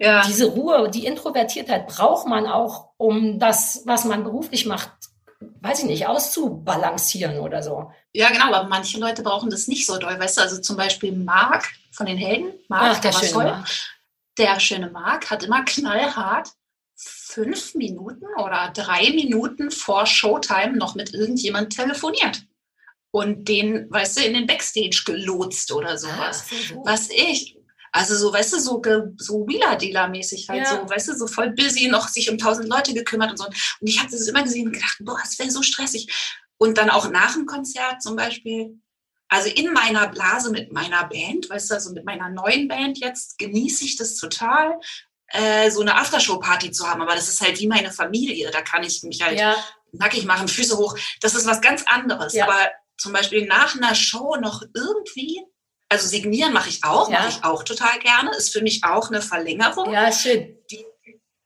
ja. 0.00 0.22
diese 0.26 0.46
Ruhe, 0.46 0.90
die 0.90 1.06
Introvertiertheit 1.06 1.88
braucht 1.88 2.26
man 2.26 2.46
auch, 2.46 2.90
um 2.96 3.38
das, 3.38 3.82
was 3.84 4.04
man 4.04 4.24
beruflich 4.24 4.66
macht, 4.66 4.90
weiß 5.60 5.80
ich 5.80 5.86
nicht, 5.86 6.06
auszubalancieren 6.06 7.40
oder 7.40 7.62
so. 7.62 7.90
Ja, 8.12 8.30
genau, 8.30 8.52
aber 8.52 8.68
manche 8.68 8.98
Leute 8.98 9.22
brauchen 9.22 9.50
das 9.50 9.68
nicht 9.68 9.86
so 9.86 9.98
doll, 9.98 10.18
weißt 10.18 10.38
du, 10.38 10.42
also 10.42 10.60
zum 10.60 10.76
Beispiel 10.76 11.12
Marc 11.12 11.68
von 11.92 12.06
den 12.06 12.16
Helden, 12.16 12.52
Marc, 12.68 12.96
Ach, 12.96 13.00
der, 13.00 13.12
schöne 13.12 13.34
Marc. 13.34 13.68
der 14.38 14.60
schöne 14.60 14.90
Marc 14.90 15.30
hat 15.30 15.44
immer 15.44 15.64
knallhart 15.64 16.48
fünf 16.94 17.74
Minuten 17.74 18.26
oder 18.36 18.70
drei 18.74 19.10
Minuten 19.10 19.70
vor 19.70 20.06
Showtime 20.06 20.76
noch 20.76 20.94
mit 20.94 21.14
irgendjemand 21.14 21.74
telefoniert 21.74 22.42
und 23.10 23.48
den, 23.48 23.90
weißt 23.90 24.18
du, 24.18 24.24
in 24.24 24.34
den 24.34 24.46
Backstage 24.46 25.02
gelotst 25.04 25.72
oder 25.72 25.98
sowas. 25.98 26.44
Ah, 26.50 26.76
Was 26.84 27.10
ich, 27.10 27.56
also 27.92 28.16
so, 28.16 28.32
weißt 28.32 28.52
du, 28.52 28.60
so, 28.60 28.82
so 29.16 29.46
Wheeler-Dealer-mäßig 29.46 30.48
halt 30.48 30.64
ja. 30.64 30.70
so, 30.70 30.88
weißt 30.88 31.08
du, 31.08 31.16
so 31.16 31.26
voll 31.26 31.50
busy, 31.50 31.88
noch 31.88 32.08
sich 32.08 32.30
um 32.30 32.38
tausend 32.38 32.68
Leute 32.68 32.94
gekümmert 32.94 33.30
und 33.32 33.36
so. 33.38 33.46
Und 33.46 33.88
ich 33.88 33.98
habe 33.98 34.10
das 34.10 34.26
immer 34.28 34.42
gesehen 34.42 34.68
und 34.68 34.74
gedacht, 34.74 34.98
boah, 35.00 35.18
das 35.22 35.38
wäre 35.38 35.50
so 35.50 35.62
stressig. 35.62 36.06
Und 36.56 36.78
dann 36.78 36.90
auch 36.90 37.10
nach 37.10 37.34
dem 37.34 37.46
Konzert 37.46 38.00
zum 38.02 38.16
Beispiel, 38.16 38.78
also 39.28 39.48
in 39.48 39.72
meiner 39.72 40.08
Blase 40.08 40.50
mit 40.50 40.72
meiner 40.72 41.04
Band, 41.08 41.50
weißt 41.50 41.70
du, 41.70 41.74
also 41.74 41.92
mit 41.92 42.04
meiner 42.04 42.28
neuen 42.28 42.68
Band 42.68 42.98
jetzt, 42.98 43.38
genieße 43.38 43.84
ich 43.84 43.96
das 43.96 44.16
total, 44.16 44.78
äh, 45.28 45.70
so 45.70 45.80
eine 45.80 45.96
Aftershow-Party 45.96 46.70
zu 46.70 46.88
haben. 46.88 47.02
Aber 47.02 47.14
das 47.14 47.28
ist 47.28 47.40
halt 47.40 47.58
wie 47.58 47.66
meine 47.66 47.92
Familie. 47.92 48.50
Da 48.50 48.60
kann 48.62 48.82
ich 48.82 49.02
mich 49.02 49.22
halt 49.22 49.38
ja. 49.38 49.56
nackig 49.92 50.24
machen, 50.26 50.48
Füße 50.48 50.76
hoch. 50.76 50.96
Das 51.20 51.34
ist 51.34 51.46
was 51.46 51.60
ganz 51.60 51.84
anderes. 51.86 52.34
Ja. 52.34 52.46
Aber 52.46 52.70
zum 53.00 53.12
Beispiel 53.12 53.46
nach 53.46 53.74
einer 53.74 53.94
Show 53.94 54.36
noch 54.36 54.62
irgendwie, 54.74 55.42
also 55.88 56.06
signieren 56.06 56.52
mache 56.52 56.68
ich 56.68 56.84
auch, 56.84 57.10
ja. 57.10 57.20
mache 57.20 57.30
ich 57.30 57.44
auch 57.44 57.62
total 57.62 57.98
gerne, 57.98 58.30
ist 58.36 58.52
für 58.52 58.62
mich 58.62 58.84
auch 58.84 59.08
eine 59.08 59.22
Verlängerung. 59.22 59.92
Ja, 59.92 60.12
schön. 60.12 60.58
Die, 60.70 60.84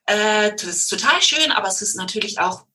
äh, 0.07 0.51
das 0.51 0.65
ist 0.65 0.89
total 0.89 1.23
schön, 1.23 1.53
aber 1.53 1.69
es 1.69 1.81
ist 1.81 1.95
natürlich 1.95 2.41
auch 2.41 2.67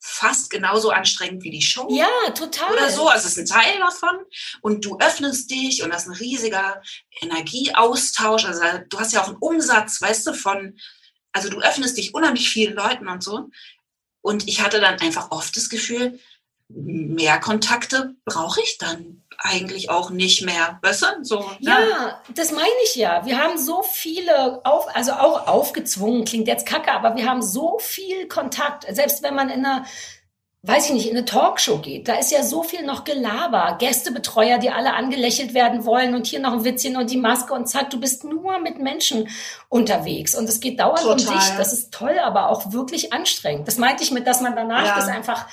fast 0.00 0.50
genauso 0.50 0.90
anstrengend 0.90 1.42
wie 1.42 1.50
die 1.50 1.62
Show. 1.62 1.88
Ja, 1.90 2.08
total. 2.32 2.72
Oder 2.72 2.90
so. 2.90 3.08
Also 3.08 3.26
es 3.26 3.36
ist 3.36 3.38
ein 3.38 3.60
Teil 3.60 3.78
davon. 3.80 4.24
Und 4.62 4.84
du 4.84 4.96
öffnest 5.00 5.50
dich 5.50 5.82
und 5.82 5.90
das 5.90 6.02
ist 6.02 6.08
ein 6.08 6.14
riesiger 6.14 6.80
Energieaustausch. 7.20 8.44
Also 8.44 8.62
du 8.88 9.00
hast 9.00 9.12
ja 9.12 9.22
auch 9.22 9.28
einen 9.28 9.38
Umsatz, 9.38 10.00
weißt 10.00 10.28
du, 10.28 10.34
von, 10.34 10.78
also 11.32 11.50
du 11.50 11.60
öffnest 11.60 11.96
dich 11.96 12.14
unheimlich 12.14 12.48
vielen 12.48 12.74
Leuten 12.74 13.08
und 13.08 13.24
so. 13.24 13.48
Und 14.20 14.46
ich 14.46 14.60
hatte 14.60 14.80
dann 14.80 15.00
einfach 15.00 15.32
oft 15.32 15.56
das 15.56 15.68
Gefühl, 15.68 16.20
mehr 16.68 17.40
Kontakte 17.40 18.14
brauche 18.24 18.60
ich 18.60 18.78
dann 18.78 19.22
eigentlich 19.38 19.88
auch 19.88 20.10
nicht 20.10 20.44
mehr. 20.44 20.78
Weißt 20.82 21.02
du? 21.02 21.06
So, 21.24 21.40
ne? 21.60 21.70
Ja, 21.70 22.20
das 22.34 22.52
meine 22.52 22.66
ich 22.84 22.96
ja. 22.96 23.24
Wir 23.24 23.38
haben 23.38 23.56
so 23.56 23.82
viele, 23.82 24.64
auf, 24.64 24.94
also 24.94 25.12
auch 25.12 25.46
aufgezwungen, 25.46 26.24
klingt 26.24 26.48
jetzt 26.48 26.66
kacke, 26.66 26.92
aber 26.92 27.16
wir 27.16 27.26
haben 27.26 27.42
so 27.42 27.78
viel 27.78 28.26
Kontakt. 28.26 28.84
Selbst 28.90 29.22
wenn 29.22 29.34
man 29.34 29.48
in 29.48 29.64
einer, 29.64 29.86
weiß 30.62 30.86
ich 30.86 30.92
nicht, 30.92 31.08
in 31.08 31.16
eine 31.16 31.24
Talkshow 31.24 31.78
geht, 31.78 32.08
da 32.08 32.16
ist 32.16 32.32
ja 32.32 32.42
so 32.42 32.64
viel 32.64 32.84
noch 32.84 33.04
Gelaber. 33.04 33.76
Gästebetreuer, 33.78 34.58
die 34.58 34.70
alle 34.70 34.94
angelächelt 34.94 35.54
werden 35.54 35.84
wollen 35.84 36.16
und 36.16 36.26
hier 36.26 36.40
noch 36.40 36.52
ein 36.52 36.64
Witzchen 36.64 36.96
und 36.96 37.10
die 37.10 37.16
Maske 37.16 37.54
und 37.54 37.68
zack, 37.68 37.90
du 37.90 38.00
bist 38.00 38.24
nur 38.24 38.58
mit 38.58 38.80
Menschen 38.80 39.28
unterwegs 39.68 40.34
und 40.34 40.48
es 40.48 40.58
geht 40.58 40.80
dauernd 40.80 40.98
Total. 40.98 41.12
um 41.12 41.38
dich. 41.38 41.48
Das 41.56 41.72
ist 41.72 41.94
toll, 41.94 42.18
aber 42.18 42.50
auch 42.50 42.72
wirklich 42.72 43.12
anstrengend. 43.12 43.68
Das 43.68 43.78
meinte 43.78 44.02
ich 44.02 44.10
mit, 44.10 44.26
dass 44.26 44.40
man 44.40 44.56
danach 44.56 44.84
ja. 44.84 44.96
das 44.96 45.06
einfach 45.06 45.46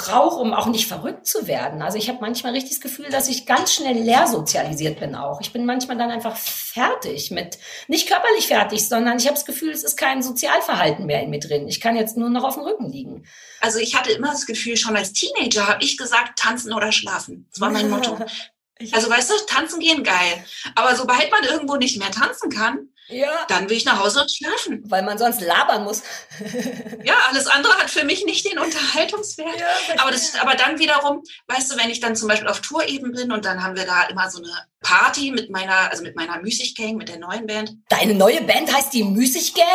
brauche, 0.00 0.40
um 0.40 0.54
auch 0.54 0.66
nicht 0.66 0.88
verrückt 0.88 1.26
zu 1.26 1.46
werden. 1.46 1.82
Also 1.82 1.98
ich 1.98 2.08
habe 2.08 2.18
manchmal 2.20 2.52
richtig 2.52 2.72
das 2.72 2.80
Gefühl, 2.80 3.10
dass 3.10 3.28
ich 3.28 3.46
ganz 3.46 3.74
schnell 3.74 3.98
leer 3.98 4.26
sozialisiert 4.26 4.98
bin 5.00 5.14
auch. 5.14 5.40
Ich 5.40 5.52
bin 5.52 5.66
manchmal 5.66 5.98
dann 5.98 6.10
einfach 6.10 6.36
fertig 6.36 7.30
mit, 7.30 7.58
nicht 7.88 8.08
körperlich 8.08 8.46
fertig, 8.46 8.88
sondern 8.88 9.18
ich 9.18 9.26
habe 9.26 9.34
das 9.34 9.44
Gefühl, 9.44 9.70
es 9.70 9.84
ist 9.84 9.96
kein 9.96 10.22
Sozialverhalten 10.22 11.04
mehr 11.06 11.22
in 11.22 11.30
mir 11.30 11.40
drin. 11.40 11.68
Ich 11.68 11.80
kann 11.80 11.96
jetzt 11.96 12.16
nur 12.16 12.30
noch 12.30 12.44
auf 12.44 12.54
dem 12.54 12.62
Rücken 12.62 12.90
liegen. 12.90 13.26
Also 13.60 13.78
ich 13.78 13.94
hatte 13.94 14.12
immer 14.12 14.30
das 14.30 14.46
Gefühl, 14.46 14.76
schon 14.76 14.96
als 14.96 15.12
Teenager 15.12 15.68
habe 15.68 15.84
ich 15.84 15.98
gesagt, 15.98 16.38
tanzen 16.38 16.72
oder 16.72 16.92
schlafen. 16.92 17.46
Das 17.50 17.60
war 17.60 17.70
mein 17.70 17.90
Motto. 17.90 18.18
Also 18.92 19.10
weißt 19.10 19.30
du, 19.30 19.34
tanzen 19.46 19.80
gehen 19.80 20.02
geil. 20.02 20.44
Aber 20.74 20.96
sobald 20.96 21.30
man 21.30 21.44
irgendwo 21.44 21.76
nicht 21.76 21.98
mehr 21.98 22.10
tanzen 22.10 22.48
kann, 22.48 22.88
ja. 23.10 23.46
Dann 23.48 23.68
will 23.68 23.76
ich 23.76 23.84
nach 23.84 23.98
Hause 23.98 24.22
und 24.22 24.30
schlafen. 24.30 24.82
Weil 24.88 25.02
man 25.02 25.18
sonst 25.18 25.40
labern 25.40 25.84
muss. 25.84 26.02
ja, 27.04 27.14
alles 27.28 27.46
andere 27.46 27.74
hat 27.74 27.90
für 27.90 28.04
mich 28.04 28.24
nicht 28.24 28.50
den 28.50 28.58
Unterhaltungswert. 28.58 29.58
Ja, 29.58 29.66
aber, 29.98 30.10
das, 30.10 30.34
aber 30.36 30.54
dann 30.54 30.78
wiederum, 30.78 31.22
weißt 31.48 31.72
du, 31.72 31.76
wenn 31.76 31.90
ich 31.90 32.00
dann 32.00 32.16
zum 32.16 32.28
Beispiel 32.28 32.48
auf 32.48 32.60
Tour 32.60 32.88
eben 32.88 33.12
bin 33.12 33.32
und 33.32 33.44
dann 33.44 33.62
haben 33.62 33.76
wir 33.76 33.86
da 33.86 34.04
immer 34.04 34.30
so 34.30 34.38
eine 34.38 34.52
Party 34.80 35.30
mit 35.30 35.50
meiner, 35.50 35.90
also 35.90 36.02
mit 36.02 36.16
meiner 36.16 36.40
Müßig 36.40 36.74
Gang, 36.74 36.96
mit 36.96 37.08
der 37.08 37.18
neuen 37.18 37.46
Band. 37.46 37.74
Deine 37.88 38.14
neue 38.14 38.42
Band 38.42 38.72
heißt 38.72 38.92
die 38.92 39.04
Müßig 39.04 39.54
Gang? 39.54 39.66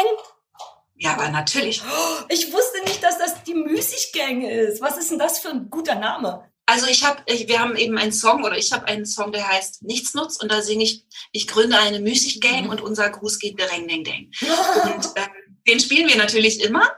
Ja, 0.97 1.13
aber 1.13 1.29
natürlich. 1.29 1.81
Ich 2.29 2.53
wusste 2.53 2.81
nicht, 2.85 3.03
dass 3.03 3.17
das 3.17 3.43
die 3.43 3.53
Müßig 3.53 4.13
Gang 4.13 4.43
ist. 4.43 4.81
Was 4.81 4.97
ist 4.97 5.11
denn 5.11 5.19
das 5.19 5.39
für 5.39 5.49
ein 5.49 5.69
guter 5.69 5.95
Name? 5.95 6.49
Also 6.67 6.87
ich 6.87 7.03
habe, 7.03 7.21
wir 7.27 7.59
haben 7.59 7.75
eben 7.75 7.97
einen 7.97 8.11
Song 8.11 8.43
oder 8.43 8.57
ich 8.57 8.71
habe 8.71 8.87
einen 8.87 9.05
Song, 9.05 9.31
der 9.31 9.47
heißt 9.47 9.83
Nichtsnutz 9.83 10.37
und 10.37 10.51
da 10.51 10.61
singe 10.61 10.83
ich, 10.83 11.05
ich 11.31 11.47
gründe 11.47 11.77
eine 11.77 11.99
Müßig-Gang 11.99 12.65
mhm. 12.65 12.69
und 12.69 12.81
unser 12.81 13.09
Gruß 13.09 13.39
geht 13.39 13.59
Dereng 13.59 13.87
Deng 13.87 14.03
Deng. 14.03 14.31
und 14.83 15.05
ähm, 15.15 15.57
Den 15.67 15.79
spielen 15.79 16.07
wir 16.07 16.17
natürlich 16.17 16.61
immer. 16.61 16.91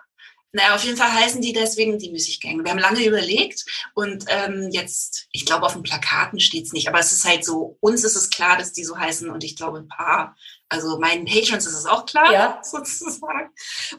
Naja, 0.53 0.75
auf 0.75 0.83
jeden 0.85 0.97
Fall 0.97 1.11
heißen 1.11 1.41
die 1.41 1.51
deswegen 1.51 1.99
die 1.99 2.09
Müßiggänge. 2.09 2.63
Wir 2.63 2.71
haben 2.71 2.79
lange 2.79 3.05
überlegt 3.05 3.65
und 3.93 4.23
ähm, 4.29 4.69
jetzt, 4.71 5.27
ich 5.31 5.45
glaube, 5.45 5.65
auf 5.65 5.73
den 5.73 5.83
Plakaten 5.83 6.39
steht 6.39 6.65
es 6.65 6.73
nicht, 6.73 6.87
aber 6.87 6.99
es 6.99 7.11
ist 7.11 7.25
halt 7.25 7.43
so, 7.43 7.77
uns 7.81 8.05
ist 8.05 8.15
es 8.15 8.29
klar, 8.29 8.57
dass 8.57 8.71
die 8.71 8.85
so 8.85 8.97
heißen 8.97 9.29
und 9.29 9.43
ich 9.43 9.57
glaube, 9.57 9.79
ein 9.79 9.89
paar, 9.89 10.35
also 10.69 10.99
meinen 10.99 11.25
Patrons 11.25 11.65
ist 11.65 11.73
es 11.73 11.85
auch 11.85 12.05
klar, 12.05 12.31
ja. 12.31 12.59
sozusagen. 12.63 13.49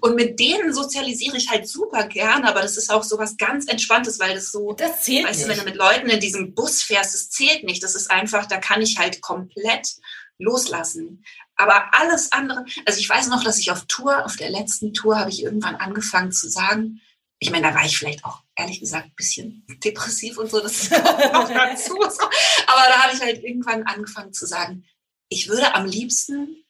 Und 0.00 0.16
mit 0.16 0.38
denen 0.38 0.72
sozialisiere 0.72 1.36
ich 1.36 1.48
halt 1.50 1.68
super 1.68 2.06
gerne, 2.06 2.48
aber 2.48 2.60
das 2.60 2.76
ist 2.76 2.90
auch 2.90 3.02
so 3.02 3.18
was 3.18 3.36
ganz 3.36 3.66
Entspanntes, 3.66 4.18
weil 4.18 4.34
das 4.34 4.52
so, 4.52 4.72
das 4.72 5.02
zählt 5.02 5.26
weißt 5.26 5.38
nicht. 5.38 5.46
du, 5.46 5.50
wenn 5.50 5.58
du 5.58 5.70
mit 5.70 5.76
Leuten 5.76 6.08
in 6.08 6.20
diesem 6.20 6.54
Bus 6.54 6.82
fährst, 6.82 7.14
das 7.14 7.30
zählt 7.30 7.64
nicht. 7.64 7.82
Das 7.82 7.94
ist 7.94 8.10
einfach, 8.10 8.46
da 8.46 8.58
kann 8.58 8.82
ich 8.82 8.98
halt 8.98 9.22
komplett 9.22 9.96
loslassen. 10.38 11.24
Aber 11.56 11.92
alles 11.92 12.32
andere, 12.32 12.64
also 12.86 13.00
ich 13.00 13.08
weiß 13.08 13.28
noch, 13.28 13.42
dass 13.42 13.58
ich 13.58 13.70
auf 13.70 13.86
Tour, 13.86 14.24
auf 14.24 14.36
der 14.36 14.50
letzten 14.50 14.92
Tour, 14.92 15.18
habe 15.18 15.30
ich 15.30 15.42
irgendwann 15.42 15.76
angefangen 15.76 16.32
zu 16.32 16.48
sagen, 16.48 17.00
ich 17.40 17.50
meine, 17.50 17.68
da 17.68 17.74
war 17.74 17.84
ich 17.84 17.96
vielleicht 17.96 18.24
auch 18.24 18.42
ehrlich 18.56 18.80
gesagt 18.80 19.06
ein 19.06 19.14
bisschen 19.14 19.64
depressiv 19.84 20.38
und 20.38 20.50
so, 20.50 20.60
das 20.60 20.90
kommt 20.90 21.32
noch 21.32 21.48
dazu. 21.48 21.94
So. 21.94 22.24
Aber 22.66 22.88
da 22.88 23.02
habe 23.02 23.14
ich 23.14 23.20
halt 23.20 23.42
irgendwann 23.42 23.84
angefangen 23.84 24.32
zu 24.32 24.46
sagen, 24.46 24.84
ich 25.28 25.48
würde 25.48 25.74
am 25.74 25.86
liebsten, 25.86 26.64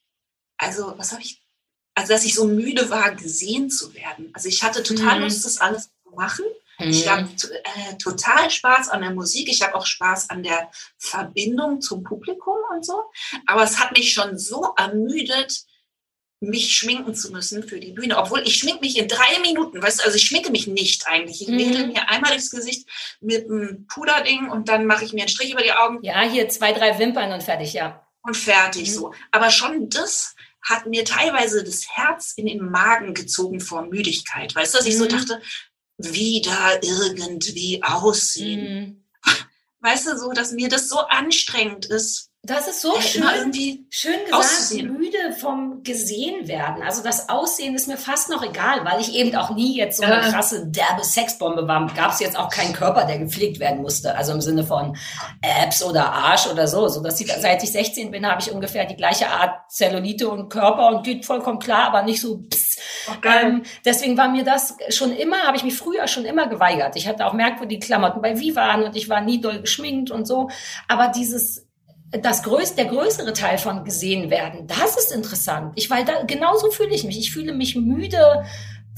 also 0.59 0.95
was 0.97 1.13
habe 1.13 1.23
ich, 1.23 1.43
also 1.95 2.13
dass 2.13 2.25
ich 2.25 2.35
so 2.35 2.47
müde 2.47 2.91
war, 2.91 3.15
gesehen 3.15 3.71
zu 3.71 3.95
werden. 3.95 4.31
Also 4.35 4.49
ich 4.49 4.63
hatte 4.63 4.83
total 4.83 5.19
mhm. 5.19 5.25
Lust, 5.25 5.45
das 5.45 5.59
alles 5.59 5.91
zu 6.03 6.11
machen. 6.15 6.45
Mhm. 6.79 6.91
Ich 6.91 7.09
habe 7.09 7.23
äh, 7.23 7.97
total 7.97 8.51
Spaß 8.51 8.89
an 8.89 9.03
der 9.03 9.11
Musik. 9.11 9.49
Ich 9.49 9.63
habe 9.63 9.75
auch 9.75 9.87
Spaß 9.87 10.31
an 10.31 10.43
der 10.43 10.71
Verbindung 10.99 11.81
zum 11.81 12.03
Publikum 12.03 12.57
und 12.71 12.85
so. 12.85 13.05
Aber 13.47 13.63
es 13.63 13.79
hat 13.79 13.97
mich 13.97 14.13
schon 14.13 14.39
so 14.39 14.75
ermüdet, 14.77 15.65
mich 16.41 16.77
schminken 16.77 17.17
zu 17.17 17.33
müssen 17.33 17.65
für 17.65 17.81
die 17.81 17.93
Bühne. 17.93 18.17
Obwohl 18.17 18.43
ich 18.47 18.57
schminke 18.57 18.81
mich 18.81 18.97
in 18.97 19.09
drei 19.09 19.41
Minuten, 19.41 19.83
weißt 19.83 20.01
du, 20.01 20.05
also 20.05 20.17
ich 20.17 20.25
schminke 20.25 20.51
mich 20.51 20.69
nicht 20.69 21.09
eigentlich. 21.09 21.43
Ich 21.43 21.49
mhm. 21.49 21.89
mir 21.89 22.09
einmal 22.09 22.31
durchs 22.31 22.51
Gesicht 22.51 22.89
mit 23.21 23.47
einem 23.47 23.87
Puderding 23.89 24.49
und 24.49 24.69
dann 24.69 24.87
mache 24.87 25.05
ich 25.05 25.13
mir 25.13 25.23
einen 25.23 25.29
Strich 25.29 25.53
über 25.53 25.63
die 25.63 25.73
Augen. 25.73 25.99
Ja, 26.03 26.23
hier 26.23 26.49
zwei, 26.49 26.73
drei 26.73 26.99
Wimpern 26.99 27.33
und 27.33 27.43
fertig, 27.43 27.73
ja. 27.73 28.08
Und 28.23 28.37
fertig 28.37 28.89
mhm. 28.89 28.93
so. 28.93 29.15
Aber 29.31 29.51
schon 29.51 29.89
das 29.89 30.35
hat 30.63 30.87
mir 30.87 31.05
teilweise 31.05 31.65
das 31.65 31.89
Herz 31.89 32.33
in 32.37 32.47
den 32.47 32.71
Magen 32.71 33.15
gezogen 33.15 33.61
vor 33.61 33.87
Müdigkeit. 33.87 34.55
Weißt 34.55 34.75
du, 34.75 34.79
dass 34.79 34.87
ich 34.87 34.99
so 34.99 35.05
mhm. 35.05 35.11
dachte, 35.11 35.43
wieder 35.99 36.83
irgendwie 36.83 37.83
aussehen. 37.83 39.05
Mhm. 39.25 39.33
Weißt 39.81 40.09
du, 40.09 40.19
so, 40.19 40.33
dass 40.33 40.53
mir 40.53 40.69
das 40.69 40.89
so 40.89 40.99
anstrengend 40.99 41.87
ist, 41.87 42.31
das 42.49 42.67
ist 42.67 42.81
so 42.81 42.95
ja, 42.95 43.03
schön, 43.03 43.53
schön 43.91 44.25
gesagt, 44.25 44.33
auszusehen. 44.33 44.93
müde 44.93 45.33
vom 45.39 45.83
gesehen 45.83 46.49
werden. 46.49 46.83
Also 46.83 47.03
das 47.03 47.29
Aussehen 47.29 47.75
ist 47.75 47.89
mir 47.89 47.97
fast 47.97 48.31
noch 48.31 48.43
egal, 48.43 48.85
weil 48.85 49.01
ich 49.01 49.15
eben 49.15 49.37
auch 49.37 49.51
nie 49.51 49.77
jetzt 49.77 49.99
so 49.99 50.05
eine 50.05 50.15
ja. 50.15 50.31
krasse 50.31 50.67
derbe 50.67 51.05
Sexbombe 51.05 51.69
war. 51.69 51.87
Gab 51.95 52.13
es 52.13 52.21
jetzt 52.21 52.39
auch 52.39 52.51
keinen 52.51 52.73
Körper, 52.73 53.05
der 53.05 53.19
gepflegt 53.19 53.61
werden 53.61 53.83
musste. 53.83 54.17
Also 54.17 54.33
im 54.33 54.41
Sinne 54.41 54.65
von 54.65 54.97
Abs 55.63 55.83
oder 55.83 56.13
Arsch 56.13 56.47
oder 56.47 56.67
so. 56.67 56.89
So 56.89 57.03
dass 57.03 57.21
ich, 57.21 57.31
seit 57.33 57.63
ich 57.63 57.73
16 57.73 58.11
bin, 58.11 58.27
habe 58.27 58.41
ich 58.41 58.51
ungefähr 58.51 58.87
die 58.87 58.97
gleiche 58.97 59.29
Art 59.29 59.71
Zellulite 59.71 60.29
und 60.29 60.49
Körper 60.49 60.89
und 60.89 61.05
geht 61.05 61.27
vollkommen 61.27 61.59
klar, 61.59 61.89
aber 61.89 62.03
nicht 62.03 62.21
so. 62.21 62.39
Pss. 62.39 62.69
Ähm, 63.25 63.63
deswegen 63.85 64.17
war 64.17 64.29
mir 64.29 64.45
das 64.45 64.77
schon 64.91 65.13
immer, 65.13 65.39
habe 65.45 65.57
ich 65.57 65.65
mich 65.65 65.77
früher 65.77 66.07
schon 66.09 66.25
immer 66.25 66.47
geweigert. 66.47 66.97
Ich 66.97 67.09
hatte 67.09 67.27
auch 67.27 67.33
merkwürdige 67.33 67.85
Klamotten 67.85 68.21
bei 68.21 68.39
Vivan 68.39 68.83
und 68.83 68.97
ich 68.97 69.09
war 69.09 69.21
nie 69.21 69.41
doll 69.41 69.61
geschminkt 69.61 70.11
und 70.11 70.27
so. 70.27 70.49
Aber 70.89 71.09
dieses 71.09 71.68
das 72.11 72.43
größte, 72.43 72.77
der 72.77 72.87
größere 72.87 73.33
Teil 73.33 73.59
von 73.59 73.85
gesehen 73.85 74.31
werden, 74.31 74.67
das 74.67 74.97
ist 74.97 75.13
interessant. 75.13 75.73
Ich, 75.77 75.91
weil 75.91 76.05
da, 76.05 76.23
genauso 76.27 76.71
fühle 76.71 76.95
ich 76.95 77.05
mich. 77.05 77.19
Ich 77.19 77.33
fühle 77.33 77.53
mich 77.53 77.77
müde 77.77 78.45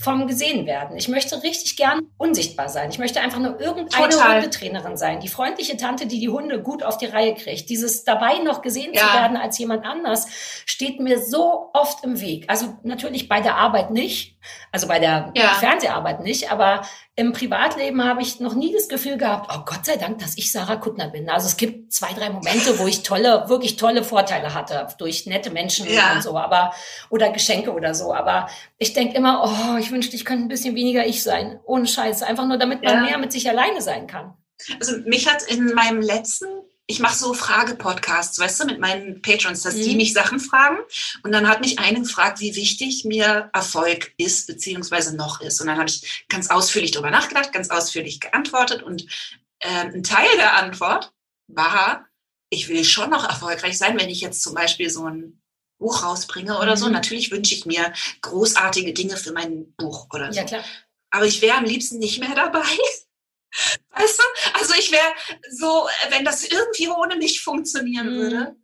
vom 0.01 0.27
gesehen 0.27 0.67
werden. 0.67 0.97
Ich 0.97 1.09
möchte 1.09 1.43
richtig 1.43 1.77
gern 1.77 2.01
unsichtbar 2.17 2.69
sein. 2.71 2.89
Ich 2.91 2.99
möchte 2.99 3.21
einfach 3.21 3.39
nur 3.39 3.61
irgendeine 3.61 4.09
Total. 4.09 4.37
Hundetrainerin 4.37 4.97
sein. 4.97 5.21
Die 5.21 5.29
freundliche 5.29 5.77
Tante, 5.77 6.07
die 6.07 6.19
die 6.19 6.31
Hunde 6.31 6.63
gut 6.63 6.83
auf 6.83 6.97
die 6.97 7.07
Reihe 7.07 7.35
kriegt. 7.35 7.69
Dieses 7.69 8.05
dabei 8.05 8.39
noch 8.39 8.63
gesehen 8.63 8.95
ja. 8.95 9.01
zu 9.01 9.13
werden 9.13 9.37
als 9.37 9.59
jemand 9.59 9.85
anders, 9.85 10.27
steht 10.65 11.01
mir 11.01 11.23
so 11.23 11.71
oft 11.75 12.03
im 12.03 12.21
Weg. 12.21 12.47
Also 12.49 12.79
natürlich 12.83 13.29
bei 13.29 13.43
der 13.43 13.57
Arbeit 13.57 13.91
nicht. 13.91 14.39
Also 14.73 14.89
bei 14.89 14.99
der 14.99 15.33
ja. 15.37 15.55
Fernseharbeit 15.55 16.21
nicht. 16.21 16.51
Aber 16.51 16.83
im 17.17 17.33
Privatleben 17.33 18.03
habe 18.05 18.23
ich 18.23 18.41
noch 18.41 18.55
nie 18.55 18.73
das 18.73 18.89
Gefühl 18.89 19.19
gehabt, 19.19 19.51
oh 19.55 19.63
Gott 19.67 19.85
sei 19.85 19.97
Dank, 19.97 20.21
dass 20.21 20.39
ich 20.39 20.53
Sarah 20.53 20.77
Kuttner 20.77 21.09
bin. 21.09 21.29
Also 21.29 21.49
es 21.49 21.57
gibt 21.57 21.93
zwei, 21.93 22.13
drei 22.13 22.31
Momente, 22.31 22.79
wo 22.79 22.87
ich 22.87 23.03
tolle, 23.03 23.45
wirklich 23.49 23.77
tolle 23.77 24.05
Vorteile 24.05 24.55
hatte 24.55 24.87
durch 24.99 25.27
nette 25.27 25.51
Menschen 25.51 25.87
ja. 25.87 26.15
und 26.15 26.23
so, 26.23 26.39
aber 26.39 26.73
oder 27.11 27.31
Geschenke 27.31 27.73
oder 27.73 27.95
so. 27.95 28.15
Aber 28.15 28.49
ich 28.79 28.95
denke 28.95 29.17
immer, 29.17 29.43
oh, 29.45 29.77
ich 29.79 29.91
wünschte, 29.91 30.17
ich 30.17 30.25
könnte 30.25 30.45
ein 30.45 30.49
bisschen 30.49 30.75
weniger 30.75 31.07
ich 31.07 31.23
sein. 31.23 31.61
Ohne 31.65 31.87
Scheiß. 31.87 32.23
Einfach 32.23 32.47
nur, 32.47 32.57
damit 32.57 32.83
man 32.83 32.95
ja. 32.95 33.03
mehr 33.03 33.19
mit 33.19 33.33
sich 33.33 33.49
alleine 33.49 33.83
sein 33.83 34.07
kann. 34.07 34.35
Also 34.79 34.97
mich 35.05 35.29
hat 35.29 35.43
in 35.43 35.75
meinem 35.75 36.01
letzten 36.01 36.47
ich 36.91 36.99
mache 36.99 37.17
so 37.17 37.35
Frage-Podcasts, 37.35 38.39
weißt 38.39 38.61
du, 38.61 38.67
mit 38.67 38.81
meinen 38.81 39.23
Patrons, 39.23 39.63
dass 39.63 39.77
mhm. 39.77 39.83
die 39.83 39.97
mich 39.97 40.13
Sachen 40.13 40.41
fragen. 40.41 40.79
Und 41.23 41.31
dann 41.31 41.49
hat 41.49 41.61
mich 41.61 41.79
eine 41.79 42.01
gefragt, 42.01 42.41
wie 42.41 42.57
wichtig 42.57 43.05
mir 43.05 43.49
Erfolg 43.53 44.13
ist, 44.17 44.49
beziehungsweise 44.49 45.17
noch 45.17 45.41
ist. 45.41 45.61
Und 45.61 45.69
dann 45.69 45.79
habe 45.79 45.89
ich 45.89 46.27
ganz 46.29 46.51
ausführlich 46.51 46.91
darüber 46.91 47.13
nachgedacht, 47.13 47.53
ganz 47.53 47.71
ausführlich 47.71 48.19
geantwortet. 48.19 48.83
Und 48.83 49.07
äh, 49.61 49.69
ein 49.69 50.03
Teil 50.03 50.29
der 50.37 50.57
Antwort 50.57 51.13
war, 51.47 52.07
ich 52.51 52.69
will 52.69 52.83
schon 52.85 53.11
noch 53.11 53.29
erfolgreich 53.29 53.79
sein, 53.79 53.97
wenn 53.97 54.11
ich 54.11 54.21
jetzt 54.21 54.43
zum 54.43 54.55
Beispiel 54.55 54.91
so 54.91 55.07
ein 55.07 55.41
Buch 55.79 56.03
rausbringe 56.03 56.59
oder 56.59 56.73
mhm. 56.73 56.81
so. 56.81 56.89
Natürlich 56.89 57.31
wünsche 57.31 57.55
ich 57.55 57.67
mir 57.67 57.93
großartige 58.21 58.93
Dinge 58.93 59.17
für 59.17 59.33
mein 59.33 59.73
Buch 59.77 60.09
oder 60.13 60.33
so. 60.33 60.41
Ja, 60.41 60.45
klar. 60.45 60.65
Aber 61.11 61.27
ich 61.27 61.41
wäre 61.41 61.57
am 61.57 61.65
liebsten 61.65 61.99
nicht 61.99 62.19
mehr 62.19 62.35
dabei. 62.35 62.65
Weißt 63.91 64.19
du? 64.19 64.59
Also 64.59 64.75
ich 64.79 64.93
wäre 64.93 65.13
so, 65.51 65.89
wenn 66.11 66.25
das 66.25 66.45
irgendwie 66.45 66.89
ohne 66.89 67.17
mich 67.17 67.43
funktionieren 67.43 68.15
mhm. 68.15 68.19
würde. 68.19 68.57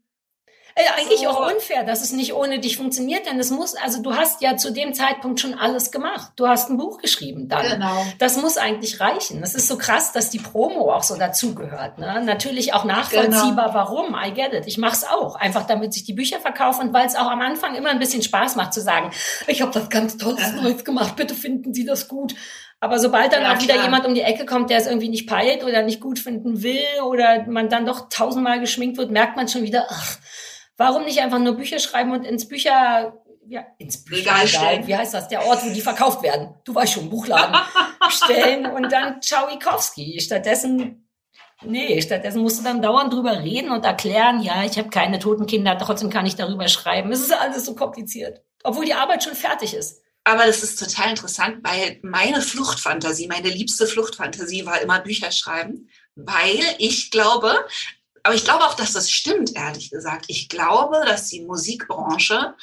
Äh, 0.78 0.82
eigentlich 0.94 1.20
so. 1.20 1.28
auch 1.28 1.50
unfair, 1.50 1.84
dass 1.84 2.02
es 2.02 2.12
nicht 2.12 2.34
ohne 2.34 2.58
dich 2.58 2.76
funktioniert, 2.76 3.24
denn 3.24 3.40
es 3.40 3.50
muss, 3.50 3.74
also 3.76 4.02
du 4.02 4.14
hast 4.14 4.42
ja 4.42 4.58
zu 4.58 4.70
dem 4.74 4.92
Zeitpunkt 4.92 5.40
schon 5.40 5.54
alles 5.54 5.90
gemacht. 5.90 6.32
Du 6.36 6.46
hast 6.46 6.68
ein 6.68 6.76
Buch 6.76 6.98
geschrieben 6.98 7.48
dann. 7.48 7.66
Genau. 7.66 8.04
Das 8.18 8.36
muss 8.36 8.58
eigentlich 8.58 9.00
reichen. 9.00 9.40
Das 9.40 9.54
ist 9.54 9.68
so 9.68 9.78
krass, 9.78 10.12
dass 10.12 10.28
die 10.28 10.38
Promo 10.38 10.92
auch 10.92 11.02
so 11.02 11.16
dazugehört. 11.16 11.96
Ne? 11.96 12.22
Natürlich 12.26 12.74
auch 12.74 12.84
nachvollziehbar, 12.84 13.68
genau. 13.68 13.74
warum. 13.74 14.14
I 14.22 14.34
get 14.34 14.52
it. 14.52 14.66
Ich 14.66 14.76
mach's 14.76 15.02
auch. 15.02 15.36
Einfach 15.36 15.66
damit 15.66 15.94
sich 15.94 16.04
die 16.04 16.12
Bücher 16.12 16.40
verkaufen 16.40 16.88
und 16.88 16.92
weil 16.92 17.06
es 17.06 17.16
auch 17.16 17.30
am 17.30 17.40
Anfang 17.40 17.74
immer 17.74 17.88
ein 17.88 17.98
bisschen 17.98 18.22
Spaß 18.22 18.56
macht 18.56 18.74
zu 18.74 18.82
sagen, 18.82 19.12
ich 19.46 19.62
habe 19.62 19.74
was 19.74 19.88
ganz 19.88 20.18
Tolles. 20.18 20.52
Neues 20.52 20.84
gemacht, 20.84 21.16
bitte 21.16 21.34
finden 21.34 21.72
Sie 21.72 21.86
das 21.86 22.06
gut. 22.06 22.34
Aber 22.86 23.00
sobald 23.00 23.32
dann 23.32 23.42
ja, 23.42 23.52
auch 23.52 23.60
wieder 23.60 23.74
klar. 23.74 23.84
jemand 23.86 24.06
um 24.06 24.14
die 24.14 24.20
Ecke 24.20 24.46
kommt, 24.46 24.70
der 24.70 24.78
es 24.78 24.86
irgendwie 24.86 25.08
nicht 25.08 25.28
peilt 25.28 25.64
oder 25.64 25.82
nicht 25.82 26.00
gut 26.00 26.20
finden 26.20 26.62
will 26.62 27.02
oder 27.04 27.44
man 27.48 27.68
dann 27.68 27.84
doch 27.84 28.08
tausendmal 28.08 28.60
geschminkt 28.60 28.96
wird, 28.96 29.10
merkt 29.10 29.34
man 29.34 29.48
schon 29.48 29.64
wieder, 29.64 29.86
ach, 29.90 30.18
warum 30.76 31.04
nicht 31.04 31.20
einfach 31.20 31.40
nur 31.40 31.56
Bücher 31.56 31.80
schreiben 31.80 32.12
und 32.12 32.24
ins 32.24 32.46
Bücher, 32.46 33.20
ja, 33.48 33.66
ins 33.78 34.04
Bücherregal 34.04 34.46
stellen. 34.46 34.86
Wie 34.86 34.94
heißt 34.94 35.14
das? 35.14 35.26
Der 35.26 35.44
Ort, 35.44 35.66
wo 35.66 35.74
die 35.74 35.80
verkauft 35.80 36.22
werden. 36.22 36.54
Du 36.64 36.76
weißt 36.76 36.92
schon, 36.92 37.10
Buchladen 37.10 37.56
stellen 38.08 38.66
und 38.66 38.92
dann 38.92 39.20
Tchaikovsky. 39.20 40.20
Stattdessen 40.20 41.02
Nee, 41.64 42.00
stattdessen 42.02 42.42
musst 42.42 42.60
du 42.60 42.62
dann 42.62 42.82
dauernd 42.82 43.12
drüber 43.12 43.42
reden 43.42 43.72
und 43.72 43.84
erklären, 43.84 44.42
ja, 44.42 44.62
ich 44.64 44.78
habe 44.78 44.90
keine 44.90 45.18
toten 45.18 45.46
Kinder, 45.46 45.76
trotzdem 45.76 46.10
kann 46.10 46.26
ich 46.26 46.36
darüber 46.36 46.68
schreiben. 46.68 47.10
Es 47.10 47.20
ist 47.20 47.32
alles 47.32 47.64
so 47.64 47.74
kompliziert. 47.74 48.42
Obwohl 48.62 48.84
die 48.84 48.94
Arbeit 48.94 49.24
schon 49.24 49.34
fertig 49.34 49.74
ist. 49.74 50.02
Aber 50.26 50.44
das 50.44 50.64
ist 50.64 50.76
total 50.76 51.10
interessant, 51.10 51.58
weil 51.62 52.00
meine 52.02 52.42
Fluchtfantasie, 52.42 53.28
meine 53.28 53.48
liebste 53.48 53.86
Fluchtfantasie 53.86 54.66
war 54.66 54.80
immer 54.80 54.98
Bücher 54.98 55.30
schreiben, 55.30 55.88
weil 56.16 56.58
ich 56.78 57.12
glaube, 57.12 57.64
aber 58.24 58.34
ich 58.34 58.42
glaube 58.42 58.64
auch, 58.64 58.74
dass 58.74 58.92
das 58.92 59.08
stimmt, 59.08 59.54
ehrlich 59.54 59.88
gesagt. 59.88 60.24
Ich 60.26 60.48
glaube, 60.48 61.00
dass 61.06 61.28
die 61.28 61.42
Musikbranche, 61.42 62.56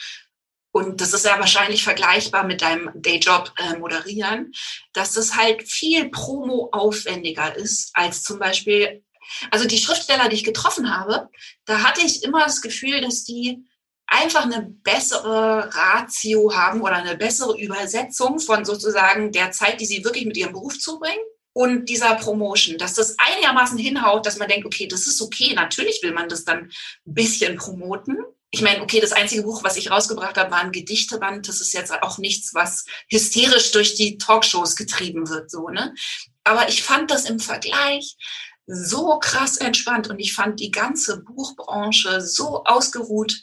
und 0.73 0.99
das 0.99 1.14
ist 1.14 1.23
ja 1.23 1.40
wahrscheinlich 1.40 1.85
vergleichbar 1.85 2.44
mit 2.44 2.61
deinem 2.61 2.91
Dayjob 2.95 3.53
äh, 3.56 3.77
moderieren, 3.77 4.52
dass 4.91 5.15
es 5.15 5.38
halt 5.38 5.65
viel 5.65 6.10
Promo 6.10 6.68
aufwendiger 6.73 7.56
ist 7.56 7.91
als 7.94 8.23
zum 8.23 8.40
Beispiel, 8.40 9.06
also 9.52 9.65
die 9.65 9.77
Schriftsteller, 9.77 10.27
die 10.27 10.35
ich 10.35 10.44
getroffen 10.44 10.94
habe, 10.94 11.30
da 11.64 11.81
hatte 11.81 12.02
ich 12.02 12.26
immer 12.26 12.44
das 12.44 12.61
Gefühl, 12.61 12.99
dass 12.99 13.23
die 13.23 13.64
einfach 14.08 14.46
eine 14.46 14.62
bessere 14.62 15.70
Ratio 15.74 16.54
haben 16.56 16.82
oder 16.82 16.96
eine 16.96 17.18
bessere 17.18 17.60
Übersetzung 17.60 18.40
von 18.40 18.66
sozusagen 18.66 19.32
der 19.32 19.52
Zeit, 19.52 19.82
die 19.82 19.86
sie 19.86 20.04
wirklich 20.04 20.26
mit 20.26 20.38
ihrem 20.38 20.54
Beruf 20.54 20.78
zubringen 20.80 21.24
und 21.54 21.88
dieser 21.88 22.16
Promotion, 22.16 22.78
dass 22.78 22.96
das 22.96 23.16
einigermaßen 23.20 23.78
hinhaut, 23.78 24.26
dass 24.26 24.38
man 24.38 24.50
denkt, 24.50 24.66
okay, 24.66 24.88
das 24.88 25.08
ist 25.08 25.22
okay, 25.22 25.54
natürlich 25.54 26.02
will 26.02 26.12
man 26.12 26.28
das 26.28 26.44
dann 26.44 26.72
ein 27.06 27.14
bisschen 27.14 27.58
promoten. 27.58 28.18
Ich 28.50 28.62
meine, 28.62 28.82
okay, 28.82 29.00
das 29.00 29.14
einzige 29.14 29.44
Buch, 29.44 29.64
was 29.64 29.78
ich 29.78 29.90
rausgebracht 29.90 30.38
habe, 30.38 30.52
war 30.52 30.60
ein 30.60 30.72
Gedichteband. 30.72 31.48
Das 31.48 31.60
ist 31.60 31.74
jetzt 31.74 31.92
auch 32.04 32.20
nichts, 32.20 32.54
was 32.54 32.86
hysterisch 33.10 33.72
durch 33.72 33.96
die 33.96 34.18
Talkshows 34.18 34.76
getrieben 34.76 35.28
wird, 35.28 35.50
so, 35.50 35.70
ne? 35.70 35.94
Aber 36.44 36.70
ich 36.70 36.84
fand 36.84 37.10
das 37.10 37.28
im 37.28 37.40
Vergleich 37.40 38.16
so 38.66 39.18
krass 39.20 39.58
entspannt 39.58 40.10
und 40.10 40.20
ich 40.20 40.34
fand 40.34 40.60
die 40.60 40.72
ganze 40.72 41.22
Buchbranche 41.22 42.22
so 42.22 42.64
ausgeruht, 42.64 43.42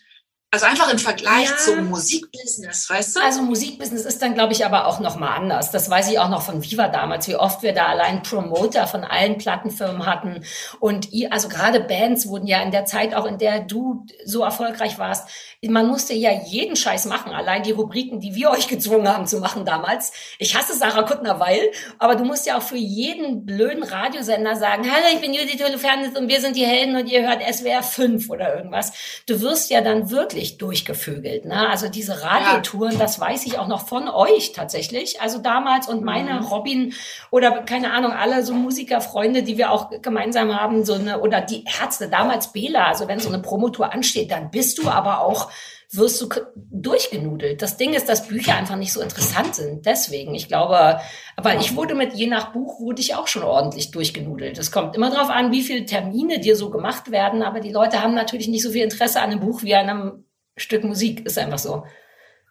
Also 0.53 0.67
einfach 0.67 0.91
im 0.93 0.99
Vergleich 0.99 1.49
ja. 1.49 1.57
zum 1.59 1.89
Musikbusiness, 1.91 2.91
weißt 2.91 3.15
du? 3.15 3.21
Also 3.21 3.43
Musikbusiness 3.43 4.05
ist 4.05 4.21
dann, 4.21 4.35
glaube 4.35 4.53
ich, 4.53 4.67
aber 4.67 4.89
auch 4.89 4.99
noch 4.99 5.17
mal 5.17 5.37
anders. 5.37 5.71
Das 5.71 5.89
weiß 5.89 6.11
ich 6.11 6.19
auch 6.19 6.29
noch 6.29 6.43
von 6.43 6.65
Viva 6.65 6.89
damals, 6.89 7.29
wie 7.29 7.37
oft 7.37 7.63
wir 7.63 7.73
da 7.73 7.87
allein 7.87 8.25
Promoter 8.25 8.89
von 8.89 9.05
allen 9.05 9.39
Plattenfirmen 9.39 10.07
hatten. 10.07 10.45
Und 10.81 11.13
ihr, 11.13 11.33
also 11.33 11.49
gerade 11.49 11.79
Bands 11.79 12.27
wurden 12.27 12.49
ja 12.49 12.61
in 12.63 12.73
der 12.73 12.85
Zeit, 12.85 13.15
auch 13.15 13.27
in 13.27 13.39
der 13.39 13.61
du 13.61 14.05
so 14.25 14.43
erfolgreich 14.43 14.99
warst, 14.99 15.29
man 15.63 15.87
musste 15.87 16.15
ja 16.15 16.33
jeden 16.33 16.75
Scheiß 16.75 17.05
machen. 17.05 17.33
Allein 17.33 17.63
die 17.63 17.71
Rubriken, 17.71 18.19
die 18.19 18.35
wir 18.35 18.51
euch 18.51 18.67
gezwungen 18.67 19.07
haben 19.07 19.29
zu 19.29 19.39
machen 19.39 19.65
damals. 19.65 20.11
Ich 20.39 20.57
hasse 20.57 20.75
Sarah 20.75 21.03
Kuttner, 21.03 21.39
weil, 21.39 21.61
aber 22.01 22.17
du 22.17 22.25
musst 22.25 22.47
ja 22.47 22.59
auch 22.59 22.63
für 22.63 22.79
jeden 22.79 23.45
blöden 23.45 23.85
Radiosender 23.85 24.57
sagen, 24.57 24.91
hallo, 24.91 25.15
ich 25.15 25.21
bin 25.21 25.33
Judith 25.35 25.63
Holofernes 25.63 26.19
und 26.19 26.29
wir 26.29 26.41
sind 26.41 26.57
die 26.57 26.67
Helden 26.67 26.97
und 26.97 27.07
ihr 27.07 27.29
hört 27.29 27.43
SWR 27.43 27.83
5 27.83 28.31
oder 28.31 28.57
irgendwas. 28.57 28.93
Du 29.27 29.41
wirst 29.43 29.71
ja 29.71 29.83
dann 29.83 30.11
wirklich 30.11 30.40
durchgevögelt. 30.41 31.45
Ne? 31.45 31.69
Also 31.69 31.89
diese 31.89 32.23
Radiotouren, 32.23 32.99
das 32.99 33.21
weiß 33.21 33.47
ich 33.47 33.59
auch 33.59 33.69
noch 33.69 33.87
von 33.87 34.09
euch 34.09 34.53
tatsächlich. 34.53 35.21
Also 35.21 35.39
damals 35.39 35.89
und 35.89 36.03
meine 36.03 36.41
mhm. 36.41 36.47
Robin 36.47 36.95
oder 37.31 37.63
keine 37.63 37.93
Ahnung, 37.93 38.13
alle 38.13 38.45
so 38.45 38.55
Musikerfreunde, 38.55 39.43
die 39.43 39.59
wir 39.59 39.71
auch 39.71 39.91
gemeinsam 40.03 40.55
haben, 40.55 40.85
so 40.85 40.95
eine, 40.95 41.21
oder 41.21 41.41
die 41.41 41.65
Ärzte, 41.81 42.09
damals 42.09 42.53
Bela, 42.53 42.87
also 42.87 43.09
wenn 43.09 43.21
so 43.21 43.29
eine 43.29 43.41
Promotour 43.41 43.93
ansteht, 43.93 44.31
dann 44.31 44.51
bist 44.51 44.79
du 44.79 44.89
aber 44.89 45.21
auch 45.21 45.51
wirst 45.93 46.21
du 46.21 46.29
durchgenudelt. 46.55 47.63
Das 47.63 47.77
Ding 47.77 47.95
ist, 47.95 48.09
dass 48.09 48.29
Bücher 48.29 48.55
einfach 48.55 48.77
nicht 48.77 48.93
so 48.93 49.01
interessant 49.01 49.57
sind. 49.57 49.87
Deswegen, 49.87 50.35
ich 50.35 50.47
glaube, 50.47 51.01
aber 51.37 51.57
ich 51.57 51.75
wurde 51.75 51.97
mit 51.97 52.15
je 52.15 52.29
nach 52.29 52.53
Buch 52.53 52.81
wurde 52.81 53.01
ich 53.01 53.17
auch 53.17 53.27
schon 53.27 53.43
ordentlich 53.43 53.91
durchgenudelt. 53.91 54.57
Es 54.59 54.71
kommt 54.71 54.95
immer 54.95 55.11
darauf 55.11 55.31
an, 55.31 55.51
wie 55.51 55.63
viele 55.63 55.87
Termine 55.87 56.39
dir 56.39 56.55
so 56.55 56.71
gemacht 56.71 57.11
werden, 57.11 57.43
aber 57.43 57.59
die 57.59 57.73
Leute 57.73 58.03
haben 58.03 58.15
natürlich 58.15 58.47
nicht 58.47 58.63
so 58.63 58.71
viel 58.71 58.85
Interesse 58.85 59.21
an 59.21 59.31
einem 59.31 59.41
Buch 59.41 59.63
wie 59.63 59.75
an 59.75 59.89
einem 59.89 60.25
Stück 60.61 60.85
Musik. 60.85 61.27
Ist 61.27 61.39
einfach 61.39 61.59
so. 61.59 61.87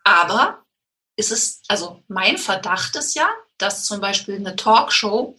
Aber 0.03 0.64
ist 1.15 1.31
es, 1.31 1.61
also 1.68 2.03
mein 2.07 2.38
Verdacht 2.38 2.95
ist 2.95 3.15
ja, 3.15 3.30
dass 3.57 3.86
zum 3.86 3.99
Beispiel 4.02 4.36
eine 4.36 4.56
Talkshow 4.56 5.36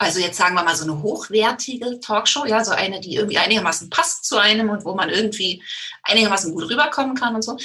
also 0.00 0.18
jetzt 0.18 0.38
sagen 0.38 0.54
wir 0.54 0.64
mal 0.64 0.74
so 0.74 0.84
eine 0.84 1.02
hochwertige 1.02 2.00
Talkshow, 2.00 2.46
ja, 2.46 2.64
so 2.64 2.70
eine, 2.70 3.00
die 3.00 3.16
irgendwie 3.16 3.36
einigermaßen 3.36 3.90
passt 3.90 4.24
zu 4.24 4.38
einem 4.38 4.70
und 4.70 4.86
wo 4.86 4.94
man 4.94 5.10
irgendwie 5.10 5.62
einigermaßen 6.04 6.54
gut 6.54 6.70
rüberkommen 6.70 7.14
kann 7.14 7.34
und 7.34 7.42
so. 7.42 7.58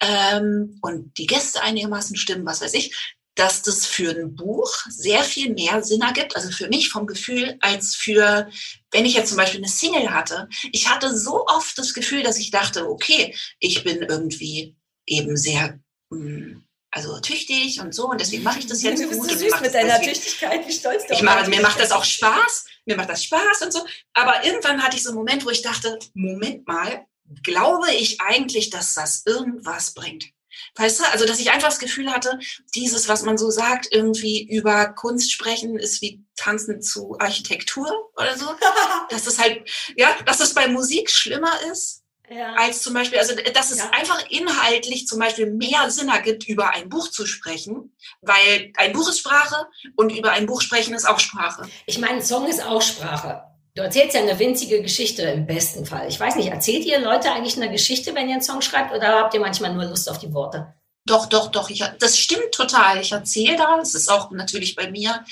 Ähm, 0.00 0.78
und 0.82 1.18
die 1.18 1.26
Gäste 1.26 1.60
einigermaßen 1.60 2.14
stimmen, 2.16 2.46
was 2.46 2.60
weiß 2.60 2.74
ich, 2.74 2.94
dass 3.34 3.62
das 3.62 3.86
für 3.86 4.10
ein 4.10 4.36
Buch 4.36 4.72
sehr 4.88 5.24
viel 5.24 5.52
mehr 5.52 5.82
Sinn 5.82 6.02
ergibt, 6.02 6.36
also 6.36 6.52
für 6.52 6.68
mich 6.68 6.90
vom 6.90 7.08
Gefühl, 7.08 7.56
als 7.60 7.96
für, 7.96 8.48
wenn 8.90 9.06
ich 9.06 9.14
jetzt 9.14 9.28
zum 9.28 9.36
Beispiel 9.36 9.60
eine 9.60 9.68
Single 9.68 10.10
hatte. 10.10 10.48
Ich 10.72 10.88
hatte 10.88 11.16
so 11.16 11.46
oft 11.46 11.78
das 11.78 11.94
Gefühl, 11.94 12.22
dass 12.22 12.38
ich 12.38 12.50
dachte, 12.50 12.88
okay, 12.88 13.34
ich 13.58 13.84
bin 13.84 14.02
irgendwie 14.02 14.76
eben 15.06 15.36
sehr 15.36 15.78
mh, 16.10 16.18
hm, 16.18 16.64
also 16.92 17.20
tüchtig 17.20 17.80
und 17.80 17.94
so 17.94 18.08
und 18.08 18.20
deswegen 18.20 18.42
mache 18.42 18.58
ich 18.58 18.66
das 18.66 18.82
jetzt 18.82 19.02
du 19.02 19.08
bist 19.08 19.20
gut. 19.20 19.30
So 19.30 19.38
süß 19.38 19.60
mit 19.60 19.74
deiner 19.74 20.00
Tüchtigkeit, 20.00 20.66
wie 20.66 20.72
stolz 20.72 21.06
du 21.06 21.14
ich 21.14 21.22
mache, 21.22 21.48
Mir 21.48 21.62
macht 21.62 21.78
das 21.78 21.92
auch 21.92 22.04
Spaß, 22.04 22.64
mir 22.84 22.96
macht 22.96 23.10
das 23.10 23.24
Spaß 23.24 23.62
und 23.62 23.72
so. 23.72 23.86
Aber 24.12 24.44
irgendwann 24.44 24.82
hatte 24.82 24.96
ich 24.96 25.02
so 25.04 25.10
einen 25.10 25.18
Moment, 25.18 25.44
wo 25.44 25.50
ich 25.50 25.62
dachte, 25.62 25.98
Moment 26.14 26.66
mal, 26.66 27.06
glaube 27.44 27.92
ich 27.92 28.20
eigentlich, 28.20 28.70
dass 28.70 28.94
das 28.94 29.22
irgendwas 29.24 29.94
bringt? 29.94 30.32
Weißt 30.76 31.00
du, 31.00 31.04
also 31.10 31.26
dass 31.26 31.40
ich 31.40 31.50
einfach 31.50 31.68
das 31.68 31.78
Gefühl 31.78 32.10
hatte, 32.10 32.38
dieses, 32.74 33.08
was 33.08 33.22
man 33.22 33.38
so 33.38 33.50
sagt, 33.50 33.88
irgendwie 33.90 34.48
über 34.48 34.88
Kunst 34.88 35.32
sprechen, 35.32 35.78
ist 35.78 36.00
wie 36.02 36.24
tanzen 36.36 36.82
zu 36.82 37.18
Architektur 37.18 38.10
oder 38.16 38.36
so. 38.36 38.46
dass 39.10 39.26
es 39.26 39.38
halt, 39.38 39.68
ja, 39.96 40.16
dass 40.24 40.40
es 40.40 40.54
bei 40.54 40.68
Musik 40.68 41.10
schlimmer 41.10 41.52
ist 41.70 42.00
ja. 42.30 42.54
als 42.54 42.82
zum 42.82 42.94
Beispiel, 42.94 43.18
also 43.18 43.34
dass 43.52 43.70
es 43.70 43.78
ja. 43.78 43.90
einfach 43.90 44.24
inhaltlich 44.30 45.06
zum 45.06 45.18
Beispiel 45.18 45.46
mehr 45.46 45.90
Sinn 45.90 46.08
ergibt, 46.08 46.48
über 46.48 46.70
ein 46.70 46.88
Buch 46.88 47.10
zu 47.10 47.26
sprechen, 47.26 47.96
weil 48.22 48.72
ein 48.76 48.92
Buch 48.92 49.08
ist 49.08 49.18
Sprache 49.18 49.66
und 49.96 50.10
über 50.10 50.32
ein 50.32 50.46
Buch 50.46 50.62
sprechen 50.62 50.94
ist 50.94 51.06
auch 51.06 51.18
Sprache. 51.18 51.68
Ich 51.86 51.98
meine, 51.98 52.14
ein 52.14 52.22
Song 52.22 52.46
ist 52.46 52.62
auch 52.62 52.82
Sprache. 52.82 53.42
Du 53.74 53.82
erzählst 53.82 54.14
ja 54.14 54.22
eine 54.22 54.38
winzige 54.38 54.82
Geschichte 54.82 55.22
im 55.22 55.46
besten 55.46 55.86
Fall. 55.86 56.08
Ich 56.08 56.18
weiß 56.18 56.36
nicht, 56.36 56.48
erzählt 56.48 56.84
ihr 56.84 56.98
Leute 56.98 57.30
eigentlich 57.30 57.56
eine 57.56 57.70
Geschichte, 57.70 58.14
wenn 58.14 58.28
ihr 58.28 58.34
einen 58.34 58.42
Song 58.42 58.62
schreibt, 58.62 58.94
oder 58.94 59.20
habt 59.20 59.34
ihr 59.34 59.40
manchmal 59.40 59.72
nur 59.72 59.84
Lust 59.84 60.10
auf 60.10 60.18
die 60.18 60.32
Worte? 60.32 60.74
Doch, 61.06 61.26
doch, 61.26 61.50
doch. 61.50 61.70
Ich, 61.70 61.84
das 61.98 62.18
stimmt 62.18 62.52
total. 62.52 63.00
Ich 63.00 63.12
erzähle 63.12 63.56
da. 63.56 63.78
Es 63.80 63.94
ist 63.94 64.10
auch 64.10 64.30
natürlich 64.32 64.74
bei 64.74 64.90
mir 64.90 65.24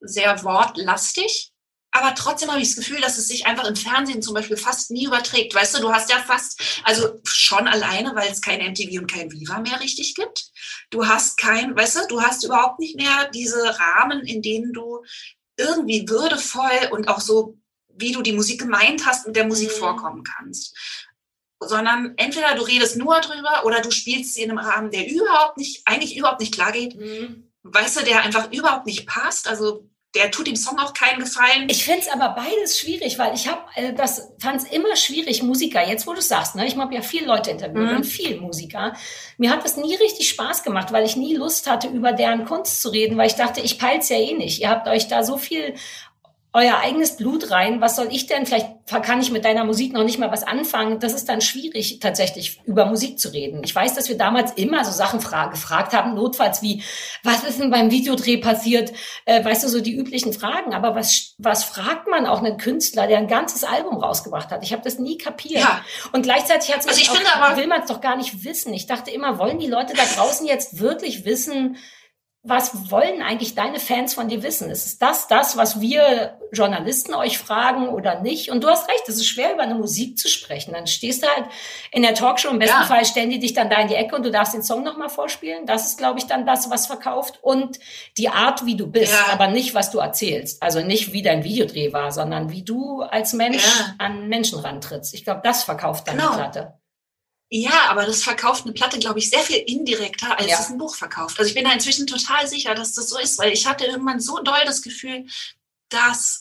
sehr 0.00 0.42
wortlastig. 0.44 1.52
Aber 1.92 2.14
trotzdem 2.14 2.50
habe 2.50 2.60
ich 2.60 2.68
das 2.68 2.76
Gefühl, 2.76 3.00
dass 3.00 3.18
es 3.18 3.26
sich 3.26 3.46
einfach 3.46 3.66
im 3.66 3.74
Fernsehen 3.74 4.22
zum 4.22 4.34
Beispiel 4.34 4.56
fast 4.56 4.92
nie 4.92 5.06
überträgt. 5.06 5.54
Weißt 5.54 5.76
du, 5.76 5.82
du 5.82 5.92
hast 5.92 6.10
ja 6.10 6.18
fast, 6.18 6.60
also 6.84 7.20
schon 7.24 7.66
alleine, 7.66 8.14
weil 8.14 8.30
es 8.30 8.40
kein 8.40 8.60
MTV 8.60 9.00
und 9.00 9.10
kein 9.10 9.32
Viva 9.32 9.58
mehr 9.58 9.80
richtig 9.80 10.14
gibt. 10.14 10.50
Du 10.90 11.08
hast 11.08 11.36
kein, 11.36 11.76
weißt 11.76 11.96
du, 11.96 12.00
du 12.08 12.22
hast 12.22 12.44
überhaupt 12.44 12.78
nicht 12.78 12.96
mehr 12.96 13.28
diese 13.34 13.78
Rahmen, 13.78 14.20
in 14.20 14.40
denen 14.40 14.72
du 14.72 15.02
irgendwie 15.56 16.08
würdevoll 16.08 16.88
und 16.92 17.08
auch 17.08 17.20
so, 17.20 17.58
wie 18.00 18.12
du 18.12 18.22
die 18.22 18.32
Musik 18.32 18.60
gemeint 18.60 19.06
hast, 19.06 19.26
mit 19.26 19.36
der 19.36 19.46
Musik 19.46 19.68
mhm. 19.68 19.78
vorkommen 19.78 20.24
kannst. 20.24 20.76
Sondern 21.60 22.14
entweder 22.16 22.54
du 22.54 22.62
redest 22.62 22.96
nur 22.96 23.20
drüber 23.20 23.64
oder 23.64 23.80
du 23.80 23.90
spielst 23.90 24.34
sie 24.34 24.42
in 24.42 24.50
einem 24.50 24.58
Rahmen, 24.58 24.90
der 24.90 25.10
überhaupt 25.10 25.58
nicht, 25.58 25.82
eigentlich 25.84 26.16
überhaupt 26.16 26.40
nicht 26.40 26.54
klar 26.54 26.72
geht. 26.72 26.96
Mhm. 26.96 27.50
Weißt 27.62 28.00
du, 28.00 28.04
der 28.04 28.22
einfach 28.22 28.50
überhaupt 28.52 28.86
nicht 28.86 29.06
passt. 29.06 29.46
Also 29.46 29.90
der 30.14 30.30
tut 30.32 30.48
dem 30.48 30.56
Song 30.56 30.78
auch 30.78 30.92
keinen 30.92 31.20
Gefallen. 31.20 31.68
Ich 31.68 31.84
finde 31.84 32.00
es 32.00 32.08
aber 32.08 32.30
beides 32.30 32.78
schwierig, 32.80 33.18
weil 33.18 33.32
ich 33.34 33.46
habe 33.46 33.60
äh, 33.76 33.92
das 33.92 34.32
fand 34.40 34.62
es 34.62 34.68
immer 34.68 34.96
schwierig, 34.96 35.42
Musiker, 35.42 35.86
jetzt 35.86 36.06
wo 36.06 36.14
du 36.14 36.20
sagst, 36.20 36.56
ne, 36.56 36.66
ich 36.66 36.76
habe 36.76 36.94
ja 36.94 37.02
viele 37.02 37.26
Leute 37.26 37.50
interviewt 37.50 37.90
mhm. 37.90 37.96
und 37.98 38.04
viel 38.04 38.40
Musiker. 38.40 38.94
Mir 39.38 39.50
hat 39.50 39.64
das 39.64 39.76
nie 39.76 39.94
richtig 39.94 40.28
Spaß 40.28 40.64
gemacht, 40.64 40.92
weil 40.92 41.06
ich 41.06 41.16
nie 41.16 41.36
Lust 41.36 41.70
hatte, 41.70 41.88
über 41.88 42.12
deren 42.12 42.44
Kunst 42.44 42.82
zu 42.82 42.88
reden, 42.88 43.16
weil 43.16 43.28
ich 43.28 43.36
dachte, 43.36 43.60
ich 43.60 43.78
peil's 43.78 44.08
ja 44.08 44.16
eh 44.16 44.34
nicht. 44.34 44.60
Ihr 44.60 44.68
habt 44.68 44.88
euch 44.88 45.06
da 45.06 45.22
so 45.22 45.38
viel 45.38 45.74
euer 46.52 46.78
eigenes 46.78 47.16
Blut 47.16 47.52
rein. 47.52 47.80
Was 47.80 47.94
soll 47.94 48.08
ich 48.10 48.26
denn? 48.26 48.44
Vielleicht 48.44 48.68
kann 48.86 49.20
ich 49.20 49.30
mit 49.30 49.44
deiner 49.44 49.64
Musik 49.64 49.92
noch 49.92 50.02
nicht 50.02 50.18
mal 50.18 50.32
was 50.32 50.42
anfangen. 50.42 50.98
Das 50.98 51.12
ist 51.12 51.28
dann 51.28 51.40
schwierig, 51.40 52.00
tatsächlich 52.00 52.60
über 52.64 52.86
Musik 52.86 53.20
zu 53.20 53.32
reden. 53.32 53.62
Ich 53.62 53.72
weiß, 53.72 53.94
dass 53.94 54.08
wir 54.08 54.18
damals 54.18 54.52
immer 54.52 54.84
so 54.84 54.90
Sachen 54.90 55.20
gefragt 55.20 55.92
haben, 55.92 56.14
notfalls 56.14 56.60
wie, 56.60 56.82
was 57.22 57.44
ist 57.44 57.60
denn 57.60 57.70
beim 57.70 57.92
Videodreh 57.92 58.38
passiert? 58.38 58.92
Äh, 59.26 59.44
weißt 59.44 59.62
du, 59.62 59.68
so 59.68 59.80
die 59.80 59.94
üblichen 59.94 60.32
Fragen. 60.32 60.74
Aber 60.74 60.96
was, 60.96 61.34
was 61.38 61.62
fragt 61.62 62.08
man 62.08 62.26
auch 62.26 62.42
einen 62.42 62.58
Künstler, 62.58 63.06
der 63.06 63.18
ein 63.18 63.28
ganzes 63.28 63.62
Album 63.62 63.98
rausgebracht 63.98 64.50
hat? 64.50 64.64
Ich 64.64 64.72
habe 64.72 64.82
das 64.82 64.98
nie 64.98 65.18
kapiert. 65.18 65.62
Ja. 65.62 65.84
Und 66.12 66.22
gleichzeitig 66.22 66.74
hat's 66.74 66.88
also 66.88 67.00
ich 67.00 67.10
auch, 67.10 67.14
finde 67.14 67.32
aber, 67.32 67.56
will 67.58 67.68
man 67.68 67.82
es 67.82 67.88
doch 67.88 68.00
gar 68.00 68.16
nicht 68.16 68.44
wissen. 68.44 68.74
Ich 68.74 68.86
dachte 68.86 69.12
immer, 69.12 69.38
wollen 69.38 69.60
die 69.60 69.68
Leute 69.68 69.94
da 69.94 70.02
draußen 70.16 70.46
jetzt 70.46 70.80
wirklich 70.80 71.24
wissen, 71.24 71.76
was 72.42 72.90
wollen 72.90 73.20
eigentlich 73.20 73.54
deine 73.54 73.78
Fans 73.78 74.14
von 74.14 74.28
dir 74.28 74.42
wissen? 74.42 74.70
Ist 74.70 75.02
das 75.02 75.28
das, 75.28 75.58
was 75.58 75.82
wir 75.82 76.38
Journalisten 76.52 77.12
euch 77.12 77.36
fragen 77.36 77.88
oder 77.90 78.20
nicht? 78.22 78.50
Und 78.50 78.64
du 78.64 78.68
hast 78.68 78.88
recht, 78.88 79.06
es 79.08 79.16
ist 79.16 79.26
schwer, 79.26 79.52
über 79.52 79.62
eine 79.62 79.74
Musik 79.74 80.16
zu 80.16 80.30
sprechen. 80.30 80.72
Dann 80.72 80.86
stehst 80.86 81.22
du 81.22 81.26
halt 81.26 81.48
in 81.92 82.00
der 82.00 82.14
Talkshow, 82.14 82.48
im 82.48 82.58
besten 82.58 82.80
ja. 82.80 82.86
Fall 82.86 83.04
stellen 83.04 83.28
die 83.28 83.40
dich 83.40 83.52
dann 83.52 83.68
da 83.68 83.78
in 83.82 83.88
die 83.88 83.94
Ecke 83.94 84.16
und 84.16 84.24
du 84.24 84.30
darfst 84.30 84.54
den 84.54 84.62
Song 84.62 84.82
nochmal 84.82 85.10
vorspielen. 85.10 85.66
Das 85.66 85.84
ist, 85.84 85.98
glaube 85.98 86.18
ich, 86.18 86.26
dann 86.26 86.46
das, 86.46 86.70
was 86.70 86.86
verkauft. 86.86 87.40
Und 87.42 87.78
die 88.16 88.30
Art, 88.30 88.64
wie 88.64 88.76
du 88.76 88.86
bist, 88.86 89.12
ja. 89.12 89.34
aber 89.34 89.48
nicht, 89.48 89.74
was 89.74 89.90
du 89.90 89.98
erzählst. 89.98 90.62
Also 90.62 90.80
nicht, 90.80 91.12
wie 91.12 91.20
dein 91.20 91.44
Videodreh 91.44 91.92
war, 91.92 92.10
sondern 92.10 92.50
wie 92.50 92.64
du 92.64 93.02
als 93.02 93.34
Mensch 93.34 93.62
ja. 93.62 93.94
an 93.98 94.28
Menschen 94.28 94.60
rantrittst. 94.60 95.12
Ich 95.12 95.24
glaube, 95.24 95.42
das 95.44 95.64
verkauft 95.64 96.08
dann 96.08 96.16
genau. 96.16 96.30
die 96.30 96.36
Platte. 96.36 96.79
Ja, 97.52 97.88
aber 97.88 98.06
das 98.06 98.22
verkauft 98.22 98.64
eine 98.64 98.72
Platte, 98.72 99.00
glaube 99.00 99.18
ich, 99.18 99.28
sehr 99.28 99.40
viel 99.40 99.56
indirekter, 99.56 100.38
als 100.38 100.46
ja. 100.46 100.60
es 100.60 100.70
ein 100.70 100.78
Buch 100.78 100.94
verkauft. 100.94 101.36
Also 101.38 101.48
ich 101.48 101.54
bin 101.54 101.64
da 101.64 101.72
inzwischen 101.72 102.06
total 102.06 102.46
sicher, 102.46 102.76
dass 102.76 102.92
das 102.92 103.08
so 103.08 103.18
ist, 103.18 103.38
weil 103.38 103.52
ich 103.52 103.66
hatte 103.66 103.86
irgendwann 103.86 104.20
so 104.20 104.38
doll 104.38 104.60
das 104.64 104.82
Gefühl, 104.82 105.26
dass 105.88 106.40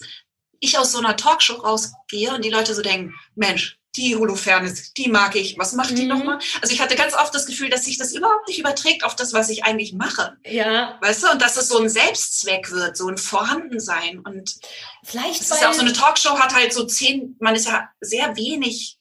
ich 0.59 0.77
aus 0.77 0.91
so 0.91 0.99
einer 0.99 1.17
Talkshow 1.17 1.55
rausgehe 1.55 2.33
und 2.33 2.45
die 2.45 2.51
Leute 2.51 2.75
so 2.75 2.83
denken, 2.83 3.15
Mensch, 3.33 3.79
die 3.95 4.15
Holofernes, 4.15 4.93
die 4.93 5.09
mag 5.09 5.35
ich, 5.35 5.57
was 5.57 5.73
macht 5.73 5.97
die 5.97 6.03
mhm. 6.03 6.09
nochmal? 6.09 6.39
Also 6.61 6.73
ich 6.73 6.79
hatte 6.79 6.95
ganz 6.95 7.15
oft 7.15 7.33
das 7.33 7.47
Gefühl, 7.47 7.69
dass 7.69 7.85
sich 7.85 7.97
das 7.97 8.13
überhaupt 8.13 8.47
nicht 8.47 8.59
überträgt 8.59 9.03
auf 9.03 9.15
das, 9.15 9.33
was 9.33 9.49
ich 9.49 9.63
eigentlich 9.63 9.93
mache. 9.93 10.37
Ja. 10.45 10.99
Weißt 11.01 11.23
du, 11.23 11.31
und 11.31 11.41
dass 11.41 11.57
es 11.57 11.69
so 11.69 11.79
ein 11.79 11.89
Selbstzweck 11.89 12.69
wird, 12.71 12.95
so 12.95 13.07
ein 13.07 13.17
Vorhandensein. 13.17 14.19
Und 14.19 14.57
vielleicht. 15.03 15.41
Das 15.41 15.49
ist 15.49 15.65
auch 15.65 15.73
so 15.73 15.81
eine 15.81 15.93
Talkshow 15.93 16.37
hat 16.37 16.53
halt 16.53 16.71
so 16.71 16.85
zehn, 16.85 17.35
man 17.39 17.55
ist 17.55 17.67
ja 17.67 17.89
sehr 17.99 18.35
wenig 18.35 18.98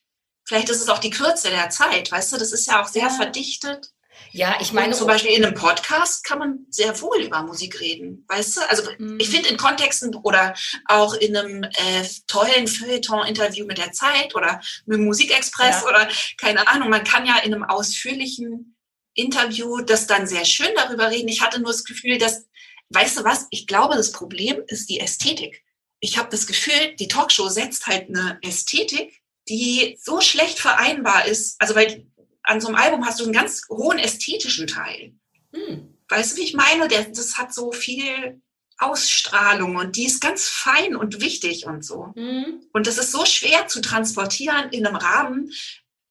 Vielleicht 0.48 0.70
ist 0.70 0.80
es 0.80 0.88
auch 0.88 0.98
die 0.98 1.10
Kürze 1.10 1.50
der 1.50 1.68
Zeit, 1.68 2.10
weißt 2.10 2.32
du, 2.32 2.38
das 2.38 2.52
ist 2.52 2.66
ja 2.66 2.82
auch 2.82 2.88
sehr 2.88 3.02
ja. 3.02 3.10
verdichtet. 3.10 3.92
Ja, 4.32 4.56
ich 4.60 4.72
meine. 4.72 4.88
Und 4.88 4.94
zum 4.94 5.06
Beispiel 5.06 5.32
in 5.32 5.44
einem 5.44 5.54
Podcast 5.54 6.24
kann 6.24 6.38
man 6.38 6.66
sehr 6.70 6.98
wohl 7.02 7.20
über 7.20 7.42
Musik 7.42 7.80
reden, 7.80 8.24
weißt 8.28 8.56
du? 8.56 8.60
Also 8.70 8.82
mhm. 8.96 9.20
ich 9.20 9.28
finde 9.28 9.50
in 9.50 9.58
Kontexten 9.58 10.14
oder 10.14 10.54
auch 10.86 11.12
in 11.12 11.36
einem 11.36 11.64
äh, 11.64 12.08
tollen 12.26 12.66
Feuilleton-Interview 12.66 13.66
mit 13.66 13.76
der 13.76 13.92
Zeit 13.92 14.34
oder 14.34 14.62
mit 14.86 14.96
dem 14.96 15.04
Musikexpress 15.04 15.82
ja. 15.82 15.86
oder 15.86 16.08
keine 16.38 16.66
Ahnung, 16.66 16.88
man 16.88 17.04
kann 17.04 17.26
ja 17.26 17.38
in 17.40 17.52
einem 17.52 17.64
ausführlichen 17.64 18.74
Interview 19.12 19.82
das 19.82 20.06
dann 20.06 20.26
sehr 20.26 20.46
schön 20.46 20.70
darüber 20.76 21.10
reden. 21.10 21.28
Ich 21.28 21.42
hatte 21.42 21.60
nur 21.60 21.72
das 21.72 21.84
Gefühl, 21.84 22.16
dass, 22.16 22.46
weißt 22.88 23.18
du 23.18 23.24
was, 23.24 23.48
ich 23.50 23.66
glaube, 23.66 23.96
das 23.96 24.12
Problem 24.12 24.62
ist 24.68 24.88
die 24.88 25.00
Ästhetik. 25.00 25.62
Ich 26.00 26.16
habe 26.16 26.30
das 26.30 26.46
Gefühl, 26.46 26.94
die 26.98 27.08
Talkshow 27.08 27.48
setzt 27.50 27.86
halt 27.86 28.08
eine 28.08 28.38
Ästhetik 28.40 29.17
die 29.48 29.98
so 30.00 30.20
schlecht 30.20 30.58
vereinbar 30.58 31.26
ist, 31.26 31.60
also 31.60 31.74
weil 31.74 32.06
an 32.42 32.60
so 32.60 32.68
einem 32.68 32.76
Album 32.76 33.04
hast 33.04 33.20
du 33.20 33.24
einen 33.24 33.32
ganz 33.32 33.62
hohen 33.68 33.98
ästhetischen 33.98 34.66
Teil. 34.66 35.12
Hm. 35.52 35.94
Weißt 36.08 36.32
du, 36.32 36.36
wie 36.40 36.44
ich 36.44 36.54
meine? 36.54 36.88
Der, 36.88 37.04
das 37.04 37.36
hat 37.36 37.52
so 37.52 37.72
viel 37.72 38.40
Ausstrahlung 38.78 39.76
und 39.76 39.96
die 39.96 40.06
ist 40.06 40.20
ganz 40.20 40.48
fein 40.48 40.96
und 40.96 41.20
wichtig 41.20 41.66
und 41.66 41.84
so. 41.84 42.12
Mhm. 42.14 42.62
Und 42.72 42.86
das 42.86 42.96
ist 42.96 43.12
so 43.12 43.26
schwer 43.26 43.66
zu 43.66 43.80
transportieren 43.80 44.70
in 44.70 44.86
einem 44.86 44.96
Rahmen, 44.96 45.52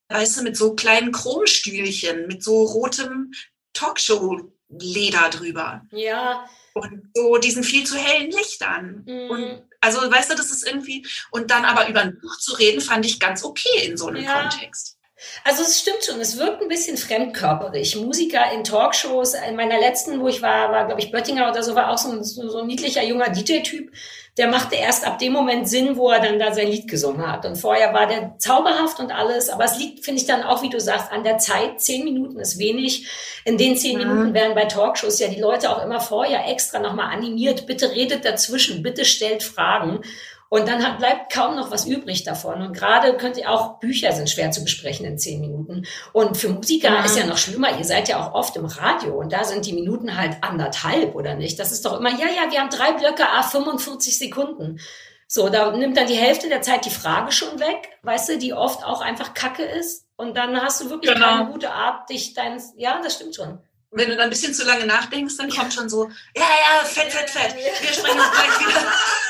weißt 0.10 0.38
du, 0.38 0.44
mit 0.44 0.58
so 0.58 0.76
kleinen 0.76 1.12
Chromstühlchen, 1.12 2.28
mit 2.28 2.44
so 2.44 2.64
rotem 2.64 3.32
Talkshow-Leder 3.74 5.30
drüber. 5.30 5.86
Ja. 5.92 6.46
Und 6.78 7.12
so 7.14 7.38
diesen 7.38 7.64
viel 7.64 7.86
zu 7.86 7.98
hellen 7.98 8.32
Lichtern. 8.32 9.04
Mhm. 9.06 9.30
Und 9.30 9.64
also, 9.82 10.00
weißt 10.00 10.32
du, 10.32 10.36
das 10.36 10.52
ist 10.52 10.68
irgendwie, 10.68 11.06
und 11.32 11.52
dann 11.52 11.66
aber 11.66 11.88
über 11.88 12.02
ein 12.02 12.20
Buch 12.20 12.38
zu 12.38 12.56
reden, 12.56 12.82
fand 12.82 13.06
ich 13.06 13.20
ganz 13.20 13.44
okay 13.44 13.86
in 13.86 13.98
so 13.98 14.08
einem 14.08 14.24
ja. 14.24 14.42
Kontext. 14.42 14.98
Also 15.44 15.64
es 15.64 15.80
stimmt 15.80 16.04
schon, 16.04 16.20
es 16.20 16.38
wirkt 16.38 16.62
ein 16.62 16.68
bisschen 16.68 16.96
fremdkörperig. 16.96 17.96
Musiker 17.96 18.52
in 18.52 18.64
Talkshows, 18.64 19.34
in 19.34 19.56
meiner 19.56 19.80
letzten, 19.80 20.20
wo 20.20 20.28
ich 20.28 20.42
war, 20.42 20.72
war 20.72 20.86
glaube 20.86 21.02
ich 21.02 21.12
Böttinger 21.12 21.50
oder 21.50 21.64
so, 21.64 21.74
war 21.74 21.90
auch 21.90 21.98
so 21.98 22.12
ein, 22.12 22.24
so 22.24 22.60
ein 22.60 22.68
niedlicher 22.68 23.04
junger 23.04 23.30
DJ-Typ. 23.30 23.92
Der 24.38 24.48
machte 24.48 24.76
erst 24.76 25.06
ab 25.06 25.18
dem 25.18 25.34
Moment 25.34 25.68
Sinn, 25.68 25.98
wo 25.98 26.12
er 26.12 26.20
dann 26.20 26.38
da 26.38 26.54
sein 26.54 26.68
Lied 26.68 26.88
gesungen 26.88 27.26
hat. 27.30 27.46
Und 27.46 27.56
vorher 27.56 27.94
war 27.94 28.06
der 28.06 28.36
zauberhaft 28.38 29.00
und 29.00 29.12
alles. 29.12 29.50
Aber 29.50 29.66
es 29.66 29.80
liegt, 29.80 30.06
finde 30.06 30.22
ich 30.22 30.28
dann 30.28 30.44
auch, 30.44 30.62
wie 30.62 30.70
du 30.70 30.80
sagst, 30.80 31.12
an 31.12 31.24
der 31.24 31.40
Zeit. 31.40 31.82
Zehn 31.82 32.04
Minuten 32.04 32.40
ist 32.40 32.60
wenig. 32.60 33.08
In 33.46 33.58
den 33.58 33.76
zehn 33.76 33.98
mhm. 33.98 34.08
Minuten 34.08 34.34
werden 34.34 34.54
bei 34.54 34.66
Talkshows 34.66 35.20
ja 35.20 35.28
die 35.28 35.42
Leute 35.42 35.72
auch 35.72 35.84
immer 35.84 36.00
vorher 36.00 36.48
extra 36.48 36.80
nochmal 36.80 37.14
animiert. 37.16 37.66
Bitte 37.66 37.92
redet 37.92 38.26
dazwischen, 38.26 38.84
bitte 38.84 39.06
stellt 39.06 39.42
Fragen. 39.42 40.02
Und 40.50 40.68
dann 40.68 40.86
hat, 40.86 41.00
bleibt 41.00 41.32
kaum 41.32 41.56
noch 41.56 41.72
was 41.72 41.86
übrig 41.86 42.24
davon. 42.24 42.62
Und 42.62 42.74
gerade 42.74 43.16
könnt 43.18 43.38
ihr 43.38 43.52
auch, 43.52 43.80
Bücher 43.80 44.14
sind 44.14 44.30
schwer 44.30 44.52
zu 44.52 44.64
besprechen 44.64 45.06
in 45.06 45.18
zehn 45.18 45.42
Minuten. 45.42 45.86
Und 46.14 46.38
für 46.38 46.50
Musiker 46.50 46.90
ja. 46.90 47.04
ist 47.04 47.18
ja 47.18 47.26
noch 47.26 47.38
schlimmer, 47.38 47.78
ihr 47.78 47.84
seid 47.84 48.08
ja 48.08 48.22
auch 48.22 48.34
oft 48.34 48.56
im 48.56 48.66
Radio 48.66 49.20
und 49.20 49.34
da 49.34 49.44
sind 49.44 49.66
die 49.66 49.74
Minuten 49.74 50.18
halt 50.18 50.38
anderthalb 50.42 51.16
oder 51.16 51.36
nicht. 51.36 51.60
Das 51.60 51.72
ist 51.72 51.86
doch 51.86 52.00
immer, 52.00 52.12
ja, 52.12 52.28
ja, 52.28 52.50
wir 52.50 52.60
haben 52.60 52.70
drei 52.70 52.94
Blöcke, 52.94 53.28
a 53.28 53.44
45 53.44 54.18
Sekunden. 54.18 54.80
So, 55.28 55.50
da 55.50 55.76
nimmt 55.76 55.98
dann 55.98 56.08
die 56.08 56.16
Hälfte 56.16 56.48
der 56.48 56.62
Zeit 56.62 56.86
die 56.86 56.90
Frage 56.90 57.34
schon 57.34 57.60
weg, 57.60 57.90
weißt 58.04 58.30
du, 58.30 58.38
die 58.38 58.54
oft 58.54 58.86
auch 58.86 59.02
einfach 59.02 59.34
Kacke 59.34 59.64
ist. 59.64 60.06
Und 60.16 60.38
dann 60.38 60.60
hast 60.62 60.82
du 60.82 60.90
wirklich 60.90 61.14
genau. 61.14 61.28
keine 61.28 61.52
gute 61.52 61.72
Art, 61.72 62.10
dich 62.10 62.34
dein, 62.34 62.62
ja, 62.78 63.02
das 63.04 63.16
stimmt 63.16 63.36
schon. 63.36 63.60
Wenn 63.92 64.10
du 64.10 64.16
dann 64.16 64.26
ein 64.26 64.30
bisschen 64.30 64.54
zu 64.54 64.66
lange 64.66 64.86
nachdenkst, 64.86 65.36
dann 65.38 65.50
kommt 65.50 65.74
schon 65.74 65.90
so, 65.90 66.06
ja, 66.36 66.44
ja, 66.44 66.86
fett, 66.86 67.12
fett, 67.12 67.30
fett. 67.30 67.56
Wir 67.56 67.94
sprechen 67.94 68.20
uns 68.20 68.32
gleich 68.32 68.60
wieder. 68.60 68.92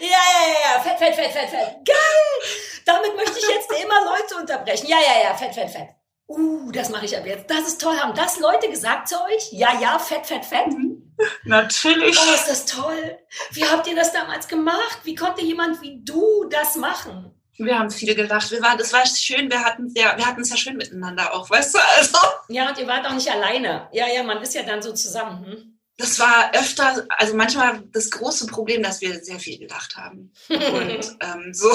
Ja, 0.00 0.06
ja, 0.08 0.74
ja, 0.74 0.80
fett, 0.80 0.98
fett, 0.98 1.14
fett, 1.14 1.32
fett, 1.32 1.50
fett. 1.50 1.84
Geil! 1.84 2.50
Damit 2.86 3.14
möchte 3.14 3.38
ich 3.38 3.48
jetzt 3.48 3.70
immer 3.82 4.04
Leute 4.04 4.36
unterbrechen. 4.36 4.86
Ja, 4.86 4.96
ja, 4.98 5.22
ja, 5.24 5.34
fett, 5.34 5.54
fett, 5.54 5.70
fett. 5.70 5.88
Uh, 6.26 6.70
das 6.70 6.88
mache 6.90 7.04
ich 7.04 7.16
ab 7.16 7.26
jetzt. 7.26 7.50
Das 7.50 7.66
ist 7.66 7.80
toll. 7.80 7.98
Haben 7.98 8.14
das 8.14 8.38
Leute 8.38 8.70
gesagt 8.70 9.08
zu 9.08 9.16
euch? 9.16 9.52
Ja, 9.52 9.78
ja, 9.80 9.98
fett, 9.98 10.26
fett, 10.26 10.44
fett. 10.44 10.68
Mhm. 10.68 11.12
Natürlich. 11.44 12.16
Oh, 12.18 12.34
ist 12.34 12.48
das 12.48 12.66
toll. 12.66 13.18
Wie 13.50 13.64
habt 13.64 13.86
ihr 13.86 13.96
das 13.96 14.12
damals 14.12 14.48
gemacht? 14.48 15.00
Wie 15.02 15.14
konnte 15.14 15.42
jemand 15.42 15.82
wie 15.82 16.00
du 16.04 16.44
das 16.48 16.76
machen? 16.76 17.34
Wir 17.58 17.78
haben 17.78 17.90
viel 17.90 18.14
gelacht. 18.14 18.50
Wir 18.50 18.62
waren, 18.62 18.78
das 18.78 18.92
war 18.92 19.04
schön. 19.04 19.50
Wir 19.50 19.62
hatten 19.62 19.92
ja, 19.94 20.16
wir 20.16 20.24
hatten 20.24 20.40
es 20.40 20.50
ja 20.50 20.56
schön 20.56 20.76
miteinander 20.76 21.34
auch, 21.34 21.50
weißt 21.50 21.74
du? 21.74 21.78
Also. 21.96 22.18
Ja, 22.48 22.70
und 22.70 22.78
ihr 22.78 22.86
wart 22.86 23.06
auch 23.06 23.12
nicht 23.12 23.30
alleine. 23.30 23.88
Ja, 23.92 24.06
ja, 24.06 24.22
man 24.22 24.40
ist 24.40 24.54
ja 24.54 24.62
dann 24.62 24.80
so 24.80 24.92
zusammen. 24.94 25.44
Hm? 25.44 25.69
Das 26.00 26.18
war 26.18 26.52
öfter, 26.54 27.06
also 27.18 27.36
manchmal 27.36 27.82
das 27.92 28.10
große 28.10 28.46
Problem, 28.46 28.82
dass 28.82 29.00
wir 29.00 29.22
sehr 29.22 29.38
viel 29.38 29.58
gedacht 29.58 29.96
haben. 29.96 30.32
Und 30.48 31.16
ähm, 31.20 31.52
so. 31.52 31.70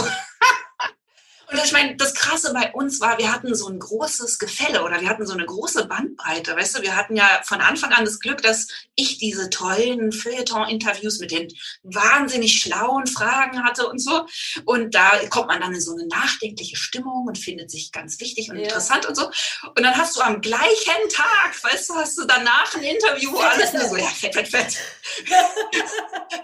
Und 1.51 1.63
ich 1.63 1.71
meine, 1.71 1.95
das 1.95 2.13
Krasse 2.15 2.53
bei 2.53 2.71
uns 2.73 2.99
war, 3.01 3.17
wir 3.17 3.31
hatten 3.31 3.53
so 3.53 3.67
ein 3.67 3.79
großes 3.79 4.39
Gefälle 4.39 4.83
oder 4.83 4.99
wir 5.01 5.09
hatten 5.09 5.25
so 5.25 5.33
eine 5.33 5.45
große 5.45 5.85
Bandbreite. 5.85 6.55
Weißt 6.55 6.77
du, 6.77 6.81
wir 6.81 6.95
hatten 6.95 7.15
ja 7.15 7.41
von 7.43 7.61
Anfang 7.61 7.91
an 7.93 8.05
das 8.05 8.19
Glück, 8.19 8.41
dass 8.41 8.67
ich 8.95 9.17
diese 9.17 9.49
tollen 9.49 10.11
Feuilleton-Interviews 10.11 11.19
mit 11.19 11.31
den 11.31 11.47
wahnsinnig 11.83 12.59
schlauen 12.59 13.05
Fragen 13.07 13.63
hatte 13.63 13.87
und 13.87 13.99
so. 13.99 14.25
Und 14.65 14.95
da 14.95 15.11
kommt 15.29 15.47
man 15.47 15.61
dann 15.61 15.73
in 15.73 15.81
so 15.81 15.93
eine 15.93 16.07
nachdenkliche 16.07 16.77
Stimmung 16.77 17.25
und 17.27 17.37
findet 17.37 17.69
sich 17.69 17.91
ganz 17.91 18.19
wichtig 18.19 18.49
und 18.49 18.57
ja. 18.57 18.63
interessant 18.63 19.05
und 19.05 19.15
so. 19.15 19.27
Und 19.75 19.83
dann 19.83 19.95
hast 19.95 20.15
du 20.15 20.21
am 20.21 20.41
gleichen 20.41 21.09
Tag, 21.13 21.63
weißt 21.63 21.89
du, 21.89 21.95
hast 21.95 22.17
du 22.17 22.25
danach 22.25 22.73
ein 22.75 22.83
Interview, 22.83 23.37
alles 23.37 23.73
nur 23.73 23.87
so, 23.87 23.97
ja, 23.97 24.07
fett, 24.07 24.33
fett, 24.33 24.47
fett. 24.47 24.77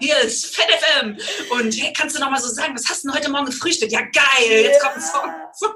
Hier 0.00 0.18
ist 0.20 0.54
Fett 0.54 0.68
FM. 0.70 1.18
Und 1.50 1.74
hey, 1.74 1.92
kannst 1.92 2.16
du 2.16 2.20
noch 2.20 2.30
mal 2.30 2.40
so 2.40 2.48
sagen, 2.48 2.74
was 2.74 2.88
hast 2.88 3.04
du 3.04 3.08
denn 3.08 3.16
heute 3.16 3.30
Morgen 3.30 3.46
gefrühstückt? 3.46 3.92
Ja, 3.92 4.00
geil, 4.00 4.62
jetzt 4.62 4.80
kommt 4.80 4.91
so. 5.54 5.68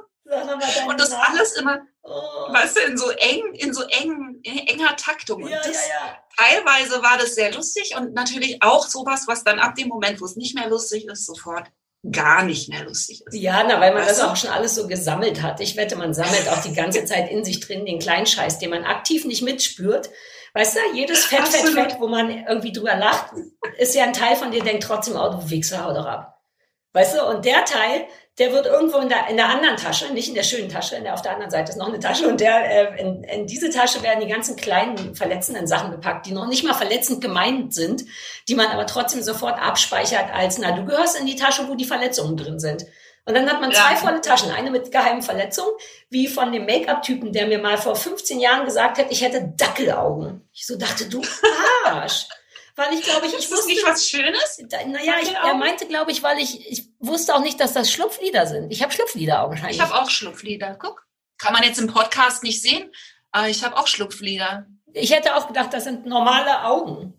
Und 0.89 1.01
das 1.01 1.13
alles 1.13 1.53
immer, 1.53 1.79
oh. 2.03 2.11
weißt 2.53 2.77
du, 2.77 2.81
in 2.81 2.99
so 2.99 3.11
eng, 3.11 3.55
in 3.55 3.73
so 3.73 3.83
eng, 3.83 4.41
enger 4.43 4.97
Taktung. 4.97 5.47
Ja, 5.47 5.59
das, 5.59 5.69
ja, 5.69 5.73
ja. 5.73 6.19
Teilweise 6.37 7.03
war 7.03 7.17
das 7.17 7.35
sehr 7.37 7.55
lustig 7.55 7.95
und 7.97 8.13
natürlich 8.13 8.63
auch 8.63 8.87
sowas, 8.87 9.25
was 9.29 9.45
dann 9.45 9.61
ab 9.61 9.77
dem 9.77 9.89
Moment, 9.89 10.21
wo 10.21 10.25
es 10.25 10.37
nicht 10.37 10.57
mehr 10.57 10.69
lustig 10.69 11.07
ist, 11.07 11.27
sofort 11.27 11.71
gar 12.13 12.43
nicht 12.45 12.69
mehr 12.69 12.85
lustig 12.85 13.23
ist. 13.25 13.35
Ja, 13.35 13.65
na, 13.67 13.81
weil 13.81 13.93
man 13.93 14.03
weißt 14.03 14.19
das 14.19 14.21
auch 14.21 14.37
schon 14.37 14.51
alles 14.51 14.75
so 14.75 14.87
gesammelt 14.87 15.43
hat. 15.43 15.61
Ich 15.61 15.77
wette, 15.77 15.97
man 15.97 16.15
sammelt 16.15 16.49
auch 16.49 16.63
die 16.63 16.75
ganze 16.75 17.05
Zeit 17.07 17.31
in 17.31 17.45
sich 17.45 17.61
drin 17.61 17.87
den 17.87 17.99
Kleinscheiß, 17.99 18.59
den 18.59 18.71
man 18.71 18.85
aktiv 18.85 19.25
nicht 19.25 19.43
mitspürt. 19.43 20.11
Weißt 20.55 20.77
du, 20.77 20.81
jedes 20.97 21.27
Fett, 21.27 21.41
Absolut. 21.41 21.75
Fett, 21.75 21.93
Fett, 21.93 22.01
wo 22.01 22.09
man 22.09 22.31
irgendwie 22.31 22.73
drüber 22.73 22.97
lacht, 22.97 23.33
ist 23.79 23.95
ja 23.95 24.05
ein 24.05 24.13
Teil 24.13 24.37
von 24.37 24.51
dir, 24.51 24.63
denkt 24.63 24.85
trotzdem, 24.85 25.17
oh, 25.17 25.29
du 25.29 25.51
Wichser, 25.51 25.85
hau 25.85 25.93
doch 25.93 26.07
ab. 26.07 26.41
Weißt 26.93 27.15
du, 27.15 27.27
und 27.27 27.45
der 27.45 27.65
Teil, 27.67 28.07
der 28.39 28.53
wird 28.53 28.67
irgendwo 28.67 28.99
in 28.99 29.09
der, 29.09 29.29
in 29.29 29.37
der 29.37 29.49
anderen 29.49 29.77
Tasche, 29.77 30.13
nicht 30.13 30.29
in 30.29 30.35
der 30.35 30.43
schönen 30.43 30.69
Tasche, 30.69 30.97
in 30.97 31.05
der, 31.05 31.15
auf 31.15 31.23
der 31.23 31.33
anderen 31.33 31.51
Seite 31.51 31.71
ist 31.71 31.79
noch 31.79 31.89
eine 31.89 31.99
Tasche 31.99 32.29
und 32.29 32.39
der, 32.41 32.97
äh, 32.97 33.01
in, 33.01 33.25
in 33.25 33.47
diese 33.47 33.71
Tasche 33.71 34.03
werden 34.03 34.21
die 34.21 34.31
ganzen 34.31 34.57
kleinen 34.57 35.15
verletzenden 35.15 35.67
Sachen 35.67 35.91
gepackt, 35.91 36.27
die 36.27 36.33
noch 36.33 36.47
nicht 36.47 36.63
mal 36.63 36.75
verletzend 36.75 37.23
gemeint 37.23 37.73
sind, 37.73 38.05
die 38.47 38.55
man 38.55 38.67
aber 38.67 38.87
trotzdem 38.87 39.23
sofort 39.23 39.59
abspeichert 39.59 40.27
als, 40.35 40.59
na, 40.59 40.73
du 40.73 40.85
gehörst 40.85 41.19
in 41.19 41.27
die 41.27 41.37
Tasche, 41.37 41.67
wo 41.69 41.75
die 41.75 41.87
Verletzungen 41.87 42.37
drin 42.37 42.59
sind. 42.59 42.85
Und 43.25 43.35
dann 43.35 43.51
hat 43.51 43.61
man 43.61 43.73
zwei 43.73 43.93
ja. 43.93 43.97
volle 43.97 44.21
Taschen, 44.21 44.53
eine 44.53 44.71
mit 44.71 44.93
geheimen 44.93 45.23
Verletzungen, 45.23 45.73
wie 46.11 46.29
von 46.29 46.53
dem 46.53 46.65
Make-up-Typen, 46.65 47.33
der 47.33 47.49
mir 47.49 47.59
mal 47.59 47.77
vor 47.77 47.97
15 47.97 48.39
Jahren 48.39 48.65
gesagt 48.65 48.99
hat, 48.99 49.07
ich 49.11 49.23
hätte 49.23 49.53
Dackelaugen. 49.57 50.49
Ich 50.53 50.65
so 50.65 50.79
dachte, 50.79 51.09
du 51.09 51.23
Arsch. 51.87 52.27
Weil 52.77 52.93
ich 52.93 53.03
glaube 53.03 53.27
ich, 53.27 53.35
ich 53.35 53.51
wusste 53.51 53.67
nicht 53.67 53.85
was 53.85 54.09
Schönes. 54.09 54.63
Naja, 54.87 55.15
ich, 55.23 55.33
er 55.33 55.55
meinte, 55.55 55.87
glaube 55.87 56.13
ich, 56.13 56.23
weil 56.23 56.39
ich, 56.39 56.71
ich 56.71 56.89
wusste 56.99 57.35
auch 57.35 57.41
nicht, 57.41 57.59
dass 57.59 57.73
das 57.73 57.91
Schlupflieder 57.91 58.47
sind. 58.47 58.71
Ich 58.71 58.83
habe 58.83 58.93
Schlupflieder 58.93 59.43
augenscheinlich. 59.43 59.77
Ich 59.77 59.83
habe 59.83 59.95
auch 59.95 60.11
Schlupflieder. 60.11 60.77
Guck, 60.79 61.07
kann 61.39 61.55
man 61.55 61.63
jetzt 61.63 61.79
im 61.79 61.87
Podcast 61.87 62.43
nicht 62.43 62.61
sehen, 62.63 62.93
aber 63.33 63.49
ich 63.49 63.65
habe 63.65 63.77
auch 63.77 63.87
Schlupflieder. 63.87 64.67
Ich 64.93 65.13
hätte 65.13 65.37
auch 65.37 65.49
gedacht, 65.49 65.73
das 65.73 65.85
sind 65.85 66.07
normale 66.07 66.65
Augen. 66.65 67.15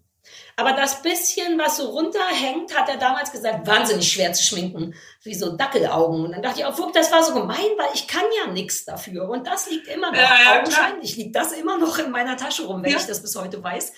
Aber 0.55 0.73
das 0.73 1.03
bisschen, 1.03 1.59
was 1.59 1.77
so 1.77 1.89
runterhängt, 1.89 2.75
hat 2.75 2.89
er 2.89 2.97
damals 2.97 3.31
gesagt, 3.31 3.67
wahnsinnig 3.67 4.11
schwer 4.11 4.33
zu 4.33 4.43
schminken, 4.43 4.95
wie 5.23 5.35
so 5.35 5.55
Dackelaugen. 5.55 6.25
Und 6.25 6.31
dann 6.31 6.41
dachte 6.41 6.59
ich 6.59 6.65
auch, 6.65 6.77
oh, 6.79 6.91
das 6.91 7.11
war 7.11 7.23
so 7.23 7.33
gemein, 7.33 7.57
weil 7.77 7.89
ich 7.93 8.07
kann 8.07 8.25
ja 8.43 8.51
nichts 8.51 8.83
dafür. 8.83 9.29
Und 9.29 9.45
das 9.45 9.69
liegt 9.69 9.87
immer 9.87 10.11
noch, 10.11 10.17
ja, 10.17 10.37
ja, 10.43 10.59
augenscheinlich 10.59 11.13
klar. 11.13 11.23
liegt 11.23 11.35
das 11.35 11.51
immer 11.51 11.77
noch 11.77 11.99
in 11.99 12.09
meiner 12.09 12.37
Tasche 12.37 12.65
rum, 12.65 12.83
wenn 12.83 12.91
ja. 12.91 12.97
ich 12.97 13.05
das 13.05 13.21
bis 13.21 13.35
heute 13.35 13.63
weiß. 13.63 13.93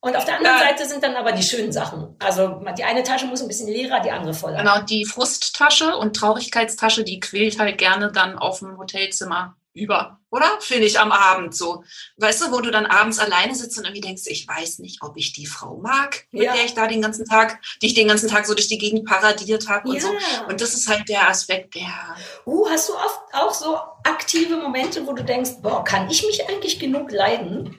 Und 0.00 0.16
auf 0.16 0.24
der 0.24 0.36
anderen. 0.36 0.58
Seite 0.58 0.86
sind 0.86 1.02
dann 1.02 1.16
aber 1.16 1.32
die 1.32 1.42
schönen 1.42 1.72
Sachen. 1.72 2.14
Also 2.18 2.62
die 2.76 2.84
eine 2.84 3.02
Tasche 3.02 3.26
muss 3.26 3.42
ein 3.42 3.48
bisschen 3.48 3.68
leerer, 3.68 4.00
die 4.00 4.10
andere 4.10 4.34
voller. 4.34 4.58
Genau, 4.58 4.80
die 4.82 5.04
Frusttasche 5.04 5.96
und 5.96 6.14
Traurigkeitstasche, 6.14 7.02
die 7.02 7.18
quillt 7.18 7.58
halt 7.58 7.78
gerne 7.78 8.12
dann 8.12 8.38
auf 8.38 8.60
dem 8.60 8.78
Hotelzimmer 8.78 9.56
über, 9.76 10.18
oder? 10.30 10.46
Finde 10.60 10.86
ich 10.86 10.98
am 10.98 11.12
Abend 11.12 11.54
so. 11.54 11.84
Weißt 12.16 12.42
du, 12.42 12.52
wo 12.52 12.60
du 12.60 12.70
dann 12.70 12.86
abends 12.86 13.18
alleine 13.18 13.54
sitzt 13.54 13.76
und 13.78 13.84
irgendwie 13.84 14.00
denkst, 14.00 14.22
ich 14.26 14.48
weiß 14.48 14.78
nicht, 14.78 15.02
ob 15.02 15.16
ich 15.16 15.32
die 15.32 15.46
Frau 15.46 15.76
mag, 15.76 16.26
mit 16.30 16.44
ja. 16.44 16.54
der 16.54 16.64
ich 16.64 16.74
da 16.74 16.86
den 16.86 17.02
ganzen 17.02 17.26
Tag, 17.26 17.60
die 17.82 17.86
ich 17.86 17.94
den 17.94 18.08
ganzen 18.08 18.28
Tag 18.28 18.46
so 18.46 18.54
durch 18.54 18.68
die 18.68 18.78
Gegend 18.78 19.04
paradiert 19.04 19.68
habe 19.68 19.88
und 19.88 19.96
ja. 19.96 20.00
so. 20.00 20.08
Und 20.48 20.60
das 20.60 20.74
ist 20.74 20.88
halt 20.88 21.08
der 21.08 21.28
Aspekt, 21.28 21.74
der. 21.74 22.16
Uh, 22.46 22.68
hast 22.68 22.88
du 22.88 22.94
oft 22.94 23.20
auch 23.32 23.52
so 23.52 23.76
aktive 24.04 24.56
Momente, 24.56 25.06
wo 25.06 25.12
du 25.12 25.22
denkst, 25.22 25.60
boah, 25.60 25.84
kann 25.84 26.08
ich 26.10 26.24
mich 26.26 26.48
eigentlich 26.48 26.78
genug 26.80 27.10
leiden? 27.12 27.78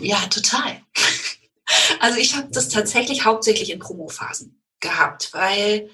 Ja, 0.00 0.18
total. 0.26 0.80
Also 2.00 2.18
ich 2.18 2.36
habe 2.36 2.48
das 2.50 2.68
tatsächlich 2.68 3.24
hauptsächlich 3.24 3.70
in 3.70 3.78
Promophasen 3.78 4.62
gehabt, 4.80 5.32
weil, 5.32 5.88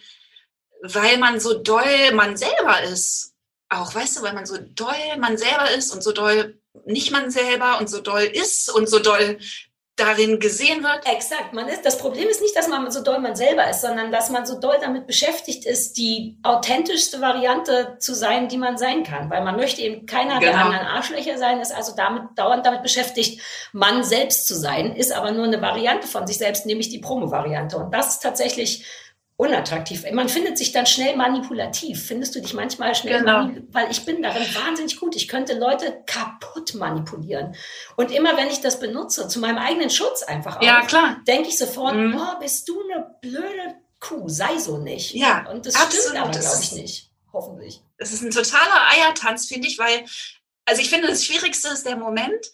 weil 0.82 1.18
man 1.18 1.38
so 1.38 1.54
doll 1.54 2.12
man 2.14 2.36
selber 2.36 2.82
ist. 2.82 3.34
Auch, 3.68 3.94
weißt 3.94 4.16
du, 4.16 4.22
weil 4.22 4.32
man 4.32 4.46
so 4.46 4.56
doll 4.58 5.16
man 5.18 5.38
selber 5.38 5.70
ist 5.70 5.92
und 5.92 6.02
so 6.02 6.12
doll 6.12 6.58
nicht 6.86 7.10
man 7.10 7.30
selber 7.30 7.78
und 7.78 7.88
so 7.88 8.00
doll 8.00 8.22
ist 8.22 8.70
und 8.70 8.88
so 8.88 8.98
doll 8.98 9.38
darin 9.98 10.38
gesehen 10.38 10.82
wird. 10.82 11.06
Exakt. 11.06 11.52
Man 11.52 11.68
ist, 11.68 11.84
das 11.84 11.98
Problem 11.98 12.28
ist 12.28 12.40
nicht, 12.40 12.56
dass 12.56 12.68
man 12.68 12.90
so 12.90 13.02
doll 13.02 13.18
man 13.18 13.36
selber 13.36 13.68
ist, 13.68 13.80
sondern 13.80 14.10
dass 14.12 14.30
man 14.30 14.46
so 14.46 14.58
doll 14.58 14.76
damit 14.80 15.06
beschäftigt 15.06 15.66
ist, 15.66 15.96
die 15.96 16.38
authentischste 16.42 17.20
Variante 17.20 17.96
zu 17.98 18.14
sein, 18.14 18.48
die 18.48 18.58
man 18.58 18.78
sein 18.78 19.02
kann. 19.02 19.30
Weil 19.30 19.42
man 19.44 19.56
möchte 19.56 19.82
eben 19.82 20.06
keiner 20.06 20.38
genau. 20.38 20.52
der 20.52 20.58
anderen 20.58 20.86
Arschlöcher 20.86 21.38
sein, 21.38 21.60
ist 21.60 21.74
also 21.74 21.94
damit, 21.96 22.22
dauernd 22.36 22.64
damit 22.64 22.82
beschäftigt, 22.82 23.40
man 23.72 24.04
selbst 24.04 24.46
zu 24.46 24.54
sein, 24.54 24.94
ist 24.94 25.12
aber 25.12 25.32
nur 25.32 25.44
eine 25.44 25.60
Variante 25.60 26.06
von 26.06 26.26
sich 26.26 26.38
selbst, 26.38 26.66
nämlich 26.66 26.88
die 26.88 26.98
Promo-Variante. 26.98 27.76
Und 27.76 27.92
das 27.92 28.14
ist 28.14 28.22
tatsächlich 28.22 28.84
unattraktiv. 29.38 30.04
Man 30.12 30.28
findet 30.28 30.58
sich 30.58 30.72
dann 30.72 30.84
schnell 30.84 31.16
manipulativ. 31.16 32.04
Findest 32.06 32.34
du 32.34 32.40
dich 32.40 32.54
manchmal 32.54 32.94
schnell 32.96 33.20
Genau. 33.20 33.48
Weil 33.70 33.88
ich 33.90 34.04
bin 34.04 34.20
darin 34.20 34.42
wahnsinnig 34.54 34.98
gut. 34.98 35.14
Ich 35.14 35.28
könnte 35.28 35.56
Leute 35.56 36.02
kaputt 36.06 36.74
manipulieren. 36.74 37.54
Und 37.96 38.10
immer 38.10 38.36
wenn 38.36 38.48
ich 38.48 38.60
das 38.60 38.80
benutze, 38.80 39.28
zu 39.28 39.38
meinem 39.38 39.58
eigenen 39.58 39.90
Schutz 39.90 40.24
einfach 40.24 40.56
auch, 40.58 40.62
Ja, 40.62 40.82
denke 41.26 41.48
ich 41.48 41.56
sofort, 41.56 41.94
Mhm. 41.94 42.12
boah, 42.12 42.36
bist 42.40 42.68
du 42.68 42.82
eine 42.82 43.14
blöde 43.22 43.76
Kuh, 44.00 44.28
sei 44.28 44.58
so 44.58 44.78
nicht. 44.78 45.14
Ja, 45.14 45.48
Und 45.50 45.66
das 45.66 45.74
absolut. 45.76 46.02
stimmt 46.04 46.18
aber, 46.18 46.30
Das 46.32 46.40
glaube 46.50 46.62
ich, 46.64 46.72
nicht. 46.72 47.10
Hoffentlich. 47.32 47.80
Es 47.96 48.12
ist 48.12 48.22
ein 48.22 48.30
totaler 48.30 48.88
Eiertanz, 48.92 49.46
finde 49.46 49.68
ich, 49.68 49.78
weil, 49.78 50.04
also 50.64 50.82
ich 50.82 50.90
finde, 50.90 51.08
das 51.08 51.24
Schwierigste 51.24 51.68
ist 51.68 51.86
der 51.86 51.96
Moment, 51.96 52.44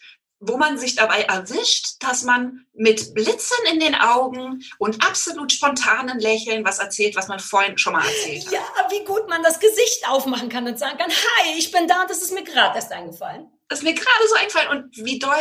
wo 0.47 0.57
man 0.57 0.79
sich 0.79 0.95
dabei 0.95 1.23
erwischt, 1.23 1.97
dass 2.01 2.23
man 2.23 2.67
mit 2.75 3.15
Blitzen 3.15 3.57
in 3.73 3.81
den 3.81 3.95
Augen 3.95 4.65
und 4.79 5.05
absolut 5.05 5.53
spontanen 5.53 6.19
Lächeln 6.19 6.65
was 6.65 6.79
erzählt, 6.79 7.17
was 7.17 7.29
man 7.29 7.41
vorhin 7.41 7.79
schon 7.79 7.95
mal 7.95 8.05
erzählt 8.05 8.47
hat. 8.47 8.53
Ja, 8.53 8.61
wie 8.91 9.05
gut 9.05 9.29
man 9.29 9.43
das 9.43 9.61
Gesicht 9.61 10.09
aufmachen 10.09 10.49
kann 10.49 10.67
und 10.67 10.79
sagen 10.79 10.99
kann, 10.99 11.11
hi, 11.11 11.59
ich 11.59 11.71
bin 11.71 11.89
da 11.89 12.03
und 12.03 12.11
das 12.11 12.23
ist 12.23 12.33
mir 12.33 12.45
gerade 12.45 12.77
erst 12.77 12.93
eingefallen. 12.93 13.49
Das 13.69 13.79
ist 13.81 13.85
mir 13.85 13.95
gerade 13.95 14.29
so 14.29 14.35
eingefallen 14.35 14.69
und 14.71 14.97
wie 15.05 15.19
doll, 15.19 15.39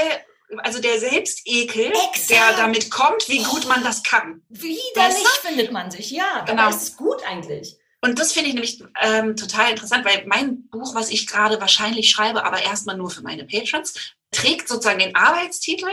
also 0.59 0.79
der 0.79 0.99
Selbstekel, 0.99 1.87
Exakt. 1.87 2.29
der 2.29 2.53
damit 2.57 2.89
kommt, 2.89 3.27
wie 3.27 3.43
gut 3.43 3.67
man 3.67 3.83
das 3.83 4.03
kann. 4.03 4.41
Widerlich 4.49 4.85
Weißt 4.95 5.39
findet 5.41 5.71
man 5.71 5.91
sich, 5.91 6.11
ja. 6.11 6.43
Genau. 6.47 6.69
Es 6.69 6.83
ist 6.83 6.97
gut 6.97 7.23
eigentlich. 7.27 7.77
Und 8.01 8.19
das 8.19 8.33
finde 8.33 8.49
ich 8.49 8.53
nämlich 8.53 8.83
ähm, 9.01 9.37
total 9.37 9.71
interessant, 9.71 10.03
weil 10.03 10.25
mein 10.27 10.67
Buch, 10.67 10.93
was 10.93 11.09
ich 11.09 11.25
gerade 11.25 11.61
wahrscheinlich 11.61 12.09
schreibe, 12.09 12.43
aber 12.43 12.61
erstmal 12.61 12.97
nur 12.97 13.09
für 13.09 13.21
meine 13.21 13.45
Patrons, 13.45 13.93
trägt 14.33 14.67
sozusagen 14.67 14.99
den 14.99 15.15
Arbeitstitel, 15.15 15.89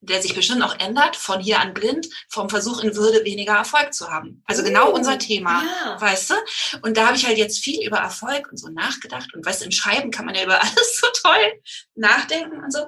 der 0.00 0.22
sich 0.22 0.34
bestimmt 0.34 0.62
auch 0.62 0.78
ändert, 0.78 1.16
von 1.16 1.40
hier 1.40 1.60
an 1.60 1.74
blind, 1.74 2.06
vom 2.28 2.48
Versuch 2.48 2.82
in 2.82 2.94
Würde 2.96 3.24
weniger 3.24 3.54
Erfolg 3.54 3.92
zu 3.92 4.08
haben. 4.08 4.42
Also 4.46 4.62
genau 4.62 4.90
Oh, 4.90 4.94
unser 4.94 5.18
Thema. 5.18 5.62
Ja. 5.64 6.00
Weißt 6.00 6.30
du? 6.30 6.34
Und 6.82 6.96
da 6.96 7.06
habe 7.06 7.16
ich 7.16 7.26
halt 7.26 7.38
jetzt 7.38 7.58
viel 7.58 7.84
über 7.84 7.98
Erfolg 7.98 8.48
und 8.50 8.56
so 8.56 8.68
nachgedacht. 8.68 9.34
Und 9.34 9.44
weißt 9.44 9.62
du, 9.62 9.64
im 9.64 9.72
Schreiben 9.72 10.10
kann 10.10 10.26
man 10.26 10.34
ja 10.34 10.44
über 10.44 10.60
alles 10.60 11.00
so 11.00 11.06
toll 11.22 11.60
nachdenken 11.94 12.62
und 12.62 12.72
so. 12.72 12.86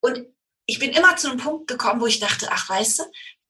Und 0.00 0.26
ich 0.66 0.78
bin 0.78 0.90
immer 0.90 1.16
zu 1.16 1.28
einem 1.28 1.38
Punkt 1.38 1.66
gekommen, 1.66 2.00
wo 2.00 2.06
ich 2.06 2.20
dachte, 2.20 2.48
ach, 2.50 2.68
weißt 2.68 3.00
du, 3.00 3.02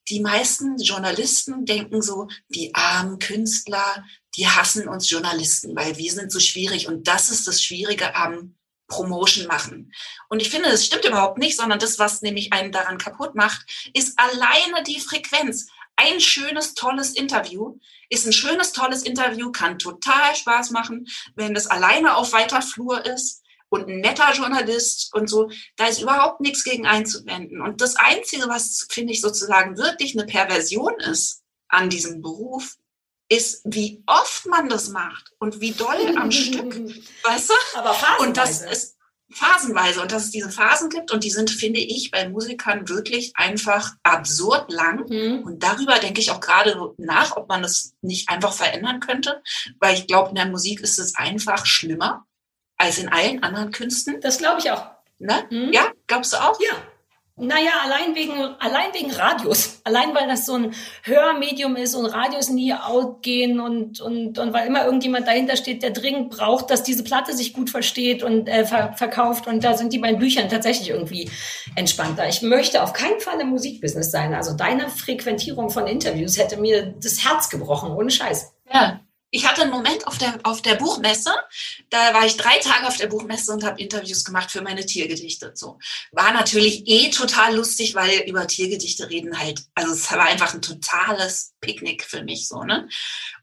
die 0.08 0.20
meisten 0.20 0.78
Journalisten 0.78 1.64
denken 1.64 2.02
so, 2.02 2.28
die 2.48 2.74
armen 2.74 3.18
Künstler, 3.18 4.04
die 4.36 4.48
hassen 4.48 4.88
uns 4.88 5.08
Journalisten, 5.08 5.76
weil 5.76 5.96
wir 5.96 6.12
sind 6.12 6.32
so 6.32 6.40
schwierig. 6.40 6.88
Und 6.88 7.06
das 7.06 7.30
ist 7.30 7.46
das 7.46 7.62
Schwierige 7.62 8.14
am 8.16 8.56
Promotion 8.92 9.46
machen. 9.46 9.92
Und 10.28 10.42
ich 10.42 10.50
finde, 10.50 10.70
das 10.70 10.84
stimmt 10.84 11.06
überhaupt 11.06 11.38
nicht, 11.38 11.56
sondern 11.56 11.78
das, 11.78 11.98
was 11.98 12.20
nämlich 12.20 12.52
einen 12.52 12.72
daran 12.72 12.98
kaputt 12.98 13.34
macht, 13.34 13.64
ist 13.94 14.18
alleine 14.18 14.82
die 14.86 15.00
Frequenz. 15.00 15.68
Ein 15.96 16.20
schönes, 16.20 16.74
tolles 16.74 17.14
Interview 17.14 17.78
ist 18.10 18.26
ein 18.26 18.32
schönes, 18.34 18.72
tolles 18.72 19.02
Interview, 19.02 19.50
kann 19.50 19.78
total 19.78 20.36
Spaß 20.36 20.70
machen, 20.70 21.06
wenn 21.34 21.54
das 21.54 21.66
alleine 21.66 22.16
auf 22.16 22.32
weiter 22.34 22.60
Flur 22.60 23.04
ist 23.06 23.42
und 23.70 23.88
ein 23.88 24.00
netter 24.00 24.32
Journalist 24.34 25.14
und 25.14 25.28
so. 25.30 25.50
Da 25.76 25.86
ist 25.86 26.02
überhaupt 26.02 26.42
nichts 26.42 26.62
gegen 26.62 26.86
einzuwenden. 26.86 27.62
Und 27.62 27.80
das 27.80 27.96
Einzige, 27.96 28.48
was, 28.48 28.86
finde 28.90 29.14
ich, 29.14 29.22
sozusagen 29.22 29.78
wirklich 29.78 30.14
eine 30.14 30.26
Perversion 30.26 31.00
ist 31.00 31.42
an 31.68 31.88
diesem 31.88 32.20
Beruf, 32.20 32.76
ist, 33.32 33.62
wie 33.64 34.02
oft 34.06 34.46
man 34.46 34.68
das 34.68 34.90
macht 34.90 35.32
und 35.38 35.60
wie 35.60 35.72
doll 35.72 36.16
am 36.16 36.30
Stück, 36.30 36.74
weißt 37.24 37.50
du? 37.50 37.54
Aber 37.78 37.94
phasenweise. 37.94 38.28
Und 38.28 38.36
das 38.36 38.62
ist 38.62 38.96
phasenweise 39.30 40.02
und 40.02 40.12
dass 40.12 40.24
es 40.24 40.30
diese 40.30 40.50
Phasen 40.50 40.90
gibt 40.90 41.10
und 41.10 41.24
die 41.24 41.30
sind, 41.30 41.50
finde 41.50 41.80
ich, 41.80 42.10
bei 42.10 42.28
Musikern 42.28 42.88
wirklich 42.88 43.32
einfach 43.34 43.92
absurd 44.02 44.70
lang. 44.70 45.08
Hm. 45.08 45.42
Und 45.44 45.62
darüber 45.62 45.98
denke 45.98 46.20
ich 46.20 46.30
auch 46.30 46.40
gerade 46.40 46.92
nach, 46.98 47.36
ob 47.36 47.48
man 47.48 47.62
das 47.62 47.94
nicht 48.02 48.28
einfach 48.28 48.52
verändern 48.52 49.00
könnte, 49.00 49.42
weil 49.80 49.94
ich 49.94 50.06
glaube, 50.06 50.30
in 50.30 50.34
der 50.34 50.46
Musik 50.46 50.80
ist 50.80 50.98
es 50.98 51.16
einfach 51.16 51.64
schlimmer 51.64 52.26
als 52.76 52.98
in 52.98 53.08
allen 53.08 53.42
anderen 53.42 53.70
Künsten. 53.70 54.20
Das 54.20 54.38
glaube 54.38 54.60
ich 54.60 54.70
auch. 54.70 54.90
Ne? 55.18 55.46
Hm? 55.48 55.72
Ja, 55.72 55.92
glaubst 56.06 56.32
du 56.32 56.36
auch? 56.36 56.60
Ja. 56.60 56.76
Naja, 57.36 57.70
allein 57.82 58.14
wegen, 58.14 58.32
allein 58.58 58.92
wegen 58.92 59.10
Radios. 59.10 59.80
Allein 59.84 60.14
weil 60.14 60.28
das 60.28 60.44
so 60.44 60.54
ein 60.54 60.74
Hörmedium 61.02 61.76
ist 61.76 61.94
und 61.94 62.04
Radios 62.04 62.50
nie 62.50 62.74
outgehen 62.74 63.58
und, 63.58 64.00
und, 64.02 64.38
und 64.38 64.52
weil 64.52 64.66
immer 64.66 64.84
irgendjemand 64.84 65.26
dahinter 65.26 65.56
steht, 65.56 65.82
der 65.82 65.92
dringend 65.92 66.30
braucht, 66.30 66.70
dass 66.70 66.82
diese 66.82 67.04
Platte 67.04 67.34
sich 67.34 67.54
gut 67.54 67.70
versteht 67.70 68.22
und 68.22 68.48
äh, 68.48 68.66
ver 68.66 68.92
verkauft. 68.94 69.46
Und 69.46 69.64
da 69.64 69.74
sind 69.76 69.94
die 69.94 69.98
bei 69.98 70.10
den 70.10 70.18
Büchern 70.18 70.50
tatsächlich 70.50 70.90
irgendwie 70.90 71.30
entspannter. 71.74 72.28
Ich 72.28 72.42
möchte 72.42 72.82
auf 72.82 72.92
keinen 72.92 73.20
Fall 73.20 73.40
im 73.40 73.48
Musikbusiness 73.48 74.10
sein. 74.10 74.34
Also 74.34 74.54
deine 74.54 74.90
Frequentierung 74.90 75.70
von 75.70 75.86
Interviews 75.86 76.38
hätte 76.38 76.58
mir 76.58 76.94
das 77.02 77.24
Herz 77.24 77.48
gebrochen, 77.48 77.92
ohne 77.92 78.10
Scheiß. 78.10 78.52
Ja. 78.72 79.00
Ich 79.34 79.48
hatte 79.48 79.62
einen 79.62 79.70
Moment 79.70 80.06
auf 80.06 80.18
der, 80.18 80.38
auf 80.42 80.60
der 80.60 80.74
Buchmesse, 80.74 81.32
da 81.88 82.12
war 82.12 82.26
ich 82.26 82.36
drei 82.36 82.58
Tage 82.58 82.86
auf 82.86 82.98
der 82.98 83.06
Buchmesse 83.06 83.50
und 83.52 83.64
habe 83.64 83.80
Interviews 83.80 84.24
gemacht 84.24 84.50
für 84.50 84.60
meine 84.60 84.84
Tiergedichte. 84.84 85.52
So 85.54 85.78
war 86.12 86.32
natürlich 86.34 86.82
eh 86.86 87.08
total 87.10 87.56
lustig, 87.56 87.94
weil 87.94 88.24
über 88.28 88.46
Tiergedichte 88.46 89.08
reden 89.08 89.38
halt, 89.38 89.64
also 89.74 89.94
es 89.94 90.12
war 90.12 90.26
einfach 90.26 90.52
ein 90.52 90.60
totales 90.60 91.54
Picknick 91.62 92.04
für 92.04 92.22
mich 92.22 92.46
so 92.46 92.62
ne. 92.62 92.88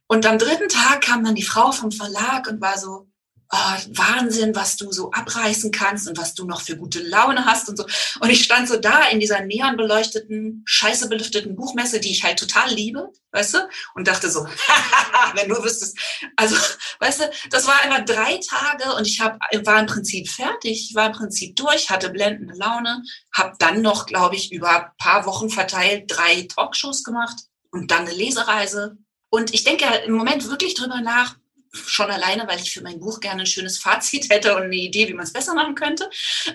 Und 0.05 0.27
am 0.27 0.37
dritten 0.37 0.69
Tag 0.69 1.01
kam 1.01 1.23
dann 1.23 1.35
die 1.35 1.43
Frau 1.43 1.71
vom 1.71 1.91
Verlag 1.91 2.47
und 2.47 2.61
war 2.61 2.77
so, 2.77 3.08
oh, 3.51 3.75
Wahnsinn, 3.93 4.55
was 4.55 4.77
du 4.77 4.91
so 4.91 5.11
abreißen 5.11 5.71
kannst 5.71 6.07
und 6.07 6.17
was 6.17 6.35
du 6.35 6.45
noch 6.45 6.61
für 6.61 6.77
gute 6.77 7.01
Laune 7.01 7.45
hast 7.45 7.67
und 7.69 7.77
so. 7.77 7.85
Und 8.19 8.29
ich 8.29 8.43
stand 8.43 8.67
so 8.67 8.77
da 8.77 9.07
in 9.09 9.19
dieser 9.19 9.41
neon 9.41 9.75
beleuchteten, 9.75 10.63
scheiße 10.65 11.09
belüfteten 11.09 11.55
Buchmesse, 11.55 11.99
die 11.99 12.11
ich 12.11 12.23
halt 12.23 12.37
total 12.37 12.71
liebe, 12.71 13.11
weißt 13.31 13.55
du, 13.55 13.69
und 13.95 14.07
dachte 14.07 14.29
so, 14.29 14.45
wenn 15.33 15.49
du 15.49 15.63
wüsstest, 15.63 15.97
also, 16.35 16.55
weißt 16.99 17.21
du, 17.21 17.31
das 17.49 17.67
war 17.67 17.81
einfach 17.83 18.05
drei 18.05 18.39
Tage 18.47 18.93
und 18.95 19.07
ich 19.07 19.19
hab, 19.19 19.39
war 19.65 19.79
im 19.79 19.87
Prinzip 19.87 20.29
fertig, 20.29 20.91
war 20.93 21.07
im 21.07 21.13
Prinzip 21.13 21.55
durch, 21.55 21.89
hatte 21.89 22.09
blendende 22.11 22.55
Laune, 22.55 23.03
habe 23.35 23.55
dann 23.57 23.81
noch, 23.81 24.05
glaube 24.05 24.35
ich, 24.35 24.51
über 24.51 24.85
ein 24.85 24.91
paar 24.97 25.25
Wochen 25.25 25.49
verteilt 25.49 26.05
drei 26.07 26.47
Talkshows 26.53 27.03
gemacht 27.03 27.37
und 27.71 27.89
dann 27.89 28.01
eine 28.01 28.13
Lesereise. 28.13 28.97
Und 29.31 29.53
ich 29.53 29.63
denke 29.63 29.85
im 30.05 30.13
Moment 30.13 30.47
wirklich 30.49 30.73
drüber 30.73 31.01
nach, 31.01 31.35
schon 31.71 32.09
alleine, 32.09 32.47
weil 32.47 32.59
ich 32.59 32.71
für 32.71 32.81
mein 32.81 32.99
Buch 32.99 33.19
gerne 33.19 33.41
ein 33.41 33.47
schönes 33.47 33.77
Fazit 33.77 34.29
hätte 34.29 34.55
und 34.55 34.63
eine 34.63 34.75
Idee, 34.75 35.07
wie 35.07 35.13
man 35.13 35.25
es 35.25 35.33
besser 35.33 35.53
machen 35.53 35.75
könnte. 35.75 36.09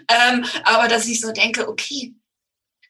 Ähm, 0.08 0.44
aber 0.64 0.88
dass 0.88 1.06
ich 1.06 1.20
so 1.20 1.32
denke, 1.32 1.68
okay, 1.68 2.14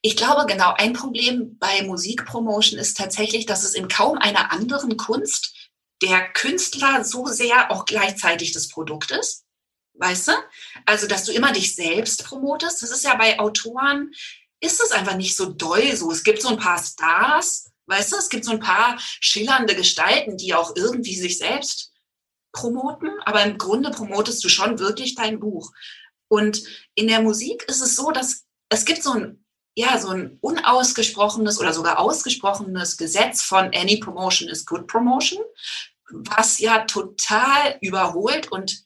ich 0.02 0.16
glaube 0.16 0.44
genau, 0.46 0.74
ein 0.76 0.92
Problem 0.92 1.56
bei 1.58 1.82
Musikpromotion 1.82 2.78
ist 2.78 2.98
tatsächlich, 2.98 3.46
dass 3.46 3.64
es 3.64 3.74
in 3.74 3.88
kaum 3.88 4.18
einer 4.18 4.52
anderen 4.52 4.98
Kunst 4.98 5.54
der 6.02 6.28
Künstler 6.32 7.04
so 7.04 7.26
sehr 7.26 7.70
auch 7.70 7.86
gleichzeitig 7.86 8.52
das 8.52 8.68
Produkt 8.68 9.10
ist. 9.12 9.44
Weißt 9.94 10.28
du? 10.28 10.32
Also, 10.84 11.06
dass 11.06 11.24
du 11.24 11.32
immer 11.32 11.52
dich 11.52 11.74
selbst 11.74 12.24
promotest. 12.24 12.82
Das 12.82 12.90
ist 12.90 13.04
ja 13.04 13.14
bei 13.14 13.38
Autoren, 13.38 14.12
ist 14.60 14.82
es 14.82 14.90
einfach 14.90 15.16
nicht 15.16 15.36
so 15.36 15.46
doll 15.46 15.96
so. 15.96 16.10
Es 16.10 16.24
gibt 16.24 16.42
so 16.42 16.48
ein 16.48 16.58
paar 16.58 16.82
Stars, 16.82 17.70
weißt 17.86 18.12
du, 18.12 18.16
es 18.16 18.28
gibt 18.28 18.44
so 18.44 18.50
ein 18.50 18.60
paar 18.60 18.98
schillernde 19.20 19.74
Gestalten, 19.74 20.36
die 20.36 20.52
auch 20.54 20.74
irgendwie 20.76 21.16
sich 21.16 21.38
selbst 21.38 21.93
promoten, 22.54 23.10
aber 23.26 23.44
im 23.44 23.58
Grunde 23.58 23.90
promotest 23.90 24.42
du 24.42 24.48
schon 24.48 24.78
wirklich 24.78 25.14
dein 25.14 25.38
Buch. 25.38 25.72
Und 26.28 26.62
in 26.94 27.08
der 27.08 27.20
Musik 27.20 27.64
ist 27.68 27.82
es 27.82 27.96
so, 27.96 28.10
dass 28.10 28.46
es 28.70 28.86
gibt 28.86 29.02
so 29.02 29.12
ein, 29.12 29.44
ja, 29.76 29.98
so 29.98 30.08
ein 30.08 30.38
unausgesprochenes 30.40 31.60
oder 31.60 31.74
sogar 31.74 31.98
ausgesprochenes 31.98 32.96
Gesetz 32.96 33.42
von 33.42 33.66
Any 33.74 33.98
Promotion 33.98 34.48
is 34.48 34.64
Good 34.64 34.86
Promotion, 34.86 35.42
was 36.10 36.58
ja 36.58 36.84
total 36.86 37.76
überholt 37.82 38.50
und 38.50 38.84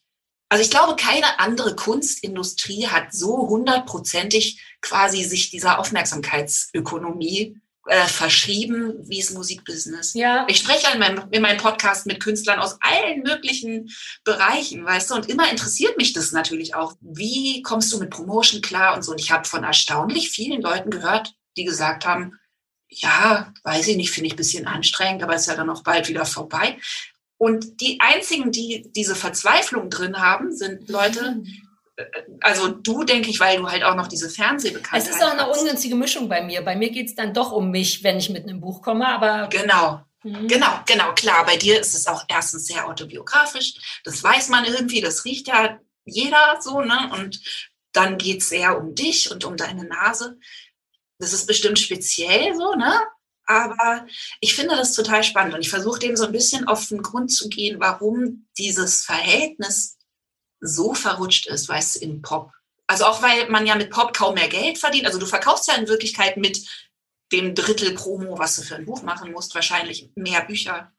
also 0.50 0.64
ich 0.64 0.70
glaube, 0.70 0.96
keine 0.96 1.38
andere 1.40 1.76
Kunstindustrie 1.76 2.86
hat 2.86 3.12
so 3.12 3.48
hundertprozentig 3.48 4.62
quasi 4.80 5.24
sich 5.24 5.50
dieser 5.50 5.78
Aufmerksamkeitsökonomie 5.78 7.60
äh, 7.88 8.06
verschrieben 8.06 8.94
wie 9.08 9.20
das 9.20 9.30
Musikbusiness. 9.30 10.14
Ja. 10.14 10.46
Ich 10.48 10.58
spreche 10.58 10.92
in 10.92 10.98
meinem, 10.98 11.24
in 11.30 11.42
meinem 11.42 11.58
Podcast 11.58 12.06
mit 12.06 12.20
Künstlern 12.20 12.60
aus 12.60 12.78
allen 12.80 13.22
möglichen 13.22 13.88
Bereichen, 14.24 14.84
weißt 14.84 15.10
du, 15.10 15.14
und 15.14 15.28
immer 15.28 15.50
interessiert 15.50 15.96
mich 15.96 16.12
das 16.12 16.32
natürlich 16.32 16.74
auch. 16.74 16.94
Wie 17.00 17.62
kommst 17.62 17.92
du 17.92 17.98
mit 17.98 18.10
Promotion 18.10 18.60
klar 18.60 18.94
und 18.94 19.02
so? 19.02 19.12
Und 19.12 19.20
ich 19.20 19.30
habe 19.30 19.48
von 19.48 19.64
erstaunlich 19.64 20.30
vielen 20.30 20.60
Leuten 20.60 20.90
gehört, 20.90 21.32
die 21.56 21.64
gesagt 21.64 22.06
haben, 22.06 22.38
ja, 22.90 23.52
weiß 23.64 23.88
ich 23.88 23.96
nicht, 23.96 24.10
finde 24.10 24.28
ich 24.28 24.34
ein 24.34 24.38
bisschen 24.38 24.66
anstrengend, 24.66 25.22
aber 25.22 25.34
ist 25.34 25.46
ja 25.46 25.56
dann 25.56 25.70
auch 25.70 25.82
bald 25.82 26.08
wieder 26.08 26.24
vorbei. 26.24 26.78
Und 27.36 27.80
die 27.80 28.00
einzigen, 28.00 28.50
die 28.50 28.90
diese 28.94 29.14
Verzweiflung 29.14 29.90
drin 29.90 30.18
haben, 30.18 30.54
sind 30.54 30.88
Leute, 30.88 31.42
also 32.40 32.68
du, 32.68 33.04
denke 33.04 33.30
ich, 33.30 33.40
weil 33.40 33.58
du 33.58 33.68
halt 33.68 33.82
auch 33.82 33.94
noch 33.94 34.08
diese 34.08 34.30
Fernsehbekanntheit 34.30 35.02
Es 35.02 35.16
ist 35.16 35.22
auch 35.22 35.32
eine 35.32 35.46
hast. 35.46 35.60
ungünstige 35.60 35.94
Mischung 35.96 36.28
bei 36.28 36.42
mir. 36.42 36.62
Bei 36.62 36.76
mir 36.76 36.90
geht 36.90 37.08
es 37.08 37.14
dann 37.14 37.34
doch 37.34 37.52
um 37.52 37.70
mich, 37.70 38.04
wenn 38.04 38.18
ich 38.18 38.30
mit 38.30 38.44
einem 38.44 38.60
Buch 38.60 38.82
komme, 38.82 39.06
aber 39.08 39.48
Genau, 39.48 40.02
Mhm. 40.24 40.48
Genau, 40.48 40.80
genau, 40.86 41.14
klar. 41.14 41.46
Bei 41.46 41.56
dir 41.56 41.80
ist 41.80 41.94
es 41.94 42.06
auch 42.06 42.24
erstens 42.28 42.66
sehr 42.66 42.86
autobiografisch. 42.88 44.00
Das 44.04 44.22
weiß 44.22 44.48
man 44.48 44.64
irgendwie, 44.64 45.00
das 45.00 45.24
riecht 45.24 45.48
ja 45.48 45.78
jeder 46.04 46.58
so, 46.60 46.80
ne? 46.80 47.10
Und 47.12 47.40
dann 47.92 48.18
geht 48.18 48.40
es 48.42 48.48
sehr 48.48 48.78
um 48.78 48.94
dich 48.94 49.30
und 49.30 49.44
um 49.44 49.56
deine 49.56 49.84
Nase. 49.84 50.38
Das 51.18 51.32
ist 51.32 51.46
bestimmt 51.46 51.78
speziell 51.78 52.54
so, 52.56 52.74
ne? 52.74 53.00
Aber 53.46 54.06
ich 54.40 54.54
finde 54.54 54.76
das 54.76 54.92
total 54.92 55.22
spannend 55.24 55.54
und 55.54 55.60
ich 55.60 55.70
versuche 55.70 56.00
dem 56.00 56.16
so 56.16 56.26
ein 56.26 56.32
bisschen 56.32 56.66
auf 56.68 56.88
den 56.88 57.00
Grund 57.02 57.32
zu 57.32 57.48
gehen, 57.48 57.80
warum 57.80 58.46
dieses 58.58 59.04
Verhältnis 59.04 59.97
so 60.60 60.94
verrutscht 60.94 61.46
ist, 61.46 61.68
weißt 61.68 61.96
du, 61.96 62.00
in 62.00 62.22
Pop. 62.22 62.52
Also 62.86 63.04
auch 63.04 63.22
weil 63.22 63.48
man 63.48 63.66
ja 63.66 63.74
mit 63.74 63.90
Pop 63.90 64.16
kaum 64.16 64.34
mehr 64.34 64.48
Geld 64.48 64.78
verdient. 64.78 65.06
Also 65.06 65.18
du 65.18 65.26
verkaufst 65.26 65.68
ja 65.68 65.74
in 65.74 65.88
Wirklichkeit 65.88 66.36
mit 66.36 66.66
dem 67.32 67.54
Drittel 67.54 67.94
Promo, 67.94 68.38
was 68.38 68.56
du 68.56 68.62
für 68.62 68.76
ein 68.76 68.86
Buch 68.86 69.02
machen 69.02 69.32
musst, 69.32 69.54
wahrscheinlich 69.54 70.10
mehr 70.14 70.42
Bücher 70.42 70.90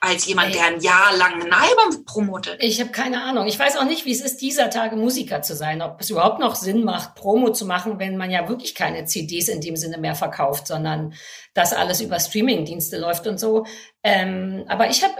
als 0.00 0.26
jemand, 0.26 0.54
der 0.54 0.64
ein 0.64 0.80
Jahr 0.80 1.16
lang 1.16 1.42
ein 1.42 1.52
Album 1.52 2.04
promotet. 2.04 2.62
Ich 2.62 2.80
habe 2.80 2.90
keine 2.90 3.22
Ahnung. 3.22 3.46
Ich 3.46 3.58
weiß 3.58 3.76
auch 3.76 3.84
nicht, 3.84 4.04
wie 4.04 4.12
es 4.12 4.20
ist, 4.20 4.40
dieser 4.40 4.70
Tage 4.70 4.96
Musiker 4.96 5.42
zu 5.42 5.54
sein. 5.54 5.82
Ob 5.82 6.00
es 6.00 6.10
überhaupt 6.10 6.40
noch 6.40 6.54
Sinn 6.54 6.84
macht, 6.84 7.14
Promo 7.14 7.50
zu 7.50 7.66
machen, 7.66 7.98
wenn 7.98 8.16
man 8.16 8.30
ja 8.30 8.48
wirklich 8.48 8.74
keine 8.74 9.04
CDs 9.04 9.48
in 9.48 9.60
dem 9.60 9.76
Sinne 9.76 9.98
mehr 9.98 10.14
verkauft, 10.14 10.66
sondern 10.66 11.14
das 11.54 11.72
alles 11.72 12.00
über 12.00 12.18
Streamingdienste 12.18 12.98
läuft 12.98 13.26
und 13.26 13.38
so. 13.38 13.66
Ähm, 14.02 14.64
aber 14.68 14.90
ich 14.90 15.02
habe 15.04 15.14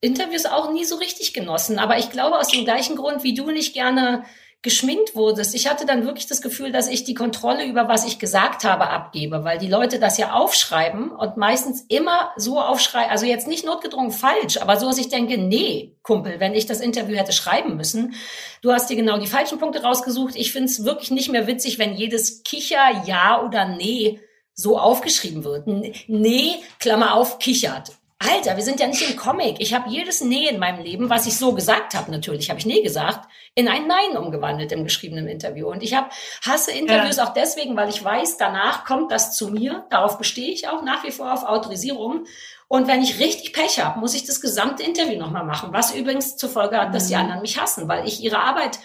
Interviews 0.00 0.46
auch 0.46 0.72
nie 0.72 0.84
so 0.84 0.96
richtig 0.96 1.34
genossen. 1.34 1.78
Aber 1.78 1.98
ich 1.98 2.10
glaube 2.10 2.38
aus 2.38 2.48
dem 2.48 2.64
gleichen 2.64 2.96
Grund, 2.96 3.22
wie 3.24 3.34
du 3.34 3.50
nicht 3.50 3.74
gerne 3.74 4.24
geschminkt 4.60 5.14
wurdest. 5.14 5.54
Ich 5.54 5.68
hatte 5.68 5.86
dann 5.86 6.04
wirklich 6.04 6.26
das 6.26 6.42
Gefühl, 6.42 6.72
dass 6.72 6.88
ich 6.88 7.04
die 7.04 7.14
Kontrolle 7.14 7.64
über 7.64 7.86
was 7.86 8.04
ich 8.04 8.18
gesagt 8.18 8.64
habe 8.64 8.90
abgebe, 8.90 9.44
weil 9.44 9.58
die 9.58 9.68
Leute 9.68 10.00
das 10.00 10.18
ja 10.18 10.32
aufschreiben 10.32 11.12
und 11.12 11.36
meistens 11.36 11.84
immer 11.88 12.32
so 12.36 12.60
aufschreiben, 12.60 13.10
also 13.10 13.24
jetzt 13.24 13.46
nicht 13.46 13.64
notgedrungen 13.64 14.10
falsch, 14.10 14.56
aber 14.60 14.76
so, 14.76 14.88
dass 14.88 14.98
ich 14.98 15.10
denke, 15.10 15.38
nee, 15.38 15.96
Kumpel, 16.02 16.40
wenn 16.40 16.54
ich 16.54 16.66
das 16.66 16.80
Interview 16.80 17.16
hätte 17.16 17.30
schreiben 17.30 17.76
müssen, 17.76 18.14
du 18.60 18.72
hast 18.72 18.90
dir 18.90 18.96
genau 18.96 19.18
die 19.18 19.28
falschen 19.28 19.60
Punkte 19.60 19.82
rausgesucht. 19.82 20.34
Ich 20.34 20.50
finde 20.50 20.66
es 20.66 20.84
wirklich 20.84 21.12
nicht 21.12 21.30
mehr 21.30 21.46
witzig, 21.46 21.78
wenn 21.78 21.94
jedes 21.94 22.42
Kicher, 22.42 23.04
ja 23.06 23.40
oder 23.44 23.64
nee 23.64 24.20
so 24.54 24.76
aufgeschrieben 24.76 25.44
wird. 25.44 25.68
Nee, 26.08 26.56
Klammer 26.80 27.14
auf, 27.14 27.38
kichert. 27.38 27.92
Alter, 28.20 28.56
wir 28.56 28.64
sind 28.64 28.80
ja 28.80 28.88
nicht 28.88 29.08
im 29.08 29.16
Comic. 29.16 29.60
Ich 29.60 29.74
habe 29.74 29.88
jedes 29.88 30.20
Nee 30.20 30.48
in 30.48 30.58
meinem 30.58 30.82
Leben, 30.82 31.08
was 31.08 31.26
ich 31.28 31.36
so 31.36 31.52
gesagt 31.52 31.94
habe, 31.94 32.10
natürlich 32.10 32.50
habe 32.50 32.58
ich 32.58 32.66
Nee 32.66 32.82
gesagt, 32.82 33.28
in 33.54 33.68
ein 33.68 33.86
Nein 33.86 34.16
umgewandelt 34.16 34.72
im 34.72 34.82
geschriebenen 34.82 35.28
Interview. 35.28 35.68
Und 35.68 35.84
ich 35.84 35.94
habe 35.94 36.08
hasse 36.44 36.72
Interviews 36.72 37.18
ja. 37.18 37.24
auch 37.24 37.32
deswegen, 37.32 37.76
weil 37.76 37.88
ich 37.88 38.02
weiß, 38.02 38.36
danach 38.36 38.84
kommt 38.84 39.12
das 39.12 39.36
zu 39.36 39.50
mir. 39.50 39.86
Darauf 39.90 40.18
bestehe 40.18 40.50
ich 40.50 40.66
auch 40.66 40.82
nach 40.82 41.04
wie 41.04 41.12
vor 41.12 41.32
auf 41.32 41.44
Autorisierung. 41.44 42.24
Und 42.66 42.88
wenn 42.88 43.02
ich 43.02 43.20
richtig 43.20 43.52
Pech 43.52 43.78
habe, 43.78 44.00
muss 44.00 44.14
ich 44.14 44.26
das 44.26 44.40
gesamte 44.40 44.82
Interview 44.82 45.18
nochmal 45.18 45.44
machen, 45.44 45.72
was 45.72 45.94
übrigens 45.94 46.36
zur 46.36 46.50
Folge 46.50 46.76
hat, 46.76 46.94
dass 46.94 47.06
die 47.06 47.14
mhm. 47.14 47.20
anderen 47.20 47.42
mich 47.42 47.60
hassen, 47.60 47.86
weil 47.86 48.06
ich 48.06 48.20
ihre 48.20 48.40
Arbeit 48.40 48.80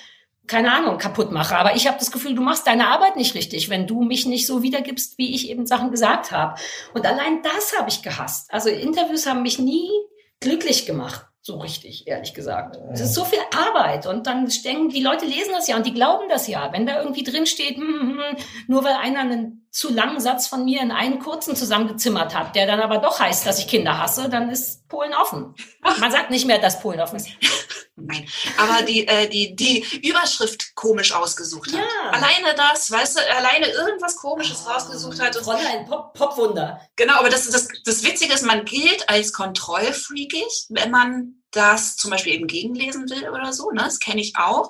keine 0.47 0.73
Ahnung, 0.73 0.97
kaputt 0.97 1.31
mache. 1.31 1.55
Aber 1.57 1.75
ich 1.75 1.87
habe 1.87 1.97
das 1.99 2.11
Gefühl, 2.11 2.35
du 2.35 2.41
machst 2.41 2.67
deine 2.67 2.87
Arbeit 2.87 3.15
nicht 3.15 3.35
richtig, 3.35 3.69
wenn 3.69 3.87
du 3.87 4.01
mich 4.01 4.25
nicht 4.25 4.45
so 4.45 4.61
wiedergibst, 4.61 5.17
wie 5.17 5.33
ich 5.33 5.49
eben 5.49 5.65
Sachen 5.65 5.91
gesagt 5.91 6.31
habe. 6.31 6.59
Und 6.93 7.05
allein 7.05 7.41
das 7.43 7.77
habe 7.77 7.89
ich 7.89 8.01
gehasst. 8.01 8.51
Also 8.53 8.69
Interviews 8.69 9.25
haben 9.25 9.41
mich 9.41 9.59
nie 9.59 9.89
glücklich 10.39 10.85
gemacht 10.85 11.25
so 11.45 11.57
richtig, 11.57 12.07
ehrlich 12.07 12.33
gesagt. 12.33 12.77
Es 12.93 13.01
ist 13.01 13.13
so 13.13 13.25
viel 13.25 13.39
Arbeit 13.53 14.07
und 14.07 14.27
dann 14.27 14.49
denken, 14.63 14.87
die 14.87 15.03
Leute 15.03 15.25
lesen 15.25 15.51
das 15.51 15.67
ja 15.67 15.75
und 15.75 15.85
die 15.85 15.93
glauben 15.93 16.29
das 16.29 16.47
ja. 16.47 16.71
Wenn 16.71 16.85
da 16.85 17.01
irgendwie 17.01 17.23
drin 17.23 17.45
steht, 17.45 17.75
hm, 17.75 18.17
nur 18.67 18.83
weil 18.85 18.93
einer 18.93 19.19
einen 19.19 19.62
zu 19.73 19.91
langen 19.91 20.19
Satz 20.19 20.47
von 20.47 20.63
mir 20.63 20.81
in 20.81 20.91
einen 20.91 21.17
kurzen 21.17 21.55
zusammengezimmert 21.55 22.35
hat, 22.35 22.55
der 22.55 22.67
dann 22.67 22.79
aber 22.79 22.99
doch 22.99 23.19
heißt, 23.19 23.45
dass 23.45 23.57
ich 23.57 23.67
Kinder 23.67 23.97
hasse, 23.97 24.29
dann 24.29 24.49
ist 24.51 24.87
Polen 24.87 25.13
offen. 25.15 25.55
Man 25.99 26.11
sagt 26.11 26.29
nicht 26.29 26.45
mehr, 26.45 26.59
dass 26.59 26.79
Polen 26.79 27.01
offen 27.01 27.15
ist. 27.15 27.29
Nein, 27.95 28.27
aber 28.57 28.83
die, 28.83 29.07
äh, 29.07 29.27
die, 29.27 29.55
die 29.55 30.07
Überschrift 30.07 30.75
komisch 30.75 31.11
ausgesucht 31.11 31.73
hat. 31.73 31.79
Ja. 31.79 32.09
Alleine 32.11 32.55
das, 32.55 32.89
weißt 32.91 33.17
du, 33.17 33.35
alleine 33.35 33.67
irgendwas 33.67 34.15
Komisches 34.15 34.63
oh, 34.65 34.71
rausgesucht 34.71 35.19
hat. 35.19 35.35
Fräulein, 35.35 35.85
Pop, 35.85 36.13
Popwunder. 36.13 36.79
Genau, 36.95 37.19
aber 37.19 37.29
das, 37.29 37.49
das, 37.49 37.67
das 37.83 38.03
Witzige 38.03 38.33
ist, 38.33 38.45
man 38.45 38.65
gilt 38.65 39.09
als 39.09 39.33
kontrollfreakig, 39.33 40.65
wenn 40.69 40.91
man 40.91 41.43
das 41.51 41.95
zum 41.95 42.11
Beispiel 42.11 42.33
eben 42.33 42.47
gegenlesen 42.47 43.09
will 43.09 43.29
oder 43.29 43.53
so. 43.53 43.71
Ne? 43.71 43.83
Das 43.83 43.99
kenne 43.99 44.21
ich 44.21 44.33
auch. 44.37 44.69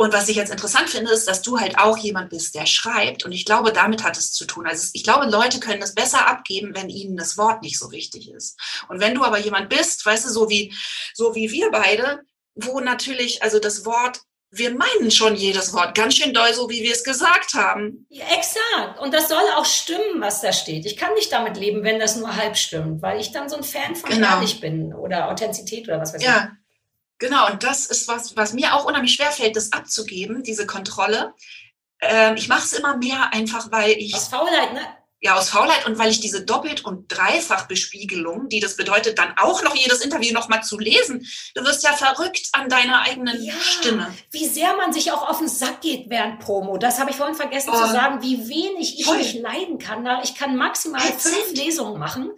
Und 0.00 0.12
was 0.12 0.28
ich 0.28 0.36
jetzt 0.36 0.52
interessant 0.52 0.88
finde, 0.88 1.10
ist, 1.10 1.26
dass 1.26 1.42
du 1.42 1.58
halt 1.58 1.76
auch 1.76 1.98
jemand 1.98 2.30
bist, 2.30 2.54
der 2.54 2.66
schreibt. 2.66 3.24
Und 3.24 3.32
ich 3.32 3.44
glaube, 3.44 3.72
damit 3.72 4.04
hat 4.04 4.16
es 4.16 4.32
zu 4.32 4.44
tun. 4.44 4.64
Also 4.64 4.90
ich 4.92 5.02
glaube, 5.02 5.26
Leute 5.26 5.58
können 5.58 5.82
es 5.82 5.92
besser 5.92 6.28
abgeben, 6.28 6.72
wenn 6.76 6.88
ihnen 6.88 7.16
das 7.16 7.36
Wort 7.36 7.62
nicht 7.62 7.80
so 7.80 7.90
wichtig 7.90 8.30
ist. 8.30 8.56
Und 8.88 9.00
wenn 9.00 9.16
du 9.16 9.24
aber 9.24 9.38
jemand 9.38 9.70
bist, 9.70 10.06
weißt 10.06 10.24
du, 10.26 10.30
so 10.30 10.48
wie, 10.48 10.72
so 11.14 11.34
wie 11.34 11.50
wir 11.50 11.72
beide, 11.72 12.20
wo 12.54 12.78
natürlich, 12.78 13.42
also 13.42 13.58
das 13.58 13.84
Wort 13.84 14.20
wir 14.50 14.70
meinen 14.70 15.10
schon 15.10 15.34
jedes 15.34 15.74
Wort 15.74 15.94
ganz 15.94 16.14
schön 16.14 16.32
doll, 16.32 16.54
so 16.54 16.70
wie 16.70 16.82
wir 16.82 16.92
es 16.92 17.04
gesagt 17.04 17.52
haben. 17.54 18.06
Ja, 18.08 18.24
exakt. 18.34 18.98
Und 18.98 19.12
das 19.12 19.28
soll 19.28 19.42
auch 19.56 19.66
stimmen, 19.66 20.20
was 20.20 20.40
da 20.40 20.52
steht. 20.52 20.86
Ich 20.86 20.96
kann 20.96 21.12
nicht 21.14 21.30
damit 21.32 21.58
leben, 21.58 21.82
wenn 21.82 21.98
das 21.98 22.16
nur 22.16 22.34
halb 22.34 22.56
stimmt, 22.56 23.02
weil 23.02 23.20
ich 23.20 23.30
dann 23.30 23.50
so 23.50 23.56
ein 23.56 23.62
Fan 23.62 23.94
von 23.94 24.08
genau. 24.08 24.36
ehrlich 24.36 24.60
bin 24.60 24.94
oder 24.94 25.30
Authentizität 25.30 25.86
oder 25.86 26.00
was 26.00 26.14
weiß 26.14 26.22
ja. 26.22 26.52
Genau, 27.18 27.50
und 27.50 27.64
das 27.64 27.86
ist 27.86 28.06
was, 28.08 28.36
was 28.36 28.52
mir 28.52 28.74
auch 28.74 28.84
unheimlich 28.84 29.14
schwer 29.14 29.32
fällt, 29.32 29.56
das 29.56 29.72
abzugeben, 29.72 30.42
diese 30.42 30.66
Kontrolle. 30.66 31.34
Ähm, 32.00 32.36
ich 32.36 32.48
mache 32.48 32.64
es 32.64 32.72
immer 32.72 32.96
mehr 32.96 33.32
einfach, 33.32 33.72
weil 33.72 33.90
ich. 33.92 34.14
Aus 34.14 34.28
Faulheit, 34.28 34.72
ne? 34.72 34.80
Ja, 35.20 35.36
aus 35.36 35.50
Faulheit 35.50 35.84
und 35.86 35.98
weil 35.98 36.10
ich 36.10 36.20
diese 36.20 36.44
Doppelt- 36.44 36.84
und 36.84 37.06
Dreifachbespiegelung, 37.08 38.48
die 38.48 38.60
das 38.60 38.76
bedeutet, 38.76 39.18
dann 39.18 39.34
auch 39.36 39.64
noch 39.64 39.74
jedes 39.74 40.00
Interview 40.00 40.32
nochmal 40.32 40.62
zu 40.62 40.78
lesen, 40.78 41.26
du 41.56 41.64
wirst 41.64 41.82
ja 41.82 41.92
verrückt 41.92 42.48
an 42.52 42.68
deiner 42.68 43.02
eigenen 43.02 43.42
ja, 43.42 43.54
Stimme. 43.60 44.14
Wie 44.30 44.46
sehr 44.46 44.76
man 44.76 44.92
sich 44.92 45.10
auch 45.10 45.28
auf 45.28 45.38
den 45.38 45.48
Sack 45.48 45.80
geht 45.80 46.08
während 46.08 46.38
Promo. 46.38 46.78
Das 46.78 47.00
habe 47.00 47.10
ich 47.10 47.16
vorhin 47.16 47.34
vergessen 47.34 47.70
oh, 47.72 47.76
zu 47.76 47.90
sagen, 47.90 48.22
wie 48.22 48.48
wenig 48.48 49.00
ich 49.00 49.06
voll. 49.06 49.18
nicht 49.18 49.34
leiden 49.34 49.78
kann. 49.78 50.06
Ich 50.22 50.36
kann 50.36 50.56
maximal 50.56 51.00
fünf 51.00 51.52
Lesungen 51.52 51.98
machen. 51.98 52.30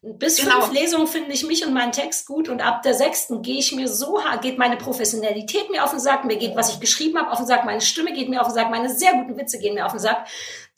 Bis 0.00 0.36
genau. 0.36 0.60
fünf 0.60 0.74
Lesungen 0.74 1.08
finde 1.08 1.32
ich 1.32 1.44
mich 1.44 1.66
und 1.66 1.74
meinen 1.74 1.90
Text 1.90 2.26
gut 2.26 2.48
und 2.48 2.60
ab 2.60 2.82
der 2.84 2.94
sechsten 2.94 3.42
gehe 3.42 3.58
ich 3.58 3.72
mir 3.72 3.88
so 3.88 4.22
hart, 4.22 4.42
geht 4.42 4.56
meine 4.56 4.76
Professionalität 4.76 5.70
mir 5.70 5.82
auf 5.82 5.90
den 5.90 5.98
Sack, 5.98 6.24
mir 6.24 6.36
geht, 6.36 6.54
was 6.54 6.72
ich 6.72 6.78
geschrieben 6.78 7.18
habe, 7.18 7.32
auf 7.32 7.38
den 7.38 7.48
Sack, 7.48 7.64
meine 7.64 7.80
Stimme 7.80 8.12
geht 8.12 8.28
mir 8.28 8.40
auf 8.40 8.46
den 8.46 8.54
Sack, 8.54 8.70
meine 8.70 8.94
sehr 8.94 9.12
guten 9.14 9.36
Witze 9.36 9.58
gehen 9.58 9.74
mir 9.74 9.86
auf 9.86 9.92
den 9.92 10.00
Sack. 10.00 10.28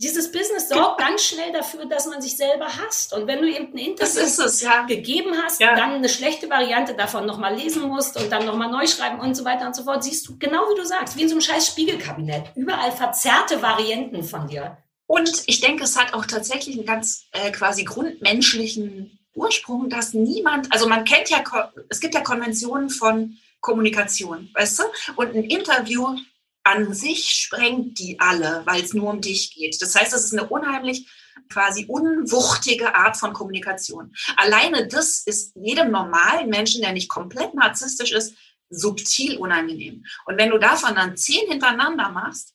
Dieses 0.02 0.32
Business 0.32 0.70
sorgt 0.70 0.98
ganz 0.98 1.22
schnell 1.24 1.52
dafür, 1.52 1.84
dass 1.84 2.06
man 2.06 2.22
sich 2.22 2.34
selber 2.34 2.66
hasst. 2.66 3.12
Und 3.12 3.26
wenn 3.26 3.42
du 3.42 3.48
eben 3.50 3.74
ein 3.74 3.76
Interview 3.76 4.22
es, 4.22 4.60
ja. 4.62 4.84
gegeben 4.86 5.34
hast, 5.42 5.60
ja. 5.60 5.76
dann 5.76 5.90
eine 5.92 6.08
schlechte 6.08 6.48
Variante 6.48 6.94
davon 6.94 7.26
nochmal 7.26 7.54
lesen 7.54 7.86
musst 7.86 8.16
und 8.16 8.32
dann 8.32 8.46
nochmal 8.46 8.70
neu 8.70 8.86
schreiben 8.86 9.20
und 9.20 9.34
so 9.34 9.44
weiter 9.44 9.66
und 9.66 9.76
so 9.76 9.84
fort, 9.84 10.02
siehst 10.02 10.26
du 10.26 10.38
genau 10.38 10.62
wie 10.70 10.80
du 10.80 10.86
sagst, 10.86 11.18
wie 11.18 11.22
in 11.22 11.28
so 11.28 11.34
einem 11.34 11.42
scheiß 11.42 11.66
Spiegelkabinett. 11.66 12.52
Überall 12.56 12.92
verzerrte 12.92 13.60
Varianten 13.60 14.22
von 14.22 14.48
dir. 14.48 14.78
Und 15.06 15.42
ich 15.46 15.60
denke, 15.60 15.84
es 15.84 15.98
hat 15.98 16.14
auch 16.14 16.24
tatsächlich 16.24 16.76
einen 16.76 16.86
ganz 16.86 17.26
äh, 17.32 17.50
quasi 17.50 17.84
grundmenschlichen 17.84 19.18
Ursprung, 19.34 19.90
dass 19.90 20.14
niemand, 20.14 20.72
also 20.72 20.88
man 20.88 21.04
kennt 21.04 21.28
ja, 21.28 21.42
es 21.90 22.00
gibt 22.00 22.14
ja 22.14 22.22
Konventionen 22.22 22.88
von 22.88 23.36
Kommunikation, 23.60 24.48
weißt 24.54 24.78
du? 24.78 24.82
Und 25.16 25.34
ein 25.34 25.44
Interview 25.44 26.16
an 26.62 26.92
sich 26.92 27.30
sprengt 27.30 27.98
die 27.98 28.20
alle, 28.20 28.62
weil 28.66 28.82
es 28.82 28.92
nur 28.92 29.10
um 29.10 29.20
dich 29.20 29.54
geht. 29.54 29.80
Das 29.80 29.94
heißt, 29.94 30.12
es 30.12 30.24
ist 30.24 30.32
eine 30.32 30.48
unheimlich 30.48 31.10
quasi 31.48 31.86
unwuchtige 31.86 32.94
Art 32.94 33.16
von 33.16 33.32
Kommunikation. 33.32 34.14
Alleine 34.36 34.86
das 34.86 35.22
ist 35.24 35.54
jedem 35.56 35.90
normalen 35.90 36.48
Menschen, 36.48 36.82
der 36.82 36.92
nicht 36.92 37.08
komplett 37.08 37.54
narzisstisch 37.54 38.12
ist, 38.12 38.34
subtil 38.68 39.36
unangenehm. 39.38 40.04
Und 40.26 40.38
wenn 40.38 40.50
du 40.50 40.58
davon 40.58 40.94
dann 40.94 41.16
zehn 41.16 41.48
hintereinander 41.48 42.10
machst, 42.10 42.54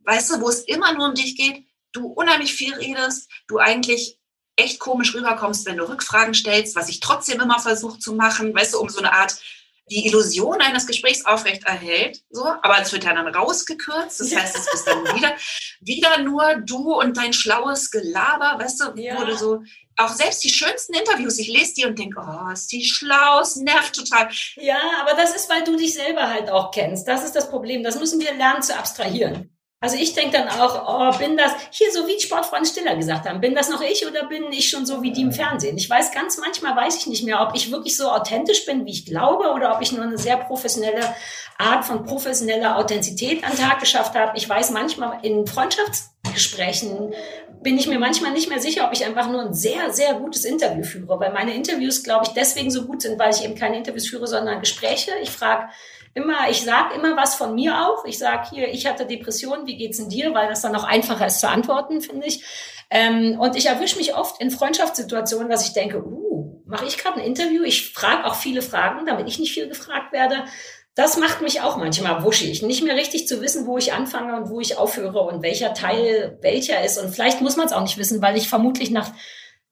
weißt 0.00 0.30
du, 0.30 0.40
wo 0.40 0.48
es 0.48 0.60
immer 0.60 0.92
nur 0.92 1.08
um 1.08 1.14
dich 1.14 1.36
geht, 1.36 1.64
du 1.92 2.06
unheimlich 2.06 2.52
viel 2.52 2.74
redest, 2.74 3.30
du 3.46 3.58
eigentlich 3.58 4.18
echt 4.56 4.78
komisch 4.78 5.14
rüberkommst, 5.14 5.66
wenn 5.66 5.78
du 5.78 5.88
Rückfragen 5.88 6.34
stellst, 6.34 6.76
was 6.76 6.88
ich 6.88 7.00
trotzdem 7.00 7.40
immer 7.40 7.58
versuche 7.58 7.98
zu 7.98 8.14
machen, 8.14 8.54
weißt 8.54 8.74
du, 8.74 8.80
um 8.80 8.88
so 8.88 8.98
eine 8.98 9.12
Art 9.12 9.40
die 9.90 10.06
Illusion 10.06 10.60
eines 10.60 10.86
Gesprächs 10.86 11.24
aufrecht 11.26 11.64
erhält, 11.64 12.22
so, 12.30 12.44
aber 12.44 12.80
es 12.80 12.92
wird 12.92 13.04
ja 13.04 13.12
dann 13.12 13.26
rausgekürzt. 13.26 14.20
Das 14.20 14.34
heißt, 14.34 14.56
es 14.56 14.74
ist 14.74 14.86
dann 14.86 15.04
wieder, 15.16 15.34
wieder 15.80 16.18
nur 16.22 16.56
du 16.64 16.94
und 16.94 17.16
dein 17.16 17.32
schlaues 17.32 17.90
Gelaber, 17.90 18.58
weißt 18.62 18.80
du, 18.80 19.00
ja. 19.00 19.22
du 19.22 19.36
so, 19.36 19.62
auch 19.96 20.08
selbst 20.08 20.42
die 20.42 20.50
schönsten 20.50 20.94
Interviews, 20.94 21.38
ich 21.38 21.48
lese 21.48 21.74
die 21.74 21.84
und 21.84 21.98
denke, 21.98 22.20
oh, 22.20 22.50
ist 22.50 22.72
die 22.72 22.84
schlau, 22.84 23.40
es 23.40 23.56
nervt 23.56 23.94
total. 23.94 24.28
Ja, 24.56 24.78
aber 25.00 25.14
das 25.14 25.34
ist, 25.34 25.48
weil 25.48 25.64
du 25.64 25.76
dich 25.76 25.94
selber 25.94 26.28
halt 26.28 26.50
auch 26.50 26.70
kennst. 26.70 27.06
Das 27.06 27.24
ist 27.24 27.36
das 27.36 27.48
Problem. 27.48 27.84
Das 27.84 27.98
müssen 27.98 28.20
wir 28.20 28.34
lernen 28.34 28.62
zu 28.62 28.76
abstrahieren. 28.76 29.53
Also 29.84 29.98
ich 29.98 30.14
denke 30.14 30.38
dann 30.38 30.48
auch, 30.48 31.14
oh, 31.14 31.18
bin 31.18 31.36
das, 31.36 31.52
hier 31.68 31.92
so 31.92 32.06
wie 32.08 32.18
Sportfreund 32.18 32.66
Stiller 32.66 32.96
gesagt 32.96 33.28
haben, 33.28 33.42
bin 33.42 33.54
das 33.54 33.68
noch 33.68 33.82
ich 33.82 34.06
oder 34.06 34.24
bin 34.24 34.50
ich 34.50 34.70
schon 34.70 34.86
so 34.86 35.02
wie 35.02 35.12
die 35.12 35.20
im 35.20 35.30
Fernsehen? 35.30 35.76
Ich 35.76 35.90
weiß 35.90 36.10
ganz 36.10 36.38
manchmal, 36.38 36.74
weiß 36.74 36.96
ich 36.96 37.06
nicht 37.06 37.22
mehr, 37.22 37.42
ob 37.42 37.54
ich 37.54 37.70
wirklich 37.70 37.94
so 37.94 38.08
authentisch 38.08 38.64
bin, 38.64 38.86
wie 38.86 38.92
ich 38.92 39.04
glaube, 39.04 39.52
oder 39.52 39.74
ob 39.74 39.82
ich 39.82 39.92
nur 39.92 40.02
eine 40.02 40.16
sehr 40.16 40.38
professionelle 40.38 41.14
Art 41.58 41.84
von 41.84 42.02
professioneller 42.06 42.78
Authentizität 42.78 43.44
an 43.44 43.50
den 43.50 43.58
Tag 43.58 43.78
geschafft 43.78 44.14
habe. 44.14 44.32
Ich 44.38 44.48
weiß 44.48 44.70
manchmal 44.70 45.18
in 45.20 45.46
Freundschafts 45.46 46.14
Gesprächen 46.32 47.12
bin 47.62 47.78
ich 47.78 47.86
mir 47.86 47.98
manchmal 47.98 48.32
nicht 48.32 48.48
mehr 48.48 48.60
sicher, 48.60 48.86
ob 48.86 48.92
ich 48.92 49.04
einfach 49.04 49.30
nur 49.30 49.42
ein 49.42 49.54
sehr, 49.54 49.90
sehr 49.90 50.14
gutes 50.14 50.44
Interview 50.46 50.82
führe, 50.82 51.20
weil 51.20 51.32
meine 51.32 51.54
Interviews, 51.54 52.02
glaube 52.02 52.24
ich, 52.26 52.32
deswegen 52.32 52.70
so 52.70 52.86
gut 52.86 53.02
sind, 53.02 53.18
weil 53.18 53.32
ich 53.32 53.44
eben 53.44 53.54
keine 53.54 53.76
Interviews 53.76 54.08
führe, 54.08 54.26
sondern 54.26 54.60
Gespräche. 54.60 55.12
Ich 55.22 55.30
frage 55.30 55.68
immer, 56.14 56.48
ich 56.48 56.62
sage 56.62 56.94
immer 56.94 57.16
was 57.16 57.34
von 57.34 57.54
mir 57.54 57.86
auch. 57.86 58.04
Ich 58.04 58.18
sage 58.18 58.48
hier, 58.50 58.68
ich 58.68 58.86
hatte 58.86 59.06
Depressionen, 59.06 59.66
wie 59.66 59.76
geht's 59.76 59.98
in 59.98 60.08
dir? 60.08 60.32
Weil 60.32 60.48
das 60.48 60.62
dann 60.62 60.74
auch 60.76 60.84
einfacher 60.84 61.26
ist 61.26 61.40
zu 61.40 61.48
antworten, 61.48 62.00
finde 62.00 62.26
ich. 62.26 62.44
Ähm, 62.90 63.38
und 63.38 63.56
ich 63.56 63.66
erwische 63.66 63.96
mich 63.96 64.14
oft 64.14 64.40
in 64.40 64.50
Freundschaftssituationen, 64.50 65.48
dass 65.48 65.66
ich 65.66 65.72
denke, 65.72 66.04
uh, 66.04 66.62
mache 66.66 66.86
ich 66.86 66.98
gerade 66.98 67.20
ein 67.20 67.26
Interview? 67.26 67.62
Ich 67.64 67.92
frage 67.92 68.24
auch 68.24 68.36
viele 68.36 68.62
Fragen, 68.62 69.06
damit 69.06 69.26
ich 69.28 69.38
nicht 69.38 69.52
viel 69.52 69.68
gefragt 69.68 70.12
werde. 70.12 70.44
Das 70.94 71.16
macht 71.16 71.42
mich 71.42 71.60
auch 71.60 71.76
manchmal 71.76 72.22
wuschig, 72.22 72.62
nicht 72.62 72.84
mehr 72.84 72.94
richtig 72.94 73.26
zu 73.26 73.40
wissen, 73.40 73.66
wo 73.66 73.78
ich 73.78 73.92
anfange 73.92 74.36
und 74.36 74.48
wo 74.48 74.60
ich 74.60 74.78
aufhöre 74.78 75.22
und 75.22 75.42
welcher 75.42 75.74
Teil 75.74 76.38
welcher 76.40 76.84
ist. 76.84 76.98
Und 76.98 77.12
vielleicht 77.12 77.40
muss 77.40 77.56
man 77.56 77.66
es 77.66 77.72
auch 77.72 77.82
nicht 77.82 77.98
wissen, 77.98 78.22
weil 78.22 78.36
ich 78.36 78.48
vermutlich 78.48 78.90
nach 78.90 79.10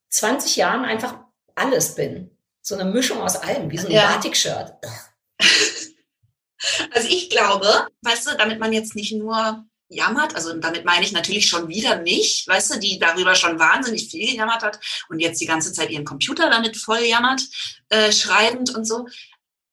20 0.08 0.56
Jahren 0.56 0.84
einfach 0.84 1.14
alles 1.54 1.94
bin. 1.94 2.36
So 2.60 2.74
eine 2.74 2.84
Mischung 2.84 3.20
aus 3.20 3.36
allem, 3.36 3.70
wie 3.70 3.78
so 3.78 3.86
ein 3.86 3.92
ja. 3.92 4.08
Batik-Shirt. 4.08 4.74
Also 6.94 7.08
ich 7.08 7.30
glaube, 7.30 7.88
weißt 8.02 8.26
du, 8.26 8.36
damit 8.36 8.60
man 8.60 8.72
jetzt 8.72 8.94
nicht 8.94 9.12
nur 9.12 9.64
jammert, 9.88 10.34
also 10.34 10.54
damit 10.54 10.84
meine 10.84 11.04
ich 11.04 11.12
natürlich 11.12 11.48
schon 11.48 11.68
wieder 11.68 12.00
mich, 12.00 12.44
weißt 12.48 12.74
du, 12.74 12.80
die 12.80 12.98
darüber 12.98 13.34
schon 13.34 13.58
wahnsinnig 13.58 14.08
viel 14.08 14.26
gejammert 14.26 14.62
hat 14.62 14.80
und 15.08 15.18
jetzt 15.20 15.40
die 15.40 15.46
ganze 15.46 15.72
Zeit 15.72 15.90
ihren 15.90 16.04
Computer 16.04 16.50
damit 16.50 16.76
voll 16.76 17.00
jammert, 17.00 17.42
äh, 17.88 18.10
schreibend 18.12 18.74
und 18.74 18.86
so. 18.86 19.06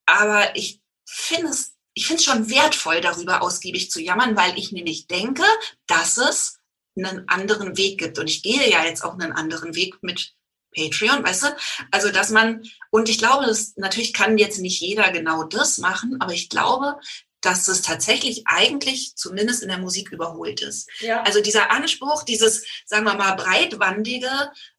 Aber 0.05 0.55
ich 0.55 0.81
finde 1.05 1.49
es, 1.49 1.75
ich 1.93 2.05
finde 2.05 2.19
es 2.19 2.25
schon 2.25 2.49
wertvoll, 2.49 3.01
darüber 3.01 3.41
ausgiebig 3.41 3.91
zu 3.91 4.01
jammern, 4.01 4.35
weil 4.35 4.57
ich 4.57 4.71
nämlich 4.71 5.07
denke, 5.07 5.43
dass 5.87 6.17
es 6.17 6.59
einen 6.97 7.27
anderen 7.27 7.77
Weg 7.77 7.99
gibt. 7.99 8.19
Und 8.19 8.29
ich 8.29 8.43
gehe 8.43 8.69
ja 8.69 8.83
jetzt 8.83 9.03
auch 9.03 9.13
einen 9.13 9.31
anderen 9.31 9.75
Weg 9.75 10.01
mit 10.01 10.33
Patreon, 10.75 11.23
weißt 11.23 11.43
du? 11.43 11.47
Also, 11.91 12.11
dass 12.11 12.29
man, 12.29 12.63
und 12.91 13.09
ich 13.09 13.17
glaube, 13.17 13.45
das, 13.45 13.73
natürlich 13.75 14.13
kann 14.13 14.37
jetzt 14.37 14.59
nicht 14.59 14.81
jeder 14.81 15.11
genau 15.11 15.43
das 15.43 15.77
machen, 15.77 16.17
aber 16.19 16.33
ich 16.33 16.49
glaube, 16.49 16.99
dass 17.41 17.67
es 17.67 17.81
tatsächlich 17.81 18.43
eigentlich 18.45 19.15
zumindest 19.15 19.63
in 19.63 19.69
der 19.69 19.77
Musik 19.77 20.11
überholt 20.11 20.61
ist. 20.61 20.89
Ja. 20.99 21.21
Also 21.23 21.41
dieser 21.41 21.71
Anspruch, 21.71 22.23
dieses, 22.23 22.65
sagen 22.85 23.05
wir 23.05 23.15
mal, 23.15 23.35
breitwandige 23.35 24.29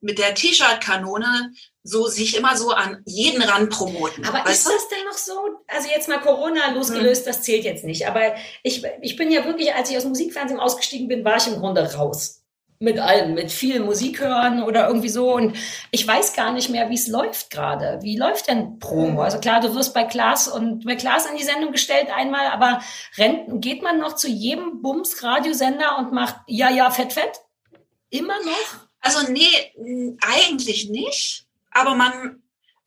mit 0.00 0.18
der 0.18 0.34
T-Shirt-Kanone, 0.34 1.52
so 1.82 2.06
sich 2.06 2.36
immer 2.36 2.56
so 2.58 2.70
an 2.70 3.02
jeden 3.06 3.42
ran 3.42 3.70
promoten. 3.70 4.26
Aber 4.26 4.50
ist 4.50 4.66
du? 4.66 4.70
das 4.70 4.88
denn 4.88 5.04
noch 5.06 5.16
so? 5.16 5.32
Also 5.66 5.88
jetzt 5.88 6.08
mal 6.08 6.20
Corona 6.20 6.72
losgelöst, 6.72 7.24
hm. 7.24 7.32
das 7.32 7.42
zählt 7.42 7.64
jetzt 7.64 7.84
nicht. 7.84 8.06
Aber 8.06 8.34
ich, 8.62 8.84
ich 9.00 9.16
bin 9.16 9.30
ja 9.30 9.44
wirklich, 9.46 9.72
als 9.72 9.90
ich 9.90 9.96
aus 9.96 10.04
Musikfernsehen 10.04 10.60
ausgestiegen 10.60 11.08
bin, 11.08 11.24
war 11.24 11.38
ich 11.38 11.46
im 11.46 11.56
Grunde 11.56 11.82
raus 11.94 12.39
mit 12.82 12.98
allem, 12.98 13.34
mit 13.34 13.52
viel 13.52 13.80
Musik 13.80 14.20
hören 14.20 14.62
oder 14.62 14.88
irgendwie 14.88 15.10
so. 15.10 15.34
Und 15.34 15.54
ich 15.90 16.06
weiß 16.06 16.32
gar 16.32 16.50
nicht 16.50 16.70
mehr, 16.70 16.88
wie 16.88 16.94
es 16.94 17.08
läuft 17.08 17.50
gerade. 17.50 17.98
Wie 18.02 18.16
läuft 18.16 18.48
denn 18.48 18.78
Promo? 18.78 19.20
Also 19.20 19.38
klar, 19.38 19.60
du 19.60 19.74
wirst 19.74 19.92
bei 19.92 20.04
Klaas 20.04 20.48
und 20.48 20.86
bei 20.86 20.96
Klaas 20.96 21.26
in 21.26 21.36
die 21.36 21.44
Sendung 21.44 21.72
gestellt 21.72 22.08
einmal, 22.14 22.46
aber 22.46 22.80
rennt, 23.18 23.60
geht 23.62 23.82
man 23.82 23.98
noch 23.98 24.14
zu 24.14 24.28
jedem 24.28 24.80
Bums-Radiosender 24.80 25.98
und 25.98 26.12
macht 26.12 26.36
ja, 26.46 26.70
ja, 26.70 26.90
fett, 26.90 27.12
fett? 27.12 27.42
Immer 28.08 28.38
noch? 28.44 28.86
Also 29.00 29.30
nee, 29.30 30.16
eigentlich 30.22 30.88
nicht. 30.88 31.44
Aber 31.70 31.94
man 31.94 32.39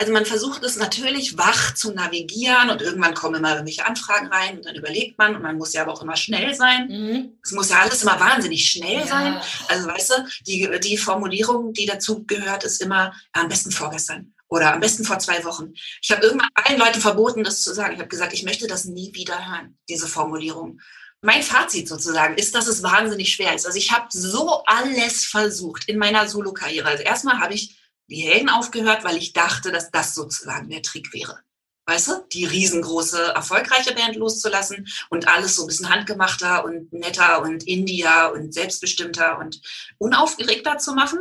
also 0.04 0.12
man 0.12 0.26
versucht 0.26 0.66
es 0.66 0.76
natürlich 0.76 1.38
wach 1.38 1.76
zu 1.76 1.94
navigieren 1.94 2.70
und 2.70 2.82
irgendwann 2.82 3.14
kommen 3.14 3.36
immer 3.36 3.52
irgendwelche 3.52 3.86
Anfragen 3.86 4.28
rein 4.28 4.58
und 4.58 4.66
dann 4.66 4.76
überlegt 4.76 5.18
man 5.18 5.34
und 5.34 5.42
man 5.42 5.58
muss 5.58 5.72
ja 5.72 5.84
aber 5.84 5.94
auch 5.94 6.02
immer 6.02 6.18
schnell 6.18 6.54
sein. 6.54 6.88
Mhm. 6.90 7.38
Es 7.42 7.54
muss 7.54 7.70
ja 7.70 7.80
alles 7.80 8.04
immer 8.04 8.20
wahnsinnig 8.20 8.70
schnell 8.70 9.00
ja. 9.00 9.08
sein. 9.08 9.42
Also 9.70 9.88
weißt 9.88 10.10
du, 10.10 10.28
die, 10.46 10.70
die 10.84 10.98
Formulierung, 10.98 11.72
die 11.72 11.86
dazu 11.86 12.26
gehört, 12.26 12.66
ist 12.66 12.82
immer 12.82 13.14
am 13.32 13.48
besten 13.48 13.72
vorgestern 13.72 14.34
oder 14.50 14.74
am 14.74 14.82
besten 14.82 15.06
vor 15.06 15.20
zwei 15.20 15.42
Wochen. 15.46 15.72
Ich 16.02 16.12
habe 16.12 16.22
irgendwann 16.22 16.50
allen 16.56 16.80
Leuten 16.80 17.00
verboten, 17.00 17.46
das 17.46 17.62
zu 17.62 17.74
sagen. 17.74 17.94
Ich 17.94 18.00
habe 18.00 18.10
gesagt, 18.10 18.34
ich 18.34 18.44
möchte 18.44 18.68
das 18.68 18.84
nie 18.84 19.14
wieder 19.14 19.38
hören, 19.38 19.78
diese 19.88 20.08
Formulierung. 20.08 20.82
Mein 21.22 21.44
Fazit 21.44 21.88
sozusagen 21.88 22.36
ist, 22.36 22.54
dass 22.56 22.68
es 22.68 22.84
wahnsinnig 22.84 23.32
schwer 23.32 23.56
ist. 23.56 23.66
Also 23.66 23.78
ich 23.78 23.94
habe 23.94 24.08
so 24.10 24.64
alles 24.66 25.24
versucht 25.24 25.88
in 25.88 25.98
meiner 25.98 26.28
Solo-Karriere. 26.28 26.90
Also 26.90 27.04
erstmal 27.04 27.40
habe 27.40 27.54
ich 27.54 27.78
die 28.14 28.22
Helden 28.22 28.50
aufgehört, 28.50 29.04
weil 29.04 29.18
ich 29.18 29.34
dachte, 29.34 29.72
dass 29.72 29.92
das 29.92 30.14
sozusagen 30.14 30.70
der 30.70 30.82
Trick 30.82 31.14
wäre. 31.14 31.40
Weißt 31.86 32.08
du, 32.08 32.26
die 32.32 32.46
riesengroße, 32.46 33.34
erfolgreiche 33.34 33.94
Band 33.94 34.16
loszulassen 34.16 34.88
und 35.10 35.28
alles 35.28 35.56
so 35.56 35.64
ein 35.64 35.68
bisschen 35.68 35.90
handgemachter 35.90 36.64
und 36.64 36.94
netter 36.94 37.42
und 37.42 37.68
India 37.68 38.28
und 38.28 38.54
selbstbestimmter 38.54 39.38
und 39.40 39.60
unaufgeregter 39.98 40.78
zu 40.78 40.94
machen. 40.94 41.20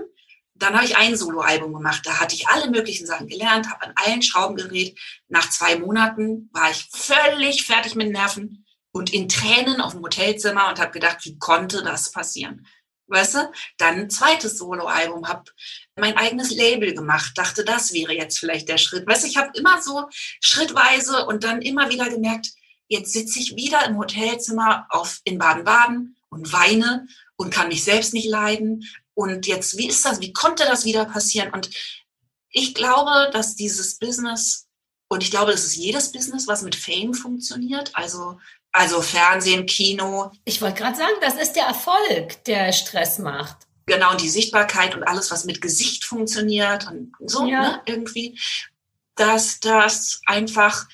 Dann 0.55 0.75
habe 0.75 0.85
ich 0.85 0.97
ein 0.97 1.17
Soloalbum 1.17 1.73
gemacht. 1.73 2.03
Da 2.05 2.21
hatte 2.21 2.37
ich 2.37 2.47
alle 2.47 2.71
möglichen 2.71 3.07
Sachen 3.07 3.27
gelernt, 3.27 3.69
habe 3.69 3.83
an 3.83 3.93
allen 3.97 4.23
Schrauben 4.23 4.55
gedreht. 4.55 4.97
Nach 5.29 5.51
zwei 5.51 5.77
Monaten 5.79 6.49
war 6.53 6.71
ich 6.71 6.89
völlig 6.93 7.67
fertig 7.67 7.97
mit 7.97 8.13
Nerven 8.13 8.65
und 8.93 9.13
in 9.13 9.29
Tränen 9.29 9.81
auf 9.81 9.93
dem 9.95 10.03
Hotelzimmer 10.03 10.69
und 10.69 10.79
habe 10.79 10.93
gedacht, 10.93 11.25
wie 11.25 11.39
konnte 11.39 11.83
das 11.83 12.13
passieren? 12.13 12.67
Weißt 13.09 13.35
du? 13.35 13.53
Dann 13.79 14.01
ein 14.01 14.11
zweites 14.11 14.59
Soloalbum, 14.59 15.29
habe 15.29 15.51
mein 15.97 16.17
eigenes 16.17 16.51
Label 16.51 16.95
gemacht, 16.95 17.33
dachte, 17.37 17.65
das 17.65 17.93
wäre 17.93 18.15
jetzt 18.15 18.39
vielleicht 18.39 18.69
der 18.69 18.79
Schritt. 18.79 19.07
Weißt 19.07 19.25
ich 19.25 19.37
habe 19.37 19.51
immer 19.55 19.81
so 19.83 20.05
schrittweise 20.41 21.27
und 21.27 21.45
dann 21.45 21.63
immer 21.63 21.91
wieder 21.91 22.09
gemerkt, 22.09 22.49
jetzt 22.89 23.13
sitze 23.13 23.39
ich 23.39 23.57
wieder 23.57 23.85
im 23.87 23.99
Hotelzimmer 23.99 24.87
auf, 24.91 25.21
in 25.25 25.39
Baden-Baden 25.39 26.17
und 26.31 26.53
weine 26.53 27.07
und 27.37 27.53
kann 27.53 27.69
mich 27.69 27.85
selbst 27.85 28.15
nicht 28.15 28.29
leiden. 28.29 28.85
Und 29.15 29.47
jetzt, 29.47 29.77
wie 29.77 29.89
ist 29.89 30.05
das? 30.05 30.21
Wie 30.21 30.33
konnte 30.33 30.65
das 30.65 30.85
wieder 30.85 31.05
passieren? 31.05 31.51
Und 31.53 31.71
ich 32.51 32.75
glaube, 32.75 33.31
dass 33.33 33.57
dieses 33.57 33.99
Business, 33.99 34.69
und 35.09 35.23
ich 35.23 35.31
glaube, 35.31 35.53
das 35.53 35.65
ist 35.65 35.77
jedes 35.77 36.13
Business, 36.13 36.47
was 36.47 36.63
mit 36.63 36.75
Fame 36.75 37.13
funktioniert, 37.13 37.91
also 37.95 38.39
also 38.73 39.03
Fernsehen, 39.03 39.67
Kino. 39.67 40.33
Ich 40.45 40.63
wollte 40.63 40.81
gerade 40.81 40.97
sagen, 40.97 41.13
das 41.21 41.35
ist 41.35 41.53
der 41.53 41.67
Erfolg, 41.67 42.43
der 42.45 42.73
Stress 42.73 43.19
macht. 43.19 43.67
Genau, 43.87 44.15
die 44.15 44.29
Sichtbarkeit 44.29 44.95
und 44.95 45.03
alles, 45.03 45.31
was 45.31 45.45
mit 45.45 45.61
Gesicht 45.61 46.05
funktioniert 46.05 46.87
und 46.89 47.13
so, 47.27 47.47
ja. 47.47 47.63
ne, 47.63 47.83
irgendwie, 47.87 48.39
dass 49.17 49.61
das 49.61 50.21
einfach 50.27 50.87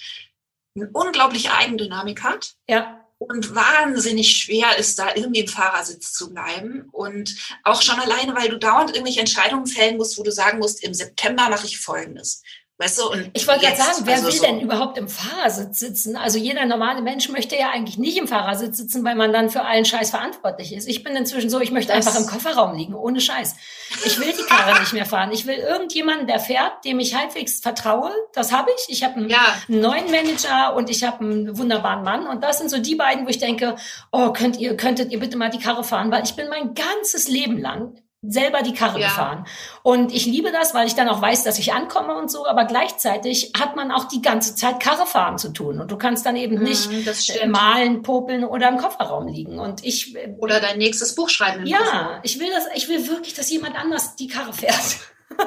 eine 0.74 0.90
unglaubliche 0.92 1.52
Eigendynamik 1.52 2.22
hat. 2.22 2.54
Ja. 2.68 3.04
Und 3.18 3.54
wahnsinnig 3.54 4.32
schwer 4.36 4.78
ist, 4.78 4.98
da 4.98 5.08
irgendwie 5.16 5.40
im 5.40 5.48
Fahrersitz 5.48 6.12
zu 6.12 6.30
bleiben. 6.30 6.88
Und 6.92 7.34
auch 7.64 7.82
schon 7.82 7.98
alleine, 7.98 8.34
weil 8.36 8.48
du 8.48 8.58
dauernd 8.58 8.90
irgendwelche 8.90 9.20
Entscheidungen 9.20 9.66
fällen 9.66 9.96
musst, 9.96 10.18
wo 10.18 10.22
du 10.22 10.30
sagen 10.30 10.58
musst, 10.58 10.84
im 10.84 10.94
September 10.94 11.48
mache 11.48 11.66
ich 11.66 11.80
Folgendes. 11.80 12.42
Weißt 12.80 13.00
du, 13.00 13.10
und 13.10 13.30
ich 13.32 13.48
wollte 13.48 13.66
gerade 13.66 13.76
sagen, 13.76 14.02
wer 14.04 14.14
also 14.14 14.26
will 14.26 14.34
so 14.34 14.44
denn 14.44 14.60
überhaupt 14.60 14.98
im 14.98 15.08
Fahrersitz 15.08 15.80
sitzen? 15.80 16.16
Also 16.16 16.38
jeder 16.38 16.64
normale 16.64 17.02
Mensch 17.02 17.28
möchte 17.28 17.56
ja 17.56 17.70
eigentlich 17.70 17.98
nicht 17.98 18.16
im 18.16 18.28
Fahrersitz 18.28 18.76
sitzen, 18.76 19.02
weil 19.04 19.16
man 19.16 19.32
dann 19.32 19.50
für 19.50 19.62
allen 19.62 19.84
Scheiß 19.84 20.10
verantwortlich 20.10 20.72
ist. 20.72 20.86
Ich 20.86 21.02
bin 21.02 21.16
inzwischen 21.16 21.50
so, 21.50 21.60
ich 21.60 21.72
möchte 21.72 21.92
das 21.92 22.06
einfach 22.06 22.20
im 22.20 22.28
Kofferraum 22.28 22.76
liegen, 22.76 22.94
ohne 22.94 23.20
Scheiß. 23.20 23.56
Ich 24.04 24.20
will 24.20 24.32
die 24.32 24.44
Karre 24.44 24.78
nicht 24.78 24.92
mehr 24.92 25.06
fahren. 25.06 25.32
Ich 25.32 25.44
will 25.44 25.56
irgendjemanden, 25.56 26.28
der 26.28 26.38
fährt, 26.38 26.84
dem 26.84 27.00
ich 27.00 27.16
halbwegs 27.16 27.58
vertraue. 27.58 28.12
Das 28.32 28.52
habe 28.52 28.70
ich. 28.76 28.84
Ich 28.90 29.02
habe 29.02 29.16
einen, 29.16 29.28
ja. 29.28 29.56
einen, 29.68 29.80
neuen 29.80 30.08
Manager 30.12 30.76
und 30.76 30.88
ich 30.88 31.02
habe 31.02 31.24
einen 31.24 31.58
wunderbaren 31.58 32.04
Mann. 32.04 32.28
Und 32.28 32.44
das 32.44 32.58
sind 32.58 32.70
so 32.70 32.78
die 32.78 32.94
beiden, 32.94 33.26
wo 33.26 33.30
ich 33.30 33.38
denke, 33.38 33.74
oh, 34.12 34.32
könnt 34.32 34.56
ihr, 34.56 34.76
könntet 34.76 35.10
ihr 35.10 35.18
bitte 35.18 35.36
mal 35.36 35.50
die 35.50 35.58
Karre 35.58 35.82
fahren? 35.82 36.12
Weil 36.12 36.22
ich 36.22 36.36
bin 36.36 36.48
mein 36.48 36.74
ganzes 36.74 37.26
Leben 37.26 37.58
lang 37.58 38.00
selber 38.22 38.62
die 38.62 38.74
Karre 38.74 39.00
ja. 39.00 39.08
gefahren. 39.08 39.46
Und 39.82 40.12
ich 40.12 40.26
liebe 40.26 40.50
das, 40.50 40.74
weil 40.74 40.86
ich 40.86 40.94
dann 40.94 41.08
auch 41.08 41.22
weiß, 41.22 41.44
dass 41.44 41.58
ich 41.58 41.72
ankomme 41.72 42.16
und 42.16 42.30
so, 42.30 42.46
aber 42.46 42.64
gleichzeitig 42.64 43.52
hat 43.58 43.76
man 43.76 43.92
auch 43.92 44.08
die 44.08 44.22
ganze 44.22 44.56
Zeit 44.56 44.80
Karre 44.80 45.06
fahren 45.06 45.38
zu 45.38 45.50
tun. 45.52 45.80
Und 45.80 45.90
du 45.90 45.96
kannst 45.96 46.26
dann 46.26 46.36
eben 46.36 46.56
mhm, 46.56 46.64
nicht 46.64 46.90
mm, 46.90 47.50
malen, 47.50 48.02
popeln 48.02 48.44
oder 48.44 48.68
im 48.68 48.78
Kofferraum 48.78 49.28
liegen. 49.28 49.58
Und 49.58 49.84
ich. 49.84 50.16
Äh, 50.16 50.34
oder 50.38 50.60
dein 50.60 50.78
nächstes 50.78 51.14
Buch 51.14 51.28
schreiben. 51.28 51.64
Ja, 51.66 51.78
Kofferraum. 51.78 52.20
ich 52.22 52.40
will 52.40 52.50
das, 52.50 52.64
ich 52.74 52.88
will 52.88 53.08
wirklich, 53.08 53.34
dass 53.34 53.50
jemand 53.50 53.76
anders 53.76 54.16
die 54.16 54.28
Karre 54.28 54.52
fährt. 54.52 54.98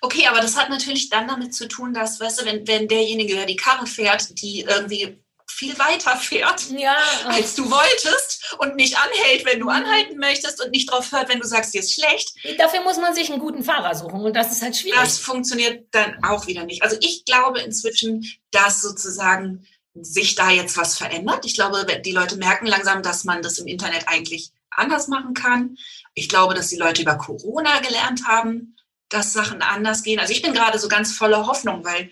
Okay, 0.00 0.26
aber 0.26 0.40
das 0.40 0.56
hat 0.56 0.70
natürlich 0.70 1.08
dann 1.08 1.28
damit 1.28 1.54
zu 1.54 1.68
tun, 1.68 1.94
dass, 1.94 2.18
weißt 2.18 2.40
du, 2.40 2.46
wenn, 2.46 2.66
wenn 2.66 2.88
derjenige, 2.88 3.36
der 3.36 3.46
die 3.46 3.54
Karre 3.54 3.86
fährt, 3.86 4.42
die 4.42 4.62
irgendwie 4.62 5.22
viel 5.58 5.76
weiter 5.76 6.16
fährt, 6.16 6.70
ja. 6.70 6.96
als 7.24 7.56
du 7.56 7.68
wolltest 7.68 8.54
und 8.58 8.76
nicht 8.76 8.96
anhält, 8.96 9.44
wenn 9.44 9.58
du 9.58 9.64
mhm. 9.64 9.72
anhalten 9.72 10.16
möchtest 10.16 10.64
und 10.64 10.70
nicht 10.70 10.88
drauf 10.88 11.10
hört, 11.10 11.28
wenn 11.28 11.40
du 11.40 11.46
sagst, 11.48 11.74
dir 11.74 11.80
ist 11.80 11.94
schlecht. 11.94 12.32
Dafür 12.58 12.82
muss 12.82 12.96
man 12.96 13.12
sich 13.12 13.28
einen 13.28 13.40
guten 13.40 13.64
Fahrer 13.64 13.96
suchen 13.96 14.20
und 14.20 14.36
das 14.36 14.52
ist 14.52 14.62
halt 14.62 14.76
schwierig. 14.76 15.00
Das 15.00 15.18
funktioniert 15.18 15.88
dann 15.90 16.22
auch 16.22 16.46
wieder 16.46 16.64
nicht. 16.64 16.84
Also 16.84 16.96
ich 17.00 17.24
glaube 17.24 17.58
inzwischen, 17.58 18.24
dass 18.52 18.82
sozusagen 18.82 19.66
sich 20.00 20.36
da 20.36 20.50
jetzt 20.50 20.76
was 20.76 20.96
verändert. 20.96 21.44
Ich 21.44 21.54
glaube, 21.54 21.84
die 22.04 22.12
Leute 22.12 22.36
merken 22.36 22.66
langsam, 22.66 23.02
dass 23.02 23.24
man 23.24 23.42
das 23.42 23.58
im 23.58 23.66
Internet 23.66 24.06
eigentlich 24.06 24.52
anders 24.70 25.08
machen 25.08 25.34
kann. 25.34 25.76
Ich 26.14 26.28
glaube, 26.28 26.54
dass 26.54 26.68
die 26.68 26.76
Leute 26.76 27.02
über 27.02 27.18
Corona 27.18 27.80
gelernt 27.80 28.28
haben, 28.28 28.76
dass 29.08 29.32
Sachen 29.32 29.60
anders 29.60 30.04
gehen. 30.04 30.20
Also 30.20 30.32
ich 30.32 30.42
bin 30.42 30.54
gerade 30.54 30.78
so 30.78 30.86
ganz 30.86 31.12
voller 31.12 31.48
Hoffnung, 31.48 31.84
weil 31.84 32.10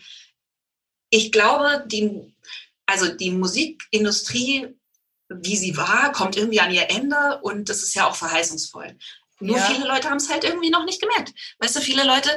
ich 1.10 1.30
glaube, 1.30 1.84
die 1.86 2.34
also 2.86 3.08
die 3.08 3.30
Musikindustrie 3.32 4.74
wie 5.28 5.56
sie 5.56 5.76
war, 5.76 6.12
kommt 6.12 6.36
irgendwie 6.36 6.60
an 6.60 6.70
ihr 6.70 6.88
Ende 6.88 7.40
und 7.42 7.68
das 7.68 7.82
ist 7.82 7.94
ja 7.94 8.06
auch 8.08 8.14
verheißungsvoll. 8.14 8.96
Nur 9.40 9.56
Ja. 9.56 9.64
viele 9.64 9.88
Leute 9.88 10.08
haben 10.08 10.18
es 10.18 10.30
halt 10.30 10.44
irgendwie 10.44 10.70
noch 10.70 10.84
nicht 10.84 11.00
gemerkt. 11.00 11.32
Weißt 11.58 11.74
du, 11.74 11.80
viele 11.80 12.04
Leute 12.04 12.30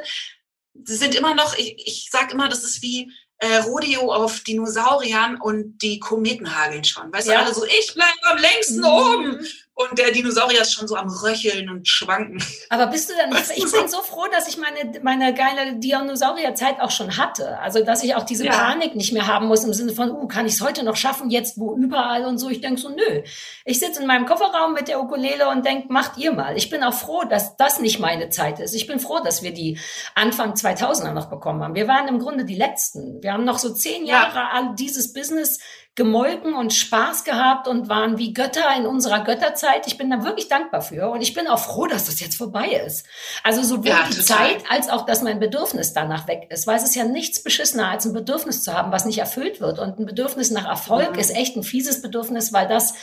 sind 0.85 1.13
immer 1.13 1.35
noch, 1.35 1.55
ich, 1.55 1.75
ich 1.85 2.09
sag 2.11 2.31
immer, 2.33 2.49
das 2.49 2.63
ist 2.63 2.81
wie 2.81 3.11
äh, 3.37 3.57
Rodeo 3.57 4.11
auf 4.11 4.39
Dinosauriern 4.39 5.39
und 5.39 5.77
die 5.83 5.99
Kometen 5.99 6.55
hageln 6.57 6.83
schon. 6.83 7.13
Weißt 7.13 7.27
Ja. 7.27 7.35
du, 7.35 7.39
alle 7.45 7.53
so, 7.53 7.63
ich 7.63 7.93
bleibe 7.93 8.11
am 8.23 8.37
längsten 8.39 8.79
Mhm. 8.79 8.85
oben. 8.85 9.47
Und 9.81 9.97
der 9.97 10.11
Dinosaurier 10.11 10.59
ist 10.59 10.73
schon 10.73 10.89
so 10.89 10.97
am 10.97 11.07
Röcheln 11.07 11.69
und 11.69 11.87
Schwanken. 11.87 12.43
Aber 12.67 12.87
bist 12.87 13.09
du 13.09 13.13
dann, 13.15 13.31
Weißt 13.33 13.51
ich 13.55 13.65
so? 13.65 13.77
bin 13.77 13.87
so 13.87 14.01
froh, 14.01 14.25
dass 14.29 14.49
ich 14.49 14.57
meine, 14.57 14.99
meine 15.03 15.33
geile 15.33 15.77
Dinosaurierzeit 15.77 16.81
auch 16.81 16.91
schon 16.91 17.15
hatte. 17.15 17.57
Also, 17.59 17.85
dass 17.85 18.03
ich 18.03 18.13
auch 18.13 18.23
diese 18.23 18.45
Ja. 18.45 18.51
Panik 18.51 18.95
nicht 18.95 19.13
mehr 19.13 19.25
haben 19.27 19.47
muss 19.47 19.63
im 19.63 19.71
Sinne 19.73 19.93
von, 19.93 20.11
uh, 20.11 20.27
kann 20.27 20.45
ich 20.45 20.55
es 20.55 20.61
heute 20.61 20.83
noch 20.83 20.97
schaffen, 20.97 21.29
jetzt 21.29 21.57
wo 21.57 21.77
überall 21.77 22.25
und 22.25 22.39
so. 22.39 22.49
Ich 22.49 22.59
denk 22.59 22.77
so, 22.77 22.89
nö. 22.89 23.21
Ich 23.63 23.79
sitze 23.79 24.01
in 24.01 24.07
meinem 24.07 24.25
Kofferraum 24.25 24.73
mit 24.73 24.89
der 24.89 24.99
Ukulele 25.01 25.47
und 25.47 25.65
denk, 25.65 25.89
macht 25.89 26.17
ihr 26.17 26.33
mal. 26.33 26.57
Ich 26.57 26.69
bin 26.69 26.83
auch 26.83 26.93
froh, 26.93 27.23
dass 27.23 27.55
das 27.55 27.79
nicht 27.79 27.99
meine 27.99 28.29
Zeit 28.29 28.59
ist. 28.59 28.75
Ich 28.75 28.85
bin 28.85 28.99
froh, 28.99 29.19
dass 29.23 29.43
wir 29.43 29.53
die 29.53 29.79
Anfang 30.13 30.55
2000er 30.55 31.13
noch 31.13 31.29
bekommen 31.29 31.63
haben. 31.63 31.75
Wir 31.75 31.87
waren 31.87 32.09
im 32.09 32.19
Grunde 32.19 32.43
die 32.43 32.55
Letzten. 32.55 33.23
Wir 33.23 33.31
haben 33.31 33.45
noch 33.45 33.59
so 33.59 33.73
zehn 33.73 34.05
Ja. 34.05 34.23
Jahre 34.23 34.51
all 34.51 34.75
dieses 34.75 35.13
Business 35.13 35.57
gemolken 35.99 36.53
und 36.53 36.73
Spaß 36.73 37.25
gehabt 37.25 37.67
und 37.67 37.89
waren 37.89 38.17
wie 38.17 38.33
Götter 38.33 38.63
in 38.77 38.85
unserer 38.85 39.19
Götterzeit. 39.25 39.85
Ich 39.85 39.97
bin 39.97 40.09
da 40.09 40.23
wirklich 40.23 40.47
dankbar 40.47 40.81
für 40.81 41.09
und 41.09 41.21
ich 41.21 41.33
bin 41.33 41.45
auch 41.47 41.59
froh, 41.59 41.87
dass 41.87 42.05
das 42.05 42.21
jetzt 42.21 42.37
vorbei 42.37 42.81
ist. 42.87 43.05
Also 43.43 43.61
sowohl 43.61 43.89
Ja, 43.89 43.99
die. 44.09 44.17
Zeit 44.21 44.63
als 44.69 44.89
auch, 44.89 45.05
dass 45.05 45.21
mein 45.21 45.41
Bedürfnis 45.41 45.91
danach 45.93 46.25
weg 46.29 46.47
ist, 46.49 46.65
weil 46.67 46.77
es 46.77 46.83
ist 46.83 46.95
ja 46.95 47.03
nichts 47.03 47.43
beschissener 47.43 47.89
als 47.89 48.05
ein 48.05 48.13
Bedürfnis 48.13 48.63
zu 48.63 48.73
haben, 48.73 48.93
was 48.93 49.03
nicht 49.03 49.17
erfüllt 49.19 49.59
wird 49.59 49.77
und 49.77 49.99
ein 49.99 50.05
Bedürfnis 50.05 50.51
nach 50.51 50.65
Erfolg 50.65 51.11
Mhm. 51.13 51.19
ist 51.19 51.35
echt 51.35 51.57
ein 51.57 51.63
fieses 51.63 52.01
Bedürfnis, 52.01 52.53
weil 52.53 52.67
das 52.69 52.93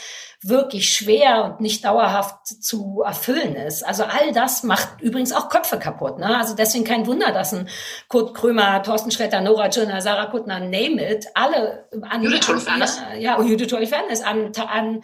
wirklich 0.43 0.89
schwer 0.89 1.45
und 1.45 1.61
nicht 1.61 1.83
dauerhaft 1.83 2.45
zu 2.47 3.01
erfüllen 3.05 3.55
ist. 3.55 3.83
Also 3.83 4.03
all 4.03 4.31
das 4.33 4.63
macht 4.63 5.01
übrigens 5.01 5.31
auch 5.33 5.49
Köpfe 5.49 5.79
kaputt. 5.79 6.19
Ne? 6.19 6.37
Also 6.37 6.53
deswegen 6.55 6.83
kein 6.83 7.07
Wunder, 7.07 7.31
dass 7.31 7.53
ein 7.53 7.67
Kurt 8.07 8.35
Krömer, 8.35 8.83
Thorsten 8.83 9.09
Schretter, 9.11 9.41
Nora 9.41 9.69
Tschirner, 9.69 9.99
Sarah 10.01 10.27
Kuttner, 10.27 10.59
name 10.59 11.11
it, 11.11 11.25
alle 11.33 11.89
an, 12.03 12.21
Judith 12.23 12.47
an 12.49 12.55
Holofernes. 12.55 13.01
ja, 13.19 13.41
Judith 13.41 13.71
Holofernes 13.73 14.21
an, 14.21 14.51
an 14.55 15.01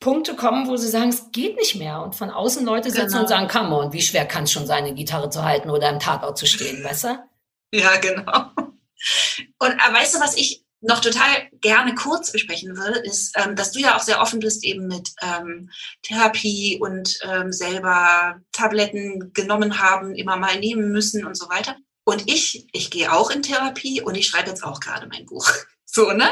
Punkte 0.00 0.34
kommen, 0.36 0.68
wo 0.68 0.76
sie 0.76 0.88
sagen, 0.88 1.08
es 1.08 1.30
geht 1.32 1.56
nicht 1.56 1.76
mehr. 1.76 2.02
Und 2.02 2.14
von 2.14 2.30
außen 2.30 2.64
Leute 2.66 2.90
sitzen 2.90 3.06
Genau. 3.06 3.20
und 3.20 3.28
sagen, 3.28 3.48
come 3.48 3.74
on, 3.74 3.92
wie 3.94 4.02
schwer 4.02 4.26
kann 4.26 4.44
es 4.44 4.52
schon 4.52 4.66
sein, 4.66 4.84
eine 4.84 4.92
Gitarre 4.94 5.30
zu 5.30 5.44
halten 5.44 5.70
oder 5.70 5.88
im 5.88 5.98
Tatort 5.98 6.36
zu 6.36 6.44
stehen, 6.46 6.84
weißt 6.84 7.04
du? 7.04 7.08
Ja, 7.72 7.96
genau. 7.96 8.50
Und 9.58 9.70
äh, 9.72 9.92
weißt 9.94 10.14
du, 10.14 10.20
was 10.20 10.36
ich 10.36 10.63
noch 10.84 11.00
total 11.00 11.48
gerne 11.60 11.94
kurz 11.94 12.30
besprechen 12.30 12.76
würde, 12.76 12.98
ist, 13.00 13.34
ähm, 13.36 13.56
dass 13.56 13.72
du 13.72 13.80
ja 13.80 13.96
auch 13.96 14.02
sehr 14.02 14.20
offen 14.20 14.40
bist 14.40 14.64
eben 14.64 14.86
mit 14.86 15.12
ähm, 15.22 15.70
Therapie 16.02 16.78
und 16.80 17.18
ähm, 17.22 17.52
selber 17.52 18.40
Tabletten 18.52 19.32
genommen 19.32 19.80
haben, 19.80 20.14
immer 20.14 20.36
mal 20.36 20.58
nehmen 20.58 20.92
müssen 20.92 21.24
und 21.24 21.36
so 21.36 21.48
weiter. 21.48 21.76
Und 22.04 22.30
ich, 22.30 22.66
ich 22.72 22.90
gehe 22.90 23.12
auch 23.12 23.30
in 23.30 23.42
Therapie 23.42 24.02
und 24.02 24.14
ich 24.14 24.26
schreibe 24.26 24.50
jetzt 24.50 24.62
auch 24.62 24.80
gerade 24.80 25.06
mein 25.06 25.26
Buch. 25.26 25.50
So, 25.86 26.10
ne? 26.10 26.28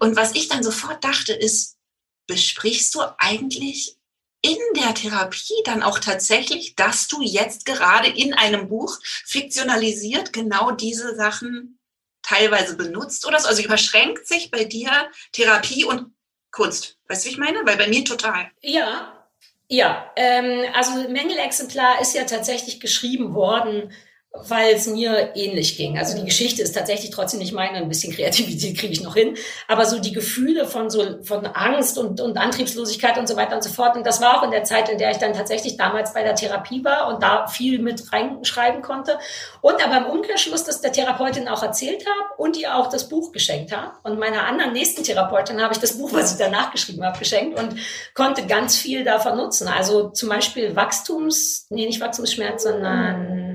Und 0.00 0.16
was 0.16 0.34
ich 0.34 0.48
dann 0.48 0.62
sofort 0.62 1.02
dachte, 1.02 1.32
ist, 1.32 1.78
besprichst 2.26 2.94
du 2.94 3.00
eigentlich 3.16 3.96
in 4.42 4.58
der 4.76 4.94
Therapie 4.94 5.62
dann 5.64 5.82
auch 5.82 5.98
tatsächlich, 5.98 6.76
dass 6.76 7.08
du 7.08 7.22
jetzt 7.22 7.64
gerade 7.64 8.08
in 8.08 8.34
einem 8.34 8.68
Buch 8.68 8.98
fiktionalisiert 9.24 10.34
genau 10.34 10.72
diese 10.72 11.16
Sachen 11.16 11.77
teilweise 12.22 12.76
benutzt 12.76 13.26
oder 13.26 13.38
so? 13.40 13.48
Also 13.48 13.62
überschränkt 13.62 14.26
sich 14.26 14.50
bei 14.50 14.64
dir 14.64 14.90
Therapie 15.32 15.84
und 15.84 16.12
Kunst? 16.50 16.98
Weißt 17.08 17.24
du, 17.24 17.28
wie 17.28 17.32
ich 17.32 17.38
meine? 17.38 17.60
Weil 17.64 17.76
bei 17.76 17.88
mir 17.88 18.04
total. 18.04 18.50
Ja, 18.60 19.26
ja. 19.68 20.10
Ähm, 20.16 20.64
also 20.74 21.08
Mängelexemplar 21.08 22.00
ist 22.00 22.14
ja 22.14 22.24
tatsächlich 22.24 22.80
geschrieben 22.80 23.34
worden, 23.34 23.92
weil 24.32 24.74
es 24.74 24.86
mir 24.86 25.32
ähnlich 25.34 25.76
ging. 25.76 25.98
Also 25.98 26.16
die 26.16 26.24
Geschichte 26.24 26.62
ist 26.62 26.74
tatsächlich 26.74 27.10
trotzdem 27.10 27.40
nicht 27.40 27.52
meine, 27.52 27.78
ein 27.78 27.88
bisschen 27.88 28.12
Kreativität 28.12 28.76
kriege 28.78 28.92
ich 28.92 29.02
noch 29.02 29.14
hin, 29.14 29.36
aber 29.66 29.86
so 29.86 29.98
die 29.98 30.12
Gefühle 30.12 30.66
von 30.66 30.90
so 30.90 31.22
von 31.22 31.46
Angst 31.46 31.96
und, 31.98 32.20
und 32.20 32.36
Antriebslosigkeit 32.36 33.18
und 33.18 33.26
so 33.26 33.36
weiter 33.36 33.56
und 33.56 33.64
so 33.64 33.70
fort. 33.70 33.96
Und 33.96 34.06
das 34.06 34.20
war 34.20 34.38
auch 34.38 34.42
in 34.42 34.50
der 34.50 34.64
Zeit, 34.64 34.90
in 34.90 34.98
der 34.98 35.10
ich 35.10 35.16
dann 35.16 35.32
tatsächlich 35.32 35.76
damals 35.76 36.12
bei 36.12 36.22
der 36.22 36.34
Therapie 36.34 36.84
war 36.84 37.08
und 37.08 37.22
da 37.22 37.46
viel 37.46 37.78
mit 37.78 38.12
reinschreiben 38.12 38.82
konnte. 38.82 39.18
Und 39.62 39.84
aber 39.84 40.06
im 40.06 40.12
Umkehrschluss, 40.18 40.64
dass 40.64 40.82
der 40.82 40.92
Therapeutin 40.92 41.48
auch 41.48 41.62
erzählt 41.62 42.04
habe 42.06 42.42
und 42.42 42.56
ihr 42.58 42.76
auch 42.76 42.90
das 42.90 43.08
Buch 43.08 43.32
geschenkt 43.32 43.74
habe. 43.74 43.92
Und 44.02 44.18
meiner 44.18 44.46
anderen 44.46 44.72
nächsten 44.72 45.04
Therapeutin 45.04 45.60
habe 45.62 45.72
ich 45.72 45.80
das 45.80 45.96
Buch, 45.96 46.12
was 46.12 46.32
ich 46.32 46.38
danach 46.38 46.70
geschrieben 46.70 47.04
habe, 47.04 47.18
geschenkt 47.18 47.58
und 47.58 47.76
konnte 48.14 48.46
ganz 48.46 48.76
viel 48.76 49.04
davon 49.04 49.38
nutzen. 49.38 49.68
Also 49.68 50.10
zum 50.10 50.28
Beispiel 50.28 50.76
Wachstums, 50.76 51.66
nee, 51.70 51.86
nicht 51.86 52.00
Wachstumsschmerz, 52.00 52.64
sondern 52.64 53.47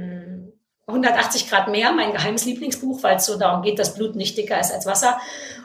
180 0.87 1.49
Grad 1.49 1.69
mehr, 1.69 1.93
mein 1.93 2.11
geheimes 2.11 2.43
Lieblingsbuch, 2.45 3.03
weil 3.03 3.15
es 3.15 3.25
so 3.25 3.37
darum 3.37 3.61
geht, 3.61 3.79
dass 3.79 3.95
Blut 3.95 4.15
nicht 4.15 4.37
dicker 4.37 4.59
ist 4.59 4.71
als 4.71 4.85
Wasser. 4.85 5.17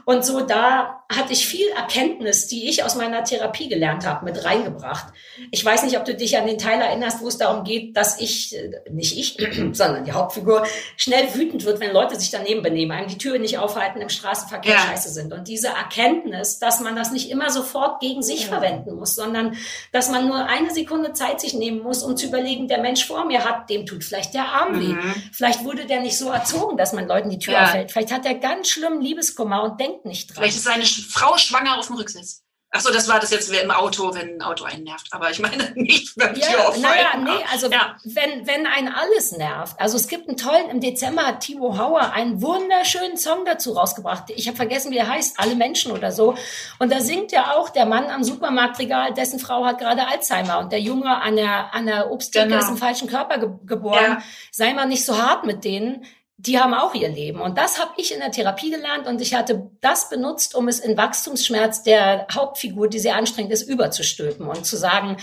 Und 0.08 0.24
so 0.24 0.40
da 0.40 1.04
hatte 1.14 1.34
ich 1.34 1.46
viel 1.46 1.68
Erkenntnis, 1.76 2.46
die 2.46 2.66
ich 2.66 2.82
aus 2.82 2.94
meiner 2.94 3.24
Therapie 3.24 3.68
gelernt 3.68 4.06
habe, 4.06 4.24
mit 4.24 4.42
reingebracht. 4.42 5.12
Ich 5.50 5.62
weiß 5.62 5.82
nicht, 5.82 5.98
ob 5.98 6.06
du 6.06 6.14
dich 6.14 6.38
an 6.38 6.46
den 6.46 6.56
Teil 6.56 6.80
erinnerst, 6.80 7.20
wo 7.20 7.28
es 7.28 7.36
darum 7.36 7.62
geht, 7.62 7.94
dass 7.94 8.18
ich, 8.18 8.56
äh, 8.56 8.70
nicht 8.90 9.18
ich, 9.18 9.36
sondern 9.74 10.04
die 10.04 10.12
Hauptfigur, 10.12 10.66
schnell 10.96 11.34
wütend 11.34 11.66
wird, 11.66 11.80
wenn 11.80 11.92
Leute 11.92 12.18
sich 12.18 12.30
daneben 12.30 12.62
benehmen, 12.62 12.92
einem 12.92 13.08
die 13.08 13.18
Tür 13.18 13.38
nicht 13.38 13.58
aufhalten, 13.58 14.00
im 14.00 14.08
Straßenverkehr 14.08 14.72
Ja. 14.76 14.80
scheiße 14.80 15.10
sind. 15.10 15.34
Und 15.34 15.46
diese 15.46 15.68
Erkenntnis, 15.68 16.58
dass 16.58 16.80
man 16.80 16.96
das 16.96 17.10
nicht 17.12 17.28
immer 17.30 17.50
sofort 17.50 18.00
gegen 18.00 18.22
sich 18.22 18.46
verwenden 18.46 18.94
muss, 18.94 19.14
sondern 19.14 19.58
dass 19.92 20.10
man 20.10 20.26
nur 20.26 20.46
eine 20.46 20.70
Sekunde 20.70 21.12
Zeit 21.12 21.38
sich 21.40 21.52
nehmen 21.52 21.82
muss, 21.82 22.02
um 22.02 22.16
zu 22.16 22.28
überlegen, 22.28 22.66
der 22.66 22.78
Mensch 22.80 23.06
vor 23.06 23.26
mir 23.26 23.44
hat, 23.44 23.68
dem 23.68 23.84
tut 23.84 24.04
vielleicht 24.04 24.32
der 24.32 24.44
Arm 24.46 24.80
weh. 24.80 24.94
Mhm. 24.94 25.14
Vielleicht 25.32 25.64
wurde 25.64 25.84
der 25.84 26.00
nicht 26.00 26.16
so 26.16 26.30
erzogen, 26.30 26.78
dass 26.78 26.94
man 26.94 27.06
Leuten 27.06 27.28
die 27.28 27.38
Tür 27.38 27.52
Ja. 27.54 27.64
aufhält. 27.64 27.92
Vielleicht 27.92 28.12
hat 28.12 28.24
er 28.24 28.34
ganz 28.36 28.68
schlimmen 28.68 29.02
Liebeskummer 29.02 29.62
und 29.64 29.78
denkt 29.78 29.97
nicht 30.04 30.28
dran. 30.28 30.36
Vielleicht 30.42 30.56
ist 30.56 30.64
seine 30.64 30.84
Frau 30.84 31.36
schwanger 31.38 31.78
auf 31.78 31.86
dem 31.86 31.96
Rücksitz. 31.96 32.42
Ach 32.70 32.80
so, 32.80 32.92
das 32.92 33.08
war 33.08 33.18
das 33.18 33.30
jetzt 33.30 33.50
im 33.50 33.70
Auto, 33.70 34.14
wenn 34.14 34.34
ein 34.34 34.42
Auto 34.42 34.64
einen 34.66 34.84
nervt. 34.84 35.06
Aber 35.12 35.30
ich 35.30 35.38
meine 35.38 35.70
nicht 35.74 36.14
beim 36.16 36.34
Ja, 36.34 36.48
Türaufhalten. 36.48 36.82
naja, 36.82 37.16
nee, 37.16 37.44
also 37.50 37.70
Ja. 37.70 37.96
wenn, 38.04 38.46
wenn 38.46 38.66
einen 38.66 38.88
alles 38.88 39.32
nervt. 39.32 39.80
Also 39.80 39.96
es 39.96 40.06
gibt 40.06 40.28
einen 40.28 40.36
tollen, 40.36 40.68
im 40.68 40.78
Dezember 40.82 41.22
hat 41.26 41.40
Timo 41.40 41.78
Hauer 41.78 42.12
einen 42.12 42.42
wunderschönen 42.42 43.16
Song 43.16 43.46
dazu 43.46 43.72
rausgebracht. 43.72 44.24
Ich 44.36 44.48
habe 44.48 44.56
vergessen, 44.58 44.90
wie 44.90 44.98
er 44.98 45.08
heißt, 45.08 45.40
Alle 45.40 45.54
Menschen 45.56 45.92
oder 45.92 46.12
so. 46.12 46.34
Und 46.78 46.92
da 46.92 47.00
singt 47.00 47.32
ja 47.32 47.54
auch 47.54 47.70
der 47.70 47.86
Mann 47.86 48.10
am 48.10 48.22
Supermarktregal, 48.22 49.14
dessen 49.14 49.38
Frau 49.38 49.64
hat 49.64 49.78
gerade 49.78 50.06
Alzheimer 50.06 50.58
und 50.58 50.70
der 50.70 50.80
Junge 50.80 51.22
an 51.22 51.36
der, 51.36 51.72
an 51.74 51.86
der 51.86 52.10
Obsttheke 52.10 52.48
Genau. 52.48 52.58
ist 52.58 52.68
im 52.68 52.76
falschen 52.76 53.08
Körper 53.08 53.38
ge 53.38 53.48
geboren. 53.64 54.04
Ja. 54.04 54.22
Sei 54.52 54.74
mal 54.74 54.84
nicht 54.84 55.06
so 55.06 55.16
hart 55.16 55.44
mit 55.46 55.64
denen. 55.64 56.04
Die 56.40 56.60
haben 56.60 56.72
auch 56.72 56.94
ihr 56.94 57.08
Leben. 57.08 57.40
Und 57.40 57.58
das 57.58 57.80
habe 57.80 57.90
ich 57.96 58.14
in 58.14 58.20
der 58.20 58.30
Therapie 58.30 58.70
gelernt 58.70 59.08
und 59.08 59.20
ich 59.20 59.34
hatte 59.34 59.72
das 59.80 60.08
benutzt, 60.08 60.54
um 60.54 60.68
es 60.68 60.78
in 60.78 60.96
Wachstumsschmerz 60.96 61.82
der 61.82 62.28
Hauptfigur, 62.32 62.86
die 62.88 63.00
sehr 63.00 63.16
anstrengend 63.16 63.52
ist, 63.52 63.62
überzustülpen 63.68 64.46
und 64.46 64.64
zu 64.64 64.76
sagen, 64.76 65.16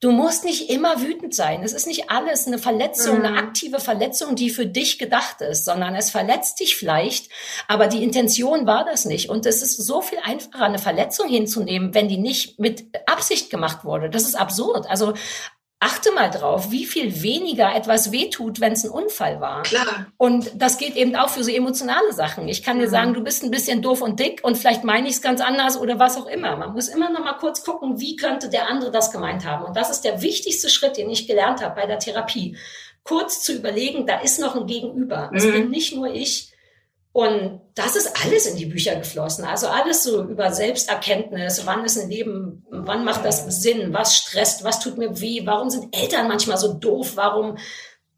du 0.00 0.12
musst 0.12 0.46
nicht 0.46 0.70
immer 0.70 1.02
wütend 1.02 1.34
sein. 1.34 1.62
Es 1.62 1.74
ist 1.74 1.86
nicht 1.86 2.10
alles 2.10 2.46
eine 2.46 2.56
Verletzung, 2.56 3.18
Mhm. 3.18 3.24
eine 3.26 3.38
aktive 3.38 3.80
Verletzung, 3.80 4.34
die 4.34 4.48
für 4.48 4.64
dich 4.64 4.98
gedacht 4.98 5.42
ist, 5.42 5.66
sondern 5.66 5.94
es 5.94 6.10
verletzt 6.10 6.58
dich 6.58 6.74
vielleicht, 6.74 7.30
aber 7.68 7.86
die 7.86 8.02
Intention 8.02 8.66
war 8.66 8.86
das 8.86 9.04
nicht. 9.04 9.28
Und 9.28 9.44
es 9.44 9.60
ist 9.60 9.76
so 9.76 10.00
viel 10.00 10.18
einfacher, 10.24 10.64
eine 10.64 10.78
Verletzung 10.78 11.28
hinzunehmen, 11.28 11.92
wenn 11.92 12.08
die 12.08 12.16
nicht 12.18 12.58
mit 12.58 12.86
Absicht 13.06 13.50
gemacht 13.50 13.84
wurde. 13.84 14.08
Das 14.08 14.22
ist 14.22 14.36
absurd. 14.36 14.86
Also 14.88 15.12
achte 15.82 16.12
mal 16.12 16.30
drauf, 16.30 16.70
wie 16.70 16.86
viel 16.86 17.22
weniger 17.22 17.74
etwas 17.74 18.12
wehtut, 18.12 18.60
wenn 18.60 18.72
es 18.72 18.84
ein 18.84 18.90
Unfall 18.90 19.40
war. 19.40 19.62
Klar. 19.64 20.06
Und 20.16 20.50
das 20.54 20.78
geht 20.78 20.94
eben 20.96 21.16
auch 21.16 21.28
für 21.28 21.42
so 21.42 21.50
emotionale 21.50 22.12
Sachen. 22.12 22.46
Ich 22.48 22.62
kann 22.62 22.78
dir 22.78 22.88
sagen, 22.88 23.14
du 23.14 23.22
bist 23.22 23.42
ein 23.42 23.50
bisschen 23.50 23.82
doof 23.82 24.00
und 24.00 24.20
dick 24.20 24.40
und 24.44 24.56
vielleicht 24.56 24.84
meine 24.84 25.08
ich 25.08 25.14
es 25.16 25.22
ganz 25.22 25.40
anders 25.40 25.76
oder 25.76 25.98
was 25.98 26.16
auch 26.16 26.26
immer. 26.26 26.56
Man 26.56 26.72
muss 26.72 26.88
immer 26.88 27.10
noch 27.10 27.24
mal 27.24 27.34
kurz 27.34 27.64
gucken, 27.64 28.00
wie 28.00 28.14
könnte 28.16 28.48
der 28.48 28.68
andere 28.68 28.92
das 28.92 29.10
gemeint 29.10 29.44
haben. 29.44 29.64
Und 29.64 29.76
das 29.76 29.90
ist 29.90 30.02
der 30.02 30.22
wichtigste 30.22 30.68
Schritt, 30.68 30.96
den 30.96 31.10
ich 31.10 31.26
gelernt 31.26 31.62
habe 31.64 31.74
bei 31.74 31.86
der 31.86 31.98
Therapie. 31.98 32.56
Kurz 33.04 33.42
zu 33.42 33.52
überlegen, 33.52 34.06
da 34.06 34.20
ist 34.20 34.38
noch 34.38 34.54
ein 34.54 34.66
Gegenüber. 34.66 35.30
Es 35.34 35.44
Mhm. 35.44 35.52
bin 35.52 35.70
nicht 35.70 35.94
nur 35.96 36.06
ich. 36.14 36.51
Und 37.12 37.60
das 37.74 37.94
ist 37.94 38.24
alles 38.24 38.46
in 38.46 38.56
die 38.56 38.66
Bücher 38.66 38.96
geflossen. 38.96 39.44
Also 39.44 39.68
alles 39.68 40.02
so 40.02 40.24
über 40.24 40.50
Selbsterkenntnis. 40.50 41.66
Wann 41.66 41.84
ist 41.84 41.98
ein 41.98 42.08
Leben? 42.08 42.64
Wann 42.70 43.04
macht 43.04 43.24
das 43.24 43.44
Sinn? 43.60 43.92
Was 43.92 44.16
stresst? 44.16 44.64
Was 44.64 44.80
tut 44.80 44.96
mir 44.96 45.20
weh? 45.20 45.42
Warum 45.44 45.68
sind 45.68 45.94
Eltern 45.94 46.26
manchmal 46.26 46.56
so 46.56 46.72
doof? 46.72 47.12
Warum? 47.16 47.58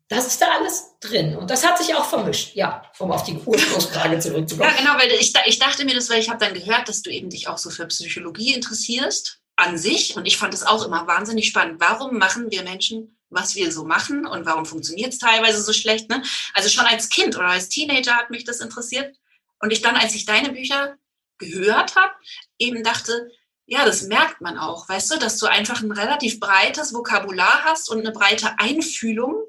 Das 0.09 0.29
ist 0.29 0.41
da 0.41 0.47
alles 0.59 0.93
drin. 1.01 1.37
Und 1.37 1.51
das 1.51 1.67
hat 1.67 1.79
sich 1.79 1.93
auch 1.97 2.05
vermischt. 2.05 2.55
Ja, 2.55 2.83
um 3.01 3.11
auf 3.11 3.25
die 3.25 3.37
Ursprungsfrage 3.37 4.21
zurückzukommen. 4.21 4.71
Ja, 4.77 4.79
genau, 4.79 5.03
weil 5.03 5.11
ich, 5.19 5.33
ich 5.47 5.59
dachte 5.59 5.85
mir 5.85 5.95
das, 5.95 6.09
weil 6.09 6.21
ich 6.21 6.29
habe 6.29 6.45
dann 6.45 6.55
gehört, 6.55 6.89
dass 6.89 7.03
du 7.03 7.11
eben 7.11 7.31
dich 7.31 7.49
auch 7.49 7.59
so 7.59 7.71
für 7.71 7.87
Psychologie 7.87 8.55
interessierst 8.55 9.41
an 9.57 9.77
sich. 9.77 10.17
Und 10.17 10.27
ich 10.27 10.39
fand 10.39 10.55
es 10.55 10.65
auch 10.65 10.87
immer 10.87 11.09
wahnsinnig 11.09 11.49
spannend. 11.49 11.81
Warum 11.81 12.19
machen 12.19 12.51
wir 12.51 12.63
Menschen, 12.63 13.19
was 13.35 13.55
wir 13.55 13.71
so 13.73 13.85
machen 13.85 14.27
und 14.27 14.47
warum 14.47 14.65
funktioniert 14.65 15.13
es 15.13 15.19
teilweise 15.19 15.61
so 15.61 15.73
schlecht? 15.73 16.09
Ne? 16.09 16.23
Also 16.55 16.69
schon 16.69 16.87
als 16.87 17.09
Kind 17.09 17.37
oder 17.37 17.49
als 17.49 17.69
Teenager 17.69 18.17
hat 18.17 18.31
mich 18.31 18.45
das 18.45 18.61
interessiert. 18.61 19.17
Und 19.61 19.73
ich 19.73 19.83
dann, 19.83 19.97
als 19.97 20.15
ich 20.15 20.27
deine 20.27 20.51
Bücher 20.51 20.97
gehört 21.39 21.97
habe, 21.97 22.13
eben 22.59 22.83
dachte, 22.83 23.31
ja, 23.67 23.85
das 23.85 24.03
merkt 24.03 24.41
man 24.41 24.59
auch, 24.59 24.89
weißt 24.89 25.13
du, 25.13 25.19
dass 25.19 25.39
du 25.39 25.47
einfach 25.47 25.81
ein 25.81 25.93
relativ 25.93 26.39
breites 26.39 26.93
Vokabular 26.93 27.65
hast 27.65 27.89
und 27.89 28.01
eine 28.01 28.13
breite 28.13 28.59
Einfühlung, 28.59 29.43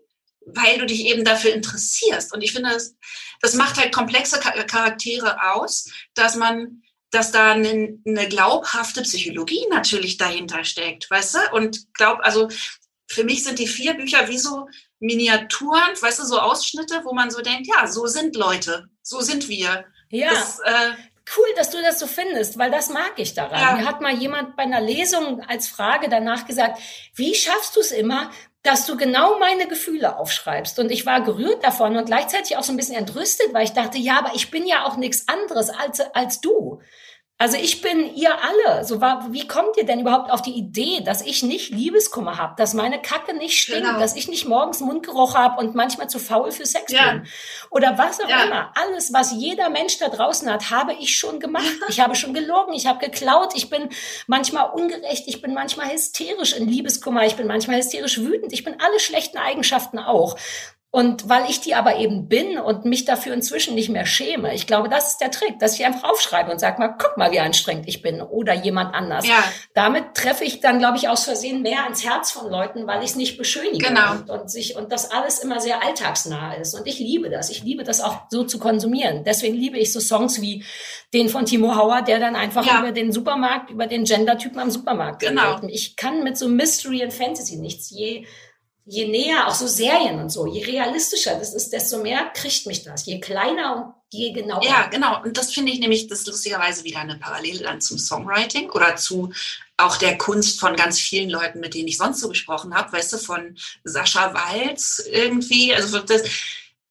weil 0.46 0.78
du 0.78 0.86
dich 0.86 1.06
eben 1.06 1.26
dafür 1.26 1.54
interessierst. 1.54 2.34
Und 2.34 2.42
ich 2.42 2.54
finde, 2.54 2.70
das, 2.70 2.96
das 3.42 3.56
macht 3.56 3.78
halt 3.78 3.94
komplexe 3.94 4.40
Charaktere 4.40 5.54
aus, 5.54 5.90
dass 6.14 6.36
man, 6.36 6.84
dass 7.12 7.32
da 7.32 7.52
eine, 7.52 8.00
eine 8.06 8.30
glaubhafte 8.30 9.02
Psychologie 9.02 9.66
natürlich 9.70 10.18
dahinter 10.18 10.64
steckt, 10.64 11.10
weißt 11.10 11.36
du? 11.36 11.40
Und 11.54 11.94
glaub, 11.94 12.20
also 12.22 12.48
für 13.08 13.24
mich 13.24 13.44
sind 13.44 13.60
die 13.60 13.68
vier 13.68 13.94
Bücher 13.94 14.28
wie 14.28 14.38
so 14.38 14.68
Miniaturen, 15.00 15.94
weißt 16.00 16.20
du, 16.20 16.24
so 16.24 16.40
Ausschnitte, 16.40 17.02
wo 17.04 17.14
man 17.14 17.30
so 17.30 17.42
denkt, 17.42 17.68
ja, 17.68 17.88
so 17.88 18.08
sind 18.08 18.36
Leute, 18.36 18.88
so 19.02 19.22
sind 19.22 19.48
wir. 19.50 19.86
Ja. 20.10 20.30
Das, 20.30 20.60
äh, 20.60 20.92
Cool, 21.36 21.48
dass 21.56 21.72
du 21.72 21.82
das 21.82 21.98
so 21.98 22.06
findest, 22.06 22.60
weil 22.60 22.70
das 22.70 22.90
mag 22.90 23.14
ich 23.18 23.34
daran. 23.34 23.60
Ja. 23.60 23.76
Mir 23.78 23.88
hat 23.88 24.00
mal 24.00 24.14
jemand 24.14 24.56
bei 24.56 24.62
einer 24.62 24.80
Lesung 24.80 25.42
als 25.42 25.68
Frage 25.68 26.08
danach 26.08 26.46
gesagt, 26.46 26.80
wie 27.16 27.34
schaffst 27.34 27.76
du 27.76 27.80
es 27.80 27.92
immer, 27.92 28.30
dass 28.62 28.86
du 28.86 28.96
genau 28.96 29.40
meine 29.40 29.68
Gefühle 29.68 30.18
aufschreibst. 30.18 30.78
Und 30.80 30.92
ich 30.92 31.06
war 31.06 31.22
gerührt 31.22 31.64
davon 31.64 31.98
und 31.98 32.06
gleichzeitig 32.06 32.58
auch 32.58 32.64
so 32.64 32.74
ein 32.74 32.78
bisschen 32.78 32.96
entrüstet, 32.96 33.54
weil 33.54 33.64
ich 33.64 33.74
dachte, 33.74 33.98
ja, 33.98 34.20
aber 34.20 34.36
ich 34.36 34.52
bin 34.52 34.68
ja 34.68 34.86
auch 34.86 34.98
nichts 34.98 35.28
anderes 35.28 35.70
als, 35.70 36.00
als 36.14 36.42
du. 36.42 36.82
Also 37.38 37.58
ich 37.58 37.82
bin 37.82 38.16
ihr 38.16 38.32
alle. 38.32 38.86
So 38.86 39.02
war, 39.02 39.34
wie 39.34 39.46
kommt 39.46 39.76
ihr 39.76 39.86
denn 39.86 40.00
überhaupt 40.00 40.32
auf 40.32 40.42
die 40.42 40.54
Idee, 40.54 41.02
dass 41.02 41.22
ich 41.22 41.44
nicht 41.44 41.70
Liebeskummer 41.70 42.38
habe, 42.38 42.54
dass 42.56 42.74
meine 42.74 43.02
Kacke 43.02 43.36
nicht 43.36 43.60
stinkt, 43.60 43.84
genau. 43.84 44.00
dass 44.00 44.16
ich 44.16 44.30
nicht 44.30 44.48
morgens 44.48 44.80
Mundgeruch 44.80 45.36
habe 45.36 45.60
und 45.60 45.76
manchmal 45.76 46.10
zu 46.10 46.18
faul 46.18 46.52
für 46.52 46.66
Sex 46.66 46.94
ja. 46.94 47.12
bin? 47.12 47.28
Oder 47.72 47.98
was 47.98 48.22
auch 48.22 48.30
ja. 48.30 48.46
immer. 48.46 48.72
Alles, 48.76 49.12
was 49.12 49.34
jeder 49.34 49.70
Mensch 49.70 49.98
da 49.98 50.08
draußen 50.08 50.50
hat, 50.50 50.70
habe 50.72 50.94
ich 50.94 51.18
schon 51.18 51.42
gemacht. 51.42 51.66
Ich 51.90 52.00
habe 52.00 52.16
schon 52.16 52.34
gelogen, 52.34 52.74
ich 52.74 52.88
habe 52.88 53.00
geklaut, 53.00 53.52
ich 53.54 53.70
bin 53.70 53.90
manchmal 54.28 54.70
ungerecht, 54.70 55.26
ich 55.28 55.42
bin 55.42 55.54
manchmal 55.54 55.92
hysterisch 55.92 56.54
in 56.56 56.70
Liebeskummer, 56.70 57.26
ich 57.26 57.36
bin 57.36 57.48
manchmal 57.48 57.78
hysterisch 57.78 58.18
wütend, 58.18 58.54
ich 58.54 58.64
bin 58.64 58.80
alle 58.80 59.00
schlechten 59.02 59.38
Eigenschaften 59.38 60.00
auch. 60.00 60.38
Und 60.96 61.28
weil 61.28 61.50
ich 61.50 61.60
die 61.60 61.76
aber 61.76 61.98
eben 61.98 62.30
bin 62.30 62.58
und 62.58 62.86
mich 62.86 63.04
dafür 63.04 63.34
inzwischen 63.34 63.76
nicht 63.76 63.90
mehr 63.90 64.06
schäme, 64.06 64.56
ich 64.56 64.66
glaube, 64.66 64.88
das 64.88 65.12
ist 65.12 65.18
der 65.18 65.30
Trick, 65.30 65.60
dass 65.60 65.78
ich 65.78 65.86
einfach 65.86 66.10
aufschreibe 66.10 66.50
und 66.50 66.60
sage 66.60 66.80
mal, 66.80 66.96
guck 66.98 67.18
mal, 67.18 67.34
wie 67.34 67.40
anstrengend 67.42 67.86
ich 67.90 68.02
bin 68.02 68.22
oder 68.22 68.54
jemand 68.54 68.96
anders. 68.96 69.28
Ja. 69.28 69.44
Damit 69.74 70.14
treffe 70.14 70.46
ich 70.46 70.62
dann, 70.62 70.80
glaube 70.80 70.96
ich, 70.96 71.10
aus 71.10 71.26
Versehen 71.26 71.64
mehr 71.64 71.84
ans 71.84 72.06
Herz 72.06 72.32
von 72.32 72.50
Leuten, 72.50 72.88
weil 72.88 73.04
ich 73.04 73.10
es 73.10 73.16
nicht 73.18 73.38
beschönige 73.38 73.90
genau. 73.90 74.12
und, 74.14 74.30
und, 74.30 74.50
sich, 74.50 74.78
und 74.78 74.94
das 74.94 75.12
alles 75.12 75.40
immer 75.40 75.60
sehr 75.60 75.84
alltagsnah 75.84 76.54
ist. 76.54 76.74
Und 76.76 76.88
ich 76.88 76.98
liebe 76.98 77.30
das. 77.30 77.50
Ich 77.50 77.62
liebe 77.62 77.84
das 77.84 78.00
auch 78.00 78.22
so 78.30 78.46
zu 78.46 78.58
konsumieren. 78.58 79.26
Deswegen 79.26 79.58
liebe 79.58 79.78
ich 79.78 79.92
so 79.92 80.00
Songs 80.00 80.40
wie 80.40 80.64
den 81.14 81.28
von 81.28 81.46
Timo 81.46 81.76
Hauer, 81.76 82.04
der 82.04 82.22
dann 82.22 82.38
einfach 82.38 82.66
ja. 82.66 82.80
über 82.80 82.94
den 82.94 83.12
Supermarkt, 83.12 83.70
über 83.70 83.88
den 83.88 84.06
Gendertypen 84.06 84.60
am 84.60 84.72
Supermarkt 84.72 85.24
genau. 85.24 85.56
Redet. 85.56 85.72
Ich 85.72 85.98
kann 85.98 86.24
mit 86.24 86.38
so 86.38 86.48
Mystery 86.48 87.04
und 87.04 87.14
Fantasy 87.14 87.58
nichts. 87.58 87.90
Je 87.90 88.26
je 88.86 89.08
näher, 89.08 89.48
auch 89.48 89.56
so 89.56 89.68
Serien 89.68 90.20
und 90.20 90.30
so, 90.30 90.46
je 90.46 90.64
realistischer 90.64 91.36
das 91.38 91.54
ist, 91.54 91.74
desto 91.74 91.98
mehr 91.98 92.32
kriegt 92.36 92.68
mich 92.68 92.84
das. 92.84 93.06
Je 93.06 93.20
kleiner 93.20 93.76
und 93.76 93.94
je 94.12 94.32
genauer. 94.32 94.64
Ja, 94.64 94.88
genau. 94.88 95.24
Und 95.24 95.38
das 95.38 95.52
finde 95.52 95.72
ich 95.72 95.80
nämlich, 95.80 96.08
das 96.08 96.26
lustigerweise 96.26 96.84
wieder 96.84 97.00
eine 97.00 97.18
Parallele 97.18 97.64
dann 97.64 97.82
zum 97.82 97.98
Songwriting 97.98 98.70
oder 98.70 98.96
zu 98.96 99.34
auch 99.78 99.98
der 99.98 100.18
Kunst 100.18 100.60
von 100.60 100.76
ganz 100.76 101.00
vielen 101.00 101.30
Leuten, 101.30 101.60
mit 101.60 101.74
denen 101.74 101.88
ich 101.88 101.98
sonst 101.98 102.22
so 102.22 102.30
gesprochen 102.30 102.76
habe, 102.76 102.94
weißt 102.94 103.14
du, 103.14 103.18
von 103.18 103.58
Sascha 103.84 104.34
Walz 104.34 105.04
irgendwie. 105.12 105.74
Also 105.74 106.00
das, 106.00 106.24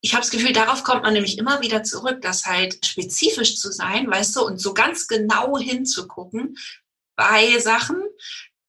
ich 0.01 0.13
habe 0.13 0.23
das 0.23 0.31
Gefühl, 0.31 0.53
darauf 0.53 0.83
kommt 0.83 1.05
man 1.05 1.15
nämlich 1.15 1.39
immer 1.39 1.63
wieder 1.63 1.85
zurück, 1.85 2.21
das 2.23 2.45
halt 2.45 2.85
spezifisch 2.85 3.57
zu 3.57 3.73
sein, 3.73 4.11
weißt 4.11 4.37
du, 4.37 4.45
und 4.45 4.61
so 4.61 4.75
ganz 4.75 5.07
genau 5.07 5.57
hinzugucken 5.57 6.59
bei 7.17 7.59
Sachen, 7.61 8.03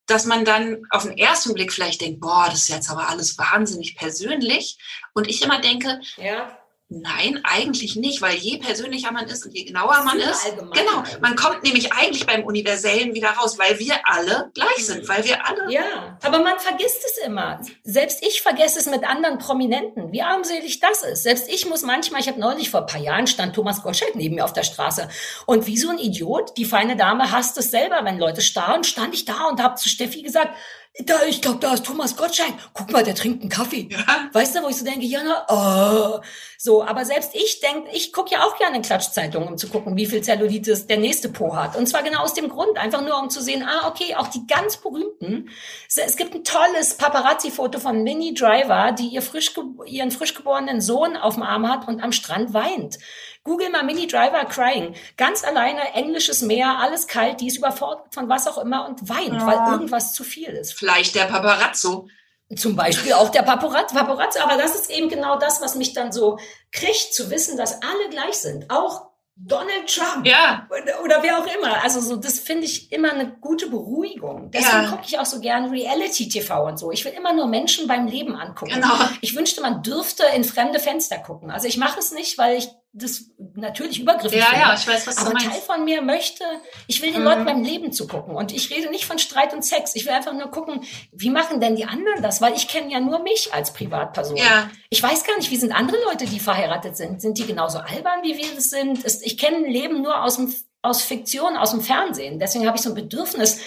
dass 0.08 0.26
man 0.26 0.46
dann 0.46 0.84
auf 0.92 1.04
den 1.04 1.18
ersten 1.18 1.54
Blick 1.54 1.74
vielleicht 1.74 2.02
denkt, 2.02 2.20
boah, 2.22 2.48
das 2.50 2.62
ist 2.62 2.70
jetzt 2.70 2.90
aber 2.90 3.10
alles 3.10 3.38
wahnsinnig 3.38 3.96
persönlich. 3.96 4.78
Und 5.14 5.28
ich 5.28 5.42
immer 5.42 5.60
denke, 5.60 6.00
ja. 6.18 6.58
Nein, 6.88 7.42
eigentlich 7.44 7.96
nicht, 7.96 8.22
weil 8.22 8.36
je 8.36 8.60
persönlicher 8.60 9.12
man 9.12 9.26
ist 9.26 9.44
und 9.44 9.56
je 9.56 9.64
genauer 9.64 10.04
man 10.04 10.20
ist, 10.20 10.46
genau, 10.56 11.04
man 11.20 11.36
kommt 11.36 11.64
nämlich 11.64 11.92
eigentlich 11.92 12.28
beim 12.28 12.44
Universellen 12.44 13.16
wieder 13.16 13.30
raus, 13.30 13.58
weil 13.58 13.80
wir 13.80 13.96
alle 14.04 14.52
gleich 14.54 14.86
sind, 14.86 15.08
weil 15.08 15.26
wir 15.26 15.44
alle. 15.48 15.74
Ja, 15.74 16.16
aber 16.22 16.44
man 16.44 16.60
vergisst 16.60 17.04
es 17.04 17.26
immer. 17.26 17.60
Selbst 17.84 18.24
ich 18.24 18.44
vergesse 18.44 18.78
es 18.78 18.86
mit 18.86 19.04
anderen 19.04 19.40
Prominenten, 19.40 20.12
wie 20.12 20.22
armselig 20.22 20.80
das 20.80 21.02
ist. 21.02 21.24
Selbst 21.24 21.50
ich 21.50 21.68
muss 21.68 21.82
manchmal, 21.82 22.22
ich 22.22 22.28
habe 22.28 22.40
neulich 22.40 22.70
vor 22.70 22.82
ein 22.82 22.86
paar 22.86 23.02
Jahren 23.02 23.26
stand 23.26 23.56
Thomas 23.56 23.82
Gottschalk 23.82 24.14
neben 24.14 24.36
mir 24.36 24.46
auf 24.46 24.54
der 24.54 24.64
Straße 24.64 25.10
und 25.48 25.66
wie 25.66 25.78
so 25.78 25.90
ein 25.90 25.98
Idiot, 25.98 26.56
die 26.56 26.66
feine 26.66 26.96
Dame 26.96 27.32
hasst 27.32 27.58
es 27.58 27.72
selber, 27.72 28.02
wenn 28.04 28.20
Leute 28.20 28.42
starren, 28.42 28.84
stand 28.84 29.16
ich 29.16 29.26
da 29.26 29.48
und 29.50 29.60
habe 29.60 29.74
zu 29.74 29.90
Steffi 29.90 30.22
gesagt, 30.22 30.56
da, 31.04 31.24
ich 31.28 31.42
glaube, 31.42 31.60
da 31.60 31.74
ist 31.74 31.86
Thomas 31.86 32.16
Gottschalk. 32.16 32.54
Guck 32.74 32.92
mal, 32.92 33.04
der 33.04 33.16
trinkt 33.16 33.42
einen 33.42 33.50
Kaffee. 33.50 33.90
Ja. 33.92 34.30
Weißt 34.32 34.56
du, 34.56 34.64
wo 34.64 34.70
ich 34.70 34.78
so 34.78 34.86
denke, 34.86 35.06
ja, 35.06 35.20
na, 35.24 35.46
oh. 35.50 36.22
so, 36.58 36.84
aber 36.84 37.04
selbst 37.04 37.32
ich 37.34 37.60
denke, 37.60 37.90
ich 37.92 38.14
gucke 38.14 38.32
ja 38.32 38.44
auch 38.44 38.58
gerne 38.58 38.78
in 38.78 38.82
Klatschzeitungen, 38.82 39.50
um 39.50 39.58
zu 39.58 39.68
gucken, 39.68 39.98
wie 39.98 40.06
viel 40.06 40.22
Zellulitis 40.22 40.88
der 40.88 40.98
nächste 40.98 41.28
Po 41.28 41.54
hat. 41.54 41.76
Und 41.76 41.88
zwar 41.88 42.02
genau 42.02 42.22
aus 42.22 42.34
dem 42.34 42.48
Grund, 42.48 42.78
einfach 42.78 43.02
nur 43.02 43.20
um 43.20 43.30
zu 43.30 43.42
sehen, 43.42 43.64
ah, 43.64 43.90
okay, 43.90 44.16
auch 44.16 44.28
die 44.28 44.48
ganz 44.48 44.78
berühmten. 44.78 45.50
Es 45.94 46.16
gibt 46.16 46.34
ein 46.34 46.46
tolles 46.46 46.96
Paparazzi-Foto 46.96 47.80
von 47.80 48.04
Minnie 48.04 48.34
Driver, 48.34 48.94
die 48.94 49.08
ihr 49.08 49.22
frisch, 49.22 49.54
ihren 49.86 50.12
frisch 50.12 50.34
geborenen 50.34 50.80
Sohn 50.80 51.18
auf 51.18 51.34
dem 51.34 51.44
Arm 51.44 51.70
hat 51.70 51.90
und 51.90 52.02
am 52.02 52.14
Strand 52.14 52.54
weint. 52.54 53.00
Google 53.46 53.70
mal 53.70 53.84
Mini 53.84 54.08
Driver 54.08 54.44
Crying. 54.46 54.96
Ganz 55.18 55.44
alleine, 55.44 55.94
englisches 55.94 56.42
Meer, 56.42 56.80
alles 56.80 57.08
kalt, 57.08 57.40
die 57.40 57.48
ist 57.48 57.58
überfordert 57.58 58.14
von 58.14 58.28
was 58.28 58.48
auch 58.48 58.58
immer 58.58 58.88
und 58.90 59.08
weint, 59.08 59.34
ja. 59.34 59.46
weil 59.46 59.72
irgendwas 59.72 60.14
zu 60.14 60.24
viel 60.24 60.50
ist. 60.50 60.74
Vielleicht 60.74 61.16
der 61.16 61.26
Paparazzo. 61.26 62.08
Zum 62.56 62.76
Beispiel 62.76 63.14
auch 63.14 63.30
der 63.30 63.44
Paparazzo, 63.44 63.96
Paparazzo. 63.96 64.40
Aber 64.40 64.58
das 64.58 64.76
ist 64.76 64.90
eben 64.90 65.10
genau 65.10 65.38
das, 65.38 65.62
was 65.62 65.76
mich 65.76 65.94
dann 65.94 66.12
so 66.12 66.38
kriegt, 66.72 67.14
zu 67.14 67.30
wissen, 67.30 67.56
dass 67.56 67.82
alle 67.82 68.10
gleich 68.10 68.36
sind. 68.36 68.70
Auch 68.70 69.10
Donald 69.36 69.94
Trump 69.94 70.26
ja. 70.26 70.68
oder, 70.70 71.04
oder 71.04 71.24
wer 71.24 71.38
auch 71.38 71.46
immer. 71.46 71.84
Also 71.84 72.00
so, 72.00 72.16
das 72.16 72.40
finde 72.40 72.66
ich 72.66 72.92
immer 72.92 73.12
eine 73.12 73.32
gute 73.42 73.68
Beruhigung. 73.68 74.50
Deswegen 74.50 74.84
ja. 74.84 74.90
gucke 74.90 75.04
ich 75.06 75.20
auch 75.20 75.26
so 75.26 75.40
gern 75.40 75.70
Reality-TV 75.70 76.66
und 76.66 76.80
so. 76.80 76.92
Ich 76.92 77.04
will 77.04 77.12
immer 77.12 77.34
nur 77.34 77.48
Menschen 77.48 77.88
beim 77.88 78.08
Leben 78.08 78.36
angucken. 78.36 78.74
Genau. 78.74 78.94
Ich 79.22 79.36
wünschte, 79.36 79.62
man 79.62 79.84
dürfte 79.84 80.24
in 80.36 80.44
fremde 80.44 80.80
Fenster 80.80 81.18
gucken. 81.18 81.52
Also 81.52 81.68
ich 81.68 81.78
mache 81.78 82.00
es 82.00 82.12
nicht, 82.12 82.38
weil 82.38 82.58
ich 82.58 82.70
das 82.98 83.26
natürlich 83.56 84.00
übergriffig 84.00 84.40
ja, 84.40 84.58
Ja, 84.58 84.74
ich 84.74 84.88
weiß, 84.88 85.06
was 85.06 85.18
Aber 85.18 85.32
du 85.32 85.34
meinst. 85.34 85.50
Teil 85.50 85.62
von 85.62 85.84
mir 85.84 86.02
möchte, 86.02 86.46
ich 86.88 87.02
will 87.02 87.12
den 87.12 87.22
mhm. 87.22 87.28
Leuten 87.28 87.46
beim 87.46 87.62
Leben 87.62 87.92
zugucken. 87.92 88.36
Und 88.36 88.54
ich 88.54 88.70
rede 88.70 88.90
nicht 88.90 89.06
von 89.06 89.20
Streit 89.20 89.54
und 89.54 89.66
Sex. 89.66 89.96
Ich 89.96 90.06
will 90.06 90.14
einfach 90.14 90.32
nur 90.32 90.50
gucken, 90.50 90.82
wie 91.12 91.30
machen 91.30 91.60
denn 91.60 91.76
die 91.76 91.84
anderen 91.84 92.24
das? 92.24 92.42
Weil 92.42 92.54
ich 92.54 92.70
kenne 92.70 92.92
ja 92.92 93.02
nur 93.02 93.20
mich 93.20 93.54
als 93.54 93.74
Privatperson. 93.74 94.38
Ja. 94.38 94.70
Ich 94.90 95.04
weiß 95.04 95.26
gar 95.26 95.36
nicht, 95.36 95.52
wie 95.52 95.58
sind 95.58 95.74
andere 95.74 95.98
Leute, 96.06 96.26
die 96.26 96.40
verheiratet 96.40 96.96
sind? 96.96 97.22
Sind 97.22 97.38
die 97.38 97.46
genauso 97.46 97.80
albern, 97.80 98.24
wie 98.24 98.38
wir 98.38 98.58
es 98.58 98.70
sind? 98.70 99.06
Ich 99.24 99.38
kenne 99.38 99.68
Leben 99.68 100.02
nur 100.02 100.24
aus, 100.24 100.38
dem, 100.38 100.54
aus 100.82 101.04
Fiktion, 101.04 101.58
aus 101.58 101.72
dem 101.72 101.82
Fernsehen. 101.82 102.40
Deswegen 102.40 102.66
habe 102.66 102.78
ich 102.78 102.84
so 102.84 102.90
ein 102.90 102.96
Bedürfnis, 102.96 103.60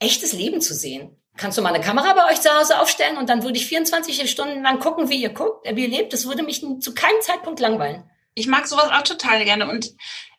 echtes 0.00 0.34
Leben 0.34 0.60
zu 0.60 0.74
sehen. 0.74 1.16
Kannst 1.38 1.56
du 1.56 1.62
mal 1.62 1.72
eine 1.72 1.82
Kamera 1.82 2.12
bei 2.12 2.30
euch 2.30 2.42
zu 2.42 2.50
Hause 2.50 2.78
aufstellen 2.78 3.16
und 3.16 3.30
dann 3.30 3.42
würde 3.42 3.56
ich 3.56 3.66
24 3.66 4.30
Stunden 4.30 4.62
lang 4.62 4.80
gucken, 4.80 5.08
wie 5.08 5.22
ihr 5.22 5.30
guckt, 5.30 5.66
wie 5.66 5.84
ihr 5.84 5.88
lebt. 5.88 6.12
Das 6.12 6.26
würde 6.26 6.42
mich 6.42 6.60
zu 6.80 6.94
keinem 6.94 7.20
Zeitpunkt 7.22 7.60
langweilen 7.60 8.04
ich 8.36 8.46
mag 8.46 8.68
sowas 8.68 8.90
auch 8.92 9.02
total 9.02 9.44
gerne 9.44 9.68
und 9.68 9.96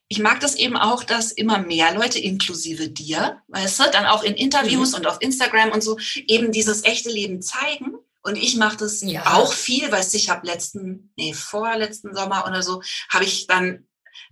ich 0.08 0.20
mag 0.20 0.40
das 0.40 0.56
eben 0.56 0.78
auch, 0.78 1.04
dass 1.04 1.34
immer 1.34 1.58
mehr 1.58 1.94
Leute, 1.94 2.20
inklusive 2.20 2.88
dir, 2.88 3.42
weißt 3.50 3.80
du, 3.80 3.84
dann 3.92 4.06
auch 4.06 4.24
in 4.24 4.36
Interviews 4.36 4.92
mhm. 4.92 5.00
und 5.00 5.08
auf 5.08 5.18
Instagram 5.20 5.72
und 5.72 5.84
so 5.84 5.98
eben 6.16 6.54
dieses 6.54 6.86
echte 6.86 7.10
Leben 7.10 7.42
zeigen. 7.42 7.96
Und 8.22 8.38
ich 8.38 8.56
mache 8.56 8.78
das 8.78 9.02
ja. 9.02 9.36
auch 9.36 9.52
viel, 9.52 9.92
weißt 9.92 10.14
du, 10.14 10.18
ich 10.18 10.30
habe 10.30 10.48
letzten, 10.48 11.12
nee, 11.18 11.34
vorletzten 11.34 12.16
Sommer 12.16 12.46
oder 12.48 12.62
so, 12.62 12.82
habe 13.10 13.26
ich 13.26 13.48
dann 13.48 13.88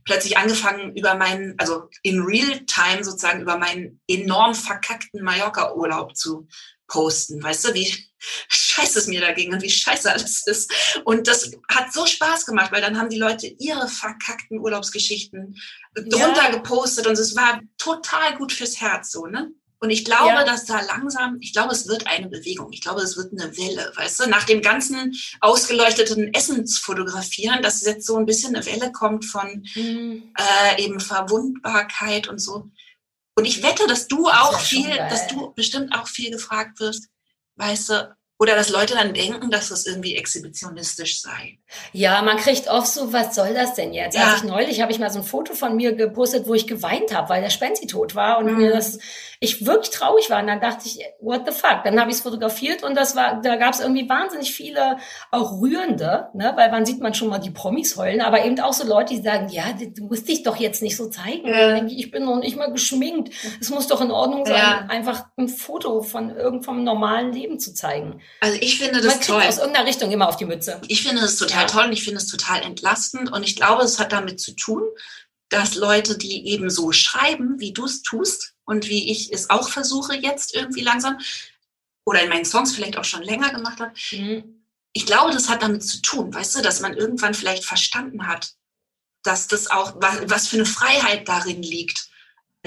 plötzlich 0.06 0.38
angefangen, 0.38 0.96
über 0.96 1.16
meinen, 1.16 1.56
also 1.58 1.90
in 2.04 2.22
Real-Time 2.22 3.04
sozusagen, 3.04 3.42
über 3.42 3.58
meinen 3.58 4.02
enorm 4.08 4.56
verkackten 4.56 5.24
Mallorca-Urlaub 5.24 6.16
zu 6.16 6.48
posten. 6.88 7.42
Weißt 7.42 7.66
du, 7.66 7.74
wie 7.74 7.88
scheiße 8.48 9.00
es 9.00 9.08
mir 9.08 9.22
da 9.22 9.32
ging 9.32 9.54
und 9.54 9.62
wie 9.62 9.70
scheiße 9.70 10.12
alles 10.12 10.46
ist. 10.48 10.72
Und 11.04 11.28
das 11.28 11.52
hat 11.70 11.94
so 11.94 12.06
Spaß 12.06 12.46
gemacht, 12.46 12.72
weil 12.72 12.82
dann 12.82 12.98
haben 12.98 13.10
die 13.10 13.20
Leute 13.20 13.48
ihre 13.48 13.88
verkackten 13.88 14.60
Urlaubsgeschichten 14.60 15.56
drunter 15.94 16.50
ja. 16.50 16.52
gepostet 16.52 17.08
und 17.08 17.18
es 17.18 17.36
war 17.36 17.62
total 17.78 18.38
gut 18.38 18.52
fürs 18.52 18.82
Herz 18.82 19.12
so, 19.12 19.26
ne? 19.26 19.52
Und 19.80 19.90
ich 19.90 20.06
glaube, 20.06 20.30
ja. 20.30 20.44
dass 20.44 20.66
da 20.66 20.82
langsam, 20.82 21.38
ich 21.42 21.54
glaube, 21.54 21.74
es 21.74 21.88
wird 21.88 22.08
eine 22.08 22.28
Bewegung. 22.28 22.72
Ich 22.72 22.82
glaube, 22.82 23.02
es 23.02 23.18
wird 23.18 23.34
eine 23.34 23.56
Welle, 23.56 23.92
weißt 23.96 24.22
du? 24.22 24.30
Nach 24.30 24.44
dem 24.46 24.62
ganzen 24.62 25.14
ausgeleuchteten 25.42 26.34
Essensfotografieren, 26.34 27.62
dass 27.62 27.86
jetzt 27.86 28.08
so 28.08 28.18
ein 28.18 28.26
bisschen 28.26 28.56
eine 28.56 28.66
Welle 28.66 28.92
kommt 28.92 29.26
von 29.26 29.64
mhm. 29.76 30.34
äh, 30.38 30.82
eben 30.82 31.00
Verwundbarkeit 31.00 32.28
und 32.28 32.40
so. 32.40 32.72
Und 33.36 33.46
ich 33.46 33.62
wette, 33.62 33.86
dass 33.88 34.08
du 34.08 34.30
auch 34.30 34.60
viel, 34.60 34.96
dass 34.96 35.28
du 35.28 35.54
bestimmt 35.54 35.94
auch 35.94 36.08
viel 36.08 36.32
gefragt 36.32 36.80
wirst. 36.80 37.10
Weißt 37.58 37.90
du, 37.90 38.16
Oder 38.38 38.56
dass 38.56 38.70
Leute 38.70 38.96
dann 38.96 39.14
denken, 39.14 39.50
dass 39.50 39.70
das 39.70 39.86
irgendwie 39.86 40.18
exhibitionistisch 40.18 41.22
sei. 41.22 41.58
Ja, 41.94 42.22
man 42.22 42.36
kriegt 42.36 42.68
oft 42.68 42.88
so, 42.88 43.14
was 43.14 43.34
soll 43.34 43.54
das 43.54 43.76
denn 43.76 43.94
jetzt? 43.94 44.16
Ja. 44.16 44.26
Also 44.26 44.36
ich 44.38 44.44
neulich 44.44 44.82
habe 44.82 44.92
ich 44.92 45.00
mal 45.00 45.10
so 45.10 45.20
ein 45.20 45.26
Foto 45.26 45.54
von 45.54 45.78
mir 45.78 45.94
gepostet, 45.94 46.46
wo 46.46 46.54
ich 46.54 46.68
geweint 46.68 47.16
habe, 47.16 47.30
weil 47.30 47.42
der 47.42 47.50
Spenzi 47.50 47.88
tot 47.88 48.14
war 48.14 48.40
und 48.40 48.52
mhm. 48.52 48.58
mir 48.58 48.72
das, 48.72 49.00
ich 49.40 49.66
wirklich 49.66 49.92
traurig 49.92 50.30
war. 50.30 50.42
Und 50.42 50.48
dann 50.48 50.60
dachte 50.60 50.86
ich, 50.86 51.00
what 51.22 51.44
the 51.46 51.54
fuck? 51.54 51.84
Dann 51.86 51.98
habe 51.98 52.12
ich 52.12 52.18
es 52.18 52.24
fotografiert 52.24 52.84
und 52.84 52.96
das 52.96 53.16
war, 53.16 53.42
da 53.42 53.56
gab 53.56 53.74
es 53.74 53.80
irgendwie 53.80 54.10
wahnsinnig 54.10 54.54
viele 54.54 54.98
auch 55.32 55.62
rührende, 55.62 56.28
ne? 56.34 56.52
weil 56.58 56.70
man 56.72 56.86
sieht 56.86 57.00
man 57.00 57.14
schon 57.14 57.30
mal 57.30 57.40
die 57.40 57.52
Promis 57.52 57.96
heulen, 57.96 58.20
aber 58.20 58.44
eben 58.44 58.60
auch 58.60 58.74
so 58.74 58.86
Leute, 58.86 59.16
die 59.16 59.22
sagen, 59.22 59.48
ja, 59.48 59.64
du 59.72 60.08
musst 60.08 60.28
dich 60.28 60.44
doch 60.44 60.58
jetzt 60.58 60.82
nicht 60.82 60.98
so 60.98 61.10
zeigen. 61.10 61.48
Ja. 61.48 61.86
Ich, 61.86 61.98
ich, 61.98 62.12
bin 62.12 62.26
noch 62.26 62.40
nicht 62.40 62.58
mal 62.58 62.72
geschminkt. 62.72 63.34
Es 63.62 63.70
muss 63.70 63.88
doch 63.88 64.02
in 64.02 64.12
Ordnung 64.12 64.46
sein, 64.46 64.58
ja. 64.58 64.86
einfach 64.90 65.26
ein 65.38 65.48
Foto 65.48 66.02
von 66.02 66.36
irgendeinem 66.36 66.84
normalen 66.84 67.32
Leben 67.32 67.60
zu 67.60 67.74
zeigen. 67.74 68.22
Also 68.40 68.58
ich 68.62 68.78
finde 68.78 69.02
das 69.02 69.16
Man 69.16 69.22
toll. 69.22 69.44
aus 69.44 69.58
irgendeiner 69.58 69.88
Richtung 69.88 70.12
immer 70.12 70.28
auf 70.28 70.38
die 70.38 70.46
Mütze. 70.46 70.82
Ich 70.88 71.02
finde 71.04 71.24
es 71.24 71.38
total 71.38 71.64
ja. 71.64 71.68
toll 71.68 71.86
und 71.86 71.94
ich 71.94 72.04
finde 72.04 72.20
es 72.20 72.28
total 72.28 72.62
entlastend 72.62 73.32
und 73.32 73.44
ich 73.44 73.56
glaube, 73.56 73.84
es 73.84 74.00
hat 74.00 74.12
damit 74.12 74.40
zu 74.40 74.56
tun, 74.56 74.84
dass 75.50 75.76
Leute, 75.76 76.18
die 76.18 76.48
eben 76.48 76.70
so 76.70 76.92
schreiben, 76.92 77.60
wie 77.60 77.74
du 77.74 77.86
es 77.86 78.02
tust 78.02 78.54
und 78.66 78.88
wie 78.90 79.12
ich 79.12 79.32
es 79.32 79.50
auch 79.50 79.70
versuche 79.70 80.16
jetzt 80.16 80.56
irgendwie 80.56 80.82
langsam 80.82 81.18
oder 82.06 82.22
in 82.22 82.30
meinen 82.30 82.46
Songs 82.46 82.74
vielleicht 82.74 82.98
auch 82.98 83.04
schon 83.04 83.24
länger 83.24 83.52
gemacht 83.52 83.80
habe, 83.80 83.94
mhm. 84.12 84.66
ich 84.94 85.06
glaube, 85.06 85.32
das 85.32 85.50
hat 85.50 85.64
damit 85.64 85.84
zu 85.84 86.02
tun, 86.02 86.34
weißt 86.34 86.56
du, 86.56 86.62
dass 86.62 86.82
man 86.82 86.96
irgendwann 86.96 87.34
vielleicht 87.34 87.66
verstanden 87.66 88.28
hat, 88.28 88.54
dass 89.24 89.48
das 89.48 89.68
auch, 89.68 89.96
was, 89.98 90.30
was 90.30 90.48
für 90.48 90.58
eine 90.58 90.66
Freiheit 90.66 91.28
darin 91.28 91.64
liegt 91.64 92.10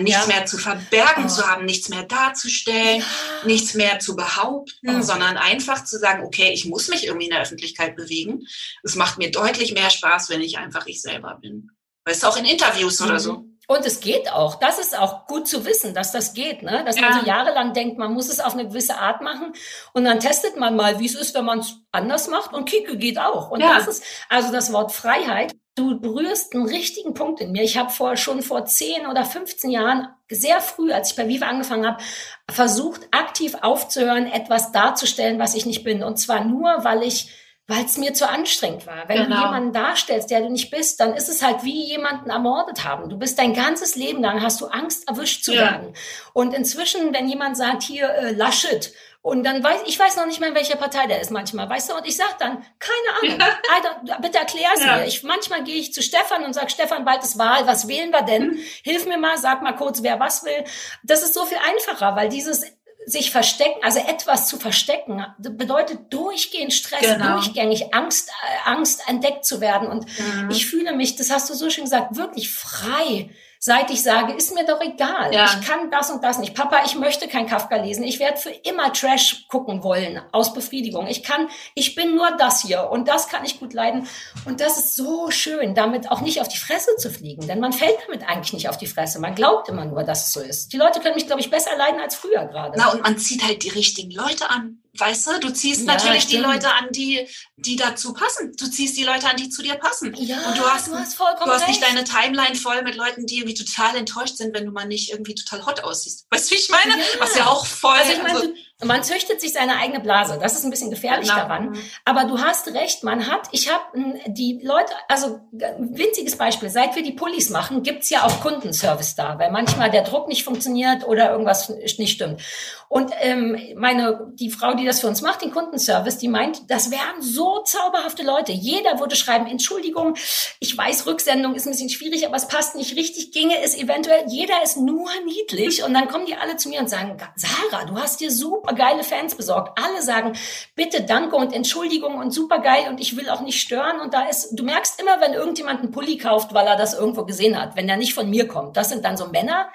nichts 0.03 0.27
ja. 0.27 0.35
mehr 0.35 0.47
zu 0.47 0.59
verbergen 0.59 1.25
oh. 1.27 1.29
zu 1.29 1.47
haben, 1.47 1.65
nichts 1.65 1.89
mehr 1.89 2.05
darzustellen, 2.05 3.01
ja. 3.01 3.47
nichts 3.47 3.75
mehr 3.75 3.99
zu 3.99 4.17
behaupten, 4.17 4.99
oh. 4.99 5.03
sondern 5.03 5.37
einfach 5.37 5.85
zu 5.85 5.99
sagen, 5.99 6.25
okay, 6.25 6.51
ich 6.53 6.65
muss 6.65 6.89
mich 6.89 7.07
irgendwie 7.07 7.27
in 7.27 7.33
der 7.33 7.43
Öffentlichkeit 7.43 7.97
bewegen. 7.97 8.47
Es 8.83 8.95
macht 8.95 9.19
mir 9.19 9.31
deutlich 9.31 9.73
mehr 9.73 9.91
Spaß, 9.91 10.31
wenn 10.31 10.41
ich 10.41 10.59
einfach 10.59 10.87
ich 10.87 11.03
selber 11.03 11.39
bin. 11.41 11.71
Weißt 12.05 12.23
du, 12.23 12.27
auch 12.29 12.37
in 12.37 12.45
Interviews 12.45 13.01
mhm. 13.01 13.07
oder 13.07 13.21
so. 13.21 13.45
Und 13.71 13.85
es 13.85 14.01
geht 14.01 14.33
auch. 14.33 14.55
Das 14.55 14.79
ist 14.79 14.99
auch 14.99 15.27
gut 15.27 15.47
zu 15.47 15.67
wissen, 15.67 15.93
dass 15.93 16.11
das 16.11 16.33
geht, 16.33 16.63
ne? 16.63 16.85
Dass 16.87 16.97
ja. 16.97 17.03
man 17.03 17.21
so 17.21 17.27
jahrelang 17.27 17.75
denkt, 17.75 17.99
man 17.99 18.15
muss 18.15 18.31
es 18.31 18.41
auf 18.41 18.55
eine 18.55 18.67
gewisse 18.67 18.97
Art 18.97 19.21
machen. 19.21 19.53
Und 19.93 20.05
dann 20.05 20.21
testet 20.21 20.57
man 20.57 20.75
mal, 20.75 21.01
wie 21.01 21.05
es 21.05 21.15
ist, 21.15 21.35
wenn 21.35 21.45
man 21.45 21.59
es 21.59 21.77
anders 21.93 22.29
macht. 22.29 22.55
Und 22.55 22.67
Kike 22.67 22.97
geht 22.97 23.19
auch. 23.19 23.51
Und 23.51 23.61
ja. 23.61 23.75
das 23.75 23.87
ist, 23.87 24.05
also 24.31 24.51
das 24.51 24.73
Wort 24.73 24.93
Freiheit 24.93 25.53
Du 25.79 26.01
berührst 26.01 26.55
einen 26.55 26.67
richtigen 26.67 27.15
Punkt 27.15 27.41
in 27.41 27.53
mir. 27.53 27.63
Ich 27.63 27.79
habe 27.79 27.91
vor 27.91 28.17
schon 28.17 28.43
vor 28.43 28.65
10 28.65 29.07
oder 29.07 29.25
15 29.25 29.71
Jahren 29.71 30.09
sehr 30.29 30.61
früh, 30.61 30.91
als 30.91 31.13
ich 31.13 31.17
bei 31.17 31.29
Viva 31.29 31.47
angefangen 31.47 31.87
habe, 31.87 32.03
versucht, 32.51 33.03
aktiv 33.13 33.55
aufzuhören, 33.61 34.27
etwas 34.27 34.73
darzustellen, 34.73 35.39
was 35.39 35.55
ich 35.55 35.67
nicht 35.67 35.85
bin. 35.85 36.03
Und 36.03 36.17
zwar 36.17 36.45
nur, 36.45 36.83
weil 36.83 37.05
ich 37.05 37.31
weil 37.71 37.85
es 37.85 37.99
mir 37.99 38.15
zu 38.15 38.27
anstrengend 38.27 38.87
war. 38.87 39.09
Wenn 39.09 39.25
genau. 39.25 39.37
du 39.37 39.43
jemanden 39.43 39.73
darstellst, 39.75 40.31
der 40.31 40.41
du 40.41 40.49
nicht 40.49 40.71
bist, 40.71 41.01
dann 41.01 41.13
ist 41.13 41.29
es 41.29 41.43
halt 41.43 41.65
wie 41.65 41.85
jemanden 41.85 42.31
ermordet 42.31 42.85
haben. 42.85 43.11
Du 43.11 43.19
bist 43.19 43.39
dein 43.39 43.53
ganzes 43.53 43.95
Leben 43.95 44.23
lang, 44.23 44.43
hast 44.43 44.63
du 44.63 44.69
Angst, 44.69 45.07
erwischt 45.07 45.45
zu 45.45 45.53
ja. 45.53 45.61
werden. 45.61 45.93
Und 46.33 46.55
inzwischen, 46.55 47.13
wenn 47.13 47.29
jemand 47.29 47.59
sagt, 47.59 47.83
hier, 47.83 48.09
äh, 48.09 48.33
Laschet, 48.33 48.95
und 49.21 49.45
dann 49.45 49.63
weiß 49.63 49.81
ich 49.87 49.99
weiß 49.99 50.17
noch 50.17 50.27
nicht 50.27 50.41
mehr, 50.41 50.51
in 50.51 50.55
welcher 50.55 50.77
Partei 50.77 51.07
der 51.07 51.21
ist 51.21 51.31
manchmal, 51.31 51.69
weißt 51.69 51.91
du? 51.91 51.97
Und 51.97 52.07
ich 52.07 52.17
sag 52.17 52.39
dann, 52.39 52.65
keine 52.79 53.35
Ahnung, 53.35 53.49
Alter, 53.75 54.19
bitte 54.21 54.39
erklär's 54.39 54.85
ja. 54.85 54.97
mir. 54.97 55.07
Ich, 55.07 55.23
manchmal 55.23 55.65
gehe 55.65 55.77
ich 55.77 55.93
zu 55.93 56.03
Stefan 56.03 56.45
und 56.45 56.55
sag, 56.55 56.71
Stefan, 56.71 57.05
bald 57.05 57.23
ist 57.23 57.39
Wahl, 57.39 57.67
was 57.67 57.89
wählen 57.89 58.11
wir 58.11 58.23
denn? 58.23 58.51
Mhm. 58.51 58.59
Hilf 58.83 59.07
mir 59.07 59.19
mal, 59.19 59.37
sag 59.37 59.63
mal 59.63 59.75
kurz, 59.75 60.03
wer 60.03 60.21
was 60.21 60.45
will. 60.45 60.65
Das 61.03 61.23
ist 61.23 61.35
so 61.35 61.45
viel 61.47 61.59
einfacher, 61.59 62.17
weil 62.17 62.29
dieses 62.29 62.65
sich 63.07 63.31
verstecken, 63.31 63.81
also 63.83 64.01
etwas 64.01 64.49
zu 64.49 64.59
verstecken, 64.59 65.25
bedeutet 65.39 66.13
durchgehend 66.13 66.73
Stress, 66.73 67.01
genau. 67.01 67.35
durchgängig 67.35 67.95
Angst, 67.95 68.29
äh, 68.29 68.69
Angst 68.69 69.09
entdeckt 69.09 69.45
zu 69.47 69.61
werden. 69.61 69.89
Und 69.89 70.07
mhm. 70.19 70.51
ich 70.51 70.67
fühle 70.67 70.93
mich, 70.93 71.17
das 71.17 71.31
hast 71.31 71.49
du 71.49 71.55
so 71.55 71.71
schön 71.71 71.85
gesagt, 71.85 72.17
wirklich 72.17 72.53
frei 72.53 73.31
seit 73.59 73.91
ich 73.91 74.03
sage, 74.03 74.33
ist 74.33 74.55
mir 74.55 74.65
doch 74.65 74.81
egal. 74.81 75.33
Ja. 75.33 75.45
Ich 75.45 75.67
kann 75.67 75.91
das 75.91 76.11
und 76.11 76.23
das 76.23 76.39
nicht. 76.39 76.55
Papa, 76.55 76.83
ich 76.85 76.97
möchte 76.97 77.29
kein 77.29 77.47
Kafka 77.47 77.77
lesen. 77.77 78.05
Ich 78.05 78.19
werde 78.19 78.39
für 78.39 78.51
immer 78.51 78.93
Trash 78.93 79.47
gucken 79.49 79.83
wollen 79.83 80.21
aus 80.33 80.55
Befriedigung. 80.55 81.07
Ich 81.07 81.23
kann, 81.23 81.49
ich 81.75 81.95
bin 81.95 82.15
nur 82.15 82.31
das 82.39 82.63
hier 82.63 82.89
und 82.91 83.09
das 83.09 83.29
kann 83.29 83.45
ich 83.45 83.61
gut 83.61 83.73
leiden. 83.73 84.09
Und 84.45 84.61
das 84.61 84.79
ist 84.79 84.95
so 84.95 85.31
schön, 85.31 85.75
damit 85.75 86.11
auch 86.11 86.21
nicht 86.21 86.41
auf 86.41 86.49
die 86.49 86.59
Fresse 86.59 86.97
zu 86.97 87.11
fliegen, 87.11 87.47
denn 87.47 87.61
man 87.61 87.73
fällt 87.73 87.97
damit 88.07 88.29
eigentlich 88.29 88.53
nicht 88.53 88.69
auf 88.69 88.79
die 88.79 88.87
Fresse. 88.87 89.21
Man 89.21 89.35
glaubt 89.35 89.69
immer 89.69 89.85
nur, 89.85 90.05
dass 90.05 90.27
es 90.27 90.33
so 90.33 90.41
ist. 90.41 90.73
Die 90.73 90.77
Leute 90.77 91.01
können 91.01 91.15
mich, 91.15 91.27
glaube 91.27 91.41
ich, 91.41 91.51
besser 91.51 91.77
leiden 91.77 92.01
als 92.01 92.15
früher 92.15 92.47
gerade. 92.47 92.75
Na, 92.77 92.93
und 92.93 93.03
man 93.03 93.19
zieht 93.19 93.47
halt 93.47 93.63
die 93.65 93.71
richtigen 93.71 94.11
Leute 94.11 94.51
an. 94.51 94.79
Weißt 94.97 95.27
du, 95.27 95.41
du 95.41 95.51
ziehst 95.51 95.87
ja, 95.87 95.95
natürlich 95.95 96.23
stimmt. 96.23 96.45
die 96.45 96.47
Leute 96.47 96.73
an, 96.73 96.89
die, 96.91 97.29
die 97.57 97.77
dazu 97.77 98.13
passen. 98.13 98.55
Du 98.57 98.67
ziehst 98.67 98.97
die 98.97 99.05
Leute 99.05 99.29
an, 99.29 99.37
die 99.37 99.49
zu 99.49 99.63
dir 99.63 99.75
passen. 99.75 100.15
Ja, 100.17 100.49
und 100.49 100.59
du 100.59 100.63
hast, 100.63 100.89
du 100.89 100.95
hast, 100.95 101.19
du 101.19 101.25
hast 101.47 101.69
nicht 101.69 101.83
deine 101.83 102.05
Timeline 102.05 102.55
voll 102.55 102.83
mit 102.83 102.97
Leuten, 102.97 103.27
die 103.27 103.39
irgendwie 103.39 103.55
total 103.55 103.97
enttäuscht 103.97 104.37
sind, 104.37 104.55
wenn 104.55 104.65
du 104.67 104.73
mal 104.73 104.87
nicht 104.87 105.11
irgendwie 105.11 105.35
total 105.35 105.67
hot 105.67 105.81
aussiehst. 105.81 106.27
Weißt 106.31 106.51
du, 106.51 106.55
wie 106.55 106.59
ich 106.59 106.69
meine? 106.69 106.99
Ja. 106.99 107.05
Was 107.21 107.37
ja 107.37 107.47
auch 107.47 107.67
voll. 107.67 107.97
Also 107.97 108.13
ich 108.13 108.23
meine, 108.23 108.41
also, 108.41 108.55
man 108.85 109.03
züchtet 109.03 109.41
sich 109.41 109.53
seine 109.53 109.77
eigene 109.79 109.99
Blase. 109.99 110.39
Das 110.41 110.55
ist 110.55 110.65
ein 110.65 110.71
bisschen 110.71 110.91
gefährlich 110.91 111.29
genau. 111.29 111.41
daran. 111.41 111.77
Aber 112.05 112.25
du 112.25 112.39
hast 112.39 112.69
recht, 112.69 113.03
man 113.03 113.27
hat, 113.27 113.49
ich 113.51 113.73
habe 113.73 113.85
die 114.29 114.61
Leute, 114.63 114.93
also 115.09 115.41
winziges 115.51 116.37
Beispiel, 116.37 116.71
seit 116.71 116.95
wir 116.95 117.03
die 117.03 117.13
Pullis 117.13 117.51
machen, 117.51 117.83
gibt's 117.83 118.09
ja 118.09 118.25
auch 118.25 118.41
Kundenservice 118.41 119.17
da, 119.17 119.37
weil 119.39 119.51
manchmal 119.51 119.91
der 119.91 120.03
Druck 120.03 120.29
nicht 120.29 120.45
funktioniert 120.45 121.05
oder 121.07 121.33
irgendwas 121.33 121.71
nicht 121.71 122.13
stimmt. 122.13 122.41
Und 122.89 123.13
ähm, 123.21 123.59
meine, 123.77 124.33
die 124.35 124.51
Frau, 124.51 124.75
die 124.75 124.87
das 124.87 125.01
für 125.01 125.09
uns 125.09 125.21
macht, 125.21 125.43
den 125.43 125.51
Kundenservice, 125.51 126.17
die 126.17 126.29
meint, 126.29 126.71
das 126.71 126.91
wären 126.91 127.21
so 127.21 127.63
zauberhafte 127.63 128.23
Leute. 128.23 128.53
Jeder 128.53 128.99
würde 128.99 129.15
schreiben, 129.15 129.47
Entschuldigung, 129.47 130.15
ich 130.59 130.79
weiß, 130.79 131.05
Rücksendung 131.07 131.55
ist 131.55 131.67
ein 131.67 131.73
bisschen 131.73 131.91
schwierig, 131.91 132.27
aber 132.27 132.37
es 132.37 132.49
passt 132.49 132.77
nicht 132.77 132.97
richtig, 132.97 133.33
ginge 133.33 133.61
es 133.63 133.77
eventuell. 133.77 134.25
Jeder 134.29 134.63
ist 134.63 134.79
nur 134.79 135.11
niedlich 135.27 135.83
und 135.83 135.93
dann 135.93 136.09
kommen 136.09 136.25
die 136.25 136.37
alle 136.37 136.57
zu 136.57 136.71
mir 136.71 136.81
und 136.81 136.89
sagen, 136.89 137.19
Sarah, 137.37 137.85
du 137.85 137.97
hast 137.97 138.21
dir 138.21 138.31
super 138.31 138.68
geile 138.75 139.05
Fans 139.05 139.35
besorgt. 139.35 139.79
Alle 139.83 140.03
sagen, 140.03 140.33
bitte 140.75 141.03
Danke 141.03 141.37
und 141.37 141.53
Entschuldigung 141.53 142.17
und 142.19 142.33
super 142.33 142.61
geil 142.61 142.87
und 142.89 143.01
ich 143.01 143.17
will 143.17 143.29
auch 143.31 143.41
nicht 143.41 143.61
stören. 143.61 144.01
Und 144.01 144.15
da 144.15 144.29
ist, 144.29 144.53
du 144.53 144.65
merkst 144.65 145.01
immer, 145.01 145.21
wenn 145.21 145.33
irgendjemand 145.33 145.81
einen 145.81 145.91
Pulli 145.91 146.19
kauft, 146.19 146.55
weil 146.55 146.67
er 146.67 146.77
das 146.77 146.95
irgendwo 146.95 147.25
gesehen 147.25 147.61
hat, 147.61 147.77
wenn 147.77 147.87
der 147.87 147.97
nicht 147.97 148.15
von 148.15 148.29
mir 148.29 148.49
kommt. 148.49 148.77
Das 148.77 148.89
sind 148.89 149.05
dann 149.05 149.17
so 149.17 149.27
Männer, 149.27 149.69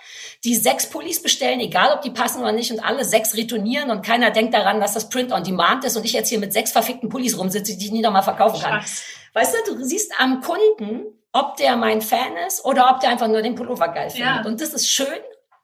die 0.44 0.56
sechs 0.56 0.90
Pullis 0.90 1.22
bestellen, 1.22 1.60
egal 1.60 1.94
ob 1.94 2.02
die 2.02 2.12
passen 2.12 2.42
oder 2.42 2.52
nicht 2.52 2.72
und 2.72 2.80
alle 2.80 3.06
sechs 3.06 3.36
retournieren 3.36 3.92
und 3.92 4.06
keiner 4.06 4.32
denkt 4.32 4.54
daran, 4.54 4.80
dass 4.80 4.94
das 4.94 5.10
Print 5.10 5.32
on 5.32 5.44
Demand 5.44 5.84
ist 5.86 5.98
und 5.98 6.06
ich 6.06 6.14
jetzt 6.14 6.30
hier 6.30 6.40
mit 6.40 6.54
sechs 6.54 6.72
verfickten 6.72 7.10
Pullis 7.10 7.38
rumsitze, 7.38 7.78
die 7.78 7.86
ich 7.86 7.92
nie 7.92 8.02
noch 8.02 8.12
mal 8.12 8.22
verkaufen 8.22 8.62
kann. 8.62 8.82
Scheiß. 8.82 9.04
Weißt 9.34 9.56
du, 9.68 9.76
du 9.76 9.84
siehst 9.84 10.12
am 10.20 10.42
Kunden, 10.42 11.06
ob 11.32 11.58
der 11.58 11.76
mein 11.76 12.02
Fan 12.02 12.38
ist 12.48 12.64
oder 12.64 12.92
ob 12.92 13.00
der 13.00 13.10
einfach 13.10 13.28
nur 13.28 13.42
den 13.42 13.56
Pullover 13.56 13.88
geil 13.90 14.10
findet. 14.12 14.30
Ja. 14.30 14.46
Und 14.46 14.62
das 14.62 14.70
ist 14.70 14.88
schön, 14.88 15.08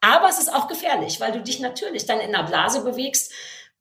aber 0.01 0.29
es 0.29 0.39
ist 0.39 0.53
auch 0.53 0.67
gefährlich, 0.67 1.19
weil 1.19 1.31
du 1.31 1.41
dich 1.41 1.59
natürlich 1.59 2.05
dann 2.05 2.19
in 2.19 2.33
einer 2.33 2.47
Blase 2.47 2.83
bewegst 2.83 3.31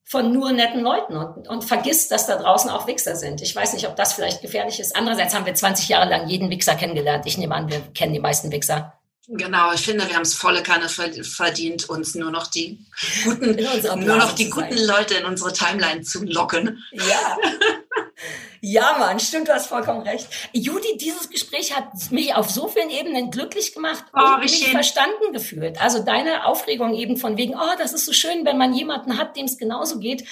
von 0.05 0.33
nur 0.33 0.53
netten 0.53 0.81
Leuten 0.81 1.17
und, 1.17 1.49
und 1.49 1.65
vergisst, 1.65 2.11
dass 2.11 2.27
da 2.27 2.37
draußen 2.37 2.71
auch 2.71 2.87
Wichser 2.87 3.15
sind. 3.15 3.43
Ich 3.43 3.55
weiß 3.55 3.75
nicht, 3.75 3.87
ob 3.87 3.95
das 3.97 4.15
vielleicht 4.15 4.41
gefährlich 4.41 4.81
ist. 4.81 4.97
Andererseits 4.97 5.35
haben 5.35 5.45
wir 5.45 5.55
20 5.55 5.89
Jahre 5.91 6.09
lang 6.09 6.29
jeden 6.29 6.49
Wichser 6.49 6.77
kennengelernt. 6.77 7.27
Ich 7.27 7.37
nehme 7.37 7.55
an, 7.55 7.69
wir 7.69 7.81
kennen 7.93 8.15
die 8.15 8.19
meisten 8.19 8.51
Wichser. 8.51 8.95
Genau, 9.29 9.75
ich 9.75 9.83
finde, 9.83 10.09
wir 10.09 10.15
haben 10.15 10.23
es 10.23 10.33
volle 10.33 10.63
Kanne 10.63 10.89
verdient, 10.89 11.91
uns 11.91 12.15
nur 12.15 12.31
noch 12.31 12.47
die 12.47 12.87
guten, 13.25 13.57
nur 14.03 14.17
noch 14.17 14.35
die 14.35 14.49
guten 14.49 14.79
Leute 14.79 15.15
in 15.15 15.27
unsere 15.27 15.53
Timeline 15.53 16.01
zu 16.01 16.25
locken. 16.25 16.83
Ja. 16.93 17.37
Ja, 18.61 18.97
Mann, 18.99 19.21
stimmt, 19.21 19.49
du 19.49 19.55
hast 19.55 19.67
vollkommen 19.69 20.03
recht. 20.03 20.29
Judy, 20.53 20.97
dieses 20.99 21.31
Gespräch 21.31 21.77
hat 21.77 21.93
mich 22.11 22.35
auf 22.35 22.51
so 22.51 22.69
vielen 22.69 22.91
Ebenen 22.91 23.31
glücklich 23.31 23.75
gemacht 23.75 24.05
oh, 24.15 24.21
und 24.21 24.41
mich 24.41 24.59
schön. 24.59 24.73
verstanden 24.73 25.33
gefühlt. 25.33 25.81
Also 25.81 26.03
deine 26.03 26.47
Aufregung 26.47 26.95
eben 26.95 27.17
von 27.17 27.37
wegen, 27.37 27.55
oh, 27.55 27.77
das 27.79 27.93
ist 27.93 28.07
so 28.07 28.13
schön, 28.13 28.45
wenn 28.45 28.59
man 28.59 28.75
jemanden 28.75 29.19
hat, 29.19 29.37
dem 29.37 29.47
es 29.47 29.59
genauso 29.59 29.99
geht. 29.99 30.25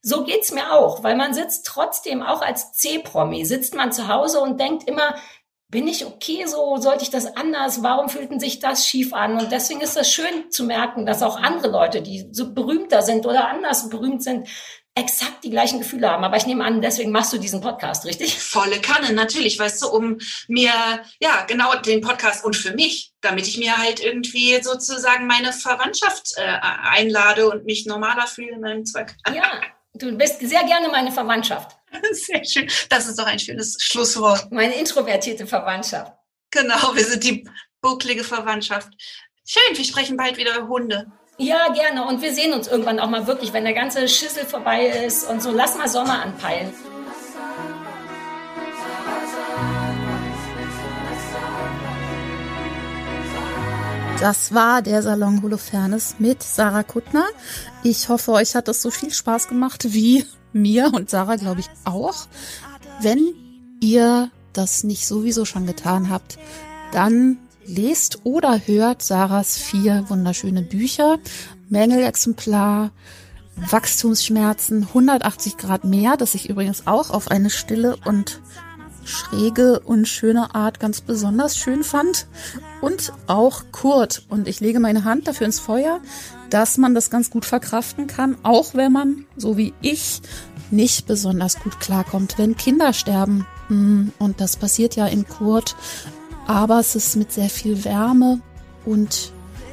So 0.00 0.24
geht's 0.24 0.52
mir 0.52 0.72
auch, 0.72 1.02
weil 1.02 1.16
man 1.16 1.32
sitzt 1.32 1.66
trotzdem 1.66 2.22
auch 2.22 2.42
als 2.42 2.72
C-Promi, 2.72 3.44
sitzt 3.44 3.74
man 3.74 3.92
zu 3.92 4.08
Hause 4.08 4.40
und 4.40 4.60
denkt 4.60 4.88
immer, 4.88 5.14
bin 5.74 5.88
ich 5.88 6.06
okay 6.06 6.44
so? 6.46 6.76
Sollte 6.76 7.02
ich 7.02 7.10
das 7.10 7.36
anders? 7.36 7.82
Warum 7.82 8.08
fühlten 8.08 8.38
sich 8.38 8.60
das 8.60 8.86
schief 8.86 9.12
an? 9.12 9.38
Und 9.40 9.50
deswegen 9.50 9.80
ist 9.80 9.96
das 9.96 10.08
schön 10.08 10.50
zu 10.50 10.64
merken, 10.64 11.04
dass 11.04 11.22
auch 11.22 11.36
andere 11.36 11.68
Leute, 11.68 12.00
die 12.00 12.28
so 12.30 12.54
berühmter 12.54 13.02
sind 13.02 13.26
oder 13.26 13.48
anders 13.48 13.88
berühmt 13.88 14.22
sind, 14.22 14.46
exakt 14.94 15.42
die 15.42 15.50
gleichen 15.50 15.80
Gefühle 15.80 16.08
haben. 16.08 16.24
Aber 16.24 16.36
ich 16.36 16.46
nehme 16.46 16.64
an, 16.64 16.80
deswegen 16.80 17.10
machst 17.10 17.32
du 17.32 17.38
diesen 17.38 17.60
Podcast, 17.60 18.04
richtig? 18.04 18.38
Volle 18.38 18.80
Kanne, 18.80 19.12
natürlich, 19.12 19.58
weißt 19.58 19.82
du, 19.82 19.88
um 19.88 20.18
mir, 20.46 20.72
ja, 21.18 21.44
genau 21.46 21.74
den 21.76 22.00
Podcast 22.00 22.44
und 22.44 22.56
für 22.56 22.72
mich, 22.74 23.12
damit 23.20 23.48
ich 23.48 23.58
mir 23.58 23.76
halt 23.76 24.00
irgendwie 24.00 24.62
sozusagen 24.62 25.26
meine 25.26 25.52
Verwandtschaft 25.52 26.34
äh, 26.36 26.42
einlade 26.42 27.48
und 27.48 27.64
mich 27.64 27.86
normaler 27.86 28.26
fühle 28.26 28.52
in 28.52 28.60
meinem 28.60 28.84
Zweck. 28.84 29.14
Ja, 29.34 29.60
du 29.94 30.16
bist 30.16 30.40
sehr 30.40 30.64
gerne 30.64 30.88
meine 30.88 31.10
Verwandtschaft. 31.10 31.76
Sehr 32.12 32.44
schön. 32.44 32.68
Das 32.88 33.06
ist 33.06 33.18
doch 33.18 33.26
ein 33.26 33.38
schönes 33.38 33.76
Schlusswort. 33.80 34.50
Meine 34.50 34.74
introvertierte 34.74 35.46
Verwandtschaft. 35.46 36.12
Genau, 36.50 36.94
wir 36.94 37.04
sind 37.04 37.24
die 37.24 37.48
bucklige 37.80 38.24
Verwandtschaft. 38.24 38.88
Schön, 39.46 39.76
wir 39.76 39.84
sprechen 39.84 40.16
bald 40.16 40.36
wieder 40.36 40.56
über 40.56 40.68
Hunde. 40.68 41.12
Ja, 41.36 41.68
gerne. 41.72 42.06
Und 42.06 42.22
wir 42.22 42.32
sehen 42.32 42.52
uns 42.52 42.68
irgendwann 42.68 43.00
auch 43.00 43.10
mal 43.10 43.26
wirklich, 43.26 43.52
wenn 43.52 43.64
der 43.64 43.74
ganze 43.74 44.06
Schüssel 44.08 44.44
vorbei 44.44 44.86
ist 44.86 45.28
und 45.28 45.42
so. 45.42 45.50
Lass 45.50 45.76
mal 45.76 45.88
Sommer 45.88 46.22
anpeilen. 46.22 46.72
Das 54.20 54.54
war 54.54 54.80
der 54.80 55.02
Salon 55.02 55.42
Holofernes 55.42 56.16
mit 56.18 56.42
Sarah 56.42 56.84
Kuttner. 56.84 57.26
Ich 57.82 58.08
hoffe, 58.08 58.32
euch 58.32 58.54
hat 58.54 58.68
das 58.68 58.80
so 58.80 58.90
viel 58.90 59.12
Spaß 59.12 59.48
gemacht 59.48 59.92
wie 59.92 60.24
mir 60.52 60.92
und 60.94 61.10
Sarah, 61.10 61.36
glaube 61.36 61.60
ich, 61.60 61.66
auch. 61.84 62.26
Wenn 63.02 63.34
ihr 63.80 64.30
das 64.52 64.84
nicht 64.84 65.06
sowieso 65.06 65.44
schon 65.44 65.66
getan 65.66 66.10
habt, 66.10 66.38
dann 66.92 67.38
lest 67.66 68.20
oder 68.24 68.60
hört 68.66 69.02
Sarahs 69.02 69.56
vier 69.56 70.04
wunderschöne 70.08 70.62
Bücher. 70.62 71.18
Mängelexemplar, 71.68 72.90
Wachstumsschmerzen, 73.56 74.84
180 74.88 75.56
Grad 75.56 75.84
mehr, 75.84 76.16
das 76.16 76.34
ich 76.34 76.48
übrigens 76.48 76.86
auch 76.86 77.10
auf 77.10 77.30
eine 77.30 77.50
stille 77.50 77.96
und 78.04 78.40
schräge 79.04 79.80
und 79.80 80.08
schöne 80.08 80.54
Art 80.54 80.80
ganz 80.80 81.00
besonders 81.00 81.56
schön 81.56 81.84
fand. 81.84 82.26
Und 82.80 83.12
auch 83.26 83.64
Kurt. 83.72 84.24
Und 84.28 84.48
ich 84.48 84.60
lege 84.60 84.80
meine 84.80 85.04
Hand 85.04 85.28
dafür 85.28 85.46
ins 85.46 85.60
Feuer, 85.60 86.00
dass 86.50 86.78
man 86.78 86.94
das 86.94 87.10
ganz 87.10 87.30
gut 87.30 87.44
verkraften 87.44 88.06
kann, 88.06 88.36
auch 88.42 88.74
wenn 88.74 88.92
man, 88.92 89.26
so 89.36 89.56
wie 89.56 89.72
ich, 89.80 90.20
nicht 90.70 91.06
besonders 91.06 91.60
gut 91.60 91.80
klarkommt, 91.80 92.38
wenn 92.38 92.56
Kinder 92.56 92.92
sterben. 92.92 93.46
Hm, 93.68 94.12
und 94.18 94.40
das 94.40 94.56
passiert 94.56 94.96
ja 94.96 95.06
in 95.06 95.26
Kurt. 95.26 95.76
Aber 96.46 96.80
es 96.80 96.94
ist 96.94 97.16
mit 97.16 97.32
sehr 97.32 97.48
viel 97.48 97.84
Wärme 97.84 98.40
und 98.84 99.32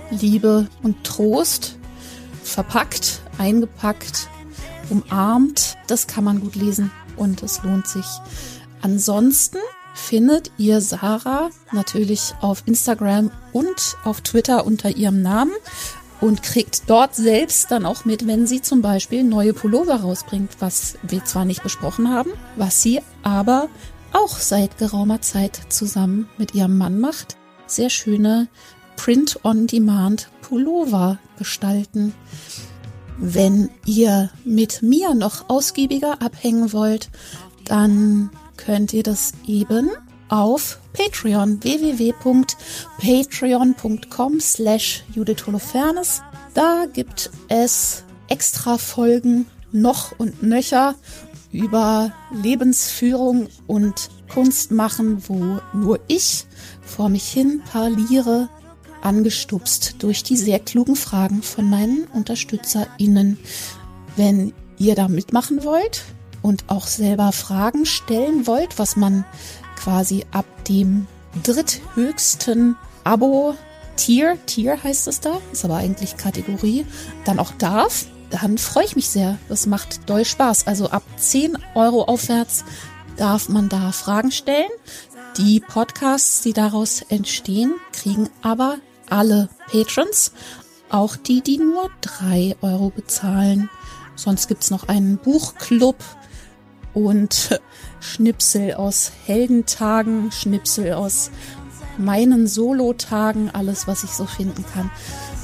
Liebe 0.10 0.68
und 0.84 1.04
Trost 1.04 1.78
verpackt, 2.44 3.22
eingepackt, 3.38 4.28
umarmt. 4.90 5.78
Das 5.88 6.08
kann 6.08 6.24
man 6.24 6.42
gut 6.42 6.56
lesen 6.56 6.92
und 7.18 7.44
es 7.44 7.64
lohnt 7.64 7.88
sich. 7.88 8.06
Ansonsten 8.82 9.60
findet 9.94 10.52
ihr 10.58 10.82
Sarah 10.82 11.50
natürlich 11.72 12.34
auf 12.42 12.64
Instagram 12.66 13.32
und 13.54 13.98
auf 14.04 14.22
Twitter 14.22 14.66
unter 14.66 14.90
ihrem 14.90 15.22
Namen 15.22 15.52
und 16.22 16.44
kriegt 16.44 16.84
dort 16.88 17.16
selbst 17.16 17.72
dann 17.72 17.86
auch 17.86 18.06
mit, 18.06 18.28
wenn 18.28 18.48
sie 18.48 18.62
zum 18.62 18.82
Beispiel 18.82 19.24
neue 19.24 19.54
Pullover 19.54 19.96
rausbringt, 19.96 20.52
was 20.60 20.96
wir 21.02 21.26
zwar 21.26 21.46
nicht 21.46 21.64
besprochen 21.64 22.10
haben, 22.10 22.32
was 22.56 22.82
sie 22.82 23.02
aber 23.24 23.70
auch 24.14 24.38
seit 24.38 24.78
geraumer 24.78 25.22
Zeit 25.22 25.60
zusammen 25.70 26.30
mit 26.38 26.54
ihrem 26.56 26.78
Mann 26.78 27.00
macht. 27.00 27.38
Sehr 27.68 27.90
schöne 27.90 28.50
Print-on-Demand 28.98 30.30
Pullover 30.42 31.20
gestalten. 31.38 32.14
Wenn 33.18 33.70
ihr 33.86 34.30
mit 34.44 34.82
mir 34.82 35.14
noch 35.14 35.50
ausgiebiger 35.50 36.22
abhängen 36.22 36.74
wollt, 36.74 37.10
dann 37.66 38.32
könnt 38.58 38.92
ihr 38.94 39.04
das 39.04 39.34
eben 39.46 39.92
auf 40.28 40.80
Patreon 40.94 41.64
www.patreon.com 41.64 44.40
slash 44.40 45.04
Judith 45.14 45.46
Holofernes. 45.46 46.24
Da 46.54 46.86
gibt 46.92 47.30
es 47.48 48.04
extra 48.28 48.78
Folgen 48.78 49.46
noch 49.72 50.12
und 50.18 50.44
nöcher 50.44 50.96
über 51.52 52.14
Lebensführung 52.32 53.48
und 53.68 54.10
Kunst 54.30 54.72
machen, 54.72 55.24
wo 55.28 55.60
nur 55.74 56.00
ich 56.08 56.46
vor 56.82 57.10
mich 57.10 57.28
hin 57.28 57.62
parliere, 57.72 58.50
angestupst 59.02 59.96
durch 60.00 60.24
die 60.24 60.38
sehr 60.38 60.60
klugen 60.60 60.96
Fragen 60.96 61.42
von 61.42 61.70
meinen 61.70 62.06
UnterstützerInnen. 62.14 63.38
Wenn 64.16 64.54
ihr 64.78 64.96
da 64.96 65.08
mitmachen 65.08 65.64
wollt 65.64 66.04
und 66.42 66.66
auch 66.68 66.88
selber 66.88 67.32
Fragen 67.32 67.86
stellen 67.86 68.48
wollt, 68.48 68.80
was 68.80 68.96
man 68.96 69.26
quasi 69.76 70.26
ab 70.32 70.46
dem 70.66 71.08
dritthöchsten 71.44 72.76
Abo 73.04 73.56
Tier, 73.98 74.38
Tier 74.46 74.82
heißt 74.82 75.08
es 75.08 75.20
da, 75.20 75.40
ist 75.52 75.66
aber 75.66 75.76
eigentlich 75.76 76.18
Kategorie, 76.18 76.86
dann 77.26 77.40
auch 77.40 77.52
darf, 77.58 78.06
dann 78.32 78.58
freue 78.58 78.86
ich 78.86 78.96
mich 78.96 79.10
sehr. 79.10 79.38
Das 79.50 79.66
macht 79.66 80.10
doll 80.10 80.26
Spaß. 80.26 80.68
Also 80.68 80.90
ab 80.90 81.04
10 81.18 81.58
Euro 81.76 82.04
aufwärts 82.04 82.64
darf 83.18 83.50
man 83.50 83.70
da 83.70 83.92
Fragen 83.92 84.32
stellen. 84.32 84.70
Die 85.38 85.60
Podcasts, 85.60 86.42
die 86.42 86.54
daraus 86.54 87.02
entstehen, 87.04 87.76
kriegen 87.94 88.30
aber 88.42 88.78
alle 89.10 89.50
Patrons, 89.72 90.32
auch 90.90 91.16
die, 91.16 91.42
die 91.42 91.58
nur 91.58 91.90
3 92.02 92.58
Euro 92.62 92.90
bezahlen. 92.90 93.70
Sonst 94.16 94.48
gibt's 94.48 94.72
noch 94.72 94.88
einen 94.88 95.18
Buchclub 95.18 95.96
und 96.94 97.60
Schnipsel 98.00 98.74
aus 98.74 99.12
Heldentagen, 99.26 100.32
Schnipsel 100.32 100.94
aus 100.94 101.32
meinen 101.98 102.48
Solotagen, 102.48 103.50
alles, 103.52 103.88
was 103.88 104.04
ich 104.04 104.12
so 104.12 104.26
finden 104.26 104.66
kann. 104.74 104.90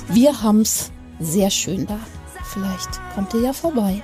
Wir 0.10 0.42
haben's 0.42 0.92
sehr 1.20 1.50
schön 1.50 1.86
da. 1.86 2.00
Vielleicht 2.54 3.02
kommt 3.14 3.34
ihr 3.34 3.42
ja 3.42 3.54
vorbei. 3.54 4.02